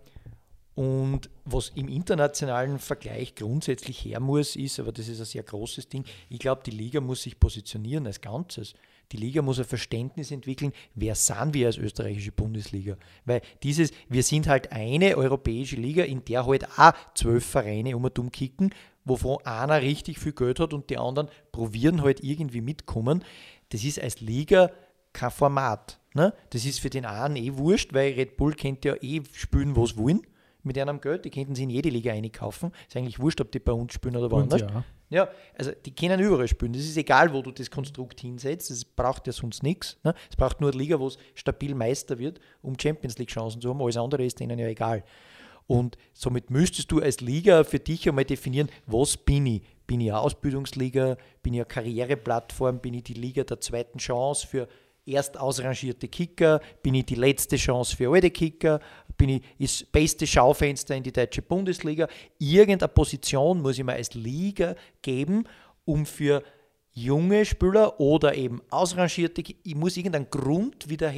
und 0.76 1.30
was 1.44 1.70
im 1.76 1.90
internationalen 1.90 2.80
Vergleich 2.80 3.36
grundsätzlich 3.36 4.06
her 4.06 4.22
muss, 4.22 4.56
ist, 4.56 4.80
aber 4.80 4.94
das 4.94 5.10
ist 5.10 5.20
ein 5.20 5.26
sehr 5.26 5.44
großes 5.44 5.90
Ding, 5.90 6.06
ich 6.30 6.40
glaube, 6.40 6.62
die 6.66 6.72
Liga 6.72 7.02
muss 7.02 7.24
sich 7.24 7.38
positionieren 7.38 8.08
als 8.08 8.22
Ganzes. 8.22 8.74
Die 9.12 9.18
Liga 9.18 9.42
muss 9.42 9.60
ein 9.60 9.66
Verständnis 9.66 10.32
entwickeln, 10.32 10.72
wer 10.96 11.16
sind 11.16 11.54
wir 11.54 11.68
als 11.68 11.78
österreichische 11.78 12.32
Bundesliga? 12.32 12.96
Weil 13.26 13.42
dieses, 13.64 13.92
wir 14.08 14.24
sind 14.24 14.48
halt 14.48 14.72
eine 14.72 15.18
europäische 15.18 15.76
Liga, 15.76 16.04
in 16.04 16.24
der 16.24 16.46
halt 16.46 16.66
auch 16.78 16.94
zwölf 17.14 17.46
Vereine 17.46 17.98
um 17.98 18.06
und 18.06 18.18
um 18.18 18.32
kicken, 18.32 18.74
wovon 19.10 19.38
einer 19.46 19.82
richtig 19.82 20.20
viel 20.20 20.34
Geld 20.34 20.60
hat 20.60 20.74
und 20.74 20.90
die 20.90 20.98
anderen 20.98 21.30
probieren 21.52 22.02
halt 22.02 22.24
irgendwie 22.24 22.62
mitkommen. 22.62 23.24
Das 23.70 23.84
ist 23.84 24.02
als 24.02 24.22
Liga 24.22 24.72
kein 25.14 25.32
Format. 25.32 26.00
Ne? 26.14 26.34
Das 26.52 26.66
ist 26.66 26.80
für 26.80 26.90
den 26.90 27.06
einen 27.06 27.36
eh 27.36 27.58
wurscht, 27.58 27.94
weil 27.94 28.14
Red 28.14 28.38
Bull 28.38 28.54
kennt 28.54 28.86
ja 28.86 28.96
eh 29.02 29.22
spielen, 29.34 29.76
was 29.76 29.98
wollen 29.98 30.22
mit 30.64 30.78
ihrem 30.78 31.00
Geld. 31.00 31.26
Die 31.26 31.30
könnten 31.30 31.56
sie 31.56 31.64
in 31.64 31.70
jede 31.70 31.90
Liga 31.90 32.12
einkaufen. 32.12 32.72
Ist 32.88 32.98
eigentlich 32.98 33.20
wurscht, 33.20 33.42
ob 33.42 33.52
die 33.52 33.60
bei 33.60 33.72
uns 33.72 33.94
spielen 33.94 34.16
oder 34.16 34.32
woanders. 34.32 34.62
Ja. 34.62 34.84
ja, 35.10 35.30
also 35.58 35.72
die 35.86 35.94
können 35.94 36.20
überall 36.20 36.48
spielen. 36.48 36.74
Das 36.74 36.82
ist 36.82 36.98
egal, 36.98 37.32
wo 37.34 37.42
du 37.42 37.52
das 37.52 37.70
Konstrukt 37.70 38.20
hinsetzt. 38.22 38.72
Es 38.72 38.84
braucht 38.84 39.28
ja 39.28 39.34
sonst 39.34 39.64
nichts. 39.64 39.98
Ne? 40.04 40.14
Es 40.30 40.36
braucht 40.36 40.62
nur 40.62 40.72
eine 40.72 40.80
Liga, 40.80 41.00
wo 41.00 41.08
es 41.08 41.18
stabil 41.36 41.76
Meister 41.76 42.18
wird, 42.18 42.40
um 42.62 42.78
Champions 42.80 43.18
League-Chancen 43.18 43.62
zu 43.62 43.70
haben. 43.70 43.82
Alles 43.82 43.98
andere 43.98 44.26
ist 44.26 44.40
denen 44.40 44.60
ja 44.60 44.68
egal. 44.68 45.04
Und 45.70 45.98
somit 46.14 46.50
müsstest 46.50 46.92
du 46.92 47.00
als 47.00 47.22
Liga 47.22 47.64
für 47.64 47.78
dich 47.78 48.10
einmal 48.10 48.26
definieren, 48.26 48.70
was 48.88 49.16
bin 49.16 49.46
ich? 49.46 49.62
Bin 49.86 50.02
ich 50.02 50.10
eine 50.10 50.20
Ausbildungsliga? 50.20 51.16
Bin 51.44 51.54
ich 51.54 51.60
eine 51.60 51.68
Karriereplattform? 51.68 52.80
Bin 52.80 52.96
ich 52.96 53.04
die 53.04 53.14
Liga 53.14 53.44
der 53.44 53.62
zweiten 53.62 54.00
Chance 54.00 54.48
für 54.48 54.68
erst 55.06 55.40
ausrangierte 55.40 56.08
Kicker? 56.08 56.60
Bin 56.82 56.96
ich 56.96 57.06
die 57.06 57.14
letzte 57.14 57.56
Chance 57.56 57.96
für 57.96 58.12
alte 58.12 58.32
Kicker? 58.32 58.80
Bin 59.16 59.30
ich 59.30 59.44
das 59.60 59.84
beste 59.84 60.26
Schaufenster 60.26 60.96
in 60.96 61.04
die 61.04 61.12
deutsche 61.12 61.44
Bundesliga? 61.44 62.08
Irgendeine 62.40 62.88
Position 62.88 63.62
muss 63.62 63.78
ich 63.78 63.84
mir 63.84 63.94
als 63.94 64.16
Liga 64.16 64.74
geben, 65.04 65.44
um 65.86 66.08
für 66.08 66.42
junge 66.94 67.46
Spieler 67.46 68.00
oder 68.00 68.34
eben 68.34 68.60
ausrangierte, 68.72 69.44
ich 69.44 69.76
muss 69.76 69.98
irgendeinen 69.98 70.32
Grund 70.32 70.90
wieder 70.90 71.12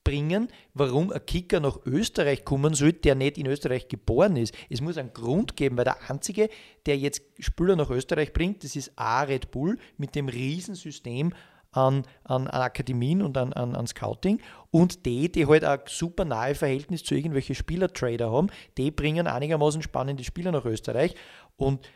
herbeibringen, 0.00 0.48
warum 0.74 1.12
ein 1.12 1.24
Kicker 1.26 1.60
nach 1.60 1.78
Österreich 1.84 2.44
kommen 2.44 2.74
soll, 2.74 2.92
der 2.92 3.14
nicht 3.14 3.38
in 3.38 3.46
Österreich 3.46 3.88
geboren 3.88 4.36
ist. 4.36 4.54
Es 4.68 4.80
muss 4.80 4.98
einen 4.98 5.12
Grund 5.12 5.56
geben, 5.56 5.76
weil 5.76 5.84
der 5.84 6.10
Einzige, 6.10 6.48
der 6.86 6.98
jetzt 6.98 7.22
Spieler 7.38 7.76
nach 7.76 7.90
Österreich 7.90 8.32
bringt, 8.32 8.64
das 8.64 8.76
ist 8.76 8.92
A 8.96 9.22
Red 9.22 9.50
Bull 9.50 9.78
mit 9.96 10.14
dem 10.14 10.28
Riesensystem 10.28 11.32
an, 11.72 12.02
an, 12.24 12.48
an 12.48 12.62
Akademien 12.62 13.22
und 13.22 13.36
an, 13.36 13.52
an, 13.52 13.76
an 13.76 13.86
Scouting 13.86 14.40
und 14.72 15.06
die, 15.06 15.30
die 15.30 15.46
halt 15.46 15.62
ein 15.64 15.78
super 15.86 16.24
nahe 16.24 16.56
Verhältnis 16.56 17.04
zu 17.04 17.14
irgendwelchen 17.14 17.54
Spielertrader 17.54 18.32
haben, 18.32 18.48
die 18.76 18.90
bringen 18.90 19.28
einigermaßen 19.28 19.80
spannende 19.82 20.24
Spieler 20.24 20.50
nach 20.50 20.64
Österreich 20.64 21.14
und 21.56 21.88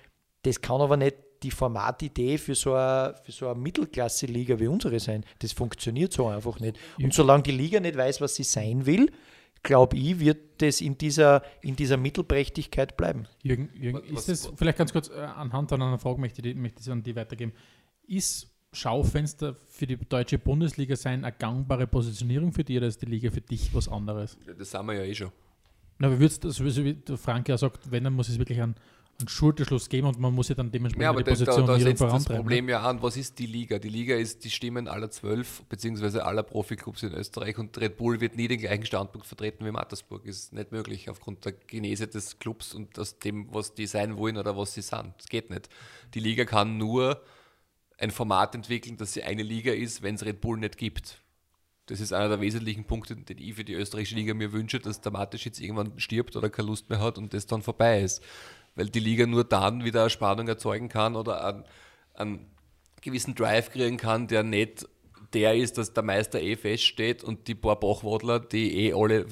das 0.42 0.60
kann 0.60 0.80
aber 0.80 0.96
nicht 0.96 1.16
die 1.44 1.50
Formatidee 1.50 2.38
für 2.38 2.54
so 2.54 2.74
eine, 2.74 3.14
für 3.22 3.32
so 3.32 3.48
eine 3.48 3.60
Mittelklasse-Liga 3.60 4.58
wie 4.58 4.66
unsere 4.66 4.98
sein. 4.98 5.24
Das 5.38 5.52
funktioniert 5.52 6.12
so 6.12 6.26
einfach 6.26 6.58
nicht. 6.58 6.78
Und 6.98 7.12
solange 7.12 7.42
die 7.44 7.52
Liga 7.52 7.80
nicht 7.80 7.96
weiß, 7.96 8.20
was 8.20 8.34
sie 8.34 8.44
sein 8.44 8.86
will, 8.86 9.10
glaube 9.62 9.96
ich, 9.96 10.18
wird 10.18 10.62
das 10.62 10.80
in 10.80 10.96
dieser, 10.96 11.42
in 11.62 11.76
dieser 11.76 11.96
Mittelprächtigkeit 11.96 12.96
bleiben. 12.96 13.26
Jürgen, 13.42 13.70
Jürgen 13.74 14.04
ist 14.14 14.28
das, 14.28 14.50
vielleicht 14.56 14.78
ganz 14.78 14.92
kurz 14.92 15.08
äh, 15.08 15.20
anhand 15.20 15.72
einer 15.72 15.98
Frage 15.98 16.20
möchte 16.20 16.46
ich, 16.46 16.54
möchte 16.54 16.80
ich 16.80 16.90
an 16.90 17.02
die 17.02 17.16
weitergeben. 17.16 17.52
Ist 18.06 18.50
Schaufenster 18.72 19.56
für 19.68 19.86
die 19.86 19.96
deutsche 19.96 20.38
Bundesliga 20.38 20.96
sein, 20.96 21.24
eine 21.24 21.34
gangbare 21.36 21.86
Positionierung 21.86 22.52
für 22.52 22.64
dich 22.64 22.76
oder 22.76 22.86
ist 22.86 23.00
die 23.02 23.06
Liga 23.06 23.30
für 23.30 23.40
dich 23.40 23.72
was 23.74 23.88
anderes? 23.88 24.36
Das 24.58 24.70
sagen 24.70 24.88
wir 24.88 24.94
ja 24.94 25.04
eh 25.04 25.14
schon. 25.14 25.30
Na, 25.98 26.10
wie 26.10 26.18
würdest 26.18 26.44
du, 26.44 26.50
wie 26.84 26.94
der 26.94 27.16
Frank 27.16 27.48
ja 27.48 27.56
sagt, 27.56 27.90
wenn, 27.90 28.04
dann 28.04 28.14
muss 28.14 28.28
es 28.28 28.38
wirklich 28.38 28.60
an, 28.60 28.74
einen 29.18 29.28
Schulterschluss 29.28 29.88
geben 29.88 30.06
und 30.06 30.18
man 30.18 30.34
muss 30.34 30.48
ja 30.48 30.54
dann 30.54 30.70
dementsprechend 30.70 31.02
Ja, 31.02 31.10
aber 31.10 31.22
die 31.22 31.30
das, 31.30 31.38
da, 31.38 31.44
Position 31.46 31.66
da 31.66 31.78
wieder 31.78 31.96
setzt 31.96 32.02
das. 32.02 32.24
Problem 32.24 32.68
ja 32.68 32.82
an. 32.82 33.02
Was 33.02 33.16
ist 33.16 33.38
die 33.38 33.46
Liga? 33.46 33.78
Die 33.78 33.88
Liga 33.88 34.16
ist 34.16 34.44
die 34.44 34.50
Stimmen 34.50 34.88
aller 34.88 35.10
zwölf, 35.10 35.62
beziehungsweise 35.68 36.24
aller 36.24 36.42
Profiklubs 36.42 37.02
in 37.02 37.12
Österreich 37.12 37.58
und 37.58 37.76
Red 37.78 37.96
Bull 37.96 38.20
wird 38.20 38.36
nie 38.36 38.48
den 38.48 38.60
gleichen 38.60 38.86
Standpunkt 38.86 39.26
vertreten 39.26 39.64
wie 39.64 39.70
Mattersburg. 39.70 40.24
Ist 40.24 40.52
nicht 40.52 40.72
möglich 40.72 41.08
aufgrund 41.08 41.44
der 41.44 41.52
Genese 41.52 42.06
des 42.06 42.38
Clubs 42.38 42.74
und 42.74 42.98
aus 42.98 43.18
dem, 43.18 43.52
was 43.52 43.74
die 43.74 43.86
sein 43.86 44.16
wollen 44.16 44.36
oder 44.36 44.56
was 44.56 44.74
sie 44.74 44.82
sind. 44.82 45.14
Das 45.18 45.28
geht 45.28 45.50
nicht. 45.50 45.68
Die 46.14 46.20
Liga 46.20 46.44
kann 46.44 46.76
nur 46.76 47.22
ein 47.98 48.10
Format 48.10 48.54
entwickeln, 48.54 48.96
dass 48.96 49.12
sie 49.12 49.22
eine 49.22 49.42
Liga 49.42 49.72
ist, 49.72 50.02
wenn 50.02 50.16
es 50.16 50.24
Red 50.24 50.40
Bull 50.40 50.58
nicht 50.58 50.76
gibt. 50.76 51.20
Das 51.86 52.00
ist 52.00 52.12
einer 52.12 52.30
der 52.30 52.40
wesentlichen 52.40 52.84
Punkte, 52.84 53.14
den 53.14 53.38
ich 53.38 53.54
für 53.54 53.64
die 53.64 53.74
österreichische 53.74 54.14
Liga 54.14 54.32
mir 54.32 54.52
wünsche, 54.52 54.80
dass 54.80 55.02
der 55.02 55.12
Mateschitz 55.12 55.60
irgendwann 55.60 55.98
stirbt 56.00 56.34
oder 56.34 56.48
keine 56.48 56.68
Lust 56.68 56.88
mehr 56.88 57.00
hat 57.00 57.18
und 57.18 57.34
das 57.34 57.46
dann 57.46 57.62
vorbei 57.62 58.00
ist. 58.00 58.22
Weil 58.74 58.88
die 58.88 59.00
Liga 59.00 59.26
nur 59.26 59.44
dann 59.44 59.84
wieder 59.84 60.02
eine 60.02 60.10
Spannung 60.10 60.48
erzeugen 60.48 60.88
kann 60.88 61.16
oder 61.16 61.44
einen, 61.44 61.64
einen 62.14 62.50
gewissen 63.00 63.34
Drive 63.34 63.70
kriegen 63.70 63.96
kann, 63.96 64.26
der 64.26 64.42
nicht 64.42 64.88
der 65.34 65.54
ist, 65.54 65.78
dass 65.78 65.92
der 65.92 66.02
Meister 66.02 66.40
eh 66.40 66.56
feststeht 66.56 67.24
und 67.24 67.48
die 67.48 67.54
paar 67.54 67.78
Bachwadler, 67.78 68.40
die 68.40 68.86
eh 68.86 68.92
alle 68.94 69.26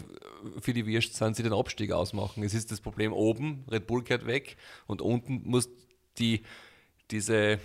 für 0.60 0.72
die 0.72 0.86
Wirst 0.86 1.14
sind, 1.14 1.36
sie 1.36 1.42
den 1.42 1.52
Abstieg 1.52 1.92
ausmachen. 1.92 2.42
Es 2.42 2.54
ist 2.54 2.72
das 2.72 2.80
Problem 2.80 3.12
oben, 3.12 3.64
Red 3.70 3.86
Bull 3.86 4.02
kehrt 4.02 4.26
weg 4.26 4.56
und 4.86 5.00
unten 5.00 5.42
muss 5.44 5.68
die, 6.18 6.42
diese 7.10 7.58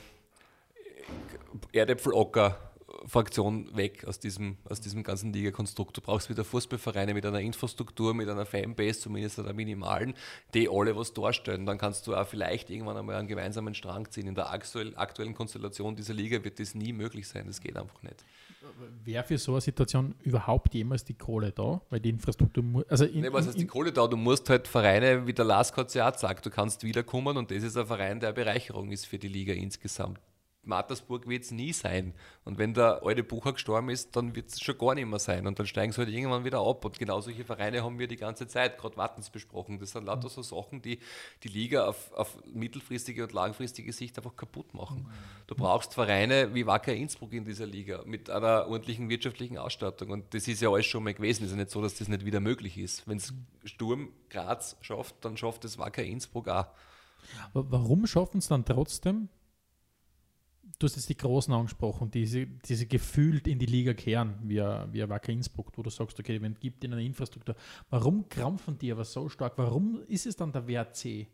Erdäpfelocker-Fraktion 2.98 3.76
weg 3.76 4.06
aus 4.06 4.20
diesem, 4.20 4.58
aus 4.70 4.82
diesem 4.82 5.04
ganzen 5.04 5.34
Ligakonstrukt. 5.34 5.98
Du 5.98 6.02
brauchst 6.02 6.30
wieder 6.30 6.44
Fußballvereine 6.44 7.14
mit 7.14 7.26
einer 7.26 7.40
Infrastruktur, 7.40 8.14
mit 8.14 8.30
einer 8.30 8.46
Fanbase, 8.46 9.00
zumindest 9.00 9.40
einer 9.40 9.54
minimalen, 9.54 10.14
die 10.54 10.70
alle 10.70 10.96
was 10.96 11.14
darstellen. 11.14 11.66
Dann 11.66 11.78
kannst 11.78 12.08
du 12.08 12.16
auch 12.16 12.28
vielleicht 12.28 12.70
irgendwann 12.70 12.98
einmal 12.98 13.16
einen 13.16 13.28
gemeinsamen 13.28 13.74
Strang 13.74 14.10
ziehen. 14.10 14.28
In 14.28 14.36
der 14.36 14.52
aktuell, 14.52 14.96
aktuellen 14.96 15.34
Konstellation 15.34 15.96
dieser 15.96 16.14
Liga 16.14 16.44
wird 16.44 16.60
das 16.60 16.76
nie 16.76 16.94
möglich 16.94 17.28
sein. 17.28 17.46
Das 17.48 17.62
geht 17.62 17.78
einfach 17.78 18.02
nicht. 18.04 18.24
Wäre 19.06 19.24
für 19.24 19.38
so 19.38 19.54
eine 19.54 19.62
Situation 19.62 20.16
überhaupt 20.24 20.74
jemals 20.74 21.06
die 21.06 21.14
Kohle 21.14 21.52
da? 21.52 21.82
Weil 21.90 22.02
die 22.02 22.10
Infrastruktur 22.10 22.86
also 22.90 23.06
in, 23.06 23.22
Nee, 23.22 23.32
was 23.32 23.44
in, 23.44 23.48
heißt 23.48 23.58
die 23.58 23.64
in, 23.64 23.68
Kohle 23.68 23.94
da? 23.94 24.08
Du 24.08 24.18
musst 24.18 24.50
halt 24.50 24.68
Vereine, 24.68 25.26
wie 25.26 25.34
der 25.34 25.46
Lars 25.46 25.76
hat 25.76 25.94
ja 25.94 26.10
auch 26.10 26.14
gesagt, 26.14 26.46
du 26.46 26.50
kannst 26.50 26.84
wiederkommen 26.84 27.38
und 27.38 27.50
das 27.50 27.64
ist 27.64 27.78
ein 27.78 27.88
Verein, 27.88 28.20
der 28.20 28.30
eine 28.30 28.36
Bereicherung 28.36 28.92
ist 28.92 29.06
für 29.06 29.18
die 29.18 29.30
Liga 29.30 29.54
insgesamt. 29.54 30.20
Mattersburg 30.68 31.28
wird 31.28 31.44
es 31.44 31.52
nie 31.52 31.74
sein. 31.74 32.14
Und 32.46 32.58
wenn 32.58 32.74
der 32.74 33.02
alte 33.04 33.24
Bucher 33.24 33.54
gestorben 33.54 33.90
ist, 33.90 34.16
dann 34.16 34.36
wird 34.36 34.50
es 34.50 34.60
schon 34.62 34.78
gar 34.78 34.96
nicht 34.96 35.08
mehr 35.08 35.20
sein. 35.20 35.48
Und 35.48 35.58
dann 35.60 35.66
steigen 35.68 35.92
sie 35.92 35.98
halt 36.00 36.10
irgendwann 36.10 36.46
wieder 36.46 36.60
ab. 36.60 36.86
Und 36.86 37.00
genau 37.00 37.20
solche 37.22 37.44
Vereine 37.46 37.84
haben 37.84 37.98
wir 38.00 38.08
die 38.08 38.16
ganze 38.16 38.48
Zeit, 38.48 38.78
gerade 38.78 38.96
Wattens 38.98 39.30
besprochen. 39.30 39.80
Das 39.80 39.92
sind 39.92 40.06
lauter 40.06 40.30
so 40.30 40.42
Sachen, 40.42 40.82
die 40.82 41.00
die 41.44 41.48
Liga 41.48 41.88
auf, 41.88 42.12
auf 42.14 42.38
mittelfristige 42.54 43.24
und 43.24 43.34
langfristige 43.34 43.92
Sicht 43.94 44.18
einfach 44.18 44.36
kaputt 44.36 44.74
machen. 44.74 45.08
Du 45.48 45.56
brauchst 45.56 45.94
Vereine 45.94 46.54
wie 46.54 46.66
Wacker 46.66 46.94
Innsbruck 46.94 47.34
in 47.34 47.46
dieser 47.46 47.66
Liga 47.66 48.02
mit 48.06 48.30
einer 48.30 48.68
ordentlichen 48.68 49.10
wirtschaftlichen 49.10 49.58
Ausstattung. 49.58 50.10
Und 50.12 50.34
das 50.34 50.48
ist 50.48 50.62
ja 50.62 50.70
alles 50.70 50.86
schon 50.86 51.04
mal 51.04 51.14
gewesen. 51.14 51.44
Es 51.44 51.52
ist 51.52 51.56
ja 51.58 51.64
nicht 51.64 51.72
so, 51.72 51.82
dass 51.82 51.96
das 51.96 52.08
nicht 52.08 52.26
wieder 52.26 52.40
möglich 52.40 52.78
ist. 52.78 53.08
Wenn 53.08 53.18
es 53.18 53.34
Sturm 53.64 54.10
Graz 54.30 54.78
schafft, 54.82 55.16
dann 55.22 55.38
schafft 55.38 55.66
es 55.66 55.78
Wacker 55.78 56.04
Innsbruck 56.04 56.48
auch. 56.50 56.68
wa- 57.54 57.66
warum 57.70 58.06
schaffen 58.08 58.38
es 58.40 58.48
dann 58.48 58.64
trotzdem? 58.66 59.30
Du 60.80 60.86
hast 60.86 60.96
jetzt 60.96 61.10
die 61.10 61.18
Großen 61.18 61.52
angesprochen, 61.54 62.12
diese, 62.12 62.46
diese 62.46 62.86
gefühlt 62.86 63.48
in 63.48 63.58
die 63.58 63.66
Liga 63.66 63.94
kehren, 63.94 64.36
wie, 64.44 64.58
wie 64.58 65.10
Wacker 65.10 65.32
Innsbruck, 65.32 65.72
wo 65.76 65.82
du 65.82 65.90
sagst, 65.90 66.20
okay, 66.20 66.40
wenn 66.42 66.54
es 66.54 66.60
gibt 66.60 66.84
in 66.84 66.94
einer 66.94 67.02
Infrastruktur. 67.02 67.56
Warum 67.90 68.30
krampfen 68.30 68.78
die 68.78 68.92
aber 68.92 69.04
so 69.04 69.28
stark? 69.28 69.54
Warum 69.58 70.04
ist 70.08 70.28
es 70.28 70.36
dann 70.36 70.52
der 70.52 70.68
WRC, 70.68 71.28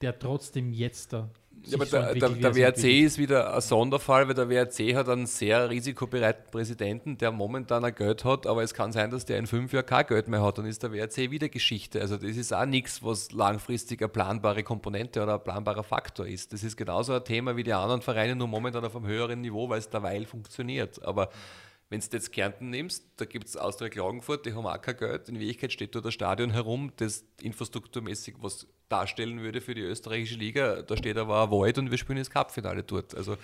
der 0.00 0.18
trotzdem 0.18 0.72
jetzt 0.72 1.12
da. 1.12 1.30
Ja, 1.64 1.76
aber 1.76 1.86
so 1.86 1.96
der, 1.96 2.14
der, 2.14 2.30
er 2.30 2.54
WRC 2.54 2.84
ist 2.84 3.18
wieder 3.18 3.54
ein 3.54 3.60
Sonderfall, 3.60 4.28
weil 4.28 4.34
der 4.34 4.48
WRC 4.48 4.94
hat 4.94 5.08
einen 5.08 5.26
sehr 5.26 5.68
risikobereiten 5.68 6.50
Präsidenten, 6.50 7.18
der 7.18 7.32
momentan 7.32 7.84
ein 7.84 7.94
Geld 7.94 8.24
hat, 8.24 8.46
aber 8.46 8.62
es 8.62 8.72
kann 8.72 8.92
sein, 8.92 9.10
dass 9.10 9.24
der 9.24 9.38
in 9.38 9.46
fünf 9.46 9.72
Jahren 9.72 9.86
kein 9.86 10.06
Geld 10.06 10.28
mehr 10.28 10.42
hat. 10.42 10.58
Dann 10.58 10.66
ist 10.66 10.82
der 10.82 10.92
WRC 10.92 11.30
wieder 11.30 11.48
Geschichte. 11.48 12.00
Also 12.00 12.16
das 12.16 12.36
ist 12.36 12.52
auch 12.52 12.66
nichts, 12.66 13.02
was 13.02 13.32
langfristig 13.32 14.00
eine 14.00 14.08
planbare 14.08 14.62
Komponente 14.62 15.22
oder 15.22 15.34
ein 15.34 15.44
planbarer 15.44 15.82
Faktor 15.82 16.26
ist. 16.26 16.52
Das 16.52 16.62
ist 16.62 16.76
genauso 16.76 17.14
ein 17.14 17.24
Thema 17.24 17.56
wie 17.56 17.64
die 17.64 17.72
anderen 17.72 18.02
Vereine, 18.02 18.36
nur 18.36 18.48
momentan 18.48 18.84
auf 18.84 18.94
einem 18.94 19.06
höheren 19.06 19.40
Niveau, 19.40 19.68
weil 19.68 19.78
es 19.78 19.90
derweil 19.90 20.24
funktioniert. 20.24 21.02
Aber 21.04 21.30
wenn 21.88 22.00
du 22.00 22.06
jetzt 22.12 22.32
Kärnten 22.32 22.70
nimmst, 22.70 23.04
da 23.16 23.24
gibt 23.24 23.46
es 23.46 23.56
Austria 23.56 23.88
Klagenfurt, 23.88 24.46
die 24.46 24.54
haben 24.54 24.66
auch 24.66 24.80
kein 24.80 24.96
Geld. 24.96 25.28
In 25.28 25.38
Wirklichkeit 25.38 25.72
steht 25.72 25.94
da 25.94 26.00
das 26.00 26.14
Stadion 26.14 26.50
herum, 26.50 26.92
das 26.96 27.24
infrastrukturmäßig 27.40 28.34
was 28.40 28.66
darstellen 28.88 29.40
würde 29.40 29.60
für 29.60 29.74
die 29.74 29.82
österreichische 29.82 30.36
Liga. 30.36 30.82
Da 30.82 30.96
steht 30.96 31.16
aber 31.16 31.44
ein 31.44 31.50
Wald 31.50 31.78
und 31.78 31.90
wir 31.90 31.98
spielen 31.98 32.18
das 32.18 32.30
Cup-Finale 32.30 32.82
dort. 32.82 33.14
Also 33.14 33.36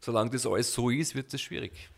solange 0.00 0.30
das 0.30 0.46
alles 0.46 0.72
so 0.72 0.90
ist, 0.90 1.14
wird 1.14 1.32
es 1.34 1.40
schwierig, 1.40 1.90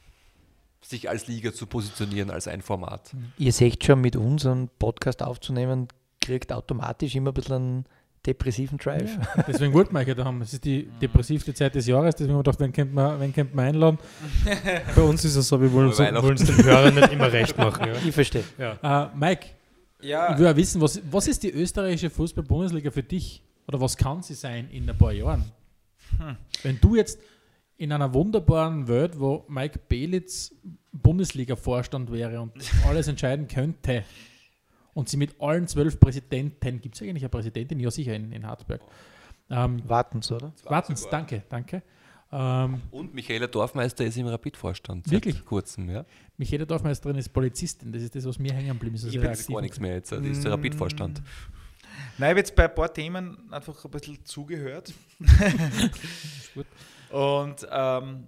sich 0.80 1.09
als 1.09 1.26
Liga 1.26 1.53
zu 1.53 1.66
positionieren, 1.66 2.30
als 2.30 2.49
ein 2.49 2.62
Format. 2.62 3.14
Ihr 3.38 3.53
seht 3.53 3.84
schon, 3.84 4.01
mit 4.01 4.16
uns 4.16 4.47
einen 4.47 4.68
Podcast 4.78 5.22
aufzunehmen, 5.22 5.88
kriegt 6.20 6.53
automatisch 6.53 7.14
immer 7.14 7.30
ein 7.30 7.34
bisschen 7.34 7.55
einen 7.55 7.84
depressiven 8.26 8.78
Drive. 8.78 9.18
Deswegen 9.47 9.72
wollten 9.72 9.94
wir 9.94 10.01
euch 10.01 10.09
ja 10.09 10.14
da 10.14 10.24
haben. 10.24 10.40
Es 10.42 10.53
ist 10.53 10.64
die 10.64 10.88
depressivste 11.01 11.55
Zeit 11.55 11.74
des 11.74 11.86
Jahres, 11.86 12.16
deswegen 12.16 12.32
haben 12.32 12.38
wir 12.38 12.42
gedacht, 12.42 12.61
wen 12.61 12.72
könnte 12.72 12.94
man, 12.94 13.20
wen 13.20 13.32
könnte 13.32 13.55
man 13.55 13.66
einladen? 13.66 13.99
Bei 14.97 15.03
uns 15.03 15.24
ist 15.24 15.36
es 15.36 15.47
so, 15.47 15.61
wir 15.61 15.72
wollen 15.72 15.92
Frohe 15.92 16.32
es 16.32 16.44
den 16.44 16.64
Hörern 16.64 16.94
nicht 16.94 17.12
immer 17.12 17.32
recht 17.32 17.57
machen. 17.57 17.86
Ja. 17.86 17.94
Ich 18.05 18.14
verstehe. 18.14 18.44
Äh, 18.59 19.07
Mike, 19.14 19.47
Ja, 20.03 20.32
ich 20.32 20.38
will 20.38 20.47
auch 20.47 20.57
wissen, 20.57 20.80
was, 20.80 21.01
was 21.11 21.26
ist 21.26 21.42
die 21.42 21.51
österreichische 21.51 22.11
Fußball-Bundesliga 22.11 22.90
für 22.90 23.03
dich? 23.03 23.42
Oder 23.66 23.80
was 23.80 23.97
kann 23.97 24.22
sie 24.22 24.34
sein 24.34 24.68
in 24.70 24.88
ein 24.88 24.97
paar 24.97 25.12
Jahren? 25.12 25.44
Wenn 26.62 26.80
du 26.80 26.94
jetzt 26.94 27.18
in 27.76 27.92
einer 27.92 28.12
wunderbaren 28.14 28.88
Welt, 28.88 29.18
wo 29.18 29.44
Mike 29.49 29.80
Belitz 29.88 30.55
Bundesliga-Vorstand 30.92 32.11
wäre 32.12 32.40
und 32.40 32.53
alles 32.86 33.09
entscheiden 33.09 33.49
könnte 33.49 34.05
und 34.94 35.09
sie 35.09 35.16
mit 35.16 35.40
allen 35.40 35.66
zwölf 35.66 36.01
Präsidenten, 36.01 36.80
gibt 36.80 36.94
es 36.94 37.03
eigentlich 37.03 37.22
eine 37.22 37.28
Präsidentin? 37.28 37.80
Ja, 37.80 37.90
sicher 37.90 38.14
in, 38.14 38.32
in 38.32 38.47
Hartberg. 38.47 38.80
Ähm, 39.51 39.82
Warten's, 39.88 40.30
oder? 40.32 40.53
Wartens, 40.64 41.09
danke, 41.09 41.42
danke. 41.49 41.82
Ähm, 42.33 42.83
Und 42.91 43.14
Michaela 43.14 43.47
Dorfmeister 43.47 44.05
ist 44.05 44.16
im 44.16 44.27
Rapid-Vorstand. 44.27 45.11
Wirklich? 45.11 45.37
Seit 45.37 45.45
kurzem, 45.45 45.89
ja. 45.91 46.05
Michaela 46.37 46.64
Dorfmeisterin 46.64 47.16
ist 47.16 47.29
Polizistin, 47.29 47.93
das 47.93 48.03
ist 48.03 48.14
das, 48.14 48.24
was 48.24 48.39
mir 48.39 48.53
hängen 48.53 48.68
geblieben 48.68 48.97
ist. 48.97 49.05
Ich 49.05 49.18
Also 49.18 49.47
bin 49.47 49.55
gar 49.55 49.62
nichts 49.62 49.81
mehr 49.81 49.95
jetzt. 49.95 50.12
Das 50.12 50.24
ist 50.24 50.45
der 50.45 50.53
Rapid-Vorstand. 50.53 51.22
Nein, 52.18 52.29
ich 52.29 52.31
habe 52.31 52.39
jetzt 52.41 52.55
bei 52.57 52.64
ein 52.68 52.74
paar 52.74 52.93
Themen 52.93 53.53
einfach 53.53 53.85
ein 53.85 53.91
bisschen 53.91 54.24
zugehört. 54.24 54.93
Und 57.11 57.66
ähm, 57.70 58.27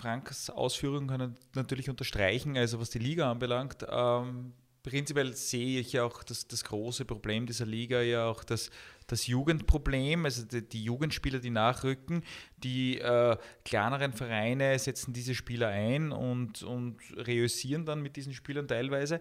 Franks 0.00 0.50
Ausführungen 0.50 1.08
kann 1.08 1.20
ich 1.20 1.54
natürlich 1.54 1.90
unterstreichen, 1.90 2.56
also 2.56 2.80
was 2.80 2.90
die 2.90 2.98
Liga 2.98 3.30
anbelangt. 3.30 3.86
Ähm, 3.88 4.52
prinzipiell 4.82 5.34
sehe 5.34 5.80
ich 5.80 5.92
ja 5.92 6.04
auch 6.04 6.22
das, 6.22 6.46
das 6.48 6.64
große 6.64 7.04
Problem 7.04 7.46
dieser 7.46 7.66
Liga 7.66 8.00
ja 8.00 8.26
auch 8.26 8.44
das, 8.44 8.70
das 9.06 9.26
Jugendproblem, 9.26 10.24
also 10.24 10.44
die, 10.44 10.66
die 10.66 10.82
Jugendspieler, 10.82 11.38
die 11.38 11.50
nachrücken, 11.50 12.22
die 12.56 12.98
äh, 12.98 13.36
kleineren 13.64 14.12
Vereine 14.12 14.78
setzen 14.78 15.12
diese 15.12 15.34
Spieler 15.34 15.68
ein 15.68 16.12
und, 16.12 16.62
und 16.62 16.98
reüssieren 17.16 17.86
dann 17.86 18.02
mit 18.02 18.16
diesen 18.16 18.34
Spielern 18.34 18.68
teilweise. 18.68 19.20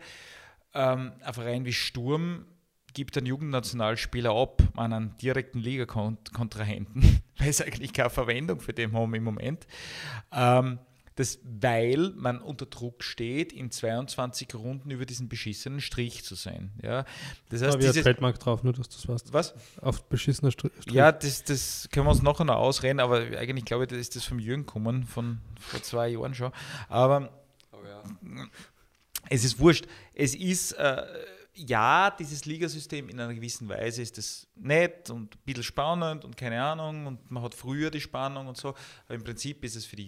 Ähm, 0.73 1.13
ein 1.21 1.33
Verein 1.33 1.65
wie 1.65 1.73
Sturm 1.73 2.45
gibt 2.93 3.17
einen 3.17 3.27
Jugendnationalspieler 3.27 4.31
ab 4.31 4.63
an 4.75 4.93
einen 4.93 5.17
direkten 5.17 5.59
Ligakontrahenten, 5.59 7.21
weil 7.37 7.53
sie 7.53 7.65
eigentlich 7.65 7.93
keine 7.93 8.09
Verwendung 8.09 8.59
für 8.59 8.73
den 8.73 8.93
haben 8.93 9.13
im 9.13 9.23
Moment. 9.23 9.67
Ähm, 10.31 10.79
das, 11.15 11.39
weil 11.43 12.11
man 12.15 12.41
unter 12.41 12.65
Druck 12.65 13.03
steht, 13.03 13.53
in 13.53 13.71
22 13.71 14.53
Runden 14.53 14.91
über 14.91 15.05
diesen 15.05 15.29
beschissenen 15.29 15.79
Strich 15.79 16.23
zu 16.23 16.35
sein. 16.35 16.71
Ja? 16.83 17.05
Das 17.49 17.61
Da 17.61 17.67
heißt, 17.67 17.73
habe 17.73 17.83
ich 17.83 17.87
ein 17.87 17.93
dieses, 17.93 18.03
Trademark 18.03 18.39
drauf, 18.39 18.63
nur 18.63 18.73
dass 18.73 18.89
du 18.89 18.95
das 18.97 19.07
weißt. 19.07 19.33
was? 19.33 19.53
Auf 19.81 20.03
beschissener 20.03 20.51
Str 20.51 20.69
Strich. 20.79 20.93
Ja, 20.93 21.11
das, 21.11 21.43
das 21.43 21.87
können 21.91 22.05
wir 22.05 22.11
uns 22.11 22.21
nachher 22.21 22.43
noch 22.43 22.55
ausreden, 22.55 22.99
aber 22.99 23.19
eigentlich 23.37 23.65
glaube 23.65 23.85
ich, 23.85 23.89
das 23.89 23.99
ist 23.99 24.15
das 24.15 24.25
vom 24.25 24.39
Jürgen 24.39 24.65
gekommen, 24.65 25.05
von 25.05 25.39
vor 25.59 25.81
zwei 25.81 26.09
Jahren 26.09 26.35
schon. 26.35 26.51
Aber 26.89 27.29
es 29.29 29.43
ist 29.43 29.59
wurscht. 29.59 29.85
Es 30.13 30.35
ist, 30.35 30.73
äh, 30.73 31.03
ja, 31.53 32.11
dieses 32.11 32.45
Ligasystem 32.45 33.07
in 33.09 33.19
einer 33.19 33.33
gewissen 33.33 33.69
Weise 33.69 34.01
ist 34.01 34.17
es 34.17 34.47
nett 34.55 35.09
und 35.09 35.35
ein 35.35 35.39
bisschen 35.45 35.63
spannend 35.63 36.25
und 36.25 36.35
keine 36.35 36.61
Ahnung 36.61 37.07
und 37.07 37.31
man 37.31 37.43
hat 37.43 37.55
früher 37.55 37.89
die 37.89 38.01
Spannung 38.01 38.47
und 38.47 38.57
so, 38.57 38.69
aber 39.05 39.15
im 39.15 39.23
Prinzip 39.23 39.63
ist 39.63 39.75
es 39.75 39.85
für 39.85 39.95
die 39.95 40.05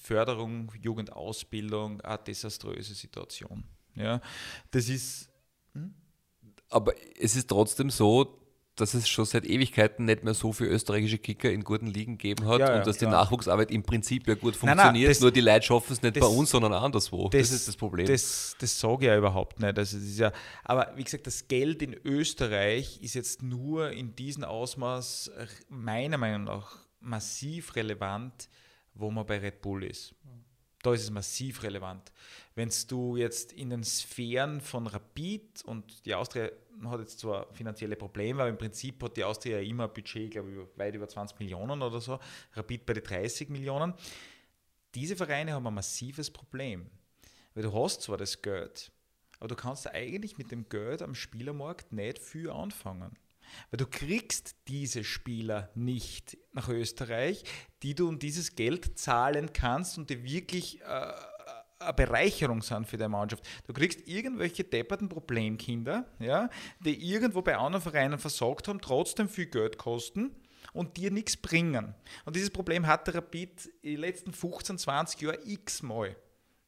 Jugendförderung, 0.00 0.72
Jugendausbildung 0.80 2.00
eine 2.00 2.18
desaströse 2.18 2.94
Situation. 2.94 3.64
Ja, 3.94 4.20
das 4.70 4.88
ist, 4.88 5.28
Aber 6.70 6.92
es 7.18 7.36
ist 7.36 7.48
trotzdem 7.48 7.90
so, 7.90 8.36
dass 8.76 8.94
es 8.94 9.08
schon 9.08 9.26
seit 9.26 9.44
Ewigkeiten 9.44 10.06
nicht 10.06 10.24
mehr 10.24 10.32
so 10.32 10.52
viele 10.52 10.70
österreichische 10.70 11.18
Kicker 11.18 11.50
in 11.50 11.64
guten 11.64 11.88
Ligen 11.88 12.16
gegeben 12.16 12.46
hat 12.48 12.60
Ja, 12.60 12.70
ja, 12.70 12.78
und 12.78 12.86
dass 12.86 12.96
die 12.96 13.04
ja. 13.04 13.10
Nachwuchsarbeit 13.10 13.70
im 13.72 13.82
Prinzip 13.82 14.26
ja 14.26 14.34
gut 14.36 14.54
Nein, 14.62 14.76
nein, 14.76 14.76
funktioniert, 14.78 15.10
das- 15.10 15.20
nur 15.20 15.32
die 15.32 15.40
Leute 15.40 15.66
schaffen 15.66 15.92
es 15.92 16.00
nicht 16.02 16.16
das- 16.16 16.20
bei 16.22 16.28
uns, 16.34 16.50
sondern 16.50 16.72
anderswo. 16.72 17.28
Das, 17.28 17.50
ist 17.50 17.68
das 17.68 17.76
Problem. 17.76 18.06
Das, 18.06 18.56
das 18.58 18.78
sage 18.80 18.96
ich 19.00 19.06
ja 19.08 19.18
überhaupt 19.18 19.60
nicht. 19.60 19.76
Also 19.76 19.98
das 19.98 20.06
ist 20.06 20.18
ja, 20.18 20.32
aber 20.64 20.92
wie 20.96 21.04
gesagt, 21.04 21.26
das 21.26 21.46
Geld 21.48 21.82
in 21.82 21.94
Österreich 22.04 23.00
ist 23.02 23.14
jetzt 23.14 23.42
nur 23.42 23.90
in 23.90 24.14
diesem 24.16 24.44
Ausmaß 24.44 25.28
äh, 25.36 25.46
meiner 25.68 26.16
Meinung 26.16 26.44
nach 26.44 26.78
massiv 27.00 27.74
relevant, 27.76 28.48
wo 28.94 29.10
man 29.10 29.26
bei 29.26 29.38
Red 29.38 29.60
Bull 29.62 29.84
ist. 29.84 30.14
Da 30.82 30.94
ist 30.94 31.02
es 31.02 31.10
massiv 31.10 31.62
relevant. 31.62 32.10
Wenn 32.54 32.70
du 32.88 33.16
jetzt 33.16 33.52
in 33.52 33.70
den 33.70 33.84
Sphären 33.84 34.60
von 34.60 34.86
Rapid 34.86 35.62
und 35.64 36.06
die 36.06 36.14
Austria 36.14 36.50
hat 36.84 37.00
jetzt 37.00 37.18
zwar 37.18 37.52
finanzielle 37.52 37.96
Probleme, 37.96 38.40
aber 38.40 38.48
im 38.48 38.56
Prinzip 38.56 39.02
hat 39.02 39.16
die 39.16 39.24
Austria 39.24 39.58
ja 39.58 39.68
immer 39.68 39.84
ein 39.84 39.92
Budget, 39.92 40.30
glaube 40.30 40.50
ich, 40.50 40.78
weit 40.78 40.94
über 40.94 41.06
20 41.06 41.38
Millionen 41.38 41.82
oder 41.82 42.00
so, 42.00 42.18
Rapid 42.54 42.86
bei 42.86 42.94
den 42.94 43.04
30 43.04 43.50
Millionen. 43.50 43.92
Diese 44.94 45.16
Vereine 45.16 45.52
haben 45.52 45.66
ein 45.66 45.74
massives 45.74 46.30
Problem. 46.30 46.90
Weil 47.52 47.64
du 47.64 47.72
hast 47.74 48.02
zwar 48.02 48.16
das 48.16 48.40
Geld, 48.42 48.92
aber 49.38 49.48
du 49.48 49.56
kannst 49.56 49.86
eigentlich 49.88 50.38
mit 50.38 50.50
dem 50.50 50.68
Geld 50.68 51.02
am 51.02 51.14
Spielermarkt 51.14 51.92
nicht 51.92 52.20
viel 52.20 52.48
anfangen. 52.48 53.18
Weil 53.70 53.78
du 53.78 53.86
kriegst 53.86 54.56
diese 54.68 55.04
Spieler 55.04 55.70
nicht 55.74 56.36
nach 56.52 56.68
Österreich, 56.68 57.44
die 57.82 57.94
du 57.94 58.08
um 58.08 58.18
dieses 58.18 58.54
Geld 58.56 58.98
zahlen 58.98 59.52
kannst 59.52 59.98
und 59.98 60.10
die 60.10 60.22
wirklich 60.24 60.80
äh, 60.82 61.12
eine 61.80 61.94
Bereicherung 61.94 62.62
sind 62.62 62.86
für 62.86 62.96
deine 62.96 63.08
Mannschaft. 63.08 63.46
Du 63.66 63.72
kriegst 63.72 64.06
irgendwelche 64.06 64.64
depperten 64.64 65.08
Problemkinder, 65.08 66.04
ja, 66.18 66.50
die 66.80 67.10
irgendwo 67.10 67.42
bei 67.42 67.56
anderen 67.56 67.82
Vereinen 67.82 68.18
versagt 68.18 68.68
haben, 68.68 68.80
trotzdem 68.80 69.28
viel 69.28 69.46
Geld 69.46 69.78
kosten 69.78 70.34
und 70.72 70.96
dir 70.96 71.10
nichts 71.10 71.36
bringen. 71.36 71.94
Und 72.24 72.36
dieses 72.36 72.50
Problem 72.50 72.86
hat 72.86 73.06
der 73.06 73.16
Rapid 73.16 73.66
in 73.82 73.92
den 73.92 74.00
letzten 74.00 74.32
15, 74.32 74.78
20 74.78 75.20
Jahren 75.22 75.38
x-mal. 75.44 76.16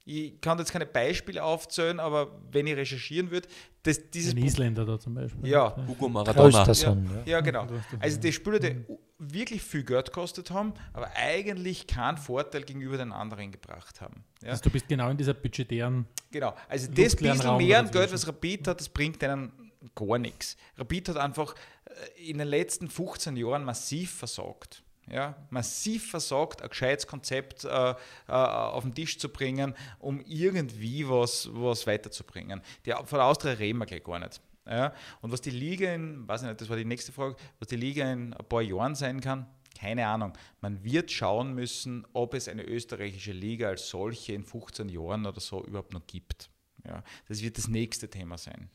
Ich 0.05 0.41
kann 0.41 0.59
jetzt 0.59 0.73
keine 0.73 0.87
Beispiele 0.87 1.43
aufzählen, 1.43 2.01
aber 2.01 2.41
wenn 2.51 2.67
ich 2.67 2.77
recherchieren 2.77 3.31
würde, 3.31 3.49
das, 3.85 4.11
dieses 4.11 4.35
Ein 4.35 4.45
Isländer 4.45 4.85
da 4.85 4.99
zum 4.99 5.15
Beispiel. 5.15 5.49
Ja. 5.49 5.77
Hugo 5.87 6.09
Maradona. 6.09 6.65
Traustason, 6.65 7.09
ja, 7.25 7.41
genau. 7.41 7.67
Also 8.01 8.17
ja. 8.17 8.23
die 8.23 8.33
Spieler, 8.33 8.59
die 8.59 8.85
wirklich 9.19 9.63
viel 9.63 9.85
Geld 9.85 10.07
gekostet 10.07 10.51
haben, 10.51 10.75
aber 10.93 11.09
eigentlich 11.15 11.87
keinen 11.87 12.17
Vorteil 12.17 12.63
gegenüber 12.63 12.97
den 12.97 13.13
anderen 13.13 13.53
gebracht 13.53 14.01
haben. 14.01 14.25
Ja? 14.43 14.51
Also 14.51 14.65
du 14.65 14.71
bist 14.71 14.89
genau 14.89 15.11
in 15.11 15.17
dieser 15.17 15.35
budgetären 15.35 16.07
Genau, 16.31 16.55
also 16.69 16.89
das 16.89 17.15
bisschen 17.15 17.41
Raum 17.41 17.59
mehr 17.59 17.79
an. 17.79 17.91
Geld, 17.91 18.13
was 18.13 18.27
Rapid 18.27 18.69
hat, 18.69 18.81
das 18.81 18.89
bringt 18.89 19.21
denen 19.21 19.53
gar 19.95 20.19
nichts. 20.19 20.57
Rapid 20.77 21.11
hat 21.11 21.17
einfach 21.19 21.55
äh, 21.85 22.31
in 22.31 22.39
den 22.39 22.49
letzten 22.49 22.89
15 22.89 23.37
Jahren 23.37 23.65
massiv 23.65 24.13
versagt. 24.13 24.82
Ja, 25.11 25.37
massiv 25.51 26.11
versagt, 26.11 26.63
ein 26.63 26.69
gescheites 26.69 27.07
Konzept 27.07 27.65
äh, 27.65 27.91
äh, 27.91 27.95
auf 28.33 28.85
den 28.85 28.95
Tisch 28.95 29.19
zu 29.19 29.29
bringen, 29.29 29.75
um 29.99 30.21
irgendwie 30.21 31.09
was, 31.09 31.49
was 31.53 31.87
weiterzubringen. 31.87 32.63
Die, 32.87 32.93
von 32.93 33.19
der 33.19 33.25
Austria 33.25 33.53
reden 33.53 33.79
wir 33.79 33.87
gleich 33.87 34.05
gar 34.05 34.21
nicht. 34.21 34.41
Ja, 34.65 34.95
und 35.21 35.33
was 35.33 35.41
die 35.41 35.51
Liga 35.51 35.93
in, 35.93 36.27
weiß 36.29 36.43
ich 36.43 36.49
nicht, 36.49 36.61
das 36.61 36.69
war 36.69 36.77
die 36.77 36.85
nächste 36.85 37.11
Frage, 37.11 37.35
was 37.59 37.67
die 37.67 37.77
Liga 37.77 38.11
in 38.13 38.33
ein 38.33 38.49
paar 38.49 38.63
Jahren 38.63 38.95
sein 38.95 39.21
kann, 39.21 39.47
keine 39.77 40.07
Ahnung. 40.07 40.35
Man 40.61 40.85
wird 40.85 41.11
schauen 41.11 41.55
müssen, 41.55 42.07
ob 42.13 42.35
es 42.35 42.47
eine 42.47 42.63
österreichische 42.63 43.33
Liga 43.33 43.69
als 43.69 43.89
solche 43.89 44.35
in 44.35 44.45
15 44.45 44.89
Jahren 44.89 45.27
oder 45.27 45.41
so 45.41 45.65
überhaupt 45.65 45.93
noch 45.93 46.07
gibt. 46.07 46.49
Ja, 46.87 47.03
das 47.27 47.43
wird 47.43 47.59
das 47.59 47.69
nächste 47.69 48.09
Thema 48.09 48.39
sein. 48.39 48.71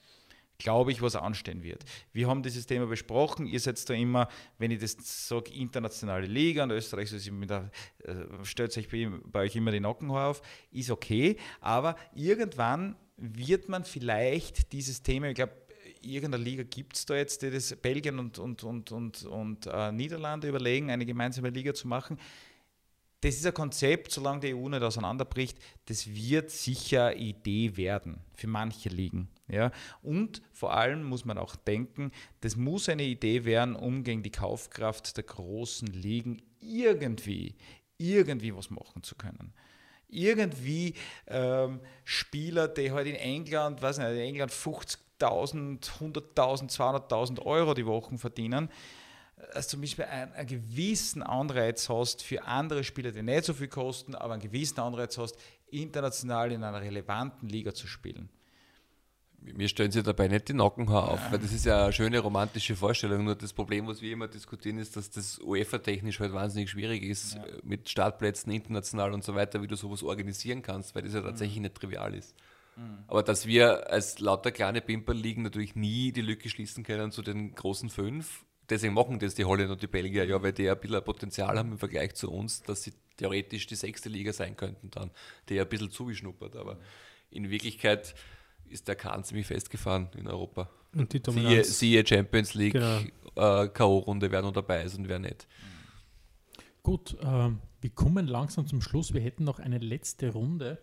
Glaube 0.59 0.91
ich, 0.91 1.01
was 1.01 1.15
anstehen 1.15 1.61
wird. 1.61 1.85
Wir 2.13 2.27
haben 2.27 2.41
dieses 2.41 2.65
Thema 2.65 2.87
besprochen. 2.87 3.45
Ihr 3.45 3.59
seid 3.59 3.87
da 3.87 3.93
immer, 3.93 4.27
wenn 4.57 4.71
ich 4.71 4.79
das 4.79 4.95
sage, 5.27 5.53
internationale 5.53 6.25
Liga 6.25 6.63
und 6.63 6.71
Österreich 6.71 7.09
so 7.09 7.31
mit 7.31 7.49
der, 7.49 7.69
stellt 8.43 8.75
euch 8.75 8.89
bei, 8.89 9.09
bei 9.25 9.41
euch 9.41 9.55
immer 9.55 9.71
die 9.71 9.79
Nackenhaare 9.79 10.29
auf, 10.29 10.41
ist 10.71 10.89
okay. 10.89 11.37
Aber 11.61 11.95
irgendwann 12.15 12.95
wird 13.17 13.69
man 13.69 13.83
vielleicht 13.83 14.71
dieses 14.71 15.03
Thema, 15.03 15.29
ich 15.29 15.35
glaube, 15.35 15.53
irgendeine 16.01 16.43
Liga 16.43 16.63
gibt 16.63 16.95
es 16.95 17.05
da 17.05 17.15
jetzt, 17.15 17.41
die 17.41 17.51
das 17.51 17.75
Belgien 17.75 18.19
und, 18.19 18.39
und, 18.39 18.63
und, 18.63 18.91
und, 18.91 19.23
und 19.25 19.67
äh, 19.67 19.91
Niederlande 19.91 20.47
überlegen, 20.47 20.89
eine 20.89 21.05
gemeinsame 21.05 21.49
Liga 21.49 21.73
zu 21.73 21.87
machen. 21.87 22.17
Das 23.21 23.35
ist 23.35 23.45
ein 23.45 23.53
Konzept, 23.53 24.11
solange 24.11 24.41
die 24.41 24.53
EU 24.53 24.69
nicht 24.69 24.83
auseinanderbricht, 24.83 25.57
das 25.85 26.07
wird 26.07 26.51
sicher 26.51 27.15
Idee 27.15 27.75
werden 27.75 28.19
für 28.35 28.47
manche 28.47 28.89
Ligen. 28.89 29.27
Ja? 29.47 29.71
Und 30.01 30.41
vor 30.51 30.73
allem 30.73 31.03
muss 31.03 31.25
man 31.25 31.37
auch 31.37 31.55
denken, 31.55 32.11
das 32.41 32.55
muss 32.55 32.89
eine 32.89 33.03
Idee 33.03 33.45
werden, 33.45 33.75
um 33.75 34.03
gegen 34.03 34.23
die 34.23 34.31
Kaufkraft 34.31 35.17
der 35.17 35.23
großen 35.23 35.87
Ligen 35.87 36.41
irgendwie, 36.59 37.55
irgendwie 37.97 38.55
was 38.55 38.69
machen 38.69 39.03
zu 39.03 39.15
können 39.15 39.53
irgendwie 40.09 40.93
ähm, 41.27 41.81
Spieler, 42.03 42.67
die 42.67 42.91
halt 42.91 43.07
in 43.07 43.15
England, 43.15 43.81
weiß 43.81 43.97
nicht, 43.97 44.07
in 44.07 44.19
England 44.19 44.51
50.000, 44.51 44.99
100.000, 45.19 46.71
200.000 46.71 47.45
Euro 47.45 47.73
die 47.73 47.85
Woche 47.85 48.17
verdienen, 48.17 48.69
dass 49.53 49.67
du 49.67 49.71
zum 49.71 49.81
Beispiel 49.81 50.05
einen, 50.05 50.33
einen 50.33 50.47
gewissen 50.47 51.21
Anreiz 51.23 51.89
hast 51.89 52.23
für 52.23 52.43
andere 52.45 52.83
Spieler, 52.83 53.11
die 53.11 53.21
nicht 53.21 53.45
so 53.45 53.53
viel 53.53 53.67
kosten, 53.67 54.15
aber 54.15 54.33
einen 54.33 54.41
gewissen 54.41 54.79
Anreiz 54.79 55.17
hast, 55.17 55.37
international 55.69 56.51
in 56.51 56.63
einer 56.63 56.81
relevanten 56.81 57.49
Liga 57.49 57.73
zu 57.73 57.87
spielen. 57.87 58.29
Mir 59.55 59.67
stellen 59.67 59.91
sie 59.91 60.03
dabei 60.03 60.27
nicht 60.27 60.49
die 60.49 60.53
Nackenhaar 60.53 61.09
auf, 61.09 61.31
weil 61.31 61.39
das 61.39 61.53
ist 61.53 61.65
ja 61.65 61.85
eine 61.85 61.93
schöne 61.93 62.19
romantische 62.19 62.75
Vorstellung. 62.75 63.23
Nur 63.23 63.35
das 63.35 63.53
Problem, 63.53 63.87
was 63.87 64.01
wir 64.01 64.11
immer 64.11 64.27
diskutieren, 64.27 64.77
ist, 64.77 64.95
dass 64.95 65.09
das 65.09 65.39
UEFA-technisch 65.39 66.19
halt 66.19 66.33
wahnsinnig 66.33 66.69
schwierig 66.69 67.03
ist, 67.03 67.35
äh, 67.35 67.39
mit 67.63 67.89
Startplätzen 67.89 68.51
international 68.51 69.13
und 69.13 69.23
so 69.23 69.35
weiter, 69.35 69.61
wie 69.61 69.67
du 69.67 69.75
sowas 69.75 70.03
organisieren 70.03 70.61
kannst, 70.61 70.95
weil 70.95 71.03
das 71.03 71.13
ja 71.13 71.21
tatsächlich 71.21 71.59
nicht 71.59 71.75
trivial 71.75 72.13
ist. 72.13 72.35
Aber 73.07 73.23
dass 73.23 73.47
wir 73.47 73.89
als 73.89 74.19
lauter 74.19 74.51
kleine 74.51 74.81
Pimperligen 74.81 75.43
natürlich 75.43 75.75
nie 75.75 76.11
die 76.11 76.21
Lücke 76.21 76.49
schließen 76.49 76.83
können 76.83 77.11
zu 77.11 77.23
den 77.23 77.55
großen 77.55 77.89
fünf, 77.89 78.45
deswegen 78.69 78.93
machen 78.93 79.17
das 79.19 79.33
die 79.33 79.45
Holländer 79.45 79.73
und 79.73 79.81
die 79.81 79.87
Belgier, 79.87 80.25
ja, 80.25 80.41
weil 80.43 80.53
die 80.53 80.63
ja 80.63 80.73
ein 80.73 80.79
bisschen 80.79 80.97
ein 80.97 81.03
Potenzial 81.03 81.57
haben 81.57 81.71
im 81.71 81.79
Vergleich 81.79 82.13
zu 82.13 82.31
uns, 82.31 82.61
dass 82.61 82.83
sie 82.83 82.93
theoretisch 83.17 83.65
die 83.65 83.75
sechste 83.75 84.09
Liga 84.09 84.31
sein 84.31 84.55
könnten 84.55 84.91
dann, 84.91 85.09
die 85.49 85.55
ja 85.55 85.63
ein 85.63 85.69
bisschen 85.69 85.89
zugeschnuppert, 85.89 86.55
aber 86.55 86.77
in 87.31 87.49
Wirklichkeit 87.49 88.13
ist 88.69 88.87
der 88.87 88.95
Kahn 88.95 89.23
ziemlich 89.23 89.47
festgefahren 89.47 90.09
in 90.17 90.27
Europa. 90.27 90.69
Und 90.93 91.13
die 91.13 91.17
Siehe, 91.17 91.21
Dominanz. 91.21 91.79
siehe 91.79 92.05
Champions 92.07 92.53
League, 92.53 92.73
Genau. 92.73 92.99
äh, 93.35 93.67
K.O.-Runde, 93.69 94.31
wer 94.31 94.41
noch 94.41 94.53
dabei 94.53 94.83
ist 94.83 94.97
und 94.97 95.07
wer 95.07 95.19
nicht. 95.19 95.47
Gut, 96.83 97.17
ähm, 97.21 97.59
wir 97.81 97.89
kommen 97.91 98.27
langsam 98.27 98.65
zum 98.65 98.81
Schluss. 98.81 99.13
Wir 99.13 99.21
hätten 99.21 99.43
noch 99.43 99.59
eine 99.59 99.77
letzte 99.77 100.31
Runde. 100.31 100.79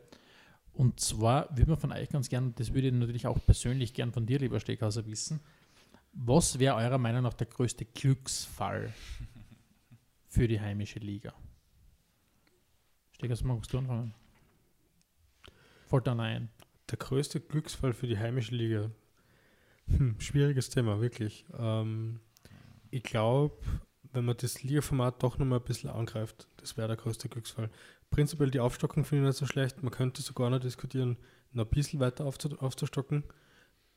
Und 0.72 1.01
zwar 1.01 1.49
würde 1.57 1.70
man 1.72 1.80
von 1.80 1.93
euch 1.93 2.09
ganz 2.09 2.28
gern, 2.28 2.55
das 2.57 2.74
würde 2.74 2.89
ich 2.89 2.93
natürlich 2.93 3.26
auch 3.26 3.39
persönlich 3.47 3.95
gern 3.95 4.12
von 4.12 4.26
dir, 4.26 4.39
lieber 4.39 4.61
Steghauser, 4.61 5.07
wissen. 5.07 5.41
Was 6.12 6.59
wäre 6.59 6.76
eurer 6.76 6.99
Meinung 6.99 7.22
nach 7.22 7.35
der 7.35 7.47
größte 7.47 7.85
Glücksfall 7.85 8.93
für 10.28 10.47
die 10.49 10.61
heimische 10.61 10.99
Liga? 10.99 11.32
Steghauser, 13.12 13.47
magst 13.47 13.72
du 13.72 13.78
anfangen? 13.78 14.14
Fällt 15.87 16.07
dann 16.07 16.20
ein. 16.20 16.49
Der 16.91 16.99
größte 16.99 17.41
Glücksfall 17.41 17.93
für 17.93 18.07
die 18.07 18.18
heimische 18.18 18.55
Liga. 18.55 18.91
Hm, 19.87 20.18
schwieriges 20.18 20.70
Thema, 20.70 21.01
wirklich. 21.01 21.45
Ähm, 21.59 22.20
ich 22.91 23.03
glaube, 23.03 23.57
wenn 24.13 24.25
man 24.25 24.37
das 24.37 24.63
Ligaformat 24.63 25.22
doch 25.22 25.38
nochmal 25.38 25.58
ein 25.58 25.64
bisschen 25.64 25.91
angreift, 25.91 26.46
das 26.58 26.76
wäre 26.76 26.88
der 26.88 26.96
größte 26.96 27.29
Glücksfall. 27.29 27.71
Prinzipiell 28.11 28.50
die 28.50 28.61
Aufstockung 28.61 29.04
finde 29.04 29.25
ich 29.25 29.29
nicht 29.29 29.38
so 29.38 29.46
schlecht. 29.46 29.83
Man 29.83 29.91
könnte 29.91 30.22
sogar 30.22 30.50
noch 30.50 30.61
diskutieren, 30.61 31.17
noch 31.53 31.64
ein 31.64 31.71
bisschen 31.71 32.00
weiter 32.00 32.25
aufzu 32.25 32.57
aufzustocken, 32.58 33.25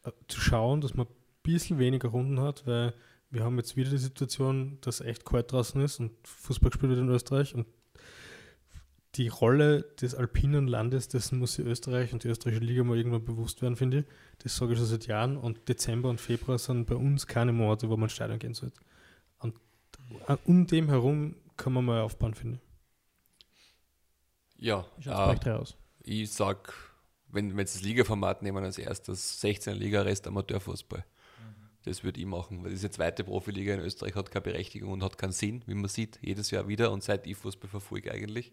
äh, 0.03 0.11
zu 0.28 0.40
schauen, 0.41 0.82
dass 0.82 0.95
man 0.95 1.07
ein 1.07 1.14
bisschen 1.44 1.78
weniger 1.78 2.10
Runden 2.10 2.40
hat, 2.40 2.66
weil 2.66 2.94
wir 3.30 3.44
haben 3.44 3.57
jetzt 3.57 3.76
wieder 3.76 3.90
die 3.90 3.98
Situation, 3.98 4.80
dass 4.82 5.02
echt 5.02 5.26
kalt 5.26 5.52
draußen 5.52 5.80
ist 5.82 5.99
und 5.99 6.11
Fußball 6.26 6.70
gespielt 6.70 6.91
wird 6.91 7.02
in 7.02 7.10
Österreich 7.10 7.53
und 7.53 7.68
die 9.18 9.27
Rolle 9.30 9.84
des 9.99 10.15
alpinen 10.15 10.68
Landes, 10.68 11.07
dessen 11.07 11.39
muss 11.39 11.53
sich 11.53 11.65
Österreich 11.65 12.14
und 12.14 12.23
die 12.23 12.27
österreichische 12.27 12.64
Liga 12.64 12.84
mal 12.84 12.98
irgendwann 12.98 13.26
bewusst 13.26 13.61
werden, 13.61 13.76
finde 13.76 13.99
ich. 13.99 14.06
Das 14.39 14.56
sage 14.56 14.73
ich 14.73 14.80
schon 14.80 14.88
seit 14.88 15.07
Jahren. 15.07 15.38
Und 15.38 15.68
Dezember 15.68 16.10
und 16.10 16.22
Februar 16.22 16.57
sind 16.60 16.85
bei 16.85 16.95
uns 16.95 17.26
keine 17.26 17.52
Monate, 17.52 17.89
wo 17.89 17.98
man 17.98 18.03
ins 18.03 18.14
Stadion 18.14 18.39
gehen 18.39 18.53
sollte. 18.53 18.80
Und 19.39 19.56
äh, 20.27 20.38
um 20.45 20.68
dem 20.68 20.89
herum 20.89 21.35
kann 21.56 21.73
man 21.73 21.85
mal 21.85 22.02
aufbauen, 22.02 22.35
finde 22.35 22.60
ich. 24.57 24.65
Ja, 24.65 24.85
äh, 24.99 25.35
drei 25.35 25.56
aus? 25.56 25.76
ich 26.07 26.31
sag, 26.31 26.73
wenn 27.27 27.52
wir 27.53 27.60
jetzt 27.60 27.76
das 27.76 27.84
Ligaformat 27.84 28.41
nehmen 28.41 28.64
als 28.64 28.77
erstes, 28.77 29.41
16 29.41 29.76
Liga, 29.76 30.02
Rest 30.02 30.27
Amateurfußball. 30.27 31.03
Das 31.84 32.03
würde 32.03 32.19
ich 32.19 32.26
machen, 32.26 32.64
weil 32.64 32.72
diese 32.72 32.91
zweite 32.91 33.23
Profiliga 33.23 33.73
in 33.73 33.80
Österreich 33.80 34.15
hat 34.15 34.30
keine 34.30 34.41
Berechtigung 34.41 34.91
und 34.91 35.03
hat 35.03 35.18
keinen 35.18 35.31
Sinn, 35.31 35.64
wie 35.68 35.73
man 35.73 35.88
sieht, 35.88 36.19
jedes 36.22 36.52
Jahr 36.52 36.68
wieder 36.68 36.91
und 36.91 37.02
seit 37.02 37.26
ich 37.26 37.38
Fußball 37.38 37.69
verfolge 37.69 38.11
eigentlich. 38.11 38.52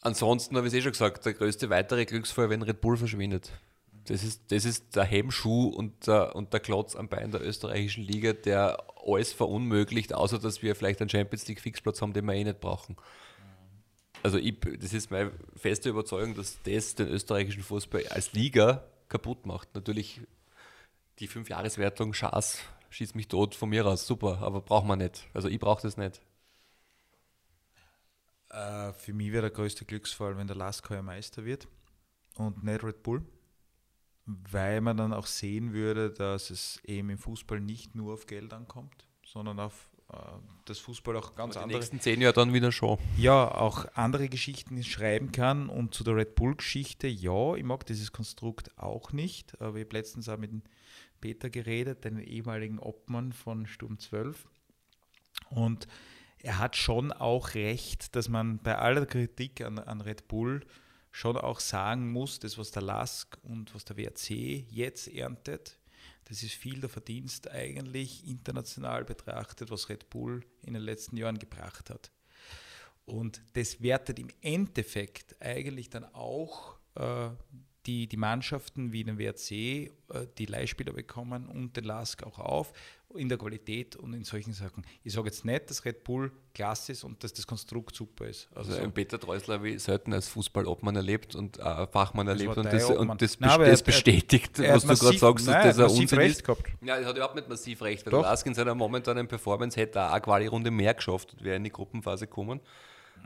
Ansonsten 0.00 0.56
habe 0.56 0.66
ich 0.66 0.72
es 0.72 0.78
eh 0.78 0.82
schon 0.82 0.92
gesagt, 0.92 1.24
der 1.26 1.34
größte 1.34 1.68
weitere 1.68 2.06
Glücksfall, 2.06 2.48
wenn 2.48 2.62
Red 2.62 2.80
Bull 2.80 2.96
verschwindet. 2.96 3.52
Das 4.06 4.24
ist, 4.24 4.50
das 4.50 4.64
ist 4.64 4.96
der 4.96 5.04
Hemmschuh 5.04 5.68
und 5.68 6.06
der, 6.06 6.34
und 6.34 6.52
der 6.52 6.60
Klotz 6.60 6.96
am 6.96 7.08
Bein 7.08 7.30
der 7.30 7.46
österreichischen 7.46 8.02
Liga, 8.02 8.32
der 8.32 8.82
alles 9.06 9.32
verunmöglicht, 9.32 10.14
außer 10.14 10.38
dass 10.38 10.62
wir 10.62 10.74
vielleicht 10.74 11.00
einen 11.00 11.10
Champions 11.10 11.46
League 11.48 11.60
Fixplatz 11.60 12.00
haben, 12.00 12.14
den 12.14 12.24
wir 12.24 12.34
eh 12.34 12.44
nicht 12.44 12.60
brauchen. 12.60 12.96
Also 14.22 14.38
ich, 14.38 14.58
das 14.60 14.92
ist 14.92 15.10
meine 15.10 15.32
feste 15.56 15.90
Überzeugung, 15.90 16.34
dass 16.34 16.58
das 16.62 16.94
den 16.94 17.08
österreichischen 17.08 17.62
Fußball 17.62 18.06
als 18.08 18.32
Liga 18.32 18.84
kaputt 19.08 19.46
macht. 19.46 19.74
Natürlich 19.74 20.20
die 21.18 21.26
Fünfjahreswertung, 21.26 22.14
Schaß, 22.14 22.58
schießt 22.90 23.14
mich 23.14 23.28
tot 23.28 23.54
von 23.54 23.68
mir 23.68 23.86
aus, 23.86 24.06
super, 24.06 24.38
aber 24.40 24.60
braucht 24.60 24.86
man 24.86 24.98
nicht. 24.98 25.26
Also 25.34 25.48
ich 25.48 25.58
brauche 25.58 25.82
das 25.82 25.96
nicht. 25.96 26.20
Äh, 28.50 28.92
für 28.92 29.12
mich 29.12 29.32
wäre 29.32 29.42
der 29.42 29.50
größte 29.50 29.84
Glücksfall, 29.84 30.36
wenn 30.36 30.46
der 30.46 30.56
Lask 30.56 30.88
heuer 30.90 31.02
Meister 31.02 31.44
wird 31.44 31.68
und 32.36 32.62
nicht 32.64 32.82
Red 32.82 33.02
Bull, 33.02 33.22
weil 34.26 34.80
man 34.80 34.96
dann 34.96 35.12
auch 35.12 35.26
sehen 35.26 35.72
würde, 35.72 36.10
dass 36.10 36.50
es 36.50 36.80
eben 36.84 37.10
im 37.10 37.18
Fußball 37.18 37.60
nicht 37.60 37.94
nur 37.94 38.14
auf 38.14 38.26
Geld 38.26 38.52
ankommt, 38.52 39.06
sondern 39.24 39.60
auf 39.60 39.90
äh, 40.12 40.16
das 40.64 40.78
Fußball 40.80 41.16
auch 41.16 41.34
ganz 41.34 41.54
Die 41.54 41.60
andere 41.60 41.78
nächsten 41.78 42.00
zehn 42.00 42.20
Jahre 42.20 42.34
dann 42.34 42.52
wieder 42.52 42.72
schon. 42.72 42.98
ja, 43.16 43.48
auch 43.48 43.86
andere 43.94 44.28
Geschichten 44.28 44.82
schreiben 44.82 45.32
kann. 45.32 45.68
Und 45.68 45.94
zu 45.94 46.04
der 46.04 46.16
Red 46.16 46.34
Bull-Geschichte, 46.34 47.06
ja, 47.06 47.54
ich 47.54 47.64
mag 47.64 47.86
dieses 47.86 48.12
Konstrukt 48.12 48.76
auch 48.78 49.12
nicht. 49.12 49.60
Aber 49.60 49.78
ich 49.78 49.84
habe 49.84 49.96
letztens 49.96 50.28
auch 50.28 50.38
mit 50.38 50.50
Peter 51.20 51.50
geredet, 51.50 52.04
den 52.04 52.18
ehemaligen 52.18 52.78
Obmann 52.78 53.32
von 53.32 53.66
Sturm 53.66 53.98
12. 53.98 54.48
Und 55.50 55.86
er 56.42 56.58
hat 56.58 56.76
schon 56.76 57.12
auch 57.12 57.54
recht, 57.54 58.14
dass 58.16 58.28
man 58.28 58.58
bei 58.58 58.76
aller 58.76 59.06
Kritik 59.06 59.60
an, 59.60 59.78
an 59.78 60.00
Red 60.00 60.28
Bull 60.28 60.64
schon 61.12 61.36
auch 61.36 61.60
sagen 61.60 62.10
muss, 62.12 62.38
das, 62.38 62.56
was 62.56 62.70
der 62.70 62.82
Lask 62.82 63.36
und 63.42 63.74
was 63.74 63.84
der 63.84 63.96
WRC 63.96 64.30
jetzt 64.70 65.08
erntet, 65.08 65.78
das 66.24 66.42
ist 66.42 66.54
viel 66.54 66.80
der 66.80 66.88
Verdienst 66.88 67.50
eigentlich 67.50 68.26
international 68.26 69.04
betrachtet, 69.04 69.70
was 69.70 69.88
Red 69.88 70.08
Bull 70.10 70.44
in 70.62 70.74
den 70.74 70.82
letzten 70.82 71.16
Jahren 71.16 71.38
gebracht 71.38 71.90
hat. 71.90 72.12
Und 73.04 73.42
das 73.54 73.82
wertet 73.82 74.20
im 74.20 74.28
Endeffekt 74.40 75.34
eigentlich 75.42 75.90
dann 75.90 76.04
auch 76.14 76.78
äh, 76.94 77.30
die, 77.86 78.06
die 78.06 78.16
Mannschaften 78.16 78.92
wie 78.92 79.02
den 79.02 79.18
WRC, 79.18 79.50
äh, 79.50 79.90
die 80.38 80.46
Leihspieler 80.46 80.92
bekommen 80.92 81.46
und 81.46 81.76
den 81.76 81.84
LASK 81.84 82.22
auch 82.22 82.38
auf, 82.38 82.72
in 83.16 83.28
der 83.28 83.38
Qualität 83.38 83.96
und 83.96 84.12
in 84.14 84.24
solchen 84.24 84.52
Sachen. 84.52 84.84
Ich 85.02 85.12
sage 85.12 85.26
jetzt 85.26 85.44
nicht, 85.44 85.68
dass 85.68 85.84
Red 85.84 86.04
Bull 86.04 86.30
klasse 86.54 86.92
ist 86.92 87.02
und 87.04 87.22
dass 87.24 87.32
das 87.32 87.46
Konstrukt 87.46 87.94
super 87.96 88.26
ist. 88.28 88.48
Also 88.54 88.72
so. 88.72 88.80
ein 88.82 88.92
Peter 88.92 89.18
Treusler 89.18 89.54
habe 89.54 89.70
ich 89.70 89.82
selten 89.82 90.12
als 90.12 90.28
Fußballobmann 90.28 90.94
erlebt 90.96 91.34
und 91.34 91.58
äh, 91.58 91.86
Fachmann 91.88 92.28
erlebt 92.28 92.56
und 92.56 92.66
das, 92.72 92.84
und 92.90 93.20
das, 93.20 93.40
Nein, 93.40 93.50
er 93.50 93.58
das 93.58 93.80
hat- 93.80 93.80
er- 93.80 93.84
bestätigt, 93.92 94.58
er 94.58 94.74
hat 94.74 94.88
was 94.88 94.98
du 95.00 95.04
gerade 95.06 95.18
sagst, 95.18 95.46
nein, 95.46 95.66
dass 95.66 95.78
er 95.78 95.84
das 95.84 95.92
ein 95.94 96.00
Unsinn 96.00 96.18
recht 96.18 96.36
ist. 96.38 96.44
gehabt. 96.44 96.62
Ja, 96.82 96.96
er 96.96 97.06
hat 97.06 97.16
überhaupt 97.16 97.34
nicht 97.34 97.48
massiv 97.48 97.82
recht, 97.82 98.06
weil 98.06 98.10
Doch. 98.12 98.22
Lask 98.22 98.46
in 98.46 98.54
seiner 98.54 98.74
momentanen 98.74 99.26
Performance 99.26 99.78
hätte 99.78 100.00
auch 100.02 100.12
eine 100.12 100.20
Quali-Runde 100.20 100.70
mehr 100.70 100.94
geschafft 100.94 101.32
und 101.34 101.42
wäre 101.44 101.56
in 101.56 101.64
die 101.64 101.70
Gruppenphase 101.70 102.26
gekommen. 102.26 102.60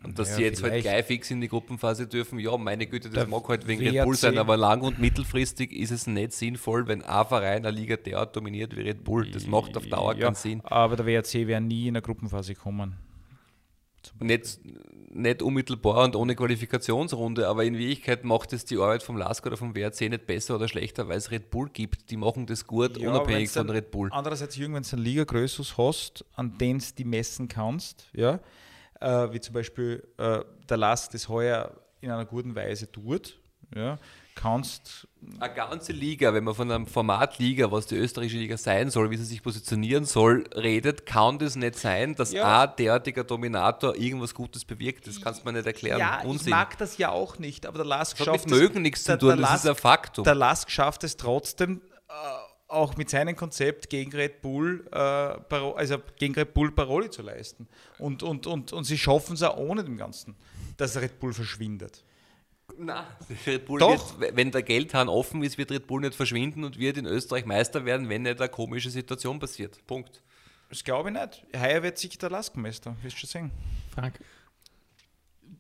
Und 0.03 0.19
dass 0.19 0.31
Ja, 0.31 0.37
sie 0.37 0.43
jetzt 0.43 0.63
halt 0.63 0.73
vielleicht. 0.73 0.85
gleich 0.87 1.05
fix 1.07 1.31
in 1.31 1.41
die 1.41 1.49
Gruppenphase 1.49 2.07
dürfen, 2.07 2.39
ja, 2.39 2.57
meine 2.59 2.87
Güte, 2.87 3.09
das 3.09 3.15
Der 3.15 3.27
mag 3.27 3.49
halt 3.49 3.67
wegen 3.67 3.81
Red 3.89 4.05
Bull 4.05 4.17
sein, 4.17 4.37
aber 4.37 4.57
lang- 4.57 4.83
und 4.83 4.99
mittelfristig 4.99 5.73
ist 5.73 5.91
es 5.93 6.07
nicht 6.07 6.33
sinnvoll, 6.33 6.87
wenn 6.89 7.01
ein 7.03 7.27
Verein 7.27 7.65
eine 7.65 7.71
Liga 7.71 7.97
derart 7.97 8.37
dominiert 8.37 8.77
wie 8.77 8.83
Red 8.83 9.03
Bull. 9.05 9.31
Das 9.31 9.47
macht 9.47 9.77
auf 9.79 9.87
Dauer 9.87 10.15
ja, 10.17 10.27
keinen 10.27 10.35
Sinn. 10.35 10.61
Aber 10.65 10.97
der 10.97 11.07
WRC 11.07 11.47
wäre 11.47 11.61
nie 11.63 11.89
in 11.89 11.95
der 11.95 12.03
Gruppenphase 12.03 12.55
gekommen. 12.55 12.97
nicht, 14.21 14.61
nicht 15.11 15.43
unmittelbar 15.43 16.05
und 16.05 16.17
ohne 16.17 16.35
Qualifikationsrunde, 16.35 17.49
aber 17.49 17.65
in 17.65 17.79
Wirklichkeit 17.79 18.25
macht 18.25 18.53
es 18.53 18.65
die 18.67 18.77
Arbeit 18.77 19.03
vom 19.03 19.17
LASK 19.17 19.47
oder 19.47 19.57
vom 19.57 19.75
WRC 19.75 20.11
nicht 20.11 20.27
besser 20.27 20.57
oder 20.57 20.69
schlechter, 20.69 21.09
weil 21.09 21.17
es 21.17 21.31
Red 21.31 21.51
Bull 21.51 21.71
gibt. 21.73 22.11
Die 22.11 22.17
machen 22.19 22.45
das 22.47 22.67
gut, 22.67 22.99
Ja, 22.99 23.09
unabhängig 23.09 23.51
von 23.51 23.71
Red 23.71 23.91
Bull. 23.91 24.11
Andererseits, 24.13 24.57
Jürgen, 24.57 24.75
wenn 24.75 24.83
du 24.83 24.93
einen 24.97 25.03
Liga-Größus 25.05 25.79
hast, 25.79 26.25
an 26.35 26.59
den 26.59 26.79
du 26.81 26.85
die 26.99 27.05
messen 27.05 27.49
kannst, 27.49 28.11
ja, 28.13 28.41
äh, 29.05 29.33
wie 29.33 29.41
zum 29.41 29.55
Beispiel 29.55 30.07
äh, 30.19 30.41
der 30.69 30.77
Last 30.77 31.15
das 31.15 31.29
heuer 31.29 31.73
in 32.01 32.11
einer 32.11 32.25
guten 32.25 32.55
Weise 32.55 32.91
tut, 32.91 33.39
ja, 33.75 33.99
kannst 34.35 35.09
Eine 35.41 35.55
ganze 35.55 35.93
Liga, 35.93 36.35
wenn 36.35 36.45
man 36.45 36.55
von 36.55 36.71
einem 36.71 36.87
Format 36.87 37.39
Liga, 37.39 37.71
was 37.71 37.87
die 37.87 37.97
österreichische 37.97 38.39
Liga 38.39 38.57
sein 38.57 38.91
soll, 38.91 39.11
wie 39.11 39.17
sie 39.17 39.25
sich 39.25 39.43
positionieren 39.43 40.05
soll, 40.05 40.45
redet, 40.55 41.07
kann 41.07 41.39
das 41.39 41.57
nicht 41.57 41.77
sein, 41.79 42.15
dass 42.15 42.33
Ja. 42.33 42.63
ein 42.65 42.73
derartiger 42.77 43.25
Dominator 43.25 43.97
irgendwas 43.97 44.35
Gutes 44.35 44.65
bewirkt. 44.65 45.07
Das 45.07 45.21
kannst 45.21 45.43
du 45.43 45.47
mir 45.47 45.53
nicht 45.55 45.67
erklären. 45.67 45.99
Ja, 45.99 46.19
ich 46.23 46.29
Unsinn. 46.29 46.51
mag 46.51 46.77
das 46.79 46.99
ja 46.99 47.11
auch 47.11 47.39
nicht, 47.39 47.65
aber 47.67 47.79
der 47.79 47.87
Lask 47.87 48.19
schafft 48.19 48.49
mit 48.49 48.59
Mögen 48.59 48.83
nichts 48.83 49.05
zu 49.05 49.17
tun, 49.19 49.41
das 49.41 49.65
ist 49.65 49.67
ein 49.69 49.77
Faktum. 49.77 50.25
Der 50.25 50.35
Lask 50.35 50.71
schafft 50.71 51.05
es 51.05 51.17
trotzdem, 51.17 51.81
äh, 52.09 52.13
auch 52.75 52.97
mit 52.97 53.11
seinem 53.11 53.37
Konzept 53.37 53.89
gegen 53.89 54.13
Red 54.13 54.43
Bull, 54.43 54.87
äh, 54.93 54.97
also 54.97 55.99
gegen 56.19 56.35
Red 56.35 56.55
Bull 56.55 56.73
Paroli 56.73 57.11
zu 57.11 57.23
leisten. 57.23 57.69
Und, 57.99 58.23
und, 58.23 58.47
und, 58.47 58.73
und 58.73 58.85
sie 58.85 58.99
schaffen 58.99 59.35
es 59.35 59.43
auch 59.43 59.57
ohne 59.57 59.85
dem 59.85 59.97
Ganzen, 59.97 60.37
dass 60.77 60.97
Red 60.97 61.19
Bull 61.21 61.33
verschwindet. 61.33 62.05
Nein, 62.77 63.05
Red 63.47 63.67
Bull 63.67 63.79
Doch. 63.79 64.19
Wird, 64.19 64.37
wenn 64.37 64.51
der 64.51 64.63
Geldhahn 64.63 65.09
offen 65.09 65.43
ist, 65.43 65.59
wird 65.59 65.71
Red 65.71 65.87
Bull 65.87 66.01
nicht 66.01 66.15
verschwinden 66.15 66.65
und 66.65 66.79
wird 66.79 66.97
in 66.97 67.07
Österreich 67.07 67.45
Meister 67.45 67.85
werden, 67.85 68.09
wenn 68.09 68.23
nicht 68.23 68.41
eine 68.41 68.49
komische 68.49 68.91
Situation 68.91 69.39
passiert. 69.39 69.87
Punkt. 69.87 70.23
Das 70.71 70.83
glaube 70.83 71.11
ich 71.11 71.15
nicht. 71.15 71.45
Heuer 71.57 71.83
wird 71.83 71.99
sich 71.99 72.19
der 72.19 72.31
Lask 72.31 72.57
Meister, 72.57 72.97
wirst 73.03 73.17
du 73.17 73.21
schon 73.21 73.29
sehen. 73.29 73.51
Frank, 73.95 74.19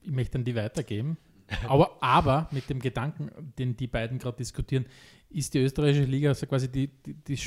ich 0.02 0.10
möchte 0.10 0.38
an 0.38 0.44
die 0.44 0.54
weitergeben. 0.54 1.18
Aber, 1.68 1.98
aber 2.00 2.48
mit 2.50 2.70
dem 2.70 2.80
Gedanken, 2.80 3.52
den 3.58 3.76
die 3.76 3.86
beiden 3.86 4.18
gerade 4.18 4.38
diskutieren, 4.38 4.86
ist 5.34 5.54
die 5.54 5.58
österreichische 5.58 6.04
Liga 6.04 6.30
also 6.30 6.46
quasi 6.46 6.70
die, 6.70 6.88
die, 6.88 7.14
die, 7.14 7.38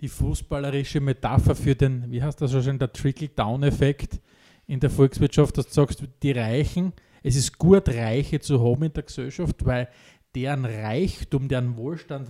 die 0.00 0.08
fußballerische 0.08 1.00
Metapher 1.00 1.54
für 1.54 1.74
den, 1.74 2.10
wie 2.10 2.22
heißt 2.22 2.40
das 2.40 2.50
so 2.50 2.62
schön, 2.62 2.78
der 2.78 2.92
Trickle-Down-Effekt 2.92 4.20
in 4.66 4.80
der 4.80 4.90
Volkswirtschaft, 4.90 5.56
dass 5.58 5.68
du 5.68 5.72
sagst, 5.72 6.02
die 6.22 6.32
Reichen, 6.32 6.92
es 7.22 7.36
ist 7.36 7.58
gut, 7.58 7.88
Reiche 7.88 8.40
zu 8.40 8.62
haben 8.62 8.84
in 8.84 8.92
der 8.92 9.04
Gesellschaft, 9.04 9.64
weil 9.64 9.88
deren 10.34 10.64
Reichtum, 10.64 11.48
deren 11.48 11.76
Wohlstand, 11.76 12.28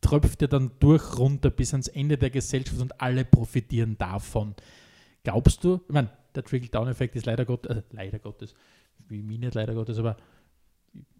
tröpft 0.00 0.42
ja 0.42 0.48
dann 0.48 0.72
durch 0.80 1.18
runter 1.18 1.50
bis 1.50 1.72
ans 1.72 1.88
Ende 1.88 2.18
der 2.18 2.30
Gesellschaft 2.30 2.80
und 2.80 3.00
alle 3.00 3.24
profitieren 3.24 3.96
davon. 3.98 4.54
Glaubst 5.22 5.64
du, 5.64 5.80
ich 5.88 5.94
meine, 5.94 6.10
der 6.34 6.44
Trickle-Down-Effekt 6.44 7.16
ist 7.16 7.26
leider 7.26 7.44
Gottes, 7.44 7.76
äh, 7.76 7.82
leider 7.90 8.18
Gottes, 8.18 8.54
wie 9.08 9.22
mir 9.22 9.38
nicht 9.38 9.54
leider 9.54 9.74
Gottes, 9.74 9.98
aber 9.98 10.16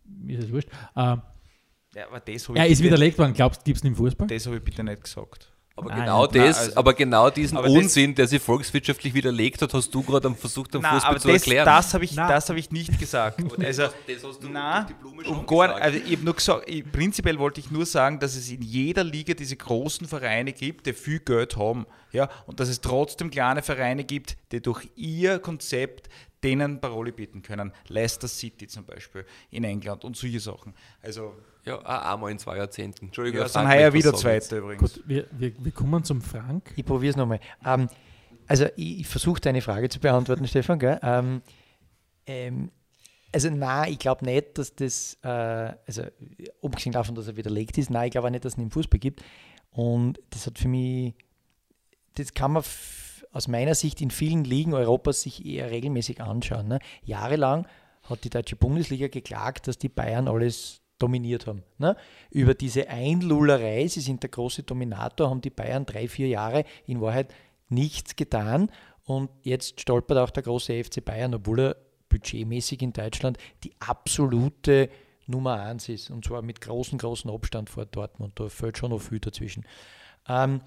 mir 0.05 0.39
ist 0.39 0.47
es 0.47 0.53
wurscht. 0.53 0.69
Ähm, 0.97 1.23
Ja, 1.95 2.07
aber 2.09 2.21
das 2.21 2.49
er 2.55 2.67
ist 2.67 2.83
widerlegt 2.83 3.19
worden, 3.19 3.35
glaubst 3.35 3.61
du, 3.61 3.65
gibt 3.65 3.79
es 3.79 3.85
im 3.85 3.95
Fußball? 3.97 4.27
das 4.27 4.47
habe 4.47 4.57
ich 4.57 4.63
bitte 4.65 4.83
nicht 4.83 5.03
gesagt. 5.05 5.51
Aber 5.77 5.89
Nein, 5.89 6.03
genau, 6.03 6.27
nein, 6.27 6.35
das, 6.47 6.59
also- 6.59 6.77
aber 6.77 6.95
genau 6.95 7.31
diesen 7.31 7.59
aber 7.59 7.67
das- 7.67 7.77
Unsinn, 7.77 8.15
der 8.15 8.29
sich 8.29 8.41
volkswirtschaftlich 8.41 9.13
widerlegt 9.13 9.61
hat, 9.61 9.75
hast 9.75 9.93
du 9.93 10.03
gerade 10.05 10.33
versucht, 10.35 10.73
am 10.77 10.83
Nein, 10.83 10.93
Fußball 10.95 11.11
aber 11.11 11.21
zu 11.21 11.27
das, 11.29 11.43
erklären. 11.43 11.67
das 11.67 11.95
habe 11.95 12.05
ich, 12.05 12.15
Nein. 12.15 12.29
das 12.29 12.49
hab 12.49 12.57
ich 12.57 12.71
nicht 12.71 12.97
gesagt. 12.97 13.41
Also, 13.65 13.83
das 14.07 14.23
hast 14.25 14.41
du 14.41 14.49
Nein, 14.49 14.87
die 14.89 14.95
Blume 14.95 15.23
um 15.23 15.25
schon 15.25 15.47
gar, 15.47 15.67
gesagt. 15.67 15.83
also 15.83 15.99
ich 15.99 16.13
habe 16.13 16.25
nur 16.25 16.35
gesagt, 16.35 16.69
ich, 16.71 16.93
prinzipiell 16.93 17.41
wollte 17.41 17.59
ich 17.59 17.73
nur 17.73 17.87
sagen, 17.87 18.21
dass 18.21 18.37
es 18.37 18.49
in 18.51 18.63
jeder 18.63 19.03
Liga 19.03 19.35
diese 19.35 19.57
großen 19.57 20.07
Vereine 20.07 20.53
gibt, 20.53 20.87
die 20.87 20.93
viel 20.93 21.19
Geld 21.19 21.57
haben. 21.57 21.87
Ja, 22.13 22.29
und 22.47 22.61
dass 22.61 22.69
es 22.69 22.81
trotzdem 22.81 23.33
kleine 23.33 23.63
Vereine 23.63 24.05
gibt, 24.05 24.37
die 24.53 24.61
durch 24.63 24.89
ihr 24.95 25.41
Konzept 25.41 26.09
denen 26.45 26.81
Paroli 26.81 27.13
bieten 27.13 27.43
können. 27.43 27.73
Leicester 27.89 28.29
City 28.29 28.67
zum 28.67 28.85
Beispiel 28.85 29.25
in 29.51 29.65
England 29.65 30.05
und 30.05 30.17
solche 30.17 30.41
Sachen. 30.41 30.75
Also, 31.03 31.35
Ja, 31.65 31.79
einmal 31.79 32.31
in 32.31 32.39
zwei 32.39 32.59
Jahrzehnten. 32.59 33.07
Entschuldigung, 33.07 33.41
ja, 33.41 33.49
sind 33.49 33.63
Frank, 33.63 33.75
heuer 33.75 33.93
wieder. 33.93 34.15
Zweite 34.15 34.59
übrigens. 34.59 34.95
Gut, 34.95 35.03
wir, 35.07 35.27
wir, 35.33 35.53
wir 35.59 35.73
kommen 35.73 36.05
zum 36.05 36.21
Frank. 36.21 36.73
Ich 36.77 36.85
probiere 36.85 37.11
es 37.11 37.17
nochmal. 37.17 37.41
Ähm, 37.65 37.89
also 38.47 38.67
ich, 38.77 39.01
ich 39.01 39.07
versuche 39.07 39.41
deine 39.41 39.63
Frage 39.63 39.89
zu 39.89 39.99
beantworten, 39.99 40.47
Stefan. 40.49 40.79
Gell? 40.79 41.01
Ähm, 41.03 41.43
ähm, 42.27 42.71
also 43.33 43.51
nein, 43.51 43.93
ich 43.93 43.99
glaube 43.99 44.25
nicht, 44.25 44.59
dass 44.59 44.75
das, 44.77 45.19
äh, 45.23 45.29
also 45.29 46.03
abgesehen 46.63 46.93
davon, 46.93 47.15
dass 47.15 47.27
er 47.27 47.37
widerlegt 47.37 47.77
ist, 47.79 47.91
nein, 47.91 48.07
ich 48.07 48.13
glaube 48.13 48.29
auch 48.29 48.31
nicht, 48.31 48.45
dass 48.45 48.53
es 48.53 48.59
ihn 48.59 48.65
im 48.65 48.71
Fußball 48.71 49.01
gibt. 49.01 49.25
Und 49.71 50.21
das 50.31 50.47
hat 50.47 50.59
für 50.59 50.69
mich, 50.69 51.15
das 52.15 52.33
kann 52.33 52.53
man 52.53 52.63
aus 53.35 53.49
meiner 53.49 53.75
Sicht 53.75 54.01
in 54.01 54.11
vielen 54.11 54.45
Ligen 54.45 54.73
Europas 54.73 55.23
sich 55.23 55.45
eher 55.45 55.71
regelmäßig 55.71 56.23
anschauen. 56.23 56.69
Ne? 56.69 56.79
Jahrelang 57.03 57.67
hat 58.05 58.23
die 58.25 58.31
deutsche 58.31 58.57
Bundesliga 58.57 59.09
geklagt, 59.09 59.67
dass 59.67 59.77
die 59.77 59.89
Bayern 59.89 60.29
alles 60.29 60.81
dominiert 61.01 61.49
haben. 61.49 61.65
Ne? 61.79 61.97
Über 62.31 62.55
diese 62.55 62.89
Einlullerei, 62.89 63.89
sie 63.89 64.01
sind 64.01 64.23
der 64.23 64.31
große 64.31 64.63
Dominator, 64.63 65.29
haben 65.29 65.41
die 65.41 65.51
Bayern 65.51 65.85
drei, 65.85 66.07
vier 66.07 66.29
Jahre 66.29 66.65
in 66.87 67.01
Wahrheit 67.01 67.35
nichts 67.69 68.15
getan. 68.15 68.71
Und 69.05 69.31
jetzt 69.43 69.81
stolpert 69.81 70.17
auch 70.19 70.31
der 70.31 70.45
große 70.45 70.85
FC 70.85 71.05
Bayern, 71.05 71.35
obwohl 71.35 71.61
er 71.61 71.77
budgetmäßig 72.09 72.83
in 72.83 72.93
Deutschland 72.93 73.37
die 73.65 73.73
absolute 73.81 74.89
Nummer 75.27 75.61
eins 75.61 75.89
ist. 75.89 76.09
Und 76.11 76.25
zwar 76.25 76.43
mit 76.43 76.61
großem, 76.61 76.99
großem 76.99 77.31
Abstand 77.33 77.69
vor 77.69 77.85
Dortmund. 77.85 78.39
Da 78.39 78.49
fällt 78.49 78.79
schon 78.79 78.91
noch 78.91 79.01
viel 79.01 79.19
dazwischen. 79.19 79.65
Ähm, 80.29 80.61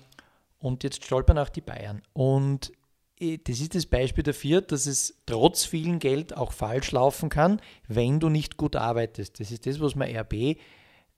und 0.68 0.84
jetzt 0.84 1.04
stolpern 1.04 1.38
auch 1.38 1.50
die 1.50 1.62
Bayern. 1.62 2.02
Und 2.14 2.72
eh, 3.20 3.38
das 3.38 3.60
ist 3.60 3.76
das 3.76 3.86
Beispiel 3.86 4.24
dafür, 4.24 4.62
dass 4.62 4.86
es 4.86 5.22
trotz 5.26 5.66
vielen 5.66 6.00
Geld 6.00 6.36
auch 6.36 6.52
falsch 6.52 6.92
laufen 6.92 7.30
kann, 7.30 7.62
wenn 7.88 8.20
du 8.20 8.30
nicht 8.30 8.58
gut 8.58 8.76
arbeitest. 8.76 9.40
Das 9.40 9.52
ist 9.52 9.66
das, 9.66 9.80
was 9.80 9.96
man 9.96 10.16
RB 10.16 10.58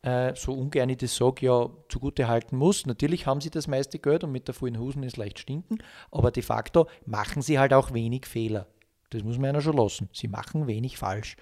äh, 0.01 0.33
so 0.35 0.53
ungern 0.53 0.89
ich 0.89 0.97
das 0.97 1.15
sage, 1.15 1.45
ja 1.45 1.69
zugute 1.89 2.27
halten 2.27 2.55
muss. 2.57 2.85
Natürlich 2.85 3.25
haben 3.25 3.41
sie 3.41 3.49
das 3.49 3.67
meiste 3.67 3.99
Geld 3.99 4.23
und 4.23 4.31
mit 4.31 4.47
der 4.47 4.55
vollen 4.55 4.79
Hosen 4.79 5.03
ist 5.03 5.17
leicht 5.17 5.39
stinken, 5.39 5.79
aber 6.11 6.31
de 6.31 6.43
facto 6.43 6.87
machen 7.05 7.41
sie 7.41 7.59
halt 7.59 7.73
auch 7.73 7.93
wenig 7.93 8.25
Fehler. 8.25 8.67
Das 9.09 9.23
muss 9.23 9.37
man 9.37 9.55
ja 9.55 9.61
schon 9.61 9.75
lassen. 9.75 10.09
Sie 10.13 10.27
machen 10.27 10.67
wenig 10.67 10.97
falsch. 10.97 11.35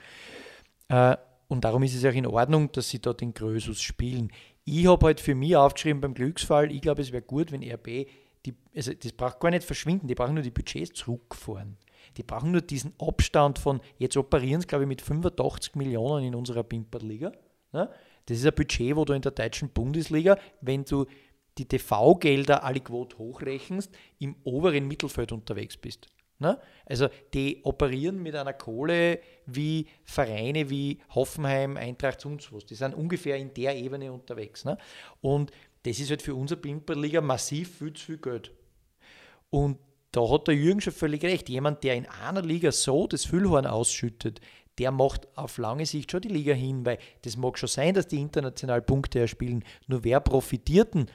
Äh, 0.87 1.17
und 1.47 1.63
darum 1.63 1.83
ist 1.83 1.95
es 1.95 2.05
auch 2.05 2.15
in 2.15 2.25
Ordnung, 2.25 2.71
dass 2.71 2.89
sie 2.89 2.99
dort 2.99 3.21
den 3.21 3.33
Grösus 3.33 3.81
spielen. 3.81 4.31
Ich 4.69 4.85
habe 4.85 5.05
halt 5.05 5.21
für 5.21 5.33
mich 5.33 5.55
aufgeschrieben 5.55 6.01
beim 6.01 6.13
Glücksfall, 6.13 6.73
ich 6.73 6.81
glaube, 6.81 7.01
es 7.01 7.13
wäre 7.13 7.21
gut, 7.21 7.53
wenn 7.53 7.63
RB, 7.63 8.05
die, 8.45 8.53
also 8.75 8.93
das 8.93 9.13
braucht 9.13 9.39
gar 9.39 9.49
nicht 9.49 9.63
verschwinden, 9.63 10.07
die 10.07 10.13
brauchen 10.13 10.33
nur 10.33 10.43
die 10.43 10.51
Budgets 10.51 10.91
zurückfahren. 10.91 11.77
Die 12.17 12.23
brauchen 12.23 12.51
nur 12.51 12.59
diesen 12.59 12.93
Abstand 12.99 13.59
von, 13.59 13.79
jetzt 13.97 14.17
operieren 14.17 14.59
sie, 14.59 14.67
glaube 14.67 14.83
ich, 14.83 14.89
mit 14.89 15.01
85 15.01 15.75
Millionen 15.75 16.25
in 16.25 16.35
unserer 16.35 16.63
Pimperliga. 16.63 17.31
Ne? 17.71 17.89
Das 18.25 18.39
ist 18.39 18.45
ein 18.45 18.53
Budget, 18.53 18.97
wo 18.97 19.05
du 19.05 19.13
in 19.13 19.21
der 19.21 19.31
deutschen 19.31 19.69
Bundesliga, 19.69 20.37
wenn 20.59 20.83
du 20.83 21.05
die 21.57 21.65
TV-Gelder 21.65 22.65
alle 22.65 22.81
quot 22.81 23.17
hochrechnest, 23.17 23.95
im 24.19 24.35
oberen 24.43 24.85
Mittelfeld 24.85 25.31
unterwegs 25.31 25.77
bist. 25.77 26.07
Ne? 26.39 26.59
Also 26.85 27.09
die 27.33 27.61
operieren 27.63 28.21
mit 28.21 28.35
einer 28.35 28.53
Kohle 28.53 29.19
wie 29.45 29.87
Vereine 30.03 30.69
wie 30.69 30.99
Hoffenheim, 31.15 31.77
Eintracht 31.77 32.25
und 32.25 32.51
was. 32.53 32.65
Die 32.65 32.75
sind 32.75 32.93
ungefähr 32.93 33.37
in 33.37 33.53
der 33.53 33.75
Ebene 33.75 34.11
unterwegs. 34.11 34.63
Ne? 34.63 34.77
Und 35.21 35.51
das 35.83 35.99
ist 35.99 36.09
halt 36.09 36.21
für 36.21 36.35
unsere 36.35 36.59
Pimperliga 36.59 37.21
massiv 37.21 37.77
viel 37.77 37.93
zu 37.93 38.05
viel 38.05 38.17
Geld. 38.17 38.51
Und 39.49 39.79
da 40.11 40.29
hat 40.29 40.47
der 40.47 40.55
Jürgen 40.55 40.81
schon 40.81 40.93
völlig 40.93 41.23
recht. 41.23 41.49
Jemand, 41.49 41.83
der 41.83 41.95
in 41.95 42.05
einer 42.05 42.41
Liga 42.41 42.71
so 42.71 43.07
das 43.07 43.25
Füllhorn 43.25 43.65
ausschüttet, 43.65 44.39
der 44.77 44.91
macht 44.91 45.27
auf 45.35 45.57
lange 45.57 45.85
Sicht 45.85 46.11
schon 46.11 46.21
die 46.21 46.27
Liga 46.27 46.53
hin, 46.53 46.85
weil 46.85 46.99
das 47.23 47.35
mag 47.35 47.57
schon 47.57 47.69
sein, 47.69 47.95
dass 47.95 48.07
die 48.07 48.21
international 48.21 48.81
Punkte 48.81 49.19
erspielen. 49.19 49.63
Nur 49.87 50.03
wer 50.03 50.19
profitiert 50.19 50.93
denn 50.93 51.07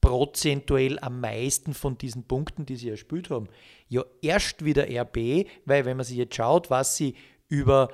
prozentuell 0.00 0.98
am 1.00 1.20
meisten 1.20 1.74
von 1.74 1.98
diesen 1.98 2.24
Punkten, 2.24 2.66
die 2.66 2.76
sie 2.76 2.88
erspielt 2.88 3.30
haben? 3.30 3.48
Ja, 3.88 4.04
erst 4.22 4.64
wieder 4.64 4.84
RB, 4.84 5.46
weil 5.64 5.84
wenn 5.84 5.96
man 5.96 6.04
sich 6.04 6.16
jetzt 6.16 6.34
schaut, 6.34 6.70
was 6.70 6.96
sie 6.96 7.14
über 7.48 7.88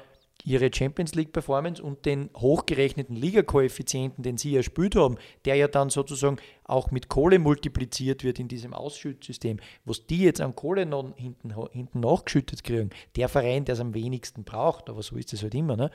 ihre 0.45 0.71
Champions 0.73 1.15
League 1.15 1.33
Performance 1.33 1.83
und 1.83 2.05
den 2.05 2.29
hochgerechneten 2.37 3.17
Liga-Koeffizienten, 3.17 4.23
den 4.23 4.37
sie 4.37 4.55
erspielt 4.55 4.95
haben, 4.95 5.17
der 5.45 5.55
ja 5.55 5.69
dann 5.69 5.91
sozusagen 5.91 6.37
auch 6.65 6.91
mit 6.91 7.09
Kohle 7.09 7.39
multipliziert 7.39 8.25
wird 8.25 8.39
in 8.39 8.49
diesem 8.49 8.75
Ausschüttsystem, 8.75 9.59
was 9.85 10.07
die 10.07 10.23
jetzt 10.23 10.41
an 10.41 10.55
Kohle 10.55 10.85
noch 10.85 11.17
hinten, 11.17 11.55
hinten 11.73 12.01
nachgeschüttet 12.01 12.63
kriegen, 12.63 12.91
der 13.17 13.29
Verein, 13.29 13.65
der 13.65 13.75
es 13.75 13.81
am 13.81 13.95
wenigsten 13.95 14.45
braucht, 14.45 14.91
aber 14.91 15.03
so 15.03 15.17
ist 15.17 15.33
es 15.33 15.43
halt 15.43 15.55
immer, 15.55 15.77
ne? 15.77 15.91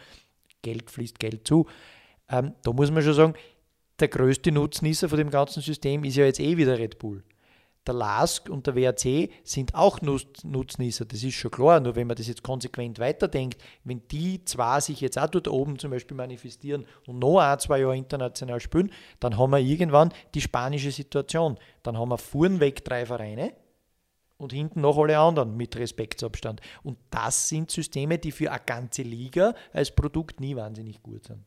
Geld 0.62 0.90
fließt 0.90 1.20
Geld 1.20 1.48
zu. 1.48 1.68
Ähm, 2.28 2.54
da 2.64 2.74
muss 2.74 2.92
man 2.92 3.04
schon 3.04 3.14
sagen, 3.14 3.34
der 4.00 4.08
größte 4.08 4.52
Nutznießer 4.52 5.10
von 5.10 5.18
dem 5.18 5.30
ganzen 5.30 5.62
System 5.62 6.04
ist 6.04 6.16
ja 6.16 6.26
jetzt 6.26 6.40
eh 6.40 6.58
wieder 6.58 6.78
Red 6.78 7.00
Bull. 7.00 7.24
Der 7.88 7.94
LASK 7.94 8.50
und 8.50 8.68
der 8.68 8.76
WRC 8.76 9.32
sind 9.44 9.74
auch 9.74 10.00
Nutznießer, 10.02 11.06
das 11.06 11.24
ist 11.24 11.34
schon 11.34 11.50
klar. 11.50 11.80
Nur 11.80 11.96
wenn 11.96 12.08
man 12.08 12.16
das 12.16 12.28
jetzt 12.28 12.44
konsequent 12.44 13.00
weiterdenkt, 13.00 13.60
wenn 13.84 14.08
die 14.10 14.44
zwei 14.46 14.80
sich 14.80 15.02
jetzt 15.02 15.18
auch 15.18 15.30
dort 15.30 15.48
oben 15.48 15.80
zum 15.80 15.92
Beispiel 15.92 16.16
manifestieren 16.16 16.86
und 17.08 17.20
noch 17.20 17.40
ein, 17.40 17.58
zwei 17.60 17.80
Jahre 17.80 17.98
international 17.98 18.60
spielen, 18.60 18.92
dann 19.20 19.38
haben 19.38 19.52
wir 19.52 19.60
irgendwann 19.60 20.14
die 20.36 20.42
spanische 20.42 20.92
Situation. 20.92 21.58
Dann 21.82 21.98
haben 21.98 22.10
wir 22.10 22.18
vorn 22.18 22.60
weg 22.60 22.84
drei 22.84 23.06
Vereine 23.06 23.54
und 24.38 24.54
hinten 24.54 24.82
noch 24.82 24.98
alle 24.98 25.18
anderen 25.18 25.56
mit 25.56 25.76
Respektsabstand. 25.76 26.62
Und 26.84 26.98
das 27.10 27.50
sind 27.50 27.72
Systeme, 27.72 28.20
die 28.20 28.32
für 28.32 28.52
eine 28.52 28.62
ganze 28.66 29.04
Liga 29.04 29.56
als 29.74 29.96
Produkt 29.96 30.40
nie 30.40 30.56
wahnsinnig 30.56 31.02
gut 31.02 31.26
sind. 31.26 31.44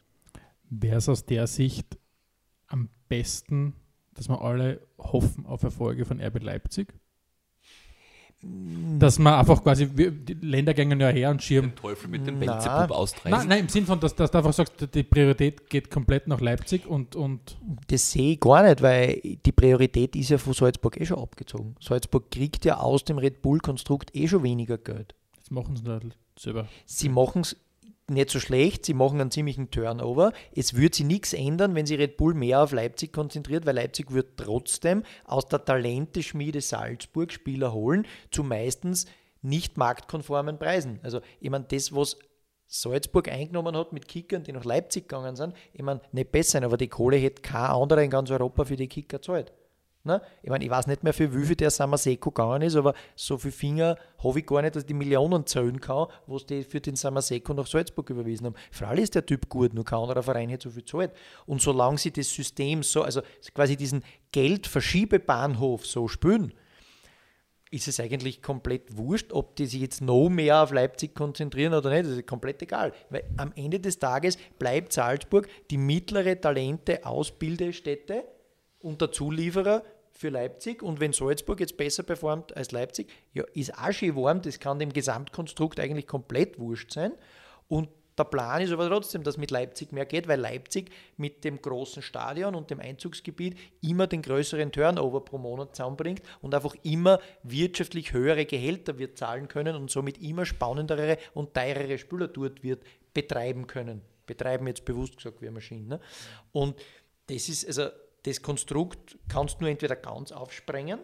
Wäre 0.70 0.96
es 0.96 1.08
aus 1.08 1.24
der 1.26 1.46
Sicht 1.46 1.98
am 2.72 2.88
besten, 3.08 3.74
dass 4.14 4.28
wir 4.28 4.40
alle 4.42 4.86
hoffen 4.98 5.46
auf 5.46 5.62
Erfolge 5.62 6.04
von 6.04 6.20
RB 6.20 6.42
Leipzig? 6.42 6.94
Dass 8.98 9.20
man 9.20 9.34
einfach 9.34 9.62
quasi, 9.62 9.86
die 9.86 10.34
Länder 10.34 10.74
gehen 10.74 10.98
ja 10.98 11.08
her 11.10 11.30
und 11.30 11.40
schirmen. 11.40 11.70
Den 11.70 11.76
Teufel 11.76 12.10
mit 12.10 12.26
dem 12.26 12.40
Benzepub 12.40 12.90
austreiben. 12.90 13.38
Nein, 13.38 13.48
nein, 13.48 13.60
im 13.60 13.68
Sinn 13.68 13.86
von, 13.86 14.00
dass, 14.00 14.16
dass 14.16 14.32
du 14.32 14.38
einfach 14.38 14.52
sagst, 14.52 14.88
die 14.92 15.04
Priorität 15.04 15.70
geht 15.70 15.92
komplett 15.92 16.26
nach 16.26 16.40
Leipzig 16.40 16.88
und, 16.88 17.14
und. 17.14 17.56
Das 17.86 18.10
sehe 18.10 18.32
ich 18.32 18.40
gar 18.40 18.64
nicht, 18.64 18.82
weil 18.82 19.20
die 19.46 19.52
Priorität 19.52 20.16
ist 20.16 20.30
ja 20.30 20.38
von 20.38 20.54
Salzburg 20.54 21.00
eh 21.00 21.06
schon 21.06 21.20
abgezogen. 21.20 21.76
Salzburg 21.78 22.32
kriegt 22.32 22.64
ja 22.64 22.78
aus 22.78 23.04
dem 23.04 23.18
Red 23.18 23.42
Bull-Konstrukt 23.42 24.16
eh 24.16 24.26
schon 24.26 24.42
weniger 24.42 24.76
Geld. 24.76 25.14
Das 25.38 25.52
machen 25.52 25.76
sie 25.76 25.88
nicht 25.88 26.16
selber. 26.36 26.66
Sie 26.84 27.08
machen 27.10 27.42
es 27.42 27.56
nicht 28.08 28.30
so 28.30 28.40
schlecht, 28.40 28.84
sie 28.84 28.94
machen 28.94 29.20
einen 29.20 29.30
ziemlichen 29.30 29.70
Turnover. 29.70 30.32
Es 30.54 30.76
wird 30.76 30.94
sich 30.94 31.06
nichts 31.06 31.32
ändern, 31.32 31.74
wenn 31.74 31.86
sie 31.86 31.94
Red 31.94 32.16
Bull 32.16 32.34
mehr 32.34 32.62
auf 32.62 32.72
Leipzig 32.72 33.12
konzentriert, 33.12 33.64
weil 33.66 33.76
Leipzig 33.76 34.12
wird 34.12 34.36
trotzdem 34.36 35.02
aus 35.24 35.46
der 35.46 35.64
Talenteschmiede 35.64 36.60
Salzburg 36.60 37.32
Spieler 37.32 37.72
holen, 37.72 38.06
zu 38.30 38.42
meistens 38.42 39.06
nicht 39.40 39.76
marktkonformen 39.76 40.58
Preisen. 40.58 41.00
Also 41.02 41.20
ich 41.40 41.50
meine, 41.50 41.64
das, 41.68 41.94
was 41.94 42.16
Salzburg 42.66 43.28
eingenommen 43.28 43.76
hat 43.76 43.92
mit 43.92 44.08
Kickern, 44.08 44.44
die 44.44 44.52
nach 44.52 44.64
Leipzig 44.64 45.08
gegangen 45.08 45.36
sind, 45.36 45.54
ich 45.72 45.82
meine, 45.82 46.00
nicht 46.12 46.32
besser, 46.32 46.62
aber 46.62 46.76
die 46.76 46.88
Kohle 46.88 47.16
hätte 47.16 47.42
kein 47.42 47.70
anderer 47.70 48.02
in 48.02 48.10
ganz 48.10 48.30
Europa 48.30 48.64
für 48.64 48.76
die 48.76 48.88
Kicker 48.88 49.20
zahlt. 49.20 49.52
Ne? 50.04 50.20
Ich 50.42 50.50
meine, 50.50 50.64
ich 50.64 50.70
weiß 50.70 50.88
nicht 50.88 51.04
mehr, 51.04 51.14
für 51.14 51.32
wie 51.32 51.44
viel 51.44 51.54
der 51.54 51.70
Samaseko 51.70 52.32
gegangen 52.32 52.62
ist, 52.62 52.74
aber 52.74 52.92
so 53.14 53.38
viele 53.38 53.52
Finger 53.52 53.96
habe 54.22 54.40
ich 54.40 54.46
gar 54.46 54.60
nicht, 54.60 54.74
dass 54.74 54.82
ich 54.82 54.88
die 54.88 54.94
Millionen 54.94 55.46
zählen 55.46 55.80
kann, 55.80 56.08
was 56.26 56.44
die 56.44 56.64
für 56.64 56.80
den 56.80 56.96
Samaseko 56.96 57.54
nach 57.54 57.68
Salzburg 57.68 58.10
überwiesen 58.10 58.46
haben. 58.46 58.56
Alle 58.80 59.02
ist 59.02 59.14
der 59.14 59.24
Typ 59.24 59.48
gut, 59.48 59.74
nur 59.74 59.84
kein 59.84 60.00
anderer 60.00 60.24
Verein 60.24 60.50
hat 60.52 60.62
so 60.62 60.70
viel 60.70 60.84
zahlt. 60.84 61.12
Und 61.46 61.62
solange 61.62 61.98
sie 61.98 62.10
das 62.10 62.28
System 62.28 62.82
so, 62.82 63.02
also 63.02 63.22
quasi 63.54 63.76
diesen 63.76 64.02
Geldverschiebebahnhof 64.32 65.86
so 65.86 66.08
spüren, 66.08 66.52
ist 67.70 67.86
es 67.88 68.00
eigentlich 68.00 68.42
komplett 68.42 68.96
wurscht, 68.96 69.32
ob 69.32 69.54
die 69.56 69.66
sich 69.66 69.80
jetzt 69.80 70.02
noch 70.02 70.28
mehr 70.28 70.62
auf 70.62 70.72
Leipzig 70.72 71.14
konzentrieren 71.14 71.74
oder 71.74 71.90
nicht. 71.90 72.04
Das 72.04 72.18
ist 72.18 72.26
komplett 72.26 72.60
egal. 72.60 72.92
Weil 73.08 73.24
am 73.36 73.52
Ende 73.54 73.78
des 73.80 73.98
Tages 73.98 74.36
bleibt 74.58 74.92
Salzburg 74.92 75.48
die 75.70 75.78
mittlere 75.78 76.38
Talente-Ausbildestätte 76.38 78.24
und 78.80 79.00
der 79.00 79.12
Zulieferer 79.12 79.82
für 80.22 80.30
Leipzig. 80.30 80.82
Und 80.82 81.00
wenn 81.00 81.12
Salzburg 81.12 81.60
jetzt 81.60 81.76
besser 81.76 82.02
performt 82.02 82.56
als 82.56 82.72
Leipzig, 82.72 83.12
ja, 83.34 83.44
ist 83.52 83.76
auch 83.76 83.92
schön 83.92 84.16
warm. 84.16 84.40
Das 84.40 84.58
kann 84.58 84.78
dem 84.78 84.92
Gesamtkonstrukt 84.92 85.78
eigentlich 85.78 86.06
komplett 86.06 86.58
wurscht 86.58 86.92
sein. 86.92 87.12
Und 87.68 87.88
der 88.16 88.24
Plan 88.24 88.60
ist 88.60 88.72
aber 88.72 88.88
trotzdem, 88.88 89.22
dass 89.22 89.36
mit 89.36 89.50
Leipzig 89.50 89.90
mehr 89.92 90.04
geht, 90.04 90.28
weil 90.28 90.38
Leipzig 90.38 90.90
mit 91.16 91.44
dem 91.44 91.60
großen 91.60 92.02
Stadion 92.02 92.54
und 92.54 92.70
dem 92.70 92.78
Einzugsgebiet 92.78 93.58
immer 93.80 94.06
den 94.06 94.22
größeren 94.22 94.70
Turnover 94.70 95.24
pro 95.24 95.38
Monat 95.38 95.74
zusammenbringt 95.74 96.22
und 96.40 96.54
einfach 96.54 96.74
immer 96.82 97.20
wirtschaftlich 97.42 98.12
höhere 98.12 98.44
Gehälter 98.44 98.98
wird 98.98 99.16
zahlen 99.16 99.48
können 99.48 99.76
und 99.76 99.90
somit 99.90 100.18
immer 100.18 100.44
spannendere 100.44 101.18
und 101.34 101.54
teurere 101.54 101.98
Spieler 101.98 102.28
dort 102.28 102.62
wird 102.62 102.84
betreiben 103.14 103.66
können. 103.66 104.02
Betreiben 104.26 104.66
jetzt 104.66 104.84
bewusst 104.84 105.16
gesagt 105.16 105.40
wie 105.40 105.46
eine 105.46 105.54
Maschine. 105.54 105.86
Ne? 105.86 106.00
Und 106.52 106.76
das 107.28 107.48
ist, 107.48 107.66
also 107.66 107.88
das 108.24 108.42
Konstrukt 108.42 109.18
kannst 109.28 109.56
du 109.56 109.62
nur 109.62 109.70
entweder 109.70 109.96
ganz 109.96 110.32
aufsprengen 110.32 111.00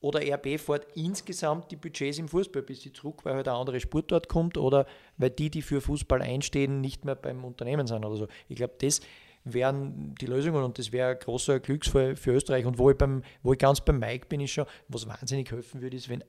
oder 0.00 0.20
RB 0.20 0.58
fährt 0.58 0.86
insgesamt 0.94 1.70
die 1.70 1.76
Budgets 1.76 2.18
im 2.18 2.28
Fußball 2.28 2.62
ein 2.62 2.66
bisschen 2.66 2.94
zurück, 2.94 3.24
weil 3.24 3.34
halt 3.34 3.48
eine 3.48 3.58
andere 3.58 3.80
Sportart 3.80 4.28
kommt 4.28 4.56
oder 4.56 4.86
weil 5.18 5.30
die, 5.30 5.50
die 5.50 5.60
für 5.60 5.80
Fußball 5.80 6.22
einstehen, 6.22 6.80
nicht 6.80 7.04
mehr 7.04 7.14
beim 7.14 7.44
Unternehmen 7.44 7.86
sind 7.86 8.04
oder 8.04 8.16
so. 8.16 8.28
Ich 8.48 8.56
glaube, 8.56 8.74
das 8.80 9.00
wären 9.44 10.14
die 10.14 10.26
Lösungen 10.26 10.64
und 10.64 10.78
das 10.78 10.92
wäre 10.92 11.10
ein 11.10 11.18
großer 11.18 11.60
Glücksfall 11.60 12.16
für 12.16 12.32
Österreich. 12.32 12.64
Und 12.64 12.78
wo 12.78 12.90
ich, 12.90 12.96
beim, 12.96 13.22
wo 13.42 13.52
ich 13.52 13.58
ganz 13.58 13.82
beim 13.82 13.98
Mike 13.98 14.26
bin, 14.28 14.40
ist 14.40 14.52
schon, 14.52 14.66
was 14.88 15.06
wahnsinnig 15.06 15.50
helfen 15.50 15.82
würde, 15.82 15.96
ist, 15.96 16.08
wenn 16.08 16.24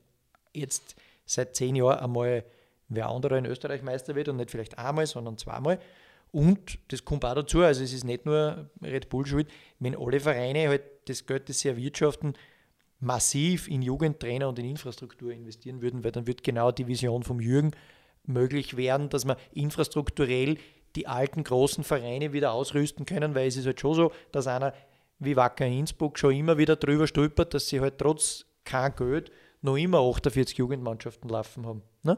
jetzt 0.52 0.94
seit 1.24 1.56
zehn 1.56 1.74
Jahren 1.76 1.98
einmal 1.98 2.44
wer 2.88 3.08
anderer 3.08 3.38
in 3.38 3.46
Österreich 3.46 3.82
Meister 3.82 4.14
wird 4.14 4.28
und 4.28 4.36
nicht 4.36 4.50
vielleicht 4.50 4.78
einmal, 4.78 5.06
sondern 5.06 5.38
zweimal 5.38 5.78
und 6.32 6.78
das 6.88 7.04
kommt 7.04 7.24
auch 7.24 7.34
dazu, 7.34 7.60
also 7.60 7.84
es 7.84 7.92
ist 7.92 8.04
nicht 8.04 8.26
nur 8.26 8.70
Red 8.82 9.08
Bull 9.10 9.26
schuld, 9.26 9.48
wenn 9.78 9.96
alle 9.96 10.18
Vereine 10.18 10.68
halt 10.68 10.82
das 11.06 11.26
Geld, 11.26 11.48
das 11.48 11.60
sie 11.60 11.68
erwirtschaften, 11.68 12.34
massiv 13.00 13.68
in 13.68 13.82
Jugendtrainer 13.82 14.48
und 14.48 14.58
in 14.58 14.64
Infrastruktur 14.64 15.32
investieren 15.32 15.82
würden, 15.82 16.02
weil 16.04 16.12
dann 16.12 16.26
wird 16.26 16.42
genau 16.42 16.70
die 16.72 16.86
Vision 16.86 17.22
vom 17.22 17.40
Jürgen 17.40 17.72
möglich 18.24 18.76
werden, 18.76 19.08
dass 19.10 19.24
man 19.24 19.36
infrastrukturell 19.52 20.56
die 20.96 21.06
alten 21.06 21.44
großen 21.44 21.84
Vereine 21.84 22.32
wieder 22.32 22.52
ausrüsten 22.52 23.04
können, 23.04 23.34
weil 23.34 23.48
es 23.48 23.56
ist 23.56 23.66
halt 23.66 23.80
schon 23.80 23.94
so, 23.94 24.12
dass 24.30 24.46
einer 24.46 24.72
wie 25.18 25.36
Wacker 25.36 25.66
Innsbruck 25.66 26.18
schon 26.18 26.34
immer 26.34 26.58
wieder 26.58 26.76
drüber 26.76 27.06
stolpert, 27.06 27.54
dass 27.54 27.68
sie 27.68 27.80
halt 27.80 27.98
trotz 27.98 28.46
kein 28.64 28.94
Geld 28.96 29.30
noch 29.60 29.76
immer 29.76 30.00
48 30.00 30.56
Jugendmannschaften 30.56 31.28
laufen 31.28 31.66
haben. 31.66 31.82
Ne? 32.02 32.16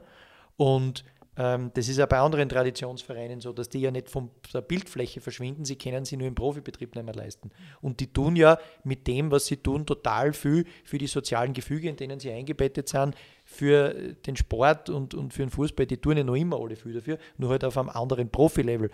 Und 0.57 1.05
das 1.37 1.89
ist 1.89 1.97
ja 1.97 2.07
bei 2.07 2.19
anderen 2.19 2.49
Traditionsvereinen 2.49 3.41
so, 3.41 3.53
dass 3.53 3.69
die 3.69 3.81
ja 3.81 3.91
nicht 3.91 4.09
von 4.09 4.31
der 4.53 4.61
Bildfläche 4.61 5.21
verschwinden, 5.21 5.65
sie 5.65 5.77
können 5.77 6.05
sie 6.05 6.17
nur 6.17 6.29
im 6.29 6.37
Profibetrieb 6.37 6.95
nicht 6.95 7.05
mehr 7.05 7.15
leisten. 7.15 7.51
Und 7.81 7.99
die 7.99 8.13
tun 8.13 8.37
ja 8.37 8.57
mit 8.85 9.09
dem, 9.09 9.33
was 9.33 9.47
sie 9.47 9.57
tun, 9.57 9.85
total 9.85 10.33
viel 10.33 10.65
für 10.85 10.99
die 10.99 11.09
sozialen 11.09 11.53
Gefüge, 11.53 11.89
in 11.89 11.97
denen 11.97 12.21
sie 12.21 12.31
eingebettet 12.31 12.89
sind, 12.89 13.17
für 13.45 14.15
den 14.27 14.37
Sport 14.37 14.91
und, 14.91 15.15
und 15.15 15.33
für 15.33 15.43
den 15.43 15.51
Fußball, 15.51 15.87
die 15.87 15.97
tun 15.97 16.17
ja 16.17 16.23
noch 16.23 16.37
immer 16.37 16.61
alle 16.61 16.77
viel 16.77 16.93
dafür, 16.93 17.19
nur 17.37 17.51
halt 17.51 17.65
auf 17.65 17.77
einem 17.77 17.89
anderen 17.89 18.31
Profilevel. 18.31 18.91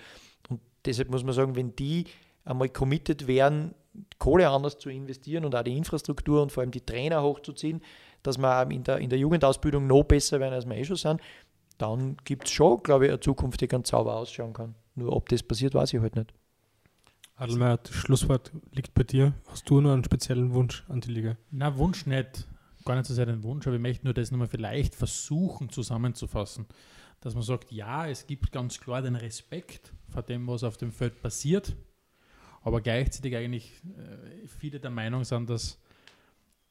Und 0.49 0.61
deshalb 0.87 1.11
muss 1.11 1.23
man 1.23 1.35
sagen, 1.35 1.57
wenn 1.57 1.77
die 1.77 2.07
einmal 2.47 2.71
committed 2.71 3.27
wären, 3.27 3.75
Kohle 4.19 4.49
anders 4.49 4.79
zu 4.79 4.89
investieren 4.89 5.45
und 5.45 5.55
auch 5.55 5.62
die 5.62 5.77
Infrastruktur 5.77 6.43
und 6.43 6.53
vor 6.53 6.62
allem 6.62 6.71
die 6.71 6.81
Trainer 6.81 7.23
hochzuziehen, 7.23 7.83
dass 8.23 8.39
wir 8.39 8.71
in 8.71 8.85
der, 8.85 8.99
in 8.99 9.11
der 9.11 9.19
Jugendausbildung 9.19 9.87
noch 9.87 10.05
besser 10.05 10.41
werden, 10.41 10.55
als 10.55 10.67
wir 10.67 10.77
eh 10.77 10.85
schon 10.85 10.97
sind, 10.97 11.21
dann 11.81 12.16
gibt 12.24 12.47
es 12.47 12.52
schon, 12.52 12.82
glaube 12.82 13.07
ich, 13.07 13.11
eine 13.11 13.20
Zukunft, 13.20 13.61
die 13.61 13.69
ganz 13.69 13.89
sauber 13.89 14.16
ausschauen 14.16 14.52
kann. 14.52 14.74
Nur 14.94 15.15
ob 15.15 15.28
das 15.28 15.43
passiert, 15.43 15.74
weiß 15.74 15.94
ich 15.94 16.01
halt 16.01 16.16
nicht. 16.16 16.35
Adelmeier, 17.36 17.78
das 17.78 17.94
Schlusswort 17.94 18.52
liegt 18.73 18.93
bei 18.93 19.02
dir. 19.02 19.32
Hast 19.48 19.69
du 19.70 19.81
noch 19.81 19.93
einen 19.93 20.05
speziellen 20.05 20.52
Wunsch 20.52 20.85
an 20.89 21.01
die 21.01 21.11
Liga? 21.11 21.36
Na, 21.51 21.78
Wunsch 21.78 22.05
nicht. 22.05 22.47
Gar 22.85 22.97
nicht 22.97 23.07
so 23.07 23.15
sehr 23.15 23.27
den 23.27 23.43
Wunsch, 23.43 23.66
aber 23.66 23.77
ich 23.77 23.82
möchte 23.82 24.05
nur 24.05 24.15
das 24.15 24.31
nochmal 24.31 24.48
vielleicht 24.48 24.94
versuchen 24.94 25.70
zusammenzufassen. 25.70 26.66
Dass 27.20 27.35
man 27.35 27.43
sagt, 27.43 27.73
ja, 27.73 28.07
es 28.07 28.27
gibt 28.27 28.52
ganz 28.52 28.78
klar 28.78 29.01
den 29.01 29.16
Respekt 29.16 29.93
vor 30.09 30.23
dem, 30.23 30.47
was 30.47 30.65
auf 30.65 30.77
dem 30.77 30.93
Feld 30.93 31.20
passiert, 31.23 31.77
aber 32.62 32.81
gleichzeitig 32.81 33.36
eigentlich 33.36 33.73
äh, 33.97 34.47
viele 34.47 34.81
der 34.81 34.90
Meinung 34.90 35.24
sind, 35.24 35.48
dass 35.48 35.78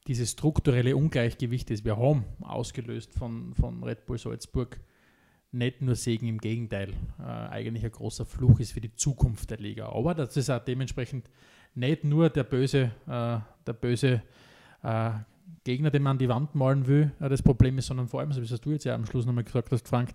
dieses 0.07 0.31
strukturelle 0.31 0.95
Ungleichgewicht, 0.95 1.69
das 1.69 1.84
wir 1.84 1.98
haben, 1.98 2.26
ausgelöst 2.41 3.14
von, 3.14 3.53
von 3.53 3.84
Red 3.84 4.06
Bull 4.06 4.18
Salzburg, 4.18 4.80
nicht 5.52 5.82
nur 5.82 5.96
Segen, 5.96 6.28
im 6.28 6.38
Gegenteil, 6.38 6.94
äh, 7.20 7.24
eigentlich 7.24 7.84
ein 7.84 7.92
großer 7.92 8.26
Fluch 8.26 8.60
ist 8.60 8.72
für 8.72 8.82
die 8.82 8.94
Zukunft 8.94 9.50
der 9.50 9.58
Liga. 9.58 9.90
Aber 9.90 10.14
das 10.14 10.38
ist 10.38 10.50
auch 10.50 10.60
dementsprechend 10.60 11.30
nicht 11.76 12.04
nur 12.04 12.30
der 12.30 12.44
böse, 12.44 12.92
äh, 13.08 13.40
der 13.66 13.74
böse 13.74 14.22
äh, 14.84 15.12
Gegner, 15.64 15.90
den 15.90 16.04
man 16.04 16.12
an 16.12 16.18
die 16.18 16.30
Wand 16.30 16.56
malen 16.56 16.88
will, 16.88 17.12
äh, 17.20 17.30
das 17.30 17.42
Problem 17.42 17.78
ist, 17.78 17.88
sondern 17.88 18.08
vor 18.08 18.20
allem, 18.20 18.32
so 18.32 18.42
wie 18.42 18.54
es 18.54 18.62
du 18.62 18.72
jetzt 18.72 18.86
ja 18.86 18.96
am 18.96 19.06
Schluss 19.06 19.26
nochmal 19.26 19.44
gesagt 19.44 19.72
hast, 19.72 19.88
Frank, 19.88 20.14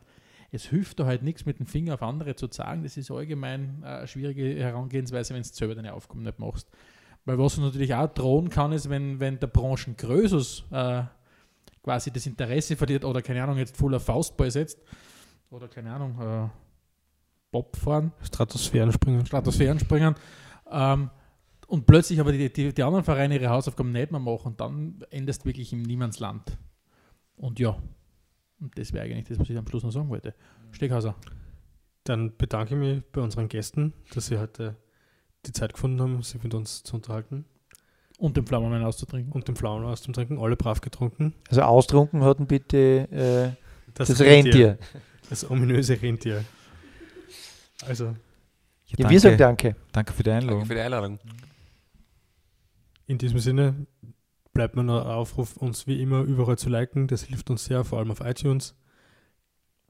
es 0.52 0.66
hilft 0.66 1.00
da 1.00 1.06
halt 1.06 1.22
nichts 1.22 1.46
mit 1.46 1.58
dem 1.58 1.66
Finger 1.66 1.94
auf 1.94 2.02
andere 2.02 2.36
zu 2.36 2.46
zeigen. 2.46 2.84
Das 2.84 2.96
ist 2.96 3.10
allgemein 3.10 3.82
äh, 3.82 3.86
eine 3.86 4.06
schwierige 4.06 4.54
Herangehensweise, 4.54 5.34
wenn 5.34 5.42
du 5.42 5.48
selber 5.48 5.74
deine 5.74 5.94
Aufgaben 5.94 6.22
nicht 6.22 6.38
machst. 6.38 6.68
Weil 7.24 7.38
was 7.38 7.58
natürlich 7.58 7.94
auch 7.94 8.06
drohen 8.06 8.50
kann, 8.50 8.72
ist, 8.72 8.88
wenn, 8.90 9.18
wenn 9.18 9.40
der 9.40 9.46
Branchengrößus 9.46 10.64
äh, 10.70 11.02
quasi 11.82 12.10
das 12.10 12.26
Interesse 12.26 12.76
verliert 12.76 13.04
oder 13.04 13.22
keine 13.22 13.42
Ahnung, 13.42 13.58
jetzt 13.58 13.76
voller 13.76 14.00
Faustball 14.00 14.50
setzt, 14.50 14.78
oder 15.54 15.68
keine 15.68 15.92
Ahnung, 15.92 16.20
äh, 16.20 16.48
Bob 17.52 17.76
fahren. 17.76 18.12
Stratosphären 18.22 18.92
springen. 18.92 19.24
Stratosphären 19.24 19.78
springen. 19.78 20.16
Ähm, 20.70 21.10
und 21.68 21.86
plötzlich 21.86 22.18
aber 22.18 22.32
die, 22.32 22.52
die, 22.52 22.74
die, 22.74 22.82
anderen 22.82 23.04
Vereine 23.04 23.36
ihre 23.36 23.48
Hausaufgaben 23.48 23.92
nicht 23.92 24.10
mehr 24.10 24.20
machen, 24.20 24.56
dann 24.56 25.04
endest 25.10 25.46
wirklich 25.46 25.72
im 25.72 25.82
Niemandsland. 25.82 26.58
Und 27.36 27.60
ja, 27.60 27.76
und 28.60 28.76
das 28.76 28.92
wäre 28.92 29.04
eigentlich 29.04 29.28
das, 29.28 29.38
was 29.38 29.48
ich 29.48 29.56
am 29.56 29.66
Schluss 29.66 29.84
noch 29.84 29.92
sagen 29.92 30.08
wollte. 30.08 30.34
Steckhauser. 30.72 31.14
Dann 32.02 32.36
bedanke 32.36 32.74
ich 32.74 32.80
mich 32.80 33.04
bei 33.12 33.20
unseren 33.20 33.48
Gästen, 33.48 33.94
dass 34.12 34.26
sie 34.26 34.38
heute 34.38 34.76
die 35.46 35.52
Zeit 35.52 35.72
gefunden 35.72 36.00
haben, 36.00 36.22
sich 36.22 36.42
mit 36.42 36.54
uns 36.54 36.82
zu 36.82 36.96
unterhalten. 36.96 37.44
Und 38.18 38.36
den 38.36 38.46
Pflaumenwein 38.46 38.82
auszutrinken. 38.82 39.32
Und 39.32 39.48
den 39.48 39.56
Pflaumenwein 39.56 39.92
auszutrinken. 39.92 40.38
Alle 40.38 40.56
brav 40.56 40.80
getrunken. 40.80 41.34
Also 41.48 41.62
austrunken 41.62 42.22
hatten 42.22 42.46
bitte 42.46 43.56
äh, 43.56 43.64
das, 43.94 44.08
das 44.08 44.20
Rentier. 44.20 44.78
Rentier. 44.78 44.78
Das 45.34 45.50
ominöse 45.50 46.00
Rentier. 46.00 46.44
Also. 47.88 48.14
Ja, 48.86 48.98
ja, 48.98 49.10
wir 49.10 49.18
sagen 49.18 49.36
danke. 49.36 49.74
Danke 49.90 50.12
für 50.12 50.22
die 50.22 50.30
Einladung. 50.30 50.60
Danke 50.60 50.66
für 50.68 50.74
die 50.74 50.80
Einladung. 50.80 51.18
In 53.08 53.18
diesem 53.18 53.40
Sinne 53.40 53.74
bleibt 54.52 54.76
mir 54.76 54.84
noch 54.84 55.04
ein 55.04 55.10
Aufruf, 55.10 55.56
uns 55.56 55.88
wie 55.88 56.00
immer 56.00 56.20
überall 56.20 56.56
zu 56.56 56.68
liken. 56.68 57.08
Das 57.08 57.24
hilft 57.24 57.50
uns 57.50 57.64
sehr, 57.64 57.82
vor 57.82 57.98
allem 57.98 58.12
auf 58.12 58.20
iTunes. 58.20 58.76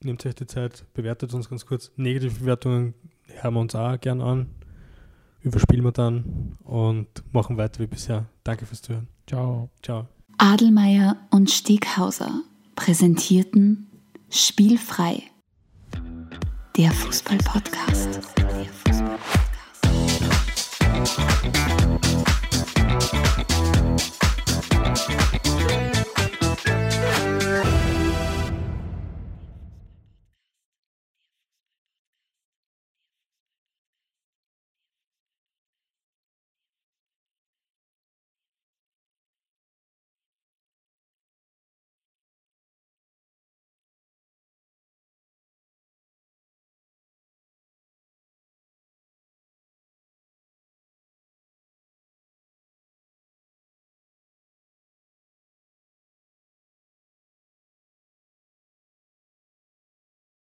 Nehmt 0.02 0.24
euch 0.24 0.34
die 0.34 0.46
Zeit, 0.46 0.86
bewertet 0.94 1.34
uns 1.34 1.50
ganz 1.50 1.66
kurz. 1.66 1.92
Negative 1.96 2.40
Bewertungen 2.40 2.94
hören 3.26 3.52
wir 3.52 3.60
uns 3.60 3.74
auch 3.74 4.00
gern 4.00 4.22
an. 4.22 4.48
Überspielen 5.42 5.84
wir 5.84 5.92
dann 5.92 6.56
und 6.64 7.22
machen 7.34 7.58
weiter 7.58 7.80
wie 7.80 7.86
bisher. 7.86 8.24
Danke 8.44 8.64
fürs 8.64 8.80
Zuhören. 8.80 9.08
Ciao. 9.26 9.68
Ciao. 9.82 10.08
Adelmeier 10.38 11.18
und 11.30 11.50
Steghauser 11.50 12.32
präsentierten 12.76 13.90
Spielfrei. 14.30 15.22
Der 16.76 16.90
Fußball-Podcast. 16.90 18.20
Fußball 18.84 19.18